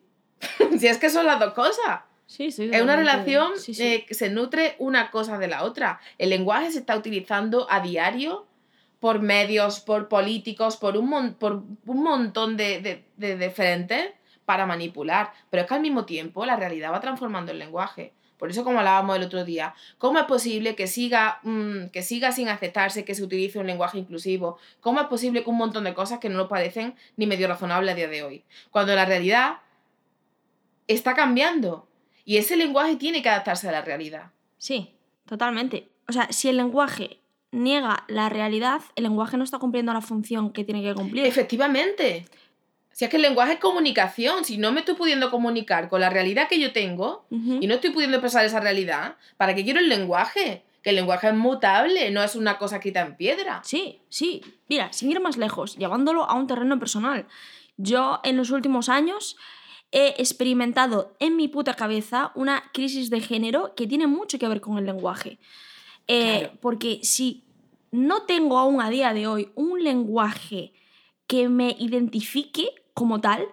si 0.79 0.87
es 0.87 0.97
que 0.97 1.09
son 1.11 1.25
las 1.27 1.39
dos 1.39 1.53
cosas. 1.53 2.01
Sí, 2.25 2.51
sí. 2.51 2.69
Es 2.71 2.81
una 2.81 2.95
relación 2.95 3.51
sí. 3.59 3.73
eh, 3.79 4.05
que 4.07 4.13
se 4.13 4.29
nutre 4.29 4.75
una 4.79 5.09
cosa 5.11 5.37
de 5.37 5.47
la 5.47 5.63
otra. 5.63 5.99
El 6.17 6.29
lenguaje 6.29 6.71
se 6.71 6.79
está 6.79 6.95
utilizando 6.95 7.67
a 7.69 7.79
diario 7.79 8.45
por 8.99 9.21
medios, 9.21 9.79
por 9.79 10.07
políticos, 10.09 10.77
por 10.77 10.97
un, 10.97 11.09
mon- 11.09 11.33
por 11.33 11.53
un 11.85 12.03
montón 12.03 12.57
de, 12.57 12.81
de, 13.17 13.37
de- 13.37 13.49
frentes 13.49 14.11
para 14.45 14.65
manipular. 14.65 15.31
Pero 15.49 15.61
es 15.63 15.67
que 15.69 15.75
al 15.75 15.81
mismo 15.81 16.05
tiempo 16.05 16.45
la 16.45 16.55
realidad 16.55 16.91
va 16.91 16.99
transformando 16.99 17.51
el 17.51 17.59
lenguaje. 17.59 18.13
Por 18.37 18.49
eso, 18.49 18.63
como 18.63 18.79
hablábamos 18.79 19.17
el 19.17 19.23
otro 19.23 19.43
día, 19.43 19.73
¿cómo 19.97 20.17
es 20.17 20.25
posible 20.25 20.73
que 20.75 20.87
siga, 20.87 21.39
mm, 21.43 21.87
que 21.91 22.01
siga 22.03 22.31
sin 22.31 22.47
aceptarse 22.47 23.03
que 23.03 23.13
se 23.13 23.21
utilice 23.23 23.59
un 23.59 23.67
lenguaje 23.67 23.97
inclusivo? 23.97 24.57
¿Cómo 24.79 25.01
es 25.01 25.07
posible 25.07 25.43
que 25.43 25.49
un 25.49 25.57
montón 25.57 25.83
de 25.83 25.93
cosas 25.93 26.19
que 26.19 26.29
no 26.29 26.37
nos 26.37 26.47
parecen 26.47 26.95
ni 27.17 27.25
medio 27.27 27.47
razonables 27.49 27.91
a 27.91 27.95
día 27.95 28.07
de 28.07 28.23
hoy? 28.23 28.43
Cuando 28.71 28.95
la 28.95 29.03
realidad 29.05 29.57
está 30.87 31.13
cambiando. 31.15 31.87
Y 32.25 32.37
ese 32.37 32.55
lenguaje 32.55 32.95
tiene 32.95 33.21
que 33.21 33.29
adaptarse 33.29 33.67
a 33.67 33.71
la 33.71 33.81
realidad. 33.81 34.31
Sí, 34.57 34.93
totalmente. 35.25 35.89
O 36.07 36.11
sea, 36.11 36.31
si 36.31 36.49
el 36.49 36.57
lenguaje 36.57 37.19
niega 37.51 38.03
la 38.07 38.29
realidad, 38.29 38.81
el 38.95 39.03
lenguaje 39.03 39.37
no 39.37 39.43
está 39.43 39.59
cumpliendo 39.59 39.93
la 39.93 40.01
función 40.01 40.51
que 40.51 40.63
tiene 40.63 40.81
que 40.81 40.93
cumplir. 40.93 41.25
Efectivamente. 41.25 42.25
Si 42.91 43.05
es 43.05 43.11
que 43.11 43.17
el 43.17 43.21
lenguaje 43.21 43.53
es 43.53 43.59
comunicación, 43.59 44.43
si 44.43 44.57
no 44.57 44.73
me 44.73 44.81
estoy 44.81 44.95
pudiendo 44.95 45.31
comunicar 45.31 45.87
con 45.87 46.01
la 46.01 46.09
realidad 46.09 46.49
que 46.49 46.59
yo 46.59 46.73
tengo 46.73 47.25
y 47.29 47.65
no 47.65 47.75
estoy 47.75 47.91
pudiendo 47.91 48.17
expresar 48.17 48.43
esa 48.43 48.59
realidad, 48.59 49.15
¿para 49.37 49.55
qué 49.55 49.63
quiero 49.63 49.79
el 49.79 49.87
lenguaje? 49.87 50.63
Que 50.83 50.89
el 50.89 50.97
lenguaje 50.97 51.27
es 51.27 51.33
mutable, 51.33 52.11
no 52.11 52.21
es 52.21 52.35
una 52.35 52.57
cosa 52.57 52.77
escrita 52.77 52.99
en 52.99 53.15
piedra. 53.15 53.61
Sí, 53.63 54.01
sí. 54.09 54.41
Mira, 54.67 54.91
sin 54.91 55.11
ir 55.11 55.21
más 55.21 55.37
lejos, 55.37 55.77
llevándolo 55.77 56.25
a 56.25 56.33
un 56.33 56.47
terreno 56.47 56.77
personal. 56.77 57.25
Yo 57.77 58.19
en 58.25 58.35
los 58.35 58.51
últimos 58.51 58.89
años 58.89 59.37
he 59.91 60.15
experimentado 60.17 61.15
en 61.19 61.37
mi 61.37 61.47
puta 61.47 61.75
cabeza 61.75 62.33
una 62.35 62.63
crisis 62.73 63.09
de 63.09 63.21
género 63.21 63.75
que 63.75 63.87
tiene 63.87 64.07
mucho 64.07 64.37
que 64.39 64.47
ver 64.47 64.59
con 64.59 64.77
el 64.77 64.85
lenguaje. 64.85 65.39
Eh, 66.09 66.39
Claro. 66.39 66.57
Porque 66.59 66.99
si 67.03 67.43
no 67.91 68.23
tengo 68.23 68.57
aún 68.57 68.81
a 68.81 68.89
día 68.89 69.13
de 69.13 69.27
hoy 69.27 69.51
un 69.55 69.83
lenguaje 69.83 70.73
que 71.27 71.47
me 71.49 71.75
identifique 71.79 72.67
como 72.93 73.21
tal, 73.21 73.47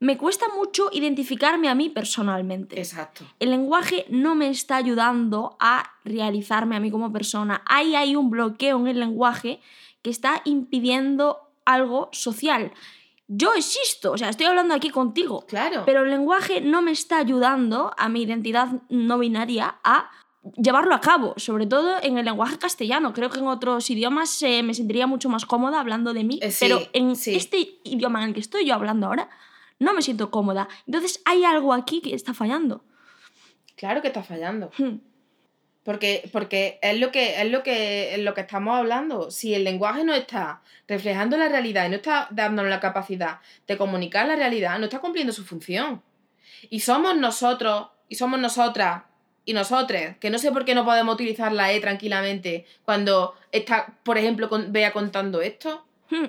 me 0.00 0.16
cuesta 0.16 0.46
mucho 0.56 0.88
identificarme 0.92 1.68
a 1.68 1.74
mí 1.74 1.90
personalmente 1.90 2.78
Exacto. 2.78 3.24
el 3.38 3.50
lenguaje 3.50 4.06
no 4.08 4.34
me 4.34 4.48
está 4.48 4.76
ayudando 4.76 5.56
a 5.60 5.90
realizarme 6.04 6.74
a 6.76 6.80
mí 6.80 6.90
como 6.90 7.12
persona. 7.12 7.62
Ahí 7.66 7.94
hay 7.94 8.16
un 8.16 8.30
bloqueo 8.30 8.78
en 8.80 8.88
el 8.88 8.98
lenguaje 9.00 9.60
que 10.02 10.08
está 10.08 10.40
impidiendo 10.46 11.52
algo 11.66 12.08
social. 12.12 12.72
Yo 13.28 13.52
existo, 13.54 14.12
o 14.12 14.18
sea, 14.18 14.30
estoy 14.30 14.46
hablando 14.46 14.74
aquí 14.74 14.88
contigo, 14.90 15.44
Claro. 15.46 15.82
pero 15.84 16.02
el 16.04 16.10
lenguaje 16.10 16.60
no 16.62 16.80
me 16.82 16.90
está 16.92 17.18
ayudando 17.18 17.92
a 17.96 18.08
mi 18.08 18.22
identidad 18.22 18.68
no 18.88 19.18
binaria 19.18 19.76
a 19.84 20.10
llevarlo 20.56 20.94
a 20.94 21.00
cabo, 21.00 21.34
sobre 21.36 21.66
todo 21.66 21.96
en 22.02 22.18
el 22.18 22.24
lenguaje 22.24 22.58
castellano. 22.58 23.12
Creo 23.12 23.30
que 23.30 23.38
en 23.38 23.46
otros 23.46 23.88
idiomas 23.90 24.42
eh, 24.42 24.62
me 24.62 24.74
sentiría 24.74 25.06
mucho 25.06 25.28
más 25.28 25.44
cómoda 25.44 25.80
hablando 25.80 26.14
de 26.14 26.24
mí, 26.24 26.38
Eh, 26.42 26.50
sí, 26.50 26.64
pero 26.66 26.80
en 26.92 27.16
sí. 27.16 27.34
este 27.34 27.80
idioma 27.84 28.22
en 28.22 28.28
el 28.28 28.34
que 28.34 28.40
estoy 28.40 28.66
yo 28.66 28.74
hablando 28.74 29.06
ahora, 29.06 29.28
no 29.78 29.92
me 29.94 30.02
siento 30.02 30.30
cómoda. 30.30 30.68
Entonces 30.86 31.22
hay 31.24 31.44
algo 31.44 31.72
aquí 31.72 32.00
que 32.00 32.14
está 32.14 32.34
fallando. 32.34 32.84
Claro 33.76 34.02
que 34.02 34.08
está 34.08 34.22
fallando. 34.22 34.70
Hmm. 34.78 34.98
Porque, 35.82 36.28
porque 36.32 36.78
es 36.82 37.00
lo 37.00 37.10
que 37.10 37.40
es 37.40 37.50
lo 37.50 37.62
que 37.62 38.14
es 38.14 38.20
lo 38.20 38.34
que 38.34 38.42
estamos 38.42 38.78
hablando. 38.78 39.30
Si 39.30 39.54
el 39.54 39.64
lenguaje 39.64 40.04
no 40.04 40.12
está 40.12 40.62
reflejando 40.86 41.38
la 41.38 41.48
realidad 41.48 41.86
y 41.86 41.88
no 41.88 41.96
está 41.96 42.28
dándonos 42.30 42.68
la 42.68 42.80
capacidad 42.80 43.40
de 43.66 43.78
comunicar 43.78 44.26
la 44.28 44.36
realidad, 44.36 44.78
no 44.78 44.84
está 44.84 44.98
cumpliendo 45.00 45.32
su 45.32 45.44
función. 45.44 46.02
Y 46.68 46.80
somos 46.80 47.16
nosotros, 47.16 47.88
y 48.10 48.16
somos 48.16 48.38
nosotras, 48.38 49.04
y 49.44 49.52
nosotres, 49.52 50.16
que 50.18 50.30
no 50.30 50.38
sé 50.38 50.52
por 50.52 50.64
qué 50.64 50.74
no 50.74 50.84
podemos 50.84 51.14
utilizar 51.14 51.52
la 51.52 51.72
E 51.72 51.80
tranquilamente 51.80 52.66
cuando 52.84 53.34
está, 53.52 53.94
por 54.02 54.18
ejemplo, 54.18 54.48
con, 54.48 54.72
vea 54.72 54.92
contando 54.92 55.40
esto. 55.42 55.84
Hmm. 56.10 56.26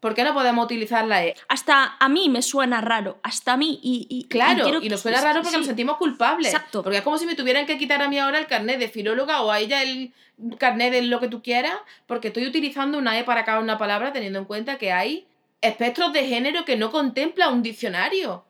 ¿Por 0.00 0.14
qué 0.14 0.24
no 0.24 0.32
podemos 0.32 0.64
utilizar 0.64 1.06
la 1.06 1.24
E? 1.26 1.34
Hasta 1.48 1.96
a 2.00 2.08
mí 2.08 2.30
me 2.30 2.40
suena 2.40 2.80
raro, 2.80 3.18
hasta 3.22 3.52
a 3.52 3.56
mí. 3.58 3.78
Y, 3.82 4.06
y- 4.08 4.24
Claro, 4.28 4.78
y, 4.78 4.80
que- 4.80 4.88
nos 4.88 5.00
suena 5.02 5.20
raro 5.20 5.40
porque 5.40 5.50
sí. 5.50 5.56
nos 5.58 5.66
sentimos 5.66 5.98
culpables. 5.98 6.52
Exacto. 6.52 6.82
Porque 6.82 6.98
es 6.98 7.04
como 7.04 7.18
si 7.18 7.26
me 7.26 7.34
tuvieran 7.34 7.66
que 7.66 7.76
quitar 7.76 8.00
a 8.02 8.08
mí 8.08 8.18
ahora 8.18 8.38
el 8.38 8.46
carnet 8.46 8.78
de 8.78 8.88
filóloga 8.88 9.42
o 9.42 9.50
a 9.50 9.60
ella 9.60 9.82
el 9.82 10.12
carnet 10.58 10.90
de 10.92 11.02
lo 11.02 11.20
que 11.20 11.28
tú 11.28 11.42
quieras, 11.42 11.74
porque 12.06 12.28
estoy 12.28 12.46
utilizando 12.46 12.96
una 12.96 13.18
E 13.18 13.24
para 13.24 13.44
cada 13.44 13.60
una 13.60 13.76
palabra 13.76 14.10
teniendo 14.12 14.38
en 14.38 14.46
cuenta 14.46 14.78
que 14.78 14.90
hay 14.90 15.26
espectros 15.60 16.14
de 16.14 16.26
género 16.26 16.64
que 16.64 16.76
no 16.78 16.90
contempla 16.90 17.50
un 17.50 17.62
diccionario. 17.62 18.44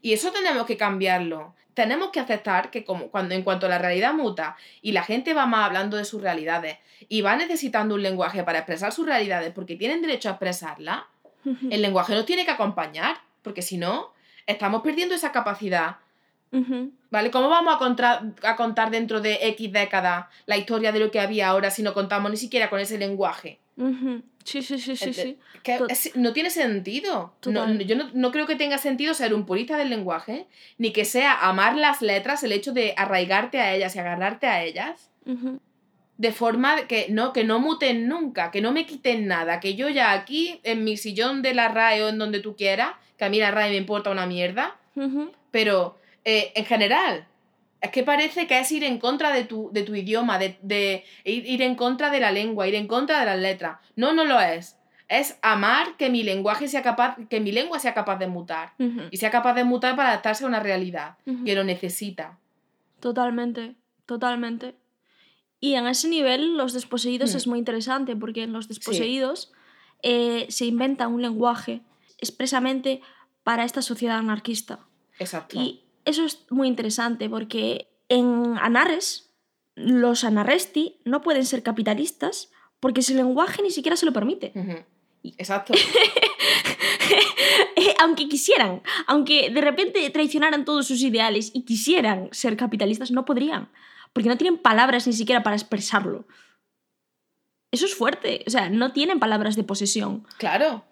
Y 0.00 0.14
eso 0.14 0.30
tenemos 0.32 0.64
que 0.66 0.78
cambiarlo. 0.78 1.54
Tenemos 1.76 2.08
que 2.10 2.20
aceptar 2.20 2.70
que 2.70 2.84
como 2.84 3.08
cuando 3.08 3.34
en 3.34 3.42
cuanto 3.42 3.68
la 3.68 3.76
realidad 3.76 4.14
muta 4.14 4.56
y 4.80 4.92
la 4.92 5.02
gente 5.04 5.34
va 5.34 5.44
más 5.44 5.66
hablando 5.66 5.98
de 5.98 6.06
sus 6.06 6.22
realidades 6.22 6.78
y 7.10 7.20
va 7.20 7.36
necesitando 7.36 7.94
un 7.94 8.02
lenguaje 8.02 8.42
para 8.44 8.60
expresar 8.60 8.92
sus 8.92 9.04
realidades 9.06 9.52
porque 9.52 9.76
tienen 9.76 10.00
derecho 10.00 10.30
a 10.30 10.32
expresarlas, 10.32 11.00
Ujú. 11.44 11.68
el 11.70 11.82
lenguaje 11.82 12.14
nos 12.14 12.24
tiene 12.24 12.44
que 12.46 12.50
acompañar, 12.52 13.18
porque 13.42 13.60
si 13.60 13.76
no, 13.76 14.12
estamos 14.46 14.80
perdiendo 14.82 15.14
esa 15.14 15.30
capacidad. 15.32 15.96
¿Vale? 17.10 17.30
¿Cómo 17.30 17.50
vamos 17.50 17.74
a, 17.74 17.78
contra- 17.78 18.22
a 18.42 18.56
contar 18.56 18.90
dentro 18.90 19.20
de 19.20 19.38
X 19.48 19.70
décadas 19.72 20.26
la 20.46 20.56
historia 20.56 20.90
de 20.92 21.00
lo 21.00 21.10
que 21.10 21.20
había 21.20 21.48
ahora 21.48 21.70
si 21.70 21.82
no 21.82 21.92
contamos 21.92 22.30
ni 22.30 22.38
siquiera 22.38 22.70
con 22.70 22.80
ese 22.80 22.96
lenguaje? 22.96 23.58
Sí, 24.46 24.62
sí, 24.62 24.78
sí, 24.78 24.96
sí, 24.96 25.12
sí. 25.12 25.38
Que 25.64 25.76
es- 25.88 26.14
no 26.14 26.32
tiene 26.32 26.50
sentido. 26.50 27.34
No- 27.52 27.66
yo 27.84 27.96
no, 27.96 28.08
no 28.14 28.30
creo 28.30 28.46
que 28.46 28.54
tenga 28.54 28.78
sentido 28.78 29.12
ser 29.12 29.34
un 29.34 29.44
purista 29.44 29.76
del 29.76 29.90
lenguaje, 29.90 30.46
ni 30.78 30.92
que 30.92 31.04
sea 31.04 31.32
amar 31.48 31.76
las 31.76 32.00
letras, 32.00 32.44
el 32.44 32.52
hecho 32.52 32.72
de 32.72 32.94
arraigarte 32.96 33.58
a 33.60 33.74
ellas 33.74 33.96
y 33.96 33.98
agarrarte 33.98 34.46
a 34.46 34.62
ellas, 34.62 35.10
de 36.18 36.32
forma 36.32 36.86
que 36.86 37.08
no, 37.10 37.32
que 37.32 37.42
no 37.44 37.58
muten 37.58 38.08
nunca, 38.08 38.50
que 38.52 38.60
no 38.60 38.70
me 38.72 38.86
quiten 38.86 39.26
nada, 39.26 39.58
que 39.60 39.74
yo 39.74 39.88
ya 39.88 40.12
aquí, 40.12 40.60
en 40.62 40.84
mi 40.84 40.96
sillón 40.96 41.42
de 41.42 41.52
la 41.52 41.66
RAE 41.68 42.04
o 42.04 42.08
en 42.08 42.18
donde 42.18 42.38
tú 42.40 42.54
quieras, 42.56 42.92
que 43.18 43.24
a 43.24 43.28
mí 43.28 43.38
la 43.38 43.50
RAE 43.50 43.70
me 43.70 43.76
importa 43.76 44.10
una 44.10 44.26
mierda, 44.26 44.76
pero 45.50 45.98
eh, 46.24 46.52
en 46.54 46.64
general, 46.64 47.26
es 47.80 47.90
que 47.90 48.02
parece 48.02 48.46
que 48.46 48.58
es 48.58 48.70
ir 48.72 48.84
en 48.84 48.98
contra 48.98 49.32
de 49.32 49.44
tu, 49.44 49.70
de 49.72 49.82
tu 49.82 49.94
idioma, 49.94 50.38
de, 50.38 50.58
de 50.62 51.04
ir, 51.24 51.46
ir 51.46 51.62
en 51.62 51.74
contra 51.74 52.10
de 52.10 52.20
la 52.20 52.32
lengua, 52.32 52.66
ir 52.66 52.74
en 52.74 52.86
contra 52.88 53.20
de 53.20 53.26
las 53.26 53.38
letras. 53.38 53.78
No, 53.96 54.12
no 54.12 54.24
lo 54.24 54.40
es. 54.40 54.76
Es 55.08 55.38
amar 55.42 55.96
que 55.96 56.10
mi 56.10 56.22
lenguaje 56.24 56.66
sea 56.66 56.82
capaz, 56.82 57.16
que 57.30 57.38
mi 57.38 57.52
lengua 57.52 57.78
sea 57.78 57.94
capaz 57.94 58.16
de 58.16 58.26
mutar. 58.26 58.72
Ujú. 58.78 59.02
Y 59.10 59.18
sea 59.18 59.30
capaz 59.30 59.54
de 59.54 59.62
mutar 59.64 59.94
para 59.94 60.08
adaptarse 60.08 60.44
a 60.44 60.48
una 60.48 60.58
realidad 60.60 61.16
Ujú. 61.26 61.44
que 61.44 61.54
lo 61.54 61.62
necesita. 61.64 62.38
Totalmente, 63.00 63.76
totalmente. 64.06 64.74
Y 65.60 65.74
en 65.74 65.86
ese 65.86 66.08
nivel, 66.08 66.56
los 66.56 66.72
desposeídos 66.72 67.34
Hmm. 67.34 67.36
es 67.36 67.46
muy 67.46 67.58
interesante 67.58 68.16
porque 68.16 68.42
en 68.42 68.52
los 68.52 68.68
desposeídos 68.68 69.52
eh, 70.02 70.46
se 70.50 70.66
inventa 70.66 71.08
un 71.08 71.22
lenguaje 71.22 71.80
expresamente 72.18 73.00
para 73.44 73.64
esta 73.64 73.82
sociedad 73.82 74.18
anarquista. 74.18 74.80
Exacto. 75.18 75.58
Y 75.58 75.82
eso 76.06 76.24
es 76.24 76.46
muy 76.50 76.68
interesante 76.68 77.28
porque 77.28 77.88
en 78.08 78.56
Anarres, 78.58 79.30
los 79.74 80.24
anarresti 80.24 81.00
no 81.04 81.20
pueden 81.20 81.44
ser 81.44 81.62
capitalistas 81.62 82.50
porque 82.80 83.02
su 83.02 83.14
lenguaje 83.14 83.62
ni 83.62 83.70
siquiera 83.70 83.96
se 83.96 84.06
lo 84.06 84.12
permite. 84.12 84.52
Exacto. 85.22 85.74
Eh, 87.76 87.94
aunque 88.00 88.26
quisieran, 88.26 88.82
aunque 89.06 89.50
de 89.50 89.60
repente 89.60 90.08
traicionaran 90.10 90.64
todos 90.64 90.86
sus 90.86 91.02
ideales 91.02 91.50
y 91.54 91.62
quisieran 91.64 92.28
ser 92.32 92.56
capitalistas, 92.56 93.10
no 93.10 93.24
podrían, 93.24 93.70
porque 94.12 94.28
no 94.28 94.38
tienen 94.38 94.58
palabras 94.58 95.06
ni 95.06 95.12
siquiera 95.12 95.42
para 95.42 95.56
expresarlo. 95.56 96.26
Eso 97.70 97.84
es 97.84 97.94
fuerte, 97.94 98.42
o 98.46 98.50
sea, 98.50 98.70
no 98.70 98.92
tienen 98.92 99.20
palabras 99.20 99.56
de 99.56 99.62
posesión. 99.62 100.26
Claro, 100.38 100.84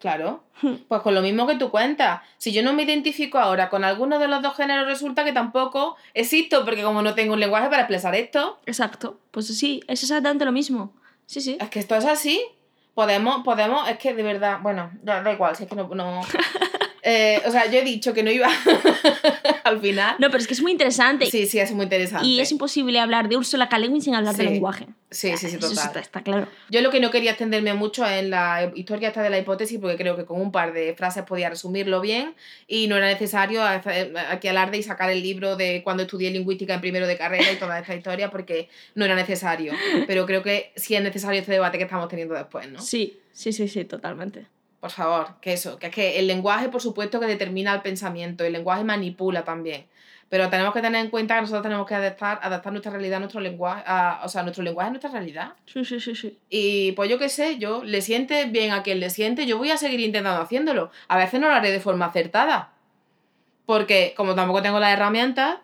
claro. 0.00 0.42
Hmm. 0.60 0.74
Pues 0.88 1.02
con 1.02 1.14
lo 1.14 1.22
mismo 1.22 1.46
que 1.46 1.54
tú 1.54 1.70
cuentas. 1.70 2.22
Si 2.38 2.52
yo 2.52 2.62
no 2.64 2.72
me 2.72 2.82
identifico 2.82 3.38
ahora 3.38 3.68
con 3.68 3.84
alguno 3.84 4.18
de 4.18 4.26
los 4.26 4.42
dos 4.42 4.56
géneros, 4.56 4.86
resulta 4.86 5.24
que 5.24 5.32
tampoco 5.32 5.96
existo, 6.14 6.64
porque 6.64 6.82
como 6.82 7.02
no 7.02 7.14
tengo 7.14 7.34
un 7.34 7.40
lenguaje 7.40 7.68
para 7.68 7.82
expresar 7.82 8.14
esto, 8.14 8.58
Exacto, 8.66 9.20
pues 9.30 9.46
sí, 9.46 9.82
es 9.86 10.02
exactamente 10.02 10.44
lo 10.44 10.52
mismo. 10.52 10.92
Sí, 11.26 11.40
sí. 11.40 11.56
es 11.60 11.70
que 11.70 11.78
esto 11.78 11.94
es 11.94 12.04
así. 12.04 12.42
Podemos, 12.94 13.44
podemos, 13.44 13.88
es 13.88 13.98
que 13.98 14.14
de 14.14 14.22
verdad, 14.22 14.58
bueno, 14.62 14.90
da, 15.02 15.22
da 15.22 15.32
igual, 15.32 15.54
si 15.54 15.62
es 15.62 15.68
que 15.68 15.76
no. 15.76 15.86
no 15.94 16.22
Eh, 17.02 17.40
o 17.46 17.50
sea, 17.50 17.70
yo 17.70 17.78
he 17.78 17.82
dicho 17.82 18.12
que 18.12 18.22
no 18.22 18.30
iba 18.30 18.48
al 19.64 19.80
final. 19.80 20.16
No, 20.18 20.28
pero 20.30 20.38
es 20.38 20.46
que 20.46 20.54
es 20.54 20.60
muy 20.62 20.72
interesante 20.72 21.26
Sí, 21.26 21.46
sí, 21.46 21.58
es 21.58 21.72
muy 21.72 21.84
interesante. 21.84 22.26
y 22.26 22.40
es 22.40 22.50
imposible 22.52 22.98
hablar 23.00 23.28
de 23.28 23.36
Ursula 23.36 23.68
K. 23.68 23.78
Le 23.78 24.00
sin 24.00 24.14
hablar 24.14 24.34
de 24.36 24.44
Sí. 24.44 24.50
lenguaje. 24.50 24.86
Sí, 25.10 25.32
sí, 25.36 25.48
sí, 25.50 25.56
Eso 25.56 25.70
total. 25.70 25.86
está, 25.86 26.00
está 26.00 26.22
claro. 26.22 26.46
Yo 26.68 26.80
lo 26.82 26.90
que 26.90 27.00
no 27.00 27.10
quería 27.10 27.30
extenderme 27.32 27.74
mucho 27.74 28.06
es 28.06 28.12
en 28.20 28.30
la 28.30 28.70
historia 28.76 29.08
esta 29.08 29.22
de 29.22 29.30
la 29.30 29.38
hipótesis, 29.38 29.78
porque 29.80 29.96
creo 29.96 30.16
que 30.16 30.24
con 30.24 30.40
un 30.40 30.52
par 30.52 30.72
de 30.72 30.94
frases 30.94 31.24
podía 31.24 31.50
resumirlo 31.50 32.00
bien 32.00 32.34
y 32.68 32.86
no 32.86 32.96
era 32.96 33.06
necesario 33.06 33.62
aquí 33.64 34.46
alarde 34.48 34.78
y 34.78 34.82
sacar 34.84 35.10
el 35.10 35.20
libro 35.22 35.56
de 35.56 35.82
cuando 35.82 36.04
estudié 36.04 36.30
lingüística 36.30 36.74
en 36.74 36.80
primero 36.80 37.06
de 37.08 37.16
carrera 37.16 37.50
y 37.50 37.56
toda 37.56 37.78
esta 37.80 37.94
historia, 37.96 38.30
porque 38.30 38.68
no 38.94 39.04
era 39.04 39.16
necesario. 39.16 39.72
Pero 40.06 40.26
creo 40.26 40.42
que 40.44 40.72
sí 40.76 40.94
es 40.94 41.02
necesario 41.02 41.40
este 41.40 41.52
debate 41.52 41.78
que 41.78 41.84
estamos 41.84 42.08
teniendo 42.08 42.34
después, 42.34 42.68
¿no? 42.70 42.80
Sí, 42.80 43.18
sí, 43.32 43.52
sí, 43.52 43.66
sí, 43.66 43.84
totalmente. 43.84 44.46
Por 44.80 44.90
favor, 44.90 45.34
que 45.40 45.52
eso, 45.52 45.78
que 45.78 45.88
es 45.88 45.94
que 45.94 46.18
el 46.18 46.26
lenguaje, 46.26 46.70
por 46.70 46.80
supuesto, 46.80 47.20
que 47.20 47.26
determina 47.26 47.74
el 47.74 47.82
pensamiento, 47.82 48.44
el 48.44 48.52
lenguaje 48.54 48.82
manipula 48.82 49.44
también. 49.44 49.86
Pero 50.30 50.48
tenemos 50.48 50.72
que 50.72 50.80
tener 50.80 51.04
en 51.04 51.10
cuenta 51.10 51.34
que 51.34 51.40
nosotros 51.42 51.64
tenemos 51.64 51.86
que 51.86 51.94
adaptar, 51.94 52.38
adaptar 52.42 52.72
nuestra 52.72 52.92
realidad 52.92 53.16
a 53.16 53.20
nuestro 53.20 53.40
lenguaje, 53.40 53.82
o 54.22 54.28
sea, 54.28 54.42
nuestro 54.42 54.62
lenguaje 54.62 54.86
a 54.86 54.90
nuestra 54.90 55.10
realidad. 55.10 55.54
Sí, 55.66 55.84
sí, 55.84 56.00
sí, 56.00 56.14
sí. 56.14 56.38
Y 56.48 56.92
pues 56.92 57.10
yo 57.10 57.18
qué 57.18 57.28
sé, 57.28 57.58
yo 57.58 57.82
le 57.84 58.00
siente 58.00 58.44
bien 58.46 58.70
a 58.72 58.82
quien 58.84 59.00
le 59.00 59.10
siente, 59.10 59.44
yo 59.44 59.58
voy 59.58 59.70
a 59.70 59.76
seguir 59.76 60.00
intentando 60.00 60.40
haciéndolo. 60.40 60.92
A 61.08 61.18
veces 61.18 61.40
no 61.40 61.48
lo 61.48 61.54
haré 61.54 61.72
de 61.72 61.80
forma 61.80 62.06
acertada. 62.06 62.70
Porque 63.66 64.14
como 64.16 64.34
tampoco 64.34 64.62
tengo 64.62 64.78
las 64.78 64.92
herramientas, 64.92 65.58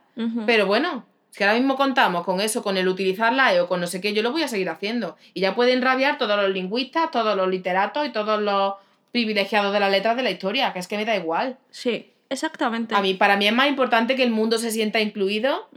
pero 0.46 0.66
bueno, 0.66 1.06
si 1.30 1.44
ahora 1.44 1.56
mismo 1.56 1.76
contamos 1.76 2.24
con 2.24 2.40
eso, 2.40 2.62
con 2.62 2.76
el 2.76 2.88
utilizarla 2.88 3.62
o 3.62 3.68
con 3.68 3.80
no 3.80 3.86
sé 3.86 4.00
qué, 4.00 4.14
yo 4.14 4.22
lo 4.22 4.32
voy 4.32 4.42
a 4.42 4.48
seguir 4.48 4.68
haciendo. 4.68 5.16
Y 5.32 5.40
ya 5.40 5.54
pueden 5.54 5.80
rabiar 5.80 6.18
todos 6.18 6.36
los 6.40 6.50
lingüistas, 6.50 7.10
todos 7.10 7.36
los 7.36 7.48
literatos 7.48 8.06
y 8.06 8.10
todos 8.10 8.40
los 8.40 8.74
privilegiados 9.16 9.72
de 9.72 9.80
las 9.80 9.90
letras 9.90 10.14
de 10.14 10.22
la 10.22 10.30
historia, 10.30 10.74
que 10.74 10.78
es 10.78 10.88
que 10.88 10.98
me 10.98 11.06
da 11.06 11.16
igual. 11.16 11.56
Sí. 11.70 12.12
Exactamente. 12.28 12.94
A 12.94 13.00
mí, 13.00 13.14
para 13.14 13.38
mí 13.38 13.46
es 13.46 13.54
más 13.54 13.66
importante 13.66 14.14
que 14.14 14.22
el 14.22 14.30
mundo 14.30 14.58
se 14.58 14.70
sienta 14.70 15.00
incluido 15.00 15.70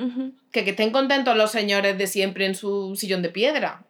que 0.52 0.66
que 0.66 0.72
estén 0.72 0.92
contentos 0.92 1.38
los 1.38 1.50
señores 1.50 1.98
de 1.98 2.08
siempre 2.08 2.46
en 2.46 2.56
su 2.56 2.98
sillón 2.98 3.22
de 3.22 3.30
piedra. 3.30 3.86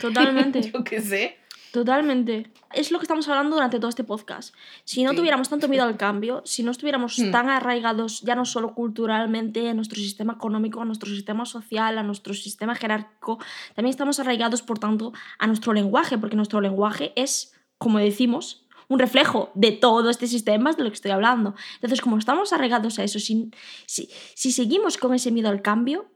Totalmente. 0.00 0.62
Yo 0.72 0.82
qué 0.82 1.02
sé. 1.02 1.36
Totalmente. 1.72 2.46
Es 2.72 2.90
lo 2.90 2.98
que 2.98 3.02
estamos 3.02 3.28
hablando 3.28 3.56
durante 3.56 3.78
todo 3.78 3.90
este 3.90 4.02
podcast. 4.02 4.54
Si 4.84 5.04
no 5.04 5.12
tuviéramos 5.12 5.50
tanto 5.50 5.68
miedo 5.68 5.84
al 5.84 5.98
cambio, 5.98 6.40
si 6.46 6.62
no 6.62 6.70
estuviéramos 6.70 7.18
hmm. 7.18 7.30
tan 7.30 7.50
arraigados 7.50 8.22
ya 8.22 8.34
no 8.34 8.46
solo 8.46 8.72
culturalmente 8.72 9.68
a 9.68 9.74
nuestro 9.74 9.98
sistema 9.98 10.32
económico, 10.34 10.80
a 10.80 10.86
nuestro 10.86 11.10
sistema 11.10 11.44
social, 11.44 11.98
a 11.98 12.02
nuestro 12.02 12.32
sistema 12.32 12.74
jerárquico, 12.76 13.38
también 13.74 13.90
estamos 13.90 14.18
arraigados, 14.20 14.62
por 14.62 14.78
tanto, 14.78 15.12
a 15.38 15.46
nuestro 15.46 15.74
lenguaje, 15.74 16.16
porque 16.16 16.36
nuestro 16.36 16.62
lenguaje 16.62 17.12
es, 17.14 17.52
como 17.76 17.98
decimos, 17.98 18.65
un 18.88 18.98
reflejo 18.98 19.50
de 19.54 19.72
todo 19.72 20.10
este 20.10 20.26
sistema 20.26 20.72
de 20.72 20.84
lo 20.84 20.90
que 20.90 20.94
estoy 20.94 21.10
hablando. 21.10 21.54
Entonces, 21.74 22.00
como 22.00 22.18
estamos 22.18 22.52
arraigados 22.52 22.98
a 22.98 23.04
eso, 23.04 23.18
si, 23.18 23.50
si, 23.86 24.52
seguimos 24.52 24.96
con 24.96 25.14
ese 25.14 25.30
miedo 25.30 25.48
al 25.48 25.62
cambio, 25.62 26.06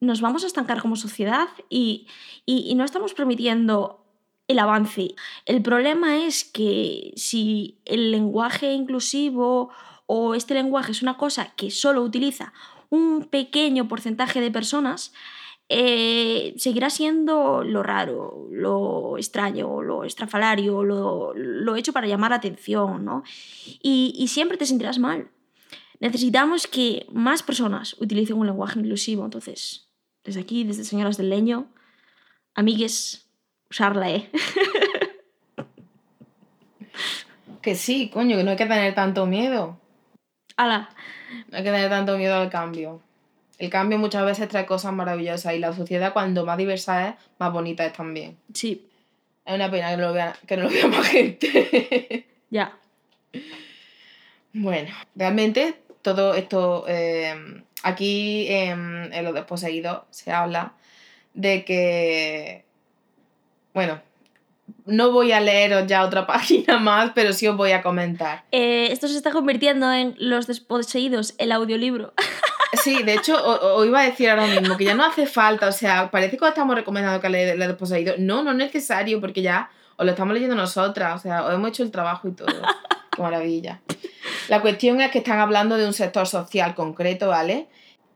nos 0.00 0.20
vamos 0.20 0.44
a 0.44 0.46
estancar 0.46 0.80
como 0.80 0.96
sociedad 0.96 1.48
y, 1.68 2.06
y, 2.44 2.74
no 2.74 2.84
estamos 2.84 3.14
permitiendo 3.14 4.04
el 4.46 4.58
avance. 4.58 5.14
El 5.44 5.62
problema 5.62 6.18
es 6.18 6.44
que 6.44 7.12
si 7.16 7.80
el 7.84 8.10
lenguaje 8.10 8.72
inclusivo 8.72 9.70
o 10.06 10.34
este 10.34 10.54
lenguaje 10.54 10.92
es 10.92 11.02
una 11.02 11.16
cosa 11.16 11.54
que 11.56 11.70
solo 11.70 12.02
utiliza 12.02 12.52
un 12.90 13.24
pequeño 13.24 13.88
porcentaje 13.88 14.40
de 14.40 14.50
personas, 14.50 15.12
eh, 15.68 16.54
seguirá 16.56 16.90
siendo 16.90 17.64
lo 17.64 17.82
raro, 17.82 18.46
lo 18.50 19.18
extraño, 19.18 19.82
lo 19.82 20.04
estrafalario, 20.04 20.84
lo, 20.84 21.34
lo 21.34 21.76
hecho 21.76 21.92
para 21.92 22.06
llamar 22.06 22.30
la 22.30 22.36
atención, 22.36 23.04
¿no? 23.04 23.24
Y, 23.82 24.14
y, 24.16 24.28
siempre 24.28 24.56
te 24.56 24.66
sentirás 24.66 24.98
mal. 24.98 25.30
Necesitamos 25.98 26.66
que 26.66 27.06
más 27.10 27.42
personas 27.42 27.96
utilicen 28.00 28.36
un 28.36 28.46
lenguaje 28.46 28.78
inclusivo. 28.78 29.24
Entonces, 29.24 29.88
desde 30.24 30.40
aquí, 30.40 30.62
desde 30.62 30.84
Señoras 30.84 31.16
del 31.16 31.30
Leño, 31.30 31.66
amigues, 32.54 33.28
usarla, 33.70 34.10
¿eh? 34.10 34.30
que 37.62 37.74
sí, 37.74 38.10
coño, 38.10 38.36
que 38.36 38.44
no 38.44 38.52
hay 38.52 38.56
que 38.56 38.66
tener 38.66 38.94
tanto 38.94 39.26
miedo. 39.26 39.80
¡Hala! 40.56 40.90
No 41.50 41.58
hay 41.58 41.64
que 41.64 41.70
tener 41.70 41.90
tanto 41.90 42.16
miedo 42.16 42.36
al 42.36 42.50
cambio. 42.50 43.02
El 43.58 43.70
cambio 43.70 43.98
muchas 43.98 44.24
veces 44.24 44.48
trae 44.48 44.66
cosas 44.66 44.92
maravillosas 44.92 45.54
y 45.54 45.58
la 45.58 45.72
sociedad 45.72 46.12
cuando 46.12 46.44
más 46.44 46.58
diversa 46.58 47.08
es, 47.08 47.14
más 47.38 47.52
bonita 47.52 47.86
es 47.86 47.92
también. 47.92 48.36
Sí. 48.52 48.86
Es 49.44 49.54
una 49.54 49.70
pena 49.70 49.90
que 49.90 49.96
no 49.96 50.02
lo 50.08 50.12
vea, 50.12 50.36
que 50.46 50.56
no 50.56 50.64
lo 50.64 50.70
vea 50.70 50.86
más 50.88 51.06
gente. 51.06 52.26
ya. 52.50 52.76
Bueno, 54.52 54.90
realmente 55.14 55.74
todo 56.02 56.34
esto, 56.34 56.84
eh, 56.88 57.62
aquí 57.82 58.46
en, 58.48 59.10
en 59.12 59.24
Los 59.24 59.34
Desposeídos 59.34 60.02
se 60.10 60.32
habla 60.32 60.74
de 61.34 61.64
que, 61.64 62.64
bueno, 63.74 64.00
no 64.86 65.12
voy 65.12 65.32
a 65.32 65.40
leeros 65.40 65.86
ya 65.86 66.04
otra 66.04 66.26
página 66.28 66.78
más, 66.78 67.12
pero 67.14 67.32
sí 67.32 67.46
os 67.46 67.56
voy 67.56 67.72
a 67.72 67.82
comentar. 67.82 68.44
Eh, 68.52 68.88
esto 68.90 69.08
se 69.08 69.16
está 69.16 69.30
convirtiendo 69.30 69.92
en 69.92 70.14
Los 70.18 70.46
Desposeídos, 70.46 71.34
el 71.38 71.52
audiolibro. 71.52 72.12
Sí, 72.72 73.02
de 73.02 73.14
hecho, 73.14 73.36
os 73.76 73.86
iba 73.86 74.00
a 74.00 74.04
decir 74.04 74.28
ahora 74.28 74.46
mismo 74.46 74.76
que 74.76 74.84
ya 74.84 74.94
no 74.94 75.04
hace 75.04 75.26
falta, 75.26 75.68
o 75.68 75.72
sea, 75.72 76.10
parece 76.10 76.36
que 76.36 76.44
os 76.44 76.48
estamos 76.50 76.74
recomendando 76.74 77.20
que 77.20 77.28
le, 77.28 77.56
le. 77.56 77.76
No, 78.18 78.42
no 78.42 78.50
es 78.50 78.56
necesario, 78.56 79.20
porque 79.20 79.42
ya 79.42 79.70
os 79.96 80.04
lo 80.04 80.10
estamos 80.12 80.34
leyendo 80.34 80.54
nosotras, 80.54 81.14
o 81.16 81.18
sea, 81.18 81.44
os 81.44 81.54
hemos 81.54 81.68
hecho 81.70 81.82
el 81.82 81.90
trabajo 81.90 82.28
y 82.28 82.32
todo. 82.32 82.48
Qué 83.14 83.22
maravilla. 83.22 83.80
La 84.48 84.60
cuestión 84.60 85.00
es 85.00 85.10
que 85.10 85.18
están 85.18 85.38
hablando 85.38 85.76
de 85.76 85.86
un 85.86 85.92
sector 85.92 86.26
social 86.26 86.74
concreto, 86.74 87.28
¿vale? 87.28 87.68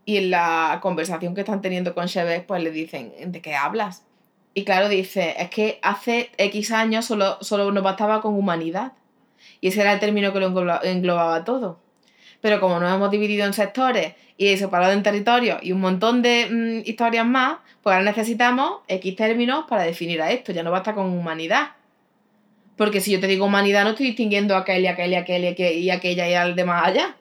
Y 0.04 0.18
en 0.18 0.30
la 0.30 0.78
conversación 0.82 1.34
que 1.34 1.40
están 1.40 1.62
teniendo 1.62 1.94
con 1.94 2.06
Chevet, 2.06 2.46
pues 2.46 2.62
le 2.62 2.70
dicen, 2.70 3.12
¿de 3.32 3.40
qué 3.40 3.54
hablas? 3.54 4.04
Y 4.52 4.64
claro, 4.64 4.88
dice, 4.88 5.36
es 5.38 5.48
que 5.48 5.78
hace 5.82 6.30
X 6.36 6.72
años 6.72 7.06
solo, 7.06 7.38
solo 7.40 7.70
nos 7.70 7.82
bastaba 7.82 8.20
con 8.20 8.34
humanidad. 8.34 8.92
Y 9.60 9.68
ese 9.68 9.80
era 9.80 9.92
el 9.92 10.00
término 10.00 10.32
que 10.32 10.40
lo 10.40 10.82
englobaba 10.82 11.44
todo. 11.44 11.80
Pero 12.40 12.60
como 12.60 12.80
nos 12.80 12.94
hemos 12.94 13.10
dividido 13.10 13.44
en 13.44 13.52
sectores 13.52 14.14
y 14.36 14.56
separado 14.56 14.92
en 14.92 15.02
territorios 15.02 15.58
y 15.62 15.72
un 15.72 15.80
montón 15.80 16.22
de 16.22 16.48
mm, 16.50 16.88
historias 16.88 17.26
más, 17.26 17.58
pues 17.82 17.94
ahora 17.94 18.04
necesitamos 18.04 18.80
X 18.88 19.16
términos 19.16 19.64
para 19.68 19.82
definir 19.82 20.22
a 20.22 20.30
esto, 20.30 20.52
ya 20.52 20.62
no 20.62 20.70
basta 20.70 20.94
con 20.94 21.06
humanidad. 21.06 21.72
Porque 22.76 23.00
si 23.00 23.12
yo 23.12 23.20
te 23.20 23.26
digo 23.26 23.44
humanidad, 23.44 23.84
no 23.84 23.90
estoy 23.90 24.06
distinguiendo 24.06 24.54
a 24.54 24.60
aquel 24.60 24.82
y 24.82 24.86
aquel 24.86 25.12
y 25.12 25.16
aquel 25.16 25.44
y 25.44 25.90
aquella 25.90 26.28
y 26.30 26.34
al 26.34 26.56
demás 26.56 26.86
allá. 26.86 27.16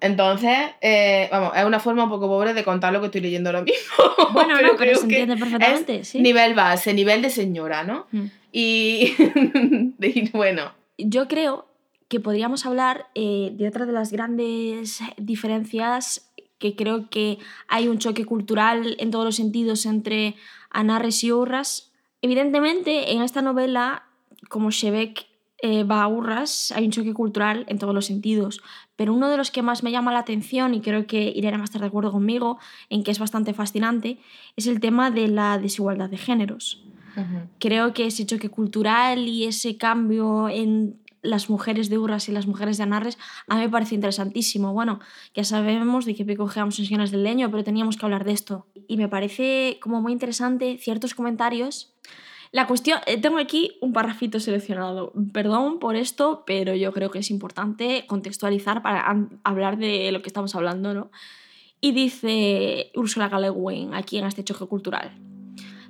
Entonces, 0.00 0.56
eh, 0.80 1.28
vamos, 1.30 1.52
es 1.54 1.64
una 1.64 1.78
forma 1.78 2.04
un 2.04 2.08
poco 2.08 2.26
pobre 2.26 2.54
de 2.54 2.64
contar 2.64 2.92
lo 2.92 3.00
que 3.00 3.06
estoy 3.06 3.20
leyendo 3.20 3.50
ahora 3.50 3.62
mismo. 3.62 3.78
Bueno, 4.32 4.54
pero 4.56 4.68
no, 4.68 4.78
pero 4.78 4.94
se 4.94 5.02
entiende 5.02 5.36
perfectamente, 5.36 6.04
sí. 6.04 6.20
Nivel 6.20 6.54
base, 6.54 6.94
nivel 6.94 7.20
de 7.20 7.30
señora, 7.30 7.82
¿no? 7.82 8.06
Mm. 8.12 8.26
Y, 8.52 9.14
y 10.00 10.30
bueno. 10.32 10.72
Yo 10.96 11.26
creo 11.26 11.66
que 12.10 12.18
podríamos 12.18 12.66
hablar 12.66 13.06
eh, 13.14 13.52
de 13.54 13.68
otra 13.68 13.86
de 13.86 13.92
las 13.92 14.10
grandes 14.10 15.00
diferencias 15.16 16.28
que 16.58 16.74
creo 16.74 17.08
que 17.08 17.38
hay 17.68 17.86
un 17.86 17.98
choque 17.98 18.24
cultural 18.24 18.96
en 18.98 19.12
todos 19.12 19.24
los 19.24 19.36
sentidos 19.36 19.86
entre 19.86 20.34
Anarres 20.70 21.22
y 21.22 21.30
Urras. 21.32 21.92
Evidentemente, 22.20 23.12
en 23.12 23.22
esta 23.22 23.42
novela, 23.42 24.06
como 24.48 24.72
Shebek 24.72 25.28
eh, 25.62 25.84
va 25.84 26.02
a 26.02 26.08
Urras, 26.08 26.72
hay 26.72 26.84
un 26.84 26.90
choque 26.90 27.14
cultural 27.14 27.64
en 27.68 27.78
todos 27.78 27.94
los 27.94 28.06
sentidos, 28.06 28.60
pero 28.96 29.14
uno 29.14 29.30
de 29.30 29.36
los 29.36 29.52
que 29.52 29.62
más 29.62 29.84
me 29.84 29.92
llama 29.92 30.12
la 30.12 30.18
atención, 30.18 30.74
y 30.74 30.80
creo 30.80 31.06
que 31.06 31.32
Irene 31.34 31.58
va 31.58 31.62
a 31.62 31.64
estar 31.64 31.80
de 31.80 31.86
acuerdo 31.86 32.10
conmigo, 32.10 32.58
en 32.88 33.04
que 33.04 33.12
es 33.12 33.20
bastante 33.20 33.54
fascinante, 33.54 34.18
es 34.56 34.66
el 34.66 34.80
tema 34.80 35.12
de 35.12 35.28
la 35.28 35.58
desigualdad 35.58 36.10
de 36.10 36.18
géneros. 36.18 36.82
Creo 37.58 37.92
que 37.92 38.06
ese 38.06 38.24
choque 38.24 38.48
cultural 38.48 39.28
y 39.28 39.44
ese 39.44 39.76
cambio 39.76 40.48
en 40.48 40.96
las 41.22 41.50
mujeres 41.50 41.88
de 41.90 41.98
Urras 41.98 42.28
y 42.28 42.32
las 42.32 42.46
mujeres 42.46 42.76
de 42.76 42.84
Anarres, 42.84 43.18
a 43.48 43.56
mí 43.56 43.62
me 43.62 43.68
parece 43.68 43.94
interesantísimo. 43.94 44.72
Bueno, 44.72 45.00
ya 45.34 45.44
sabemos 45.44 46.04
de 46.04 46.14
qué 46.14 46.24
picojeamos 46.24 46.78
en 46.78 46.86
Señoras 46.86 47.10
del 47.10 47.24
Leño, 47.24 47.50
pero 47.50 47.64
teníamos 47.64 47.96
que 47.96 48.06
hablar 48.06 48.24
de 48.24 48.32
esto. 48.32 48.66
Y 48.88 48.96
me 48.96 49.08
parece 49.08 49.78
como 49.82 50.00
muy 50.00 50.12
interesante 50.12 50.78
ciertos 50.78 51.14
comentarios. 51.14 51.92
La 52.52 52.66
cuestión, 52.66 52.98
eh, 53.06 53.20
tengo 53.20 53.38
aquí 53.38 53.78
un 53.80 53.92
parrafito 53.92 54.40
seleccionado. 54.40 55.12
Perdón 55.32 55.78
por 55.78 55.94
esto, 55.94 56.42
pero 56.46 56.74
yo 56.74 56.92
creo 56.92 57.10
que 57.10 57.20
es 57.20 57.30
importante 57.30 58.04
contextualizar 58.08 58.82
para 58.82 59.28
hablar 59.44 59.76
de 59.78 60.10
lo 60.10 60.20
que 60.22 60.28
estamos 60.28 60.54
hablando, 60.56 60.92
¿no? 60.92 61.10
Y 61.80 61.92
dice 61.92 62.90
Ursula 62.94 63.30
K. 63.30 63.38
aquí 63.94 64.18
en 64.18 64.26
este 64.26 64.44
choque 64.44 64.66
cultural. 64.66 65.29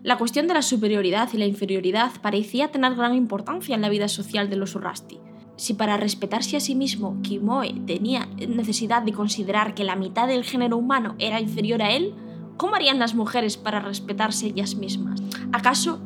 La 0.02 0.16
cuestión 0.16 0.48
de 0.48 0.54
la 0.54 0.62
superioridad 0.62 1.28
y 1.34 1.36
la 1.36 1.44
inferioridad 1.44 2.12
parecía 2.22 2.68
tener 2.68 2.94
gran 2.94 3.14
importancia 3.14 3.74
en 3.74 3.82
la 3.82 3.90
vida 3.90 4.08
social 4.08 4.48
de 4.48 4.56
los 4.56 4.74
Urrasti. 4.74 5.18
Si 5.56 5.74
para 5.74 5.98
respetarse 5.98 6.56
a 6.56 6.60
sí 6.60 6.74
mismo 6.74 7.20
Kimoe 7.20 7.74
tenía 7.86 8.26
necesidad 8.48 9.02
de 9.02 9.12
considerar 9.12 9.74
que 9.74 9.84
la 9.84 9.96
mitad 9.96 10.26
del 10.26 10.42
género 10.42 10.78
humano 10.78 11.16
era 11.18 11.38
inferior 11.38 11.82
a 11.82 11.90
él, 11.90 12.14
¿cómo 12.56 12.76
harían 12.76 12.98
las 12.98 13.14
mujeres 13.14 13.58
para 13.58 13.80
respetarse 13.80 14.46
ellas 14.46 14.74
mismas? 14.74 15.20
¿Acaso 15.52 16.00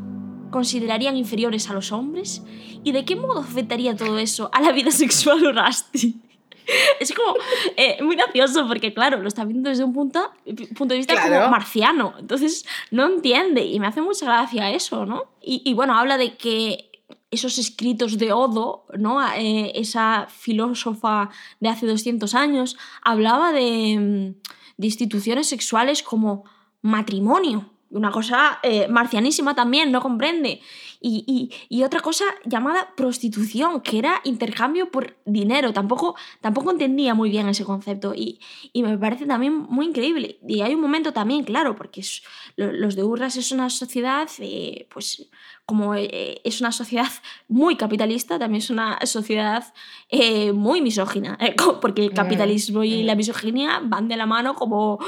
considerarían 0.50 1.16
inferiores 1.16 1.70
a 1.70 1.74
los 1.74 1.92
hombres? 1.92 2.42
¿Y 2.82 2.90
de 2.90 3.04
qué 3.04 3.14
modo 3.14 3.38
afectaría 3.38 3.94
todo 3.94 4.18
eso 4.18 4.50
a 4.52 4.60
la 4.60 4.72
vida 4.72 4.90
sexual 4.90 5.46
Urrasti? 5.46 6.20
es 7.00 7.12
como 7.12 7.36
eh, 7.76 8.02
muy 8.02 8.16
gracioso 8.16 8.66
porque, 8.66 8.92
claro, 8.94 9.20
lo 9.20 9.28
está 9.28 9.44
viendo 9.44 9.68
desde 9.68 9.84
un 9.84 9.92
punto, 9.92 10.32
punto 10.76 10.94
de 10.94 10.98
vista 10.98 11.20
como 11.20 11.48
marciano. 11.50 12.14
Entonces, 12.18 12.66
no 12.90 13.06
entiende 13.06 13.64
y 13.64 13.80
me 13.80 13.86
hace 13.86 14.00
mucha 14.00 14.26
gracia 14.26 14.70
eso, 14.70 15.06
¿no? 15.06 15.24
Y, 15.40 15.74
bueno, 15.74 15.96
habla 15.98 16.16
de 16.16 16.36
que 16.36 16.90
esos 17.30 17.58
escritos 17.58 18.16
de 18.16 18.32
Odo, 18.32 18.86
¿no? 18.96 19.20
Eh, 19.34 19.72
esa 19.74 20.26
filósofa 20.30 21.30
de 21.60 21.68
hace 21.68 21.86
200 21.86 22.34
años, 22.34 22.78
hablaba 23.02 23.52
de, 23.52 23.98
mm, 23.98 24.50
de 24.76 24.86
instituciones 24.86 25.48
sexuales 25.48 26.02
como 26.02 26.44
matrimonio, 26.82 27.70
Una 27.90 28.10
cosa 28.10 28.58
eh, 28.64 28.88
marcianísima 28.88 29.54
también, 29.54 29.92
no 29.92 30.00
comprende. 30.02 30.60
Y, 31.06 31.22
y- 31.26 31.50
y 31.68 31.82
otra 31.82 32.00
cosa 32.00 32.24
llamada 32.46 32.94
prostitución, 32.96 33.82
que 33.82 33.98
era 33.98 34.22
intercambio 34.24 34.90
por 34.90 35.16
dinero. 35.26 35.72
Tampoco, 35.74 36.14
tampoco 36.40 36.70
entendía 36.70 37.12
muy 37.14 37.28
bien 37.28 37.46
ese 37.48 37.62
concepto. 37.64 38.14
Y, 38.14 38.40
y 38.72 38.82
me 38.82 38.96
parece 38.96 39.26
también 39.26 39.52
muy 39.54 39.84
increíble. 39.86 40.38
Y 40.48 40.62
hay 40.62 40.74
un 40.74 40.80
momento 40.80 41.12
también, 41.12 41.44
claro, 41.44 41.76
porque 41.76 42.00
es- 42.00 42.22
lo- 42.56 42.72
los 42.72 42.96
de 42.96 43.04
Urras 43.04 43.36
es 43.36 43.52
una 43.52 43.68
sociedad, 43.68 44.28
eh, 44.38 44.86
pues 44.92 45.28
como 45.66 45.94
eh, 45.94 46.40
es 46.42 46.60
una 46.62 46.72
sociedad 46.72 47.08
muy 47.48 47.76
capitalista, 47.76 48.38
también 48.38 48.60
es 48.62 48.70
una 48.70 48.98
sociedad 49.04 49.74
eh, 50.08 50.52
muy 50.52 50.80
misógina, 50.80 51.36
porque 51.82 52.02
el 52.04 52.12
Mm, 52.12 52.14
capitalismo 52.14 52.82
y 52.82 53.02
mm. 53.02 53.06
la 53.06 53.14
misoginia 53.14 53.80
van 53.84 54.08
de 54.08 54.16
la 54.16 54.24
mano 54.26 54.54
como, 54.54 54.98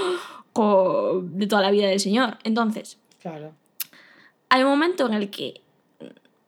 co- 0.52 1.22
de 1.24 1.46
toda 1.46 1.62
la 1.62 1.70
vida 1.70 1.86
del 1.88 2.00
señor. 2.00 2.36
Entonces, 2.44 2.98
Claro. 3.22 3.52
hay 4.50 4.62
un 4.62 4.68
momento 4.70 5.06
en 5.06 5.14
el 5.14 5.30
que 5.30 5.62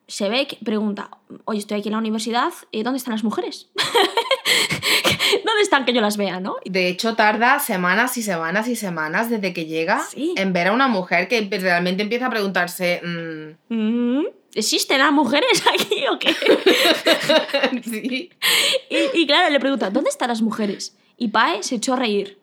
se 0.08 0.28
ve 0.28 0.46
que 0.48 0.56
pregunta, 0.64 1.10
oye, 1.44 1.58
estoy 1.60 1.78
aquí 1.78 1.88
en 1.88 1.92
la 1.92 1.98
universidad, 1.98 2.52
eh, 2.72 2.82
¿dónde 2.82 2.96
están 2.96 3.12
las 3.12 3.22
mujeres? 3.24 3.68
¿Dónde 5.44 5.62
están 5.62 5.84
que 5.84 5.92
yo 5.92 6.00
las 6.00 6.16
vea, 6.16 6.40
no? 6.40 6.56
De 6.64 6.88
hecho, 6.88 7.14
tarda 7.14 7.58
semanas 7.58 8.16
y 8.16 8.22
semanas 8.22 8.66
y 8.68 8.76
semanas 8.76 9.28
desde 9.30 9.52
que 9.52 9.66
llega 9.66 10.00
Sí. 10.10 10.34
en 10.36 10.52
ver 10.52 10.68
a 10.68 10.72
una 10.72 10.88
mujer 10.88 11.28
que 11.28 11.46
realmente 11.60 12.02
empieza 12.02 12.26
a 12.26 12.30
preguntarse. 12.30 13.00
mm, 13.04 13.74
Mm, 13.74 14.24
¿Existen 14.54 14.98
las 14.98 15.12
mujeres 15.12 15.62
aquí 15.72 16.04
o 16.10 16.18
qué? 16.18 16.34
sí. 17.84 18.30
Y, 18.90 19.20
y 19.22 19.26
claro, 19.26 19.50
le 19.50 19.60
pregunta, 19.60 19.90
¿dónde 19.90 20.08
están 20.10 20.28
las 20.28 20.40
mujeres? 20.40 20.96
Y 21.18 21.28
Pae 21.28 21.62
se 21.62 21.74
echó 21.76 21.92
a 21.92 21.96
reír. 21.96 22.38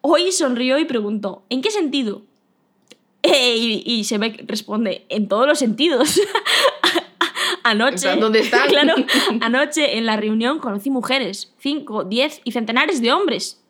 Hoy 0.00 0.32
sonrió 0.32 0.78
y 0.78 0.84
preguntó, 0.84 1.44
¿en 1.48 1.62
qué 1.62 1.70
sentido? 1.70 2.22
Eh, 3.22 3.56
y, 3.56 3.82
y 3.86 4.04
se 4.04 4.18
que 4.18 4.44
responde, 4.46 5.04
en 5.08 5.28
todos 5.28 5.46
los 5.46 5.58
sentidos. 5.58 6.20
Anoche, 7.64 7.96
En 7.96 8.18
plan, 8.18 8.20
¿dónde 8.20 8.40
están? 8.40 8.66
Claro, 8.68 8.94
anoche 9.40 9.96
en 9.98 10.06
la 10.06 10.16
reunión 10.16 10.58
conocí 10.58 10.90
mujeres, 10.90 11.54
cinco, 11.58 12.04
diez 12.04 12.40
y 12.44 12.52
centenares 12.52 13.00
de 13.02 13.12
hombres. 13.12 13.62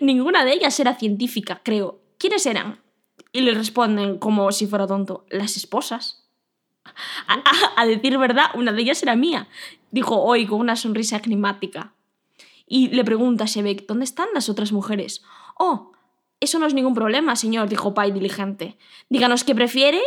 Ninguna 0.00 0.44
de 0.44 0.52
ellas 0.52 0.78
era 0.80 0.94
científica, 0.94 1.60
creo. 1.64 2.00
¿Quiénes 2.18 2.46
eran? 2.46 2.80
Y 3.32 3.40
le 3.40 3.52
responden 3.54 4.18
como 4.18 4.50
si 4.52 4.66
fuera 4.66 4.86
tonto, 4.86 5.26
las 5.30 5.56
esposas. 5.56 6.24
A, 7.26 7.34
a- 7.34 7.80
a 7.82 7.86
decir 7.86 8.16
verdad, 8.18 8.46
una 8.54 8.72
de 8.72 8.82
ellas 8.82 9.02
era 9.02 9.16
mía, 9.16 9.48
dijo 9.90 10.22
hoy 10.22 10.46
con 10.46 10.60
una 10.60 10.76
sonrisa 10.76 11.20
climática. 11.20 11.92
Y 12.66 12.88
le 12.88 13.04
pregunta 13.04 13.44
a 13.44 13.46
Shebek, 13.46 13.86
¿dónde 13.86 14.04
están 14.04 14.28
las 14.34 14.48
otras 14.48 14.72
mujeres? 14.72 15.22
Oh, 15.58 15.92
eso 16.40 16.58
no 16.58 16.66
es 16.66 16.74
ningún 16.74 16.94
problema, 16.94 17.36
señor, 17.36 17.68
dijo 17.68 17.94
Pai 17.94 18.12
diligente. 18.12 18.76
Díganos 19.08 19.44
qué 19.44 19.54
prefiere 19.54 20.00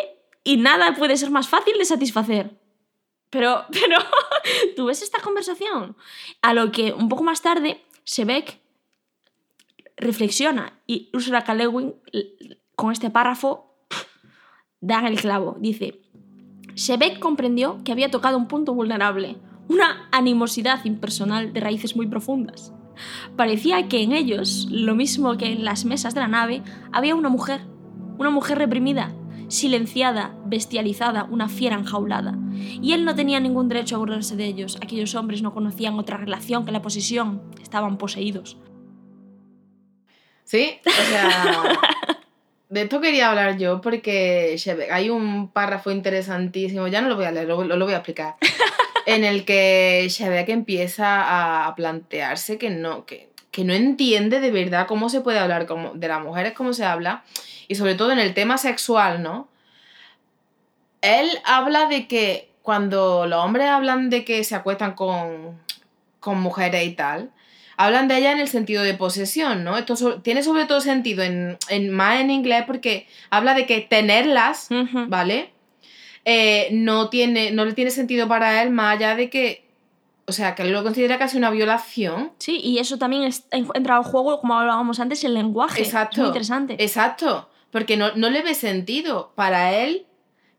y 0.48 0.58
nada 0.58 0.96
puede 0.96 1.18
ser 1.18 1.30
más 1.32 1.48
fácil 1.50 1.78
de 1.78 1.86
satisfacer. 1.86 2.58
Pero, 3.30 3.66
pero, 3.72 3.98
¿tú 4.76 4.86
ves 4.86 5.02
esta 5.02 5.20
conversación? 5.22 5.96
A 6.42 6.54
lo 6.54 6.72
que 6.72 6.94
un 6.94 7.10
poco 7.10 7.24
más 7.24 7.42
tarde, 7.42 7.82
Shebek 8.06 8.60
reflexiona 9.98 10.74
y 10.86 11.10
Ursula 11.14 11.44
K. 11.44 11.54
Le 11.54 11.68
Guin, 11.68 11.96
l- 12.14 12.60
con 12.76 12.92
este 12.92 13.10
párrafo 13.10 13.76
da 14.80 15.06
el 15.08 15.20
clavo. 15.20 15.58
Dice, 15.60 16.00
Shebek 16.76 17.20
comprendió 17.20 17.80
que 17.84 17.92
había 17.92 18.12
tocado 18.12 18.38
un 18.38 18.48
punto 18.48 18.74
vulnerable, 18.74 19.38
una 19.68 20.08
animosidad 20.12 20.86
impersonal 20.86 21.52
de 21.52 21.60
raíces 21.60 21.96
muy 21.96 22.08
profundas. 22.08 22.72
Parecía 23.36 23.88
que 23.90 24.02
en 24.02 24.12
ellos, 24.12 24.68
lo 24.72 24.96
mismo 24.96 25.36
que 25.38 25.48
en 25.52 25.66
las 25.66 25.86
mesas 25.86 26.14
de 26.14 26.22
la 26.22 26.28
nave, 26.28 26.64
había 26.92 27.16
una 27.16 27.30
mujer, 27.30 27.62
una 28.18 28.30
mujer 28.30 28.58
reprimida, 28.58 29.14
silenciada, 29.48 30.36
bestializada, 30.46 31.24
una 31.26 31.50
fiera 31.50 31.76
enjaulada. 31.76 32.38
Y 32.82 32.94
él 32.94 33.06
no 33.06 33.16
tenía 33.16 33.40
ningún 33.40 33.68
derecho 33.70 33.96
a 33.96 34.00
burlarse 34.00 34.36
de 34.36 34.46
ellos. 34.46 34.78
Aquellos 34.82 35.16
hombres 35.16 35.42
no 35.42 35.54
conocían 35.54 35.98
otra 36.00 36.18
relación 36.18 36.66
que 36.66 36.72
la 36.72 36.82
posesión. 36.82 37.42
Estaban 37.62 37.98
poseídos. 37.98 38.58
Sí, 40.44 40.80
o 40.86 41.10
sea. 41.10 41.80
De 42.70 42.82
esto 42.82 43.00
quería 43.00 43.30
hablar 43.30 43.58
yo 43.58 43.80
porque 43.80 44.58
hay 44.92 45.10
un 45.10 45.50
párrafo 45.52 45.90
interesantísimo, 45.90 46.88
ya 46.90 47.00
no 47.00 47.08
lo 47.08 47.16
voy 47.16 47.24
a 47.24 47.32
leer, 47.32 47.48
lo, 47.48 47.64
lo 47.64 47.86
voy 47.86 47.94
a 47.94 47.98
explicar, 47.98 48.36
en 49.06 49.24
el 49.24 49.46
que 49.46 50.06
Shebek 50.10 50.50
empieza 50.50 51.22
a, 51.22 51.68
a 51.68 51.76
plantearse 51.76 52.58
que 52.58 52.70
no, 52.70 53.06
que, 53.06 53.30
que 53.58 53.64
no 53.64 53.74
entiende 53.74 54.40
de 54.40 54.52
verdad 54.52 54.86
cómo 54.86 55.10
se 55.10 55.22
puede 55.22 55.40
hablar 55.40 55.66
como, 55.66 55.96
de 55.96 56.08
las 56.08 56.22
mujeres, 56.22 56.54
cómo 56.54 56.74
se 56.74 56.86
habla, 56.86 57.24
y 57.68 57.74
sobre 57.74 57.96
todo 57.96 58.12
en 58.12 58.20
el 58.20 58.36
tema 58.36 58.60
sexual, 58.60 59.24
¿no? 59.24 59.48
Él 61.02 61.28
habla 61.44 61.88
de 61.88 62.08
que 62.08 62.52
cuando 62.62 63.26
los 63.26 63.44
hombres 63.44 63.68
hablan 63.68 64.12
de 64.12 64.24
que 64.26 64.44
se 64.44 64.54
acuestan 64.54 64.94
con, 64.94 65.60
con 66.20 66.40
mujeres 66.40 66.86
y 66.86 66.92
tal, 66.92 67.32
hablan 67.78 68.08
de 68.08 68.18
ella 68.20 68.32
en 68.32 68.40
el 68.40 68.48
sentido 68.48 68.84
de 68.84 68.94
posesión, 68.94 69.64
¿no? 69.64 69.76
Esto 69.76 69.96
so- 69.96 70.22
tiene 70.22 70.44
sobre 70.44 70.66
todo 70.66 70.80
sentido 70.80 71.24
en, 71.24 71.58
en- 71.70 71.90
más 71.90 72.20
en 72.22 72.30
inglés 72.30 72.64
porque 72.68 73.08
habla 73.32 73.56
de 73.56 73.66
que 73.66 73.82
tenerlas. 73.82 74.68
¿vale? 75.08 75.50
Eh, 76.26 76.68
no, 76.74 77.10
tiene, 77.10 77.50
no 77.50 77.66
le 77.66 77.74
tiene 77.74 77.90
sentido 77.90 78.28
para 78.28 78.62
él 78.62 78.70
más 78.70 78.98
allá 78.98 79.16
de 79.16 79.32
que, 79.32 79.64
o 80.28 80.32
sea, 80.34 80.56
que 80.56 80.66
lo 80.66 80.84
considera 80.84 81.18
casi 81.18 81.38
una 81.38 81.50
violación. 81.50 82.34
Sí, 82.38 82.60
y 82.62 82.80
eso 82.80 82.98
también 82.98 83.24
es- 83.24 83.46
entra 83.52 83.98
al 83.98 84.04
juego, 84.04 84.40
como 84.42 84.56
hablábamos 84.60 85.00
antes, 85.00 85.24
el 85.24 85.34
lenguaje. 85.34 85.82
Exacto. 85.82 86.16
Es 86.16 86.20
muy 86.20 86.28
interesante. 86.28 86.76
Exacto, 86.80 87.50
porque 87.72 87.96
no, 87.98 88.14
no 88.16 88.30
le 88.30 88.42
ve 88.44 88.54
sentido. 88.54 89.32
Para 89.36 89.74
él, 89.74 90.06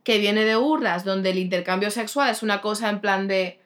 que 0.05 0.19
viene 0.19 0.45
de 0.45 0.57
Urras, 0.57 1.05
donde 1.05 1.31
el 1.31 1.39
intercambio 1.39 1.90
sexual 1.90 2.31
es 2.31 2.43
una 2.43 2.61
cosa 2.62 2.89
en 2.89 3.01
plan 3.01 3.28
de... 3.28 3.61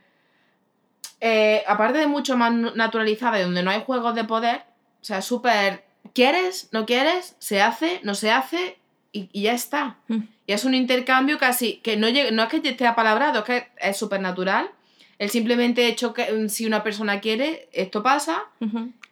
eh, 1.20 1.62
aparte 1.66 1.98
de 1.98 2.06
mucho 2.08 2.36
más 2.36 2.52
naturalizada 2.52 3.38
y 3.38 3.44
donde 3.44 3.62
no 3.62 3.70
hay 3.70 3.82
juegos 3.84 4.14
de 4.14 4.24
poder, 4.24 4.62
o 5.00 5.04
sea, 5.04 5.22
súper... 5.22 5.84
¿Quieres? 6.14 6.68
¿No 6.72 6.84
quieres? 6.84 7.36
¿Se 7.38 7.62
hace? 7.62 8.00
¿No 8.02 8.14
se 8.16 8.30
hace? 8.32 8.76
Y, 9.12 9.28
y 9.32 9.42
ya 9.42 9.52
está. 9.52 9.98
Mm. 10.08 10.18
Y 10.48 10.52
es 10.52 10.64
un 10.64 10.74
intercambio 10.74 11.38
casi 11.38 11.76
que 11.76 11.96
no, 11.96 12.08
llega, 12.08 12.32
no 12.32 12.42
es 12.42 12.48
que 12.48 12.68
esté 12.68 12.86
apalabrado, 12.88 13.38
es 13.40 13.44
que 13.44 13.68
es 13.78 13.96
súper 13.96 14.20
natural. 14.20 14.68
El 15.18 15.30
simplemente 15.30 15.86
hecho 15.86 16.12
que 16.12 16.32
mm, 16.32 16.48
si 16.48 16.66
una 16.66 16.82
persona 16.82 17.20
quiere, 17.20 17.68
esto 17.72 18.02
pasa 18.02 18.44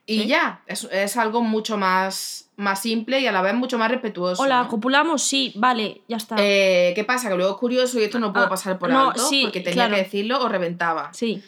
y 0.06 0.22
Sí. 0.22 0.26
ya. 0.26 0.60
Es, 0.66 0.84
es 0.90 1.16
algo 1.16 1.42
mucho 1.42 1.76
más, 1.76 2.48
más 2.56 2.82
simple 2.82 3.20
y 3.20 3.26
a 3.26 3.32
la 3.32 3.42
vez 3.42 3.54
mucho 3.54 3.78
más 3.78 3.90
respetuoso. 3.90 4.42
Hola, 4.42 4.62
¿no? 4.64 4.68
copulamos, 4.68 5.22
sí, 5.22 5.52
vale, 5.56 6.00
ya 6.08 6.16
está. 6.16 6.36
Eh, 6.38 6.92
¿Qué 6.96 7.04
pasa? 7.04 7.28
Que 7.28 7.36
luego 7.36 7.52
es 7.52 7.58
curioso 7.58 8.00
y 8.00 8.04
esto 8.04 8.18
no 8.18 8.32
puedo 8.32 8.46
Ah, 8.46 8.48
pasar 8.48 8.78
por 8.78 8.90
no, 8.90 9.08
alto 9.10 9.20
sí, 9.24 9.42
porque 9.42 9.60
tenía 9.60 9.74
claro. 9.86 9.94
que 9.94 10.02
decirlo 10.02 10.40
o 10.42 10.48
reventaba. 10.48 11.12
Sí, 11.12 11.42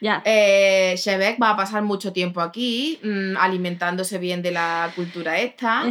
ya. 0.00 0.22
Eh, 0.24 0.94
Shebek 0.96 1.40
va 1.42 1.50
a 1.50 1.56
pasar 1.56 1.82
mucho 1.82 2.12
tiempo 2.12 2.40
aquí, 2.40 2.98
mm, 3.02 3.36
alimentándose 3.36 4.18
bien 4.18 4.42
de 4.42 4.50
la 4.52 4.92
cultura 4.94 5.38
esta. 5.38 5.84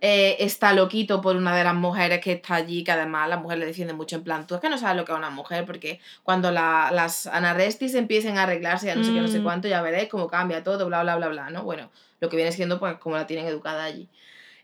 Eh, 0.00 0.36
está 0.40 0.72
loquito 0.72 1.20
por 1.20 1.36
una 1.36 1.54
de 1.56 1.62
las 1.64 1.74
mujeres 1.74 2.20
que 2.20 2.32
está 2.32 2.56
allí, 2.56 2.82
que 2.84 2.90
además 2.92 3.28
la 3.28 3.36
mujer 3.36 3.58
le 3.58 3.66
defiende 3.66 3.92
mucho 3.94 4.16
en 4.16 4.24
plan, 4.24 4.46
tú 4.46 4.54
es 4.56 4.60
que 4.60 4.68
no 4.68 4.78
sabes 4.78 4.96
lo 4.96 5.04
que 5.04 5.12
es 5.12 5.18
una 5.18 5.30
mujer, 5.30 5.64
porque 5.64 6.00
cuando 6.24 6.50
la- 6.50 6.90
las 6.92 7.26
anarestis 7.26 7.94
empiecen 7.94 8.36
a 8.38 8.42
arreglarse, 8.44 8.86
ya 8.86 8.96
no 8.96 9.04
sé 9.04 9.12
qué, 9.12 9.20
no 9.20 9.28
sé 9.28 9.40
Mm. 9.40 9.42
cuánto, 9.44 9.68
ya 9.68 9.80
veréis 9.82 10.08
cómo 10.08 10.26
cambia 10.28 10.62
todo, 10.64 10.86
bla, 10.86 11.02
bla, 11.02 11.16
bla, 11.16 11.28
bla, 11.28 11.50
¿no? 11.50 11.62
Bueno, 11.62 11.90
lo 12.20 12.28
que 12.28 12.36
viene 12.36 12.50
siendo 12.52 12.78
pues 12.80 12.96
como 12.98 13.16
la 13.16 13.26
tienen 13.26 13.46
educada 13.46 13.84
allí. 13.84 14.08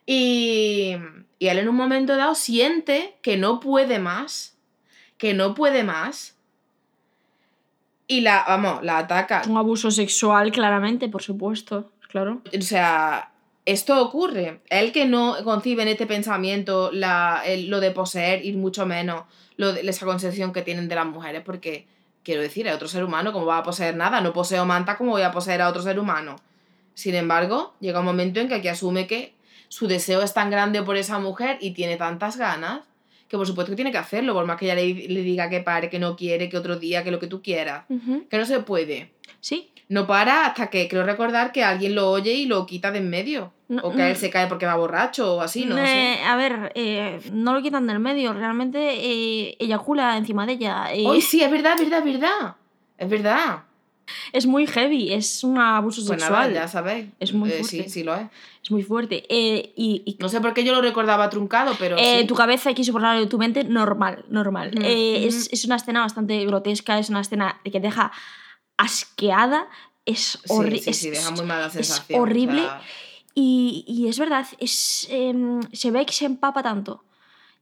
Y, 0.06 0.96
y 1.38 1.48
él 1.48 1.58
en 1.58 1.68
un 1.68 1.76
momento 1.76 2.16
dado 2.16 2.34
siente 2.34 3.16
que 3.20 3.36
no 3.36 3.60
puede 3.60 3.98
más, 3.98 4.56
que 5.18 5.34
no 5.34 5.54
puede 5.54 5.84
más, 5.84 6.37
y 8.08 8.22
la, 8.22 8.44
vamos, 8.48 8.82
la 8.82 8.98
ataca. 8.98 9.42
Un 9.48 9.56
abuso 9.56 9.90
sexual, 9.92 10.50
claramente, 10.50 11.08
por 11.08 11.22
supuesto. 11.22 11.92
Claro. 12.08 12.40
O 12.58 12.62
sea, 12.62 13.30
esto 13.66 14.02
ocurre. 14.02 14.60
Él 14.70 14.90
que 14.92 15.04
no 15.04 15.36
concibe 15.44 15.82
en 15.82 15.88
este 15.88 16.06
pensamiento 16.06 16.90
la, 16.92 17.42
el- 17.46 17.68
lo 17.68 17.78
de 17.80 17.90
poseer 17.92 18.44
y 18.44 18.52
mucho 18.54 18.86
menos 18.86 19.24
lo 19.56 19.72
de, 19.74 19.82
esa 19.88 20.06
concepción 20.06 20.52
que 20.52 20.62
tienen 20.62 20.88
de 20.88 20.94
las 20.94 21.06
mujeres, 21.06 21.42
porque 21.44 21.86
quiero 22.22 22.40
decir, 22.42 22.66
es 22.66 22.74
otro 22.74 22.88
ser 22.88 23.04
humano, 23.04 23.32
¿cómo 23.32 23.44
va 23.46 23.58
a 23.58 23.62
poseer 23.62 23.94
nada? 23.96 24.20
No 24.20 24.32
poseo 24.32 24.64
manta, 24.64 24.96
¿cómo 24.96 25.10
voy 25.12 25.22
a 25.22 25.30
poseer 25.30 25.60
a 25.62 25.68
otro 25.68 25.82
ser 25.82 25.98
humano? 25.98 26.36
Sin 26.94 27.14
embargo, 27.14 27.74
llega 27.80 28.00
un 28.00 28.06
momento 28.06 28.40
en 28.40 28.48
que 28.48 28.54
aquí 28.54 28.68
asume 28.68 29.06
que 29.06 29.34
su 29.68 29.86
deseo 29.86 30.22
es 30.22 30.32
tan 30.32 30.50
grande 30.50 30.82
por 30.82 30.96
esa 30.96 31.18
mujer 31.18 31.58
y 31.60 31.72
tiene 31.72 31.96
tantas 31.96 32.36
ganas 32.36 32.80
que 33.28 33.36
por 33.36 33.46
supuesto 33.46 33.70
que 33.72 33.76
tiene 33.76 33.92
que 33.92 33.98
hacerlo, 33.98 34.32
por 34.34 34.46
más 34.46 34.56
que 34.56 34.64
ella 34.64 34.74
le, 34.74 34.86
le 35.08 35.22
diga 35.22 35.48
que 35.50 35.60
pare, 35.60 35.90
que 35.90 35.98
no 35.98 36.16
quiere, 36.16 36.48
que 36.48 36.56
otro 36.56 36.78
día, 36.78 37.04
que 37.04 37.10
lo 37.10 37.18
que 37.18 37.26
tú 37.26 37.42
quieras. 37.42 37.84
Que 38.30 38.38
no 38.38 38.44
se 38.46 38.60
puede. 38.60 39.12
Sí. 39.40 39.70
No 39.90 40.06
para 40.06 40.44
hasta 40.46 40.68
que 40.68 40.86
creo 40.88 41.02
recordar 41.04 41.50
que 41.52 41.64
alguien 41.64 41.94
lo 41.94 42.10
oye 42.10 42.32
y 42.34 42.44
lo 42.46 42.66
quita 42.66 42.90
de 42.90 42.98
en 42.98 43.08
medio. 43.08 43.52
No, 43.68 43.82
o 43.82 43.92
que 43.94 44.10
él 44.10 44.16
se 44.16 44.28
cae 44.30 44.46
porque 44.46 44.66
va 44.66 44.76
borracho 44.76 45.36
o 45.36 45.40
así, 45.40 45.64
no 45.66 45.76
Eh, 45.78 45.86
sé. 46.18 46.24
A 46.24 46.36
ver, 46.36 46.72
eh, 46.74 47.20
no 47.32 47.52
lo 47.54 47.62
quitan 47.62 47.86
del 47.86 47.98
medio. 47.98 48.32
Realmente 48.34 48.78
eh, 48.80 49.56
eyacula 49.58 50.16
encima 50.16 50.44
de 50.46 50.52
ella. 50.54 50.92
eh, 50.92 51.04
¡Ay, 51.10 51.20
sí! 51.22 51.42
Es 51.42 51.50
verdad, 51.50 51.74
es 51.80 51.88
verdad, 51.88 52.06
es 52.06 52.12
verdad. 52.20 52.56
Es 52.98 53.08
verdad. 53.08 53.62
Es 54.32 54.46
muy 54.46 54.66
heavy, 54.66 55.12
es 55.12 55.44
un 55.44 55.58
abuso 55.58 56.00
Pues 56.06 56.20
sexual. 56.20 56.48
nada, 56.52 56.62
ya 56.62 56.68
sabéis. 56.68 57.06
Es 57.20 57.32
muy 57.32 57.50
Eh, 57.50 57.62
sí, 57.64 57.76
fuerte. 57.76 57.90
sí 57.90 58.02
lo 58.04 58.14
es. 58.14 58.28
Es 58.62 58.70
muy 58.70 58.82
fuerte. 58.82 59.24
Eh, 59.28 59.72
y, 59.76 60.02
y- 60.04 60.16
No 60.20 60.28
sé 60.28 60.40
por 60.40 60.52
qué 60.54 60.64
yo 60.64 60.74
lo 60.74 60.82
recordaba 60.82 61.30
truncado, 61.30 61.74
pero 61.78 61.96
eh, 61.98 62.20
sí. 62.20 62.26
tu 62.26 62.34
cabeza 62.34 62.74
quiso 62.74 62.92
borrarlo 62.92 63.20
de 63.20 63.26
tu 63.26 63.38
mente, 63.38 63.64
normal, 63.64 64.24
normal. 64.28 64.72
Ujú, 64.74 64.84
Eh, 64.86 65.16
ujú. 65.18 65.28
es, 65.28 65.48
es 65.52 65.64
una 65.64 65.76
escena 65.76 66.00
bastante 66.00 66.44
grotesca, 66.44 66.98
es 66.98 67.08
una 67.10 67.20
escena 67.20 67.60
que 67.64 67.80
deja 67.80 68.12
asqueada, 68.76 69.68
es 70.06 70.38
Sí, 70.44 70.52
horrible. 70.52 70.80
sí, 70.80 70.94
sí, 70.94 71.10
deja 71.10 71.30
muy 71.30 71.44
mala 71.44 71.66
es 71.66 71.72
sensación. 71.72 72.18
o 72.18 72.22
horrible. 72.22 72.62
sea, 72.62 72.80
Y, 73.34 73.84
y 73.86 74.08
es 74.08 74.18
verdad, 74.18 74.46
es, 74.58 75.06
em, 75.10 75.60
se 75.72 75.90
ve 75.90 76.04
que 76.06 76.12
se 76.12 76.24
empapa 76.24 76.62
tanto 76.62 77.04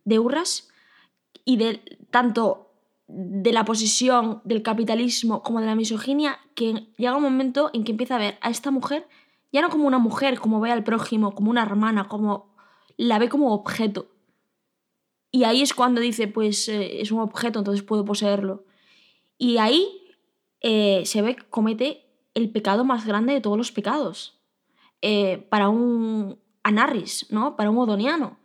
de 0.05 0.19
Urras 0.19 0.69
y 1.45 1.57
de 1.59 1.81
tanto 2.11 2.66
de 3.09 3.53
la 3.53 3.65
posesión 3.65 4.41
del 4.45 4.63
capitalismo 4.63 5.43
como 5.43 5.61
de 5.61 5.67
la 5.67 5.77
misoginia 5.77 6.39
que 6.55 6.89
llega 6.97 7.17
un 7.17 7.23
momento 7.23 7.71
en 7.73 7.85
que 7.85 7.93
empieza 7.93 8.17
a 8.17 8.19
ver 8.19 8.39
a 8.41 8.51
esta 8.51 8.71
mujer 8.71 9.07
ya 9.53 9.63
no 9.63 9.71
como 9.71 9.87
una 9.87 9.99
mujer, 9.99 10.39
como 10.39 10.61
ve 10.61 10.71
al 10.71 10.85
prójimo, 10.85 11.35
como 11.35 11.51
una 11.51 11.63
hermana, 11.63 12.09
como 12.09 12.55
la 12.99 13.19
ve 13.19 13.29
como 13.29 13.55
objeto. 13.55 14.09
Y 15.31 15.45
ahí 15.45 15.63
es 15.63 15.75
cuando 15.75 16.01
dice, 16.01 16.29
pues 16.29 16.69
eh, 16.69 17.01
es 17.01 17.11
un 17.11 17.21
objeto, 17.21 17.61
entonces 17.61 17.83
puedo 17.83 18.05
poseerlo. 18.05 18.65
Y 19.39 19.59
ahí 19.59 19.89
eh, 20.61 21.03
se 21.07 21.23
ve 21.23 21.37
que 21.37 21.45
comete 21.49 22.07
el 22.35 22.51
pecado 22.51 22.85
más 22.85 23.07
grande 23.07 23.33
de 23.33 23.41
todos 23.41 23.57
los 23.57 23.73
pecados 23.73 24.39
eh, 25.01 25.47
para 25.49 25.69
un 25.69 26.39
Anarris, 26.63 27.27
¿no? 27.31 27.57
Para 27.57 27.71
un 27.71 27.79
Odoniano. 27.79 28.39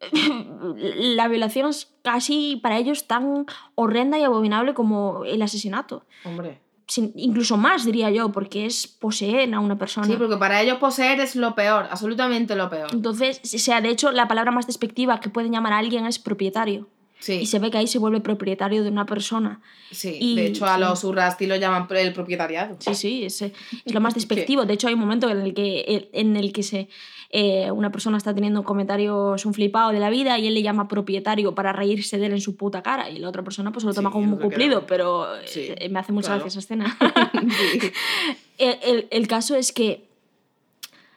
La 0.76 1.28
violación 1.28 1.70
es 1.70 1.92
casi 2.02 2.56
para 2.62 2.78
ellos 2.78 3.06
tan 3.06 3.46
horrenda 3.74 4.18
y 4.18 4.24
abominable 4.24 4.74
como 4.74 5.24
el 5.24 5.42
asesinato. 5.42 6.04
Hombre. 6.24 6.60
Sin- 6.86 7.12
incluso 7.16 7.56
más, 7.56 7.84
diría 7.84 8.10
yo, 8.10 8.30
porque 8.30 8.66
es 8.66 8.86
poseer 8.86 9.52
a 9.54 9.60
una 9.60 9.76
persona. 9.76 10.06
Sí, 10.06 10.14
porque 10.16 10.36
para 10.36 10.62
ellos 10.62 10.78
poseer 10.78 11.18
es 11.20 11.34
lo 11.34 11.54
peor, 11.54 11.86
absolutamente 11.90 12.54
lo 12.54 12.68
peor. 12.70 12.88
Entonces, 12.92 13.40
o 13.42 13.58
sea, 13.58 13.80
de 13.80 13.88
hecho, 13.88 14.12
la 14.12 14.28
palabra 14.28 14.52
más 14.52 14.66
despectiva 14.68 15.18
que 15.18 15.28
pueden 15.30 15.50
llamar 15.52 15.72
a 15.72 15.78
alguien 15.78 16.06
es 16.06 16.18
propietario. 16.20 16.86
Sí, 17.18 17.32
Y 17.40 17.46
se 17.46 17.58
ve 17.58 17.70
que 17.70 17.78
ahí 17.78 17.86
se 17.86 17.98
vuelve 17.98 18.20
propietario 18.20 18.82
de 18.84 18.90
una 18.90 19.06
persona. 19.06 19.60
sí. 19.90 20.16
y- 20.20 20.36
de 20.36 20.46
hecho, 20.46 20.66
a 20.66 20.74
sí. 20.74 20.80
los 20.80 21.02
urrasti 21.04 21.46
lo 21.46 21.56
llaman 21.56 21.86
el 21.90 22.12
propietariado. 22.12 22.76
Sí, 22.78 22.94
sí, 22.94 23.24
es, 23.24 23.40
eh, 23.42 23.52
es 23.84 23.94
lo 23.94 24.00
más 24.02 24.14
despectivo. 24.14 24.64
De 24.66 24.74
hecho, 24.74 24.88
hay 24.88 24.94
un 24.94 25.00
momento 25.00 25.28
en 25.30 25.40
el 25.40 25.54
que, 25.54 26.08
en 26.12 26.36
el 26.36 26.52
que 26.52 26.62
se, 26.62 26.88
eh, 27.30 27.70
una 27.70 27.90
persona 27.90 28.18
está 28.18 28.34
teniendo 28.34 28.62
comentarios 28.64 29.44
un 29.46 29.54
flipado 29.54 29.92
de 29.92 29.98
la 29.98 30.10
vida 30.10 30.38
y 30.38 30.46
él 30.46 30.54
le 30.54 30.62
llama 30.62 30.88
propietario 30.88 31.54
para 31.54 31.72
reírse 31.72 32.18
de 32.18 32.26
él 32.26 32.32
en 32.32 32.40
su 32.40 32.54
puta 32.56 32.82
cara 32.82 33.08
y 33.10 33.18
la 33.18 33.28
otra 33.30 33.42
persona 33.42 33.72
pues 33.72 33.82
se 33.82 33.88
lo 33.88 33.94
toma 33.94 34.10
Sí, 34.10 34.12
como 34.12 34.34
un 34.34 34.38
cumplido, 34.40 34.78
era. 34.78 34.86
pero 34.86 35.26
eh, 35.54 35.88
me 35.90 35.98
hace 35.98 36.12
mucha 36.12 36.28
claro. 36.28 36.42
gracia 36.42 36.58
esa 36.60 36.66
escena. 36.66 36.96
El, 38.58 38.78
el- 38.82 39.08
el 39.10 39.28
caso 39.28 39.54
es 39.56 39.72
que 39.72 40.06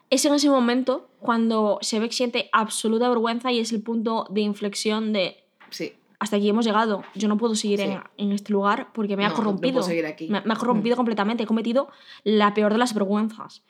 es 0.09 0.25
en 0.25 0.33
ese 0.33 0.49
momento 0.49 1.07
cuando 1.19 1.77
se 1.81 1.99
ve 1.99 2.09
que 2.09 2.15
siente 2.15 2.49
absoluta 2.51 3.07
vergüenza 3.09 3.51
y 3.51 3.59
es 3.59 3.71
el 3.71 3.81
punto 3.81 4.25
de 4.29 4.41
inflexión 4.41 5.13
de 5.13 5.37
sí. 5.71 5.93
hasta 6.19 6.35
aquí 6.37 6.49
hemos 6.49 6.65
llegado. 6.65 7.03
Yo 7.15 7.27
no 7.27 7.37
puedo 7.37 7.55
seguir 7.55 7.79
en, 7.81 7.91
Sí. 7.93 7.97
en 8.17 8.31
este 8.33 8.51
lugar 8.53 8.89
porque 8.93 9.15
me 9.15 9.25
ha 9.25 9.29
No, 9.29 9.35
no 9.35 9.35
puedo 9.41 9.49
corrompido. 9.55 9.83
seguir 9.83 10.05
aquí. 10.05 10.27
Me, 10.27 10.41
me 10.41 10.53
ha 10.53 10.57
corrompido 10.57 10.95
completamente. 10.97 11.43
He 11.43 11.47
cometido 11.47 11.89
la 12.23 12.53
peor 12.53 12.71
de 12.73 12.77
las 12.79 12.93
vergüenzas. 12.93 13.63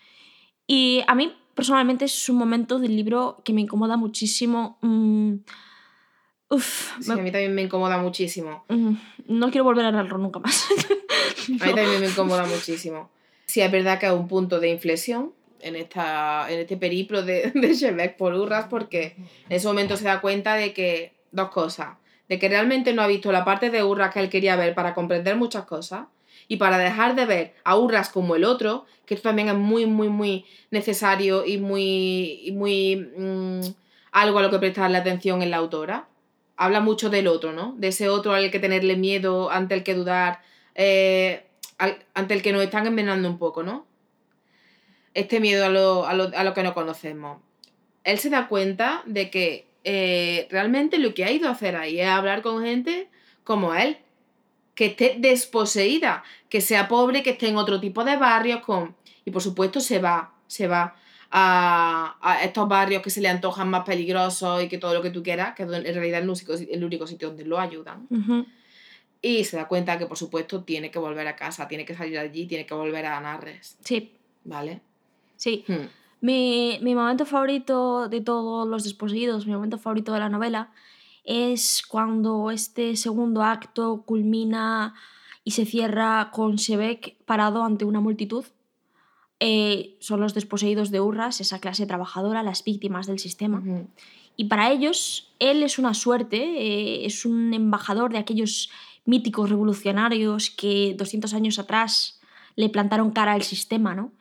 Y 0.66 1.04
a 1.08 1.14
mí, 1.16 1.32
personalmente, 1.54 2.06
es 2.06 2.30
un 2.30 2.38
momento 2.38 2.80
del 2.80 2.96
libro 2.96 3.42
que 3.44 3.54
me 3.54 3.62
incomoda 3.62 3.98
muchísimo. 3.98 4.78
Mm, 4.82 5.36
uf, 6.50 6.92
Sí, 7.00 7.08
me- 7.12 7.20
a 7.20 7.24
mí 7.24 7.32
también 7.32 7.54
me 7.56 7.62
incomoda 7.64 7.98
muchísimo. 7.98 8.66
mm, 8.70 8.94
no 9.28 9.52
quiero 9.52 9.64
volver 9.66 9.86
a 9.86 9.92
leerlo 9.92 10.18
nunca 10.18 10.40
más. 10.40 10.66
A 11.62 11.66
mí 11.66 11.74
también 11.74 12.00
me 12.02 12.08
incomoda 12.08 12.46
muchísimo. 12.46 13.10
Sí, 13.46 13.62
es 13.62 13.72
verdad 13.72 14.00
que 14.00 14.06
es 14.06 14.12
un 14.12 14.28
punto 14.28 14.60
de 14.60 14.70
inflexión 14.70 15.34
en, 15.62 15.76
esta, 15.76 16.46
en 16.52 16.60
este 16.60 16.78
periplo 16.78 17.24
de, 17.24 17.52
de 17.56 17.74
Shebeck 17.74 18.18
por 18.18 18.34
Urras, 18.36 18.68
porque 18.70 19.16
en 19.18 19.28
ese 19.56 19.68
momento 19.68 19.98
se 19.98 20.04
da 20.06 20.22
cuenta 20.22 20.54
de 20.56 20.74
que, 20.74 21.14
dos 21.32 21.50
cosas, 21.50 21.98
de 22.28 22.40
que 22.40 22.50
realmente 22.50 22.94
no 22.94 23.02
ha 23.02 23.08
visto 23.08 23.32
la 23.32 23.46
parte 23.46 23.70
de 23.70 23.84
Urras 23.84 24.14
que 24.14 24.20
él 24.20 24.30
quería 24.30 24.56
ver 24.56 24.76
para 24.76 24.94
comprender 24.94 25.36
muchas 25.36 25.66
cosas, 25.66 26.06
y 26.48 26.58
para 26.58 26.78
dejar 26.80 27.16
de 27.16 27.26
ver 27.26 27.54
a 27.64 27.78
Urras 27.78 28.10
como 28.10 28.36
el 28.36 28.44
otro, 28.44 28.86
que 29.06 29.14
esto 29.14 29.30
también 29.30 29.50
es 29.50 29.56
muy, 29.56 29.86
muy, 29.86 30.10
muy 30.10 30.46
necesario 30.72 31.46
y 31.46 31.60
muy, 31.60 32.42
y 32.44 32.52
muy 32.52 32.96
mm, 33.18 33.62
algo 34.12 34.40
a 34.40 34.42
lo 34.42 34.50
que 34.50 34.58
prestarle 34.58 34.98
atención 34.98 35.44
en 35.44 35.52
la 35.52 35.58
autora. 35.58 36.08
Habla 36.58 36.80
mucho 36.82 37.10
del 37.12 37.28
otro, 37.28 37.54
¿no? 37.54 37.76
De 37.78 37.90
ese 37.90 38.10
otro 38.10 38.34
al 38.34 38.50
que 38.50 38.60
tenerle 38.60 38.96
miedo, 38.98 39.52
ante 39.52 39.76
el 39.76 39.84
que 39.84 39.94
dudar, 39.94 40.42
eh, 40.74 41.46
ante 42.16 42.34
el 42.34 42.42
que 42.42 42.52
nos 42.52 42.64
están 42.64 42.88
envenenando 42.88 43.30
un 43.30 43.38
poco, 43.38 43.62
¿no? 43.64 43.86
Este 45.14 45.40
miedo 45.40 45.66
a 45.66 45.70
lo, 45.70 46.06
a 46.08 46.14
lo- 46.14 46.32
a 46.36 46.44
lo 46.44 46.54
que 46.54 46.64
no 46.64 46.74
conocemos. 46.74 47.40
Él 48.04 48.18
se 48.20 48.30
da 48.30 48.48
cuenta 48.48 49.04
de 49.06 49.30
que 49.30 49.68
eh, 49.84 50.48
realmente 50.52 50.98
lo 50.98 51.14
que 51.14 51.26
ha 51.26 51.32
ido 51.32 51.48
a 51.48 51.52
hacer 51.52 51.76
ahí 51.76 52.00
es 52.00 52.08
hablar 52.08 52.42
con 52.42 52.64
gente 52.64 53.10
como 53.44 53.74
él, 53.74 53.98
que 54.76 54.88
esté 54.88 55.16
desposeída, 55.20 56.24
que 56.50 56.62
sea 56.62 56.88
pobre, 56.88 57.24
que 57.24 57.32
esté 57.32 57.48
en 57.50 57.58
otro 57.58 57.80
tipo 57.80 58.04
de 58.04 58.16
barrios 58.18 58.62
con... 58.62 58.96
Y 59.26 59.32
por 59.32 59.42
supuesto 59.42 59.80
se 59.82 60.00
va, 60.00 60.34
se 60.48 60.68
va 60.68 60.96
a, 61.32 62.18
a 62.22 62.44
estos 62.44 62.68
barrios 62.68 63.02
que 63.04 63.10
se 63.10 63.22
le 63.22 63.28
antojan 63.28 63.70
más 63.70 63.84
peligrosos 63.86 64.64
y 64.64 64.70
que 64.70 64.78
todo 64.78 64.94
lo 64.94 65.02
que 65.02 65.10
tú 65.12 65.22
quieras, 65.22 65.54
que 65.56 65.64
en 65.64 65.70
realidad 65.70 66.20
es 66.20 66.24
el 66.24 66.30
único, 66.30 66.54
el 66.74 66.84
único 66.84 67.08
sitio 67.08 67.28
donde 67.30 67.46
lo 67.46 67.60
ayudan. 67.60 68.08
Y 69.22 69.44
se 69.44 69.58
da 69.58 69.68
cuenta 69.68 69.98
que, 69.98 70.06
por 70.06 70.18
supuesto, 70.18 70.64
tiene 70.64 70.92
que 70.92 71.00
volver 71.00 71.28
a 71.28 71.36
casa, 71.36 71.68
tiene 71.68 71.84
que 71.86 71.94
salir 71.94 72.18
allí, 72.18 72.46
tiene 72.46 72.66
que 72.66 72.74
volver 72.74 73.06
a 73.06 73.20
Narres, 73.20 73.78
Sí, 73.84 74.14
¿vale? 74.46 74.80
sí. 75.36 75.66
Hmm. 75.68 75.88
Mi, 76.22 76.80
mi 76.82 76.96
momento 76.96 77.26
favorito 77.26 78.10
de 78.10 78.22
todos 78.22 78.68
los 78.68 78.84
desposeídos, 78.84 79.46
mi 79.46 79.54
momento 79.54 79.78
favorito 79.78 80.14
de 80.14 80.20
la 80.20 80.30
novela, 80.30 80.72
es 81.24 81.84
cuando 81.88 82.52
este 82.52 82.96
segundo 82.96 83.44
acto 83.44 84.04
culmina 84.06 84.96
y 85.44 85.52
se 85.52 85.66
cierra 85.66 86.30
con 86.32 86.56
Shebek 86.56 87.18
parado 87.26 87.64
ante 87.64 87.86
una 87.86 88.00
multitud. 88.00 88.46
Eh, 89.40 89.96
son 90.00 90.20
los 90.20 90.34
desposeídos 90.34 90.92
de 90.92 91.00
Urras, 91.00 91.40
esa 91.40 91.60
clase 91.60 91.86
trabajadora, 91.86 92.44
las 92.44 92.64
víctimas 92.64 93.08
del 93.08 93.20
sistema. 93.20 93.64
Y 94.36 94.46
para 94.46 94.72
ellos, 94.72 95.34
él 95.40 95.64
es 95.64 95.80
una 95.80 95.94
suerte, 95.94 96.38
eh, 96.38 97.06
es 97.06 97.26
un 97.26 97.54
embajador 97.54 98.12
de 98.12 98.18
aquellos 98.18 98.70
míticos 99.06 99.50
revolucionarios 99.50 100.50
que 100.50 100.96
200 100.98 101.34
años 101.34 101.58
atrás 101.58 102.20
le 102.56 102.70
plantaron 102.70 103.12
cara 103.12 103.34
al 103.34 103.44
sistema, 103.44 103.96
¿no? 103.96 104.12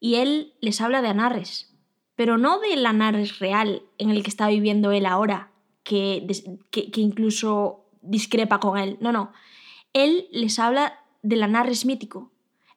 Y 0.00 0.16
él 0.16 0.54
les 0.60 0.80
habla 0.80 1.02
de 1.02 1.08
Anarres, 1.08 1.74
pero 2.14 2.38
no 2.38 2.58
del 2.60 2.84
Anarres 2.86 3.38
real 3.38 3.82
en 3.98 4.10
el 4.10 4.22
que 4.22 4.30
está 4.30 4.48
viviendo 4.48 4.92
él 4.92 5.06
ahora, 5.06 5.52
que, 5.82 6.26
que 6.70 7.00
incluso 7.00 7.86
discrepa 8.02 8.60
con 8.60 8.78
él. 8.78 8.98
No, 9.00 9.12
no. 9.12 9.32
Él 9.92 10.28
les 10.32 10.58
habla 10.58 11.00
del 11.22 11.42
Anarres 11.42 11.86
mítico, 11.86 12.32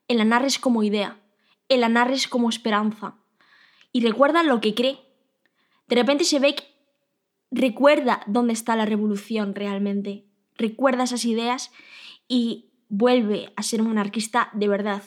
el 0.08 0.22
Anarres 0.22 0.60
como 0.60 0.84
idea, 0.84 1.20
el 1.68 1.84
Anarres 1.84 2.28
como 2.28 2.50
esperanza. 2.50 3.16
Y 3.92 4.02
recuerda 4.02 4.44
lo 4.44 4.62
que 4.62 4.76
cree. 4.76 5.00
De 5.88 5.96
repente 5.96 6.24
se 6.24 6.40
ve 6.40 6.56
que 6.56 6.64
recuerda 7.52 8.22
dónde 8.28 8.54
está 8.54 8.76
la 8.76 8.86
revolución 8.86 9.56
realmente, 9.56 10.26
recuerda 10.56 11.04
esas 11.04 11.26
ideas 11.26 11.72
y 12.28 12.70
vuelve 12.90 13.54
a 13.56 13.64
ser 13.64 13.82
un 13.82 13.92
anarquista 13.92 14.50
de 14.54 14.68
verdad. 14.68 15.04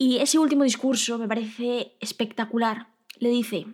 Y 0.00 0.18
ese 0.18 0.38
último 0.38 0.62
discurso 0.62 1.18
me 1.18 1.26
parece 1.26 1.96
espectacular. 1.98 2.86
Le 3.18 3.30
dice, 3.30 3.66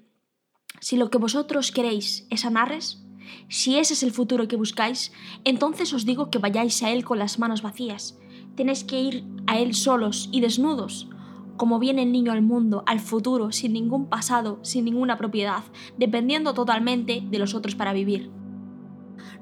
si 0.81 0.97
lo 0.97 1.11
que 1.11 1.19
vosotros 1.19 1.71
queréis 1.71 2.27
es 2.31 2.47
Anarres, 2.47 3.05
si 3.49 3.77
ese 3.77 3.93
es 3.93 4.03
el 4.03 4.11
futuro 4.11 4.49
que 4.49 4.57
buscáis, 4.57 5.13
entonces 5.45 5.93
os 5.93 6.07
digo 6.07 6.31
que 6.31 6.39
vayáis 6.39 6.83
a 6.83 6.91
él 6.91 7.05
con 7.05 7.19
las 7.19 7.39
manos 7.39 7.61
vacías. 7.61 8.19
Tenéis 8.57 8.85
que 8.85 9.03
ir 9.03 9.25
a 9.47 9.59
él 9.59 9.75
solos 9.75 10.31
y 10.33 10.41
desnudos, 10.41 11.11
como 11.59 11.79
viene 11.79 12.05
el 12.05 12.13
niño 12.13 12.33
al 12.33 12.41
mundo, 12.41 12.85
al 12.87 13.01
futuro, 13.01 13.53
sin 13.53 13.75
ningún 13.75 14.07
pasado, 14.09 14.61
sin 14.63 14.87
ninguna 14.87 15.19
propiedad, 15.19 15.63
dependiendo 15.99 16.55
totalmente 16.55 17.23
de 17.23 17.39
los 17.39 17.55
otros 17.55 17.75
para 17.75 17.93
vivir. 17.93 18.31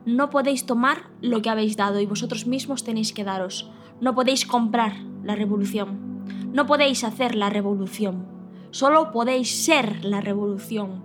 No 0.04 0.30
podéis 0.30 0.66
tomar 0.66 1.10
lo 1.20 1.42
que 1.42 1.50
habéis 1.50 1.76
dado 1.76 2.00
y 2.00 2.06
vosotros 2.06 2.48
mismos 2.48 2.82
tenéis 2.82 3.12
que 3.12 3.22
daros. 3.22 3.70
No 4.00 4.16
podéis 4.16 4.46
comprar 4.46 4.96
la 5.22 5.36
revolución. 5.36 6.11
No 6.52 6.66
podéis 6.66 7.02
hacer 7.02 7.34
la 7.34 7.48
revolución. 7.48 8.26
Solo 8.72 9.10
podéis 9.10 9.64
ser 9.64 10.04
la 10.04 10.20
revolución. 10.20 11.02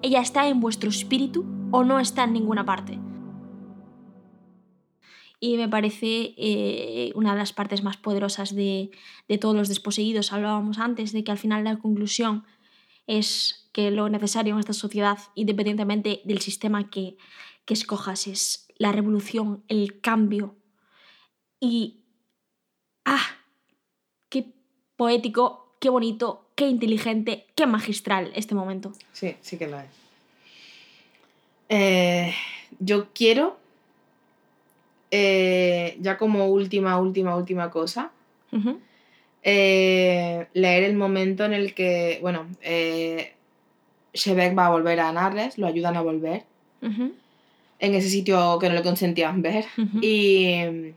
Ella 0.00 0.20
está 0.20 0.48
en 0.48 0.60
vuestro 0.60 0.88
espíritu 0.88 1.44
o 1.70 1.84
no 1.84 2.00
está 2.00 2.24
en 2.24 2.32
ninguna 2.32 2.64
parte. 2.64 2.98
Y 5.38 5.58
me 5.58 5.68
parece 5.68 6.34
eh, 6.38 7.12
una 7.14 7.32
de 7.32 7.38
las 7.38 7.52
partes 7.52 7.82
más 7.82 7.98
poderosas 7.98 8.54
de, 8.54 8.90
todos 9.38 9.54
los 9.54 9.68
desposeídos. 9.68 10.32
Hablábamos 10.32 10.78
antes 10.78 11.12
de 11.12 11.24
que 11.24 11.30
al 11.30 11.38
final 11.38 11.64
la 11.64 11.76
conclusión 11.76 12.46
es 13.06 13.68
que 13.72 13.90
lo 13.90 14.08
necesario 14.08 14.54
en 14.54 14.60
esta 14.60 14.72
sociedad, 14.72 15.18
independientemente 15.34 16.22
del 16.24 16.40
sistema 16.40 16.88
que 16.88 17.18
escojas, 17.66 18.26
es 18.26 18.66
la 18.78 18.92
revolución, 18.92 19.62
el 19.68 20.00
cambio. 20.00 20.56
Y... 21.60 22.04
¡Ah! 23.04 23.45
Poético, 24.96 25.66
qué 25.78 25.88
bonito, 25.88 26.42
qué 26.54 26.68
inteligente, 26.68 27.44
qué 27.54 27.66
magistral 27.66 28.32
este 28.34 28.54
momento. 28.54 28.92
Sí, 29.12 29.36
sí 29.40 29.58
que 29.58 29.68
lo 29.68 29.78
es. 29.78 29.86
Eh, 31.68 32.34
yo 32.78 33.08
quiero, 33.12 33.56
eh, 35.10 35.96
ya 36.00 36.16
como 36.16 36.46
última, 36.46 36.98
última, 36.98 37.36
última 37.36 37.70
cosa, 37.70 38.10
eh, 39.42 40.46
leer 40.54 40.84
el 40.84 40.96
momento 40.96 41.44
en 41.44 41.52
el 41.52 41.74
que, 41.74 42.18
bueno, 42.22 42.46
Shebek 44.14 44.56
va 44.56 44.66
a 44.66 44.70
volver 44.70 45.00
a 45.00 45.12
Narres, 45.12 45.58
lo 45.58 45.66
ayudan 45.66 45.96
a 45.96 46.02
volver 46.02 46.44
en 46.80 47.94
ese 47.94 48.08
sitio 48.08 48.58
que 48.58 48.68
no 48.68 48.74
le 48.74 48.82
consentían 48.82 49.42
ver. 49.42 49.66
Y 50.00 50.62
mm, 50.64 50.94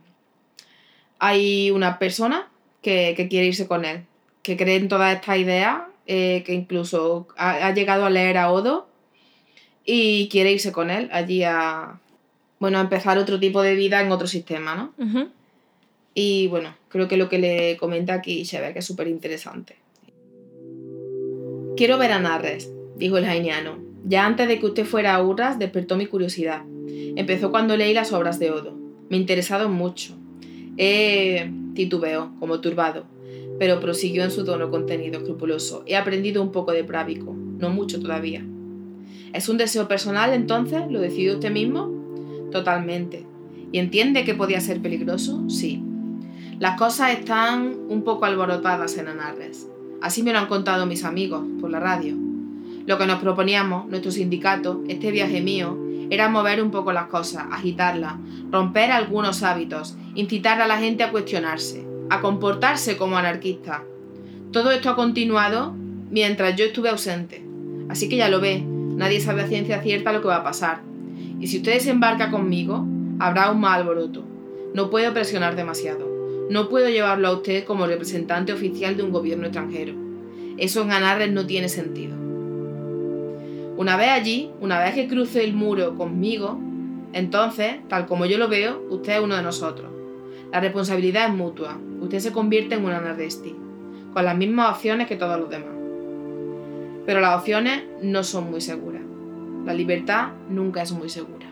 hay 1.18 1.70
una 1.70 1.98
persona 1.98 2.49
que, 2.82 3.14
que 3.16 3.28
quiere 3.28 3.46
irse 3.46 3.66
con 3.66 3.84
él, 3.84 4.04
que 4.42 4.56
cree 4.56 4.76
en 4.76 4.88
toda 4.88 5.12
esta 5.12 5.36
idea, 5.36 5.88
eh, 6.06 6.42
que 6.44 6.54
incluso 6.54 7.28
ha, 7.36 7.66
ha 7.66 7.74
llegado 7.74 8.04
a 8.04 8.10
leer 8.10 8.38
a 8.38 8.50
Odo 8.50 8.88
y 9.84 10.28
quiere 10.28 10.52
irse 10.52 10.72
con 10.72 10.90
él 10.90 11.08
allí 11.12 11.42
a, 11.42 12.00
bueno, 12.60 12.78
a 12.78 12.82
empezar 12.82 13.18
otro 13.18 13.40
tipo 13.40 13.62
de 13.62 13.74
vida 13.74 14.00
en 14.00 14.12
otro 14.12 14.26
sistema, 14.26 14.74
¿no? 14.74 14.92
Y 16.14 16.48
bueno, 16.48 16.74
creo 16.88 17.08
que 17.08 17.16
lo 17.16 17.28
que 17.28 17.38
le 17.38 17.76
comenta 17.78 18.14
aquí 18.14 18.44
se 18.44 18.60
ve 18.60 18.72
que 18.72 18.80
es 18.80 18.84
súper 18.84 19.08
interesante. 19.08 19.76
Quiero 21.76 21.96
ver 21.96 22.12
a 22.12 22.18
Narres, 22.18 22.70
dijo 22.96 23.16
el 23.16 23.24
jainiano. 23.24 23.78
Ya 24.04 24.26
antes 24.26 24.46
de 24.46 24.58
que 24.58 24.66
usted 24.66 24.84
fuera 24.84 25.14
a 25.14 25.22
Urras 25.22 25.58
despertó 25.58 25.96
mi 25.96 26.06
curiosidad. 26.06 26.62
Empezó 27.16 27.50
cuando 27.50 27.76
leí 27.76 27.94
las 27.94 28.12
obras 28.12 28.38
de 28.38 28.50
Odo. 28.50 28.76
Me 29.08 29.16
interesaron 29.16 29.72
mucho. 29.72 30.14
Titubeó, 31.74 32.32
como 32.38 32.60
turbado, 32.60 33.04
pero 33.58 33.80
prosiguió 33.80 34.24
en 34.24 34.30
su 34.30 34.46
tono 34.46 34.70
contenido 34.70 35.18
escrupuloso. 35.18 35.82
He 35.86 35.94
aprendido 35.96 36.42
un 36.42 36.52
poco 36.52 36.72
de 36.72 36.84
právico, 36.84 37.34
no 37.34 37.68
mucho 37.68 38.00
todavía. 38.00 38.42
¿Es 39.34 39.48
un 39.50 39.58
deseo 39.58 39.88
personal 39.88 40.32
entonces? 40.32 40.82
¿Lo 40.90 41.00
decide 41.00 41.34
usted 41.34 41.50
mismo? 41.50 42.48
Totalmente. 42.50 43.26
¿Y 43.72 43.78
entiende 43.78 44.24
que 44.24 44.34
podía 44.34 44.60
ser 44.60 44.80
peligroso? 44.80 45.48
Sí. 45.50 45.82
Las 46.58 46.78
cosas 46.78 47.12
están 47.12 47.76
un 47.88 48.02
poco 48.02 48.24
alborotadas 48.24 48.96
en 48.96 49.08
Anarres. 49.08 49.68
Así 50.00 50.22
me 50.22 50.32
lo 50.32 50.38
han 50.38 50.46
contado 50.46 50.86
mis 50.86 51.04
amigos 51.04 51.44
por 51.60 51.70
la 51.70 51.80
radio. 51.80 52.16
Lo 52.86 52.98
que 52.98 53.06
nos 53.06 53.20
proponíamos, 53.20 53.86
nuestro 53.86 54.10
sindicato, 54.10 54.82
este 54.88 55.10
viaje 55.10 55.40
mío, 55.40 55.76
era 56.10 56.28
mover 56.28 56.62
un 56.62 56.70
poco 56.70 56.92
las 56.92 57.06
cosas, 57.06 57.44
agitarlas, 57.52 58.14
romper 58.50 58.90
algunos 58.90 59.42
hábitos, 59.42 59.96
incitar 60.14 60.60
a 60.60 60.66
la 60.66 60.78
gente 60.78 61.04
a 61.04 61.10
cuestionarse, 61.10 61.86
a 62.10 62.20
comportarse 62.20 62.96
como 62.96 63.16
anarquistas. 63.16 63.82
Todo 64.50 64.72
esto 64.72 64.90
ha 64.90 64.96
continuado 64.96 65.72
mientras 66.10 66.56
yo 66.56 66.64
estuve 66.64 66.88
ausente. 66.88 67.44
Así 67.88 68.08
que 68.08 68.16
ya 68.16 68.28
lo 68.28 68.40
ve, 68.40 68.60
nadie 68.60 69.20
sabe 69.20 69.42
a 69.42 69.46
ciencia 69.46 69.82
cierta 69.82 70.12
lo 70.12 70.20
que 70.20 70.28
va 70.28 70.36
a 70.36 70.44
pasar. 70.44 70.80
Y 71.38 71.46
si 71.46 71.58
usted 71.58 71.74
desembarca 71.74 72.30
conmigo, 72.30 72.84
habrá 73.20 73.50
un 73.50 73.60
mal 73.60 73.80
alboroto. 73.80 74.24
No 74.74 74.90
puedo 74.90 75.12
presionar 75.12 75.54
demasiado. 75.54 76.08
No 76.50 76.68
puedo 76.68 76.88
llevarlo 76.88 77.28
a 77.28 77.32
usted 77.32 77.64
como 77.64 77.86
representante 77.86 78.52
oficial 78.52 78.96
de 78.96 79.04
un 79.04 79.12
gobierno 79.12 79.44
extranjero. 79.44 79.94
Eso 80.58 80.82
en 80.82 80.90
Anarres 80.90 81.30
no 81.30 81.46
tiene 81.46 81.68
sentido. 81.68 82.29
Una 83.80 83.96
vez 83.96 84.10
allí, 84.10 84.52
una 84.60 84.78
vez 84.78 84.94
que 84.94 85.08
cruce 85.08 85.42
el 85.42 85.54
muro 85.54 85.96
conmigo, 85.96 86.60
entonces, 87.14 87.76
tal 87.88 88.04
como 88.04 88.26
yo 88.26 88.36
lo 88.36 88.46
veo, 88.46 88.86
usted 88.90 89.14
es 89.14 89.20
uno 89.20 89.36
de 89.36 89.42
nosotros. 89.42 89.90
La 90.52 90.60
responsabilidad 90.60 91.28
es 91.28 91.34
mutua. 91.34 91.78
Usted 91.98 92.18
se 92.18 92.30
convierte 92.30 92.74
en 92.74 92.84
un 92.84 92.92
anardesti, 92.92 93.56
con 94.12 94.22
las 94.26 94.36
mismas 94.36 94.76
opciones 94.76 95.08
que 95.08 95.16
todos 95.16 95.40
los 95.40 95.48
demás. 95.48 95.72
Pero 97.06 97.22
las 97.22 97.38
opciones 97.38 97.84
no 98.02 98.22
son 98.22 98.50
muy 98.50 98.60
seguras. 98.60 99.00
La 99.64 99.72
libertad 99.72 100.28
nunca 100.50 100.82
es 100.82 100.92
muy 100.92 101.08
segura. 101.08 101.46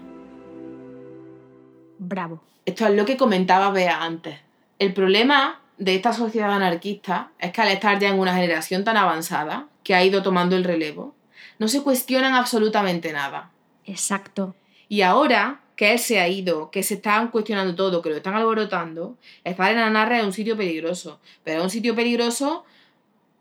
Bravo. 1.99 2.43
Esto 2.67 2.87
es 2.89 2.95
lo 2.95 3.07
que 3.07 3.17
comentaba 3.17 3.71
Bea 3.71 4.05
antes. 4.05 4.37
El 4.79 4.93
problema 4.93 5.63
de 5.79 5.95
esta 5.95 6.13
sociedad 6.13 6.53
anarquista 6.53 7.31
es 7.39 7.53
que 7.53 7.63
al 7.63 7.69
estar 7.69 7.99
ya 7.99 8.11
en 8.11 8.19
una 8.19 8.35
generación 8.35 8.85
tan 8.85 8.99
avanzada, 8.99 9.69
que 9.83 9.95
ha 9.95 10.05
ido 10.05 10.23
tomando 10.23 10.57
el 10.57 10.65
relevo, 10.65 11.15
no 11.59 11.69
se 11.69 11.83
cuestionan 11.83 12.35
absolutamente 12.35 13.13
nada. 13.13 13.51
Exacto. 13.85 14.55
Y 14.89 15.03
ahora 15.03 15.61
que 15.77 15.93
él 15.93 15.99
se 15.99 16.19
ha 16.19 16.29
ido, 16.29 16.71
que 16.71 16.83
se 16.83 16.95
están 16.95 17.29
cuestionando 17.29 17.75
todo, 17.75 18.03
que 18.03 18.11
lo 18.11 18.17
están 18.17 18.35
alborotando, 18.35 19.17
estar 19.45 19.71
en 19.71 19.79
Anarre 19.79 20.19
es 20.19 20.25
un 20.25 20.33
sitio 20.33 20.57
peligroso. 20.57 21.21
Pero 21.45 21.59
es 21.59 21.65
un 21.65 21.71
sitio 21.71 21.95
peligroso 21.95 22.65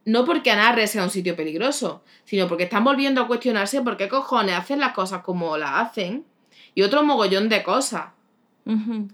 no 0.08 0.24
porque 0.24 0.52
Anarre 0.52 0.88
sea 0.88 1.04
un 1.04 1.10
sitio 1.10 1.36
peligroso, 1.36 2.02
sino 2.24 2.48
porque 2.48 2.64
están 2.64 2.86
volviendo 2.86 3.22
a 3.22 3.28
cuestionarse 3.28 3.82
por 3.82 3.98
qué 3.98 4.08
cojones 4.08 4.56
hacen 4.56 4.80
las 4.80 4.94
cosas 4.94 5.22
como 5.22 5.58
las 5.58 5.72
hacen 5.74 6.26
y 6.74 6.84
otro 6.84 7.04
mogollón 7.04 7.50
de 7.50 7.62
cosas 7.62 8.06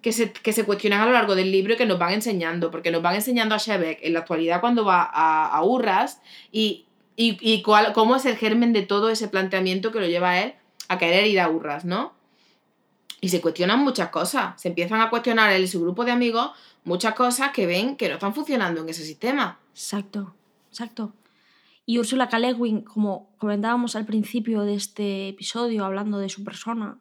que 0.03 0.11
se, 0.11 0.31
que 0.31 0.53
se 0.53 0.65
cuestionan 0.65 1.01
a 1.01 1.05
lo 1.07 1.11
largo 1.13 1.33
del 1.33 1.51
libro 1.51 1.73
y 1.73 1.77
que 1.77 1.87
nos 1.87 1.97
van 1.97 2.13
enseñando, 2.13 2.69
porque 2.69 2.91
nos 2.91 3.01
van 3.01 3.15
enseñando 3.15 3.55
a 3.55 3.57
Shebek 3.57 3.99
en 4.03 4.13
la 4.13 4.19
actualidad 4.19 4.61
cuando 4.61 4.85
va 4.85 5.01
a, 5.01 5.47
a 5.47 5.63
Urras 5.63 6.21
y, 6.51 6.85
y, 7.15 7.37
y 7.41 7.61
cuál, 7.61 7.93
cómo 7.93 8.15
es 8.15 8.25
el 8.25 8.37
germen 8.37 8.73
de 8.73 8.81
todo 8.81 9.09
ese 9.09 9.27
planteamiento 9.27 9.91
que 9.91 9.99
lo 9.99 10.07
lleva 10.07 10.31
a 10.31 10.41
él 10.41 10.53
a 10.87 10.97
querer 10.97 11.27
ir 11.27 11.39
a 11.39 11.49
Urras, 11.49 11.85
¿no? 11.85 12.13
Y 13.21 13.29
se 13.29 13.41
cuestionan 13.41 13.79
muchas 13.79 14.09
cosas, 14.09 14.61
se 14.61 14.67
empiezan 14.67 14.99
a 14.99 15.09
cuestionar 15.09 15.51
él 15.51 15.63
y 15.63 15.67
su 15.67 15.81
grupo 15.81 16.03
de 16.03 16.11
amigos 16.11 16.51
muchas 16.83 17.13
cosas 17.13 17.51
que 17.51 17.65
ven 17.65 17.95
que 17.95 18.07
no 18.07 18.15
están 18.15 18.33
funcionando 18.33 18.81
en 18.81 18.89
ese 18.89 19.05
sistema. 19.05 19.59
Exacto, 19.71 20.35
exacto. 20.69 21.13
Y 21.85 21.99
Ursula 21.99 22.29
K. 22.29 22.39
Le 22.39 22.53
Guin, 22.53 22.81
como 22.81 23.29
comentábamos 23.37 23.95
al 23.95 24.05
principio 24.05 24.61
de 24.61 24.75
este 24.75 25.29
episodio, 25.29 25.85
hablando 25.85 26.17
de 26.19 26.29
su 26.29 26.43
persona, 26.43 26.99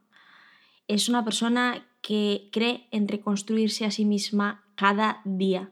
es 0.88 1.08
una 1.08 1.24
persona 1.24 1.86
que 2.00 2.48
cree 2.50 2.88
en 2.90 3.06
reconstruirse 3.06 3.84
a 3.84 3.92
sí 3.92 4.04
misma 4.04 4.64
cada 4.74 5.20
día. 5.24 5.70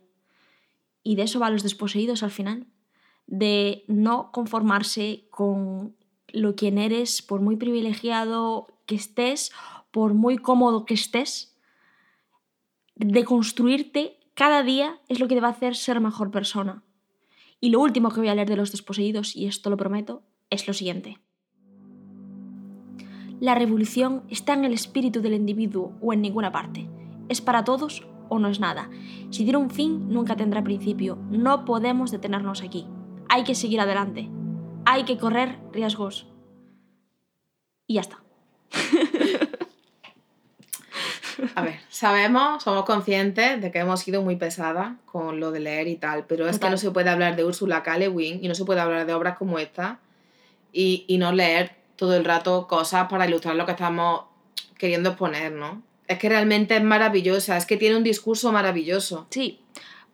Y 1.02 1.16
de 1.16 1.22
eso 1.22 1.40
van 1.40 1.54
los 1.54 1.64
desposeídos 1.64 2.22
al 2.22 2.30
final. 2.30 2.66
De 3.30 3.84
no 3.86 4.30
conformarse 4.30 5.24
con 5.30 5.96
lo 6.28 6.54
quien 6.54 6.76
eres, 6.76 7.22
por 7.22 7.40
muy 7.40 7.56
privilegiado 7.56 8.66
que 8.84 8.96
estés, 8.96 9.52
por 9.90 10.12
muy 10.12 10.36
cómodo 10.36 10.84
que 10.84 10.94
estés. 10.94 11.56
De 12.96 13.24
construirte 13.24 14.18
cada 14.34 14.62
día 14.62 15.00
es 15.08 15.20
lo 15.20 15.28
que 15.28 15.34
te 15.34 15.40
va 15.40 15.48
a 15.48 15.52
hacer 15.52 15.74
ser 15.76 16.00
mejor 16.00 16.30
persona. 16.30 16.82
Y 17.60 17.70
lo 17.70 17.80
último 17.80 18.10
que 18.10 18.20
voy 18.20 18.28
a 18.28 18.34
leer 18.34 18.48
de 18.48 18.56
los 18.56 18.72
desposeídos, 18.72 19.36
y 19.36 19.46
esto 19.46 19.70
lo 19.70 19.76
prometo, 19.76 20.22
es 20.48 20.66
lo 20.66 20.72
siguiente. 20.72 21.18
La 23.38 23.54
revolución 23.54 24.24
está 24.28 24.54
en 24.54 24.64
el 24.64 24.72
espíritu 24.72 25.20
del 25.20 25.34
individuo 25.34 25.92
o 26.00 26.12
en 26.12 26.20
ninguna 26.20 26.52
parte. 26.52 26.88
Es 27.28 27.40
para 27.40 27.64
todos 27.64 28.06
o 28.28 28.38
no 28.38 28.48
es 28.48 28.60
nada. 28.60 28.90
Si 29.30 29.44
tiene 29.44 29.58
un 29.58 29.70
fin, 29.70 30.08
nunca 30.08 30.36
tendrá 30.36 30.62
principio. 30.62 31.16
No 31.30 31.64
podemos 31.64 32.10
detenernos 32.10 32.62
aquí. 32.62 32.86
Hay 33.32 33.44
que 33.44 33.54
seguir 33.54 33.80
adelante. 33.80 34.28
Hay 34.84 35.04
que 35.04 35.16
correr 35.16 35.56
riesgos. 35.72 36.26
Y 37.86 37.94
ya 37.94 38.00
está. 38.00 38.18
A 41.54 41.62
ver, 41.62 41.78
sabemos, 41.88 42.64
somos 42.64 42.84
conscientes 42.84 43.62
de 43.62 43.70
que 43.70 43.78
hemos 43.78 44.00
sido 44.00 44.20
muy 44.20 44.34
pesadas 44.34 44.94
con 45.06 45.38
lo 45.38 45.52
de 45.52 45.60
leer 45.60 45.86
y 45.86 45.94
tal, 45.94 46.26
pero 46.26 46.48
es 46.48 46.58
que 46.58 46.70
no 46.70 46.76
se 46.76 46.90
puede 46.90 47.08
hablar 47.08 47.36
de 47.36 47.44
Ursula 47.44 47.84
K. 47.84 47.98
Le 47.98 48.08
Guin 48.08 48.44
y 48.44 48.48
no 48.48 48.56
se 48.56 48.64
puede 48.64 48.80
hablar 48.80 49.06
de 49.06 49.14
obras 49.14 49.38
como 49.38 49.60
esta 49.60 50.00
y, 50.72 51.04
y 51.06 51.18
no 51.18 51.30
leer 51.30 51.76
todo 51.94 52.16
el 52.16 52.24
rato 52.24 52.66
cosas 52.66 53.06
para 53.08 53.28
ilustrar 53.28 53.54
lo 53.54 53.64
que 53.64 53.72
estamos 53.72 54.22
queriendo 54.76 55.10
exponer, 55.10 55.52
¿no? 55.52 55.84
Es 56.08 56.18
que 56.18 56.28
realmente 56.28 56.76
es 56.76 56.82
maravillosa, 56.82 57.56
es 57.56 57.64
que 57.64 57.76
tiene 57.76 57.96
un 57.96 58.02
discurso 58.02 58.50
maravilloso. 58.50 59.28
Sí. 59.30 59.59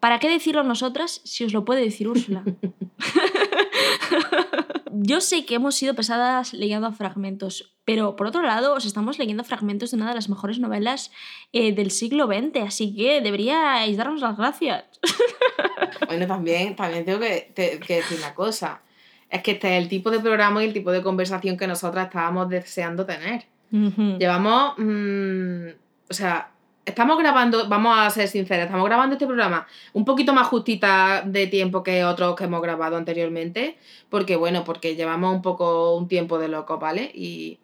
¿Para 0.06 0.20
qué 0.20 0.28
decirlo 0.30 0.62
nosotras 0.62 1.20
si 1.24 1.42
os 1.42 1.52
lo 1.52 1.64
puede 1.64 1.80
decir 1.80 2.06
Úrsula? 2.06 2.44
Yo 4.92 5.20
sé 5.20 5.44
que 5.44 5.56
hemos 5.56 5.74
sido 5.74 5.94
pesadas 5.94 6.52
leyendo 6.54 6.92
fragmentos, 6.92 7.74
pero 7.84 8.14
por 8.14 8.28
otro 8.28 8.42
lado 8.42 8.74
os 8.74 8.86
estamos 8.86 9.18
leyendo 9.18 9.42
fragmentos 9.42 9.90
de 9.90 9.96
una 9.96 10.08
de 10.08 10.14
las 10.14 10.28
mejores 10.28 10.60
novelas 10.60 11.10
eh, 11.52 11.72
del 11.74 11.90
siglo 11.90 12.26
XX, 12.28 12.62
así 12.64 12.94
que 12.94 13.20
deberíais 13.20 13.96
darnos 13.96 14.20
las 14.20 14.36
gracias. 14.36 14.84
Bueno, 16.06 16.28
también, 16.28 16.76
también 16.76 17.04
tengo 17.04 17.18
que, 17.18 17.50
te- 17.52 17.80
que 17.80 17.96
decir 17.96 18.18
una 18.18 18.32
cosa. 18.32 18.82
Es 19.28 19.42
que 19.42 19.52
este 19.52 19.76
es 19.76 19.82
el 19.82 19.88
tipo 19.88 20.12
de 20.12 20.20
programa 20.20 20.62
y 20.62 20.68
el 20.68 20.72
tipo 20.72 20.92
de 20.92 21.02
conversación 21.02 21.56
que 21.56 21.66
nosotras 21.66 22.06
estábamos 22.06 22.48
deseando 22.48 23.04
tener. 23.04 23.46
Llevamos. 23.72 24.74
mm, 24.78 25.66
o 26.08 26.14
sea, 26.14 26.52
estamos 26.86 27.18
grabando, 27.18 27.68
vamos 27.68 27.98
a 27.98 28.08
ser 28.10 28.28
sinceros, 28.28 28.64
estamos 28.66 28.86
grabando 28.86 29.14
este 29.14 29.26
programa 29.26 29.66
un 29.92 30.04
poquito 30.04 30.32
más 30.32 30.46
justita 30.46 31.22
de 31.26 31.46
tiempo 31.48 31.82
que 31.82 32.04
otros 32.04 32.36
que 32.36 32.44
hemos 32.44 32.62
grabado 32.62 32.96
anteriormente. 32.96 33.76
Porque, 34.08 34.36
bueno, 34.36 34.64
porque 34.64 34.96
llevamos 34.96 35.34
un 35.34 35.42
poco 35.42 35.94
un 35.96 36.08
tiempo 36.08 36.38
de 36.38 36.48
loco, 36.48 36.78
¿vale? 36.78 37.10
Y. 37.14 37.58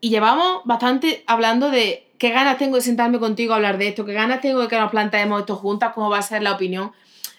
Y 0.00 0.08
llevamos 0.08 0.62
bastante 0.64 1.24
hablando 1.26 1.70
de 1.70 2.06
qué 2.16 2.30
ganas 2.30 2.56
tengo 2.56 2.76
de 2.76 2.82
sentarme 2.82 3.18
contigo 3.18 3.52
a 3.52 3.56
hablar 3.56 3.76
de 3.76 3.88
esto, 3.88 4.06
qué 4.06 4.14
ganas 4.14 4.40
tengo 4.40 4.60
de 4.62 4.68
que 4.68 4.78
nos 4.78 4.90
planteemos 4.90 5.40
esto 5.40 5.56
juntas, 5.56 5.92
cómo 5.94 6.08
va 6.08 6.18
a 6.18 6.22
ser 6.22 6.42
la 6.42 6.52
opinión. 6.52 6.92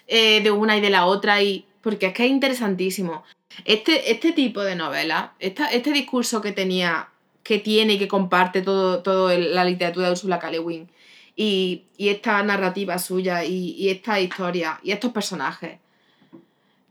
eh, 0.06 0.42
de 0.42 0.50
una 0.50 0.76
y 0.76 0.80
de 0.80 0.90
la 0.90 1.06
otra, 1.06 1.42
y 1.42 1.64
porque 1.80 2.06
es 2.06 2.12
que 2.14 2.24
es 2.26 2.30
interesantísimo. 2.30 3.24
Este, 3.64 4.10
este 4.10 4.32
tipo 4.32 4.60
de 4.62 4.76
novela, 4.76 5.34
esta, 5.38 5.66
este 5.68 5.90
discurso 5.92 6.40
que 6.40 6.52
tenía, 6.52 7.08
que 7.42 7.58
tiene 7.58 7.94
y 7.94 7.98
que 7.98 8.08
comparte 8.08 8.62
todo, 8.62 9.02
todo 9.02 9.36
la 9.36 9.64
literatura 9.64 10.06
de 10.06 10.12
Ursula 10.12 10.38
K. 10.38 10.50
Le 10.50 10.58
Guin, 10.60 10.88
y, 11.34 11.84
y 11.96 12.08
esta 12.08 12.42
narrativa 12.42 12.98
suya, 12.98 13.44
y, 13.44 13.70
y 13.70 13.88
esta 13.90 14.20
historia, 14.20 14.80
y 14.82 14.92
estos 14.92 15.12
personajes, 15.12 15.78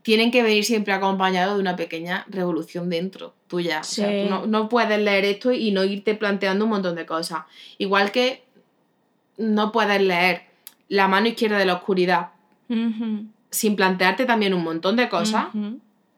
tienen 0.02 0.32
que 0.32 0.42
venir 0.42 0.64
siempre 0.64 0.92
acompañados 0.92 1.54
de 1.54 1.60
una 1.60 1.76
pequeña 1.76 2.26
revolución 2.28 2.90
dentro 2.90 3.34
tuya. 3.46 3.80
O 3.80 3.84
sea, 3.84 4.24
tú 4.24 4.28
no, 4.28 4.46
no 4.46 4.68
puedes 4.68 4.98
leer 4.98 5.24
esto 5.24 5.52
y 5.52 5.70
no 5.70 5.84
irte 5.84 6.14
planteando 6.16 6.64
un 6.64 6.70
montón 6.72 6.96
de 6.96 7.06
cosas. 7.06 7.44
Igual 7.78 8.10
que 8.10 8.42
no 9.38 9.70
puedes 9.72 10.00
leer 10.02 10.42
La 10.88 11.06
mano 11.06 11.28
izquierda 11.28 11.56
de 11.56 11.66
la 11.66 11.74
oscuridad 11.74 12.30
sin 13.50 13.76
plantearte 13.76 14.24
también 14.24 14.54
un 14.54 14.64
montón 14.64 14.96
de 14.96 15.08
cosas. 15.08 15.46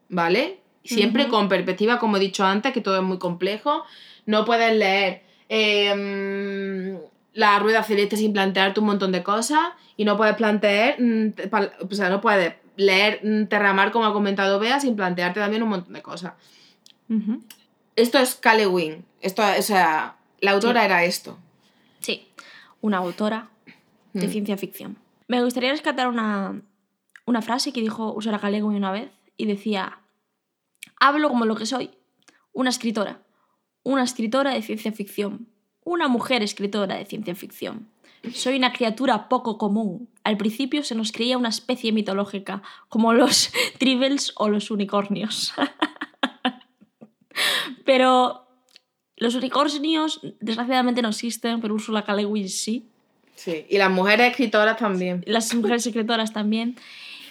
¿vale? 0.09 0.61
Siempre 0.85 1.29
con 1.29 1.49
perspectiva, 1.49 1.99
como 1.99 2.17
he 2.17 2.21
dicho 2.21 2.45
antes, 2.45 2.73
que 2.73 2.81
todo 2.81 2.97
es 2.97 3.03
muy 3.03 3.19
complejo. 3.19 3.85
No 4.27 4.45
puedes 4.45 4.75
leer 4.77 5.23
eh, 5.49 6.99
La 7.35 7.59
rueda 7.59 7.83
celeste 7.83 8.17
sin 8.17 8.33
plantearte 8.33 8.81
un 8.81 8.87
montón 8.87 9.13
de 9.13 9.23
cosas 9.23 9.61
y 9.97 10.05
no 10.05 10.17
puedes 10.17 10.35
plantear, 10.37 10.97
mm, 11.01 11.33
o 11.91 11.95
sea, 11.95 12.09
no 12.11 12.21
puedes 12.21 12.55
leer 12.77 13.21
mm, 13.23 13.47
Terramar, 13.47 13.91
como 13.93 14.07
ha 14.07 14.13
comentado 14.13 14.59
Bea, 14.59 14.81
sin 14.81 14.97
plantearte 14.97 15.41
también 15.41 15.63
un 15.63 15.69
montón 15.69 15.93
de 15.95 16.03
cosas. 16.03 16.35
Esto 17.97 18.19
es 18.19 18.35
Cale 18.35 18.67
Wing. 18.67 19.03
Esto, 19.21 19.43
o 19.59 19.63
sea, 19.63 20.17
la 20.41 20.53
autora 20.53 20.85
era 20.85 21.05
esto. 21.05 21.39
Sí, 22.01 22.29
una 22.81 22.99
autora 22.99 23.51
de 24.13 24.27
Mm. 24.27 24.31
ciencia 24.31 24.57
ficción. 24.57 24.97
Me 25.29 25.43
gustaría 25.43 25.71
rescatar 25.71 26.09
una, 26.09 26.61
una 27.25 27.43
frase 27.43 27.73
que 27.73 27.81
dijo 27.81 28.13
Ursula 28.15 28.39
Guin 28.39 28.65
una 28.65 28.93
vez 28.93 29.11
y 29.37 29.47
decía, 29.47 29.99
hablo 31.01 31.29
como 31.29 31.47
lo 31.47 31.57
que 31.57 31.67
soy, 31.67 31.91
una 32.53 32.71
escritora, 32.71 33.21
una 33.85 34.03
escritora 34.03 34.53
de 34.53 34.63
ciencia 34.63 34.91
ficción, 34.91 35.47
una 35.85 36.09
mujer 36.09 36.43
escritora 36.43 36.97
de 36.97 37.05
ciencia 37.05 37.37
ficción. 37.37 37.89
Soy 38.33 38.57
una 38.57 38.73
criatura 38.73 39.29
poco 39.29 39.59
común. 39.59 40.09
Al 40.25 40.39
principio 40.39 40.83
se 40.83 40.95
nos 40.95 41.13
creía 41.13 41.37
una 41.37 41.51
especie 41.51 41.93
mitológica, 41.93 42.63
como 42.89 43.13
los 43.13 43.53
tribbles 43.79 44.33
o 44.37 44.49
los 44.49 44.71
unicornios. 44.71 45.53
Pero 47.85 48.47
los 49.17 49.35
unicornios 49.35 50.21
desgraciadamente 50.41 51.03
no 51.03 51.11
existen, 51.11 51.61
pero 51.61 51.75
Ursula 51.75 52.05
K. 52.05 52.17
Sí. 52.47 52.89
Sí. 53.35 53.67
Y 53.69 53.79
las 53.79 53.91
mujeres 53.91 54.31
escritoras 54.31 54.77
también. 54.77 55.23
Las 55.27 55.53
mujeres 55.55 55.87
escritoras 55.87 56.33
también. 56.33 56.77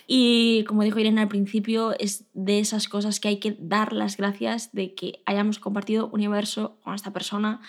Y 0.07 0.63
como 0.65 0.83
dijo 0.83 0.99
Irene 0.99 1.21
al 1.21 1.27
principio, 1.27 1.93
es 1.97 2.25
de 2.33 2.59
esas 2.59 2.87
cosas 2.87 3.19
que 3.19 3.29
hay 3.29 3.37
que 3.37 3.55
dar 3.59 3.93
las 3.93 4.17
gracias 4.17 4.73
de 4.73 4.93
que 4.93 5.21
hayamos 5.25 5.59
compartido 5.59 6.09
universo 6.09 6.77
con 6.83 6.93
esta 6.93 7.11
persona 7.11 7.61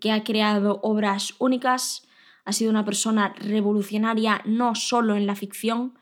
que 0.00 0.12
ha 0.12 0.24
creado 0.24 0.80
obras 0.82 1.34
únicas, 1.38 2.06
ha 2.44 2.52
sido 2.52 2.70
una 2.70 2.84
persona 2.84 3.34
revolucionaria 3.38 4.42
no 4.44 4.74
solo 4.74 5.16
en 5.16 5.26
la 5.26 5.34
ficción, 5.34 5.94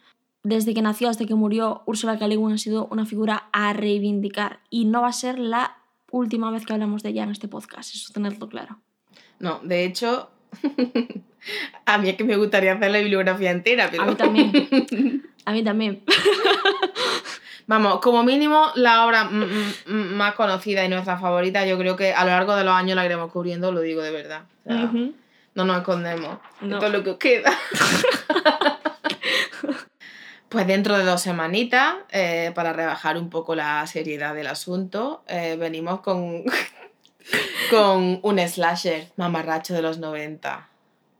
desde 0.42 0.74
que 0.74 0.82
nació 0.82 1.08
hasta 1.08 1.24
que 1.24 1.34
murió. 1.34 1.82
Le 1.86 2.36
Guin 2.36 2.52
ha 2.52 2.58
sido 2.58 2.86
una 2.90 3.06
figura 3.06 3.48
a 3.52 3.72
reivindicar 3.72 4.60
y 4.70 4.84
no 4.84 5.02
va 5.02 5.08
a 5.08 5.12
ser 5.12 5.38
la 5.38 5.78
última 6.10 6.50
vez 6.50 6.64
que 6.64 6.72
hablamos 6.72 7.02
de 7.02 7.10
ella 7.10 7.24
en 7.24 7.30
este 7.30 7.48
podcast, 7.48 7.94
eso 7.94 8.12
tenerlo 8.12 8.48
claro. 8.48 8.78
No, 9.40 9.58
de 9.60 9.84
hecho, 9.84 10.30
a 11.86 11.98
mí 11.98 12.10
es 12.10 12.16
que 12.16 12.24
me 12.24 12.36
gustaría 12.36 12.72
hacer 12.72 12.90
la 12.90 12.98
bibliografía 12.98 13.50
entera, 13.50 13.88
pero... 13.90 14.04
A 14.04 14.06
mí 14.06 14.14
también. 14.14 15.22
A 15.46 15.52
mí 15.52 15.62
también. 15.62 16.02
Vamos, 17.66 18.00
como 18.00 18.22
mínimo, 18.22 18.70
la 18.74 19.06
obra 19.06 19.24
mm, 19.24 19.44
mm, 19.44 19.72
mm, 19.86 20.14
más 20.14 20.34
conocida 20.34 20.84
y 20.84 20.88
nuestra 20.88 21.18
favorita, 21.18 21.64
yo 21.66 21.78
creo 21.78 21.96
que 21.96 22.12
a 22.12 22.24
lo 22.24 22.30
largo 22.30 22.56
de 22.56 22.64
los 22.64 22.74
años 22.74 22.96
la 22.96 23.04
iremos 23.04 23.30
cubriendo, 23.32 23.72
lo 23.72 23.80
digo 23.80 24.02
de 24.02 24.10
verdad. 24.10 24.42
O 24.64 24.72
sea, 24.72 24.84
Ujú. 24.84 25.14
No 25.54 25.64
nos 25.64 25.78
escondemos. 25.78 26.38
No. 26.60 26.76
Esto 26.76 26.86
es 26.86 26.92
lo 26.92 27.04
que 27.04 27.10
os 27.10 27.16
queda. 27.16 27.52
pues 30.48 30.66
dentro 30.66 30.98
de 30.98 31.04
dos 31.04 31.22
semanitas, 31.22 31.94
eh, 32.10 32.52
para 32.54 32.72
rebajar 32.72 33.16
un 33.16 33.30
poco 33.30 33.54
la 33.54 33.86
seriedad 33.86 34.34
del 34.34 34.48
asunto, 34.48 35.22
eh, 35.28 35.56
venimos 35.58 36.00
con, 36.00 36.42
con 37.70 38.18
un 38.22 38.38
slasher 38.40 39.08
mamarracho 39.16 39.74
de 39.74 39.82
los 39.82 39.98
90, 39.98 40.68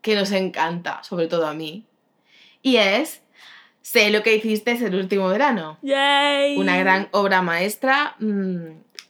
que 0.04 0.14
nos 0.14 0.30
encanta, 0.30 1.02
sobre 1.02 1.26
todo 1.26 1.48
a 1.48 1.54
mí. 1.54 1.84
Y 2.62 2.76
es 2.76 3.22
Sé 3.84 4.10
lo 4.10 4.22
que 4.22 4.34
hiciste 4.34 4.72
el 4.72 4.94
último 4.94 5.28
verano. 5.28 5.76
¡Yay! 5.82 6.56
Una 6.56 6.78
gran 6.78 7.08
obra 7.10 7.42
maestra. 7.42 8.16
mm, 8.18 8.24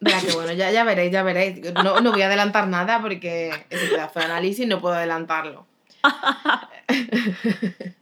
de 0.00 0.10
la 0.10 0.20
que 0.20 0.32
bueno, 0.32 0.52
ya, 0.52 0.72
ya 0.72 0.82
veréis, 0.82 1.12
ya 1.12 1.22
veréis. 1.22 1.72
No, 1.74 2.00
no 2.00 2.10
voy 2.10 2.22
a 2.22 2.26
adelantar 2.26 2.66
nada 2.66 3.00
porque 3.00 3.52
ese 3.70 3.86
pedazo 3.86 4.18
de 4.18 4.24
análisis 4.24 4.66
no 4.66 4.80
puedo 4.80 4.96
adelantarlo. 4.96 5.64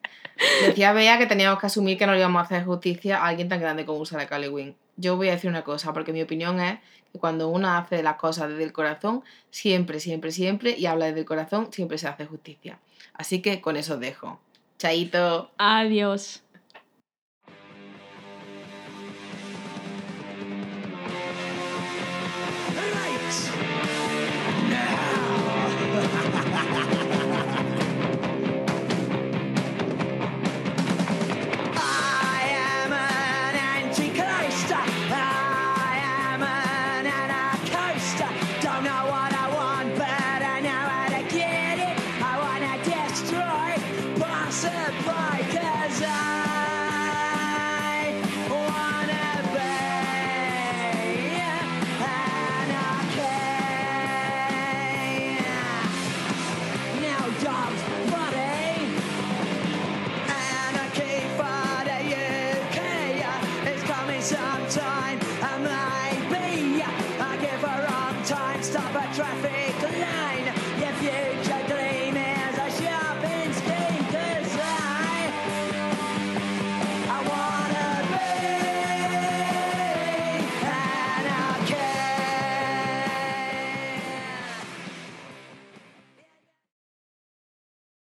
Decía 0.67 0.93
Bea 0.93 1.19
que 1.19 1.27
teníamos 1.27 1.59
que 1.61 1.67
asumir 1.67 1.99
que 1.99 2.07
no 2.07 2.13
le 2.13 2.19
íbamos 2.19 2.41
a 2.41 2.45
hacer 2.45 2.65
justicia 2.65 3.19
a 3.19 3.29
alguien 3.29 3.49
tan 3.49 3.61
grande 3.61 3.85
como 3.85 3.99
Ursula 3.99 4.27
K. 4.27 4.39
Le. 4.39 4.75
Yo 4.97 5.17
voy 5.17 5.29
a 5.29 5.33
decir 5.33 5.51
una 5.51 5.65
cosa, 5.65 5.93
porque 5.93 6.13
mi 6.13 6.23
opinión 6.23 6.61
es 6.61 6.79
que 7.13 7.19
cuando 7.19 7.49
uno 7.49 7.69
hace 7.69 8.03
las 8.03 8.17
cosas 8.17 8.49
desde 8.49 8.65
el 8.65 8.73
corazón, 8.73 9.23
siempre, 9.51 10.01
siempre, 10.01 10.33
siempre, 10.33 10.77
y 10.79 10.87
habla 10.87 11.07
desde 11.07 11.21
el 11.21 11.27
corazón, 11.27 11.73
siempre 11.73 11.99
se 11.99 12.09
hace 12.09 12.27
justicia. 12.27 12.79
Así 13.15 13.43
que 13.43 13.61
con 13.61 13.77
eso 13.77 13.95
os 13.95 14.01
dejo. 14.01 14.41
Chaito. 14.79 15.51
Adiós. 15.59 16.43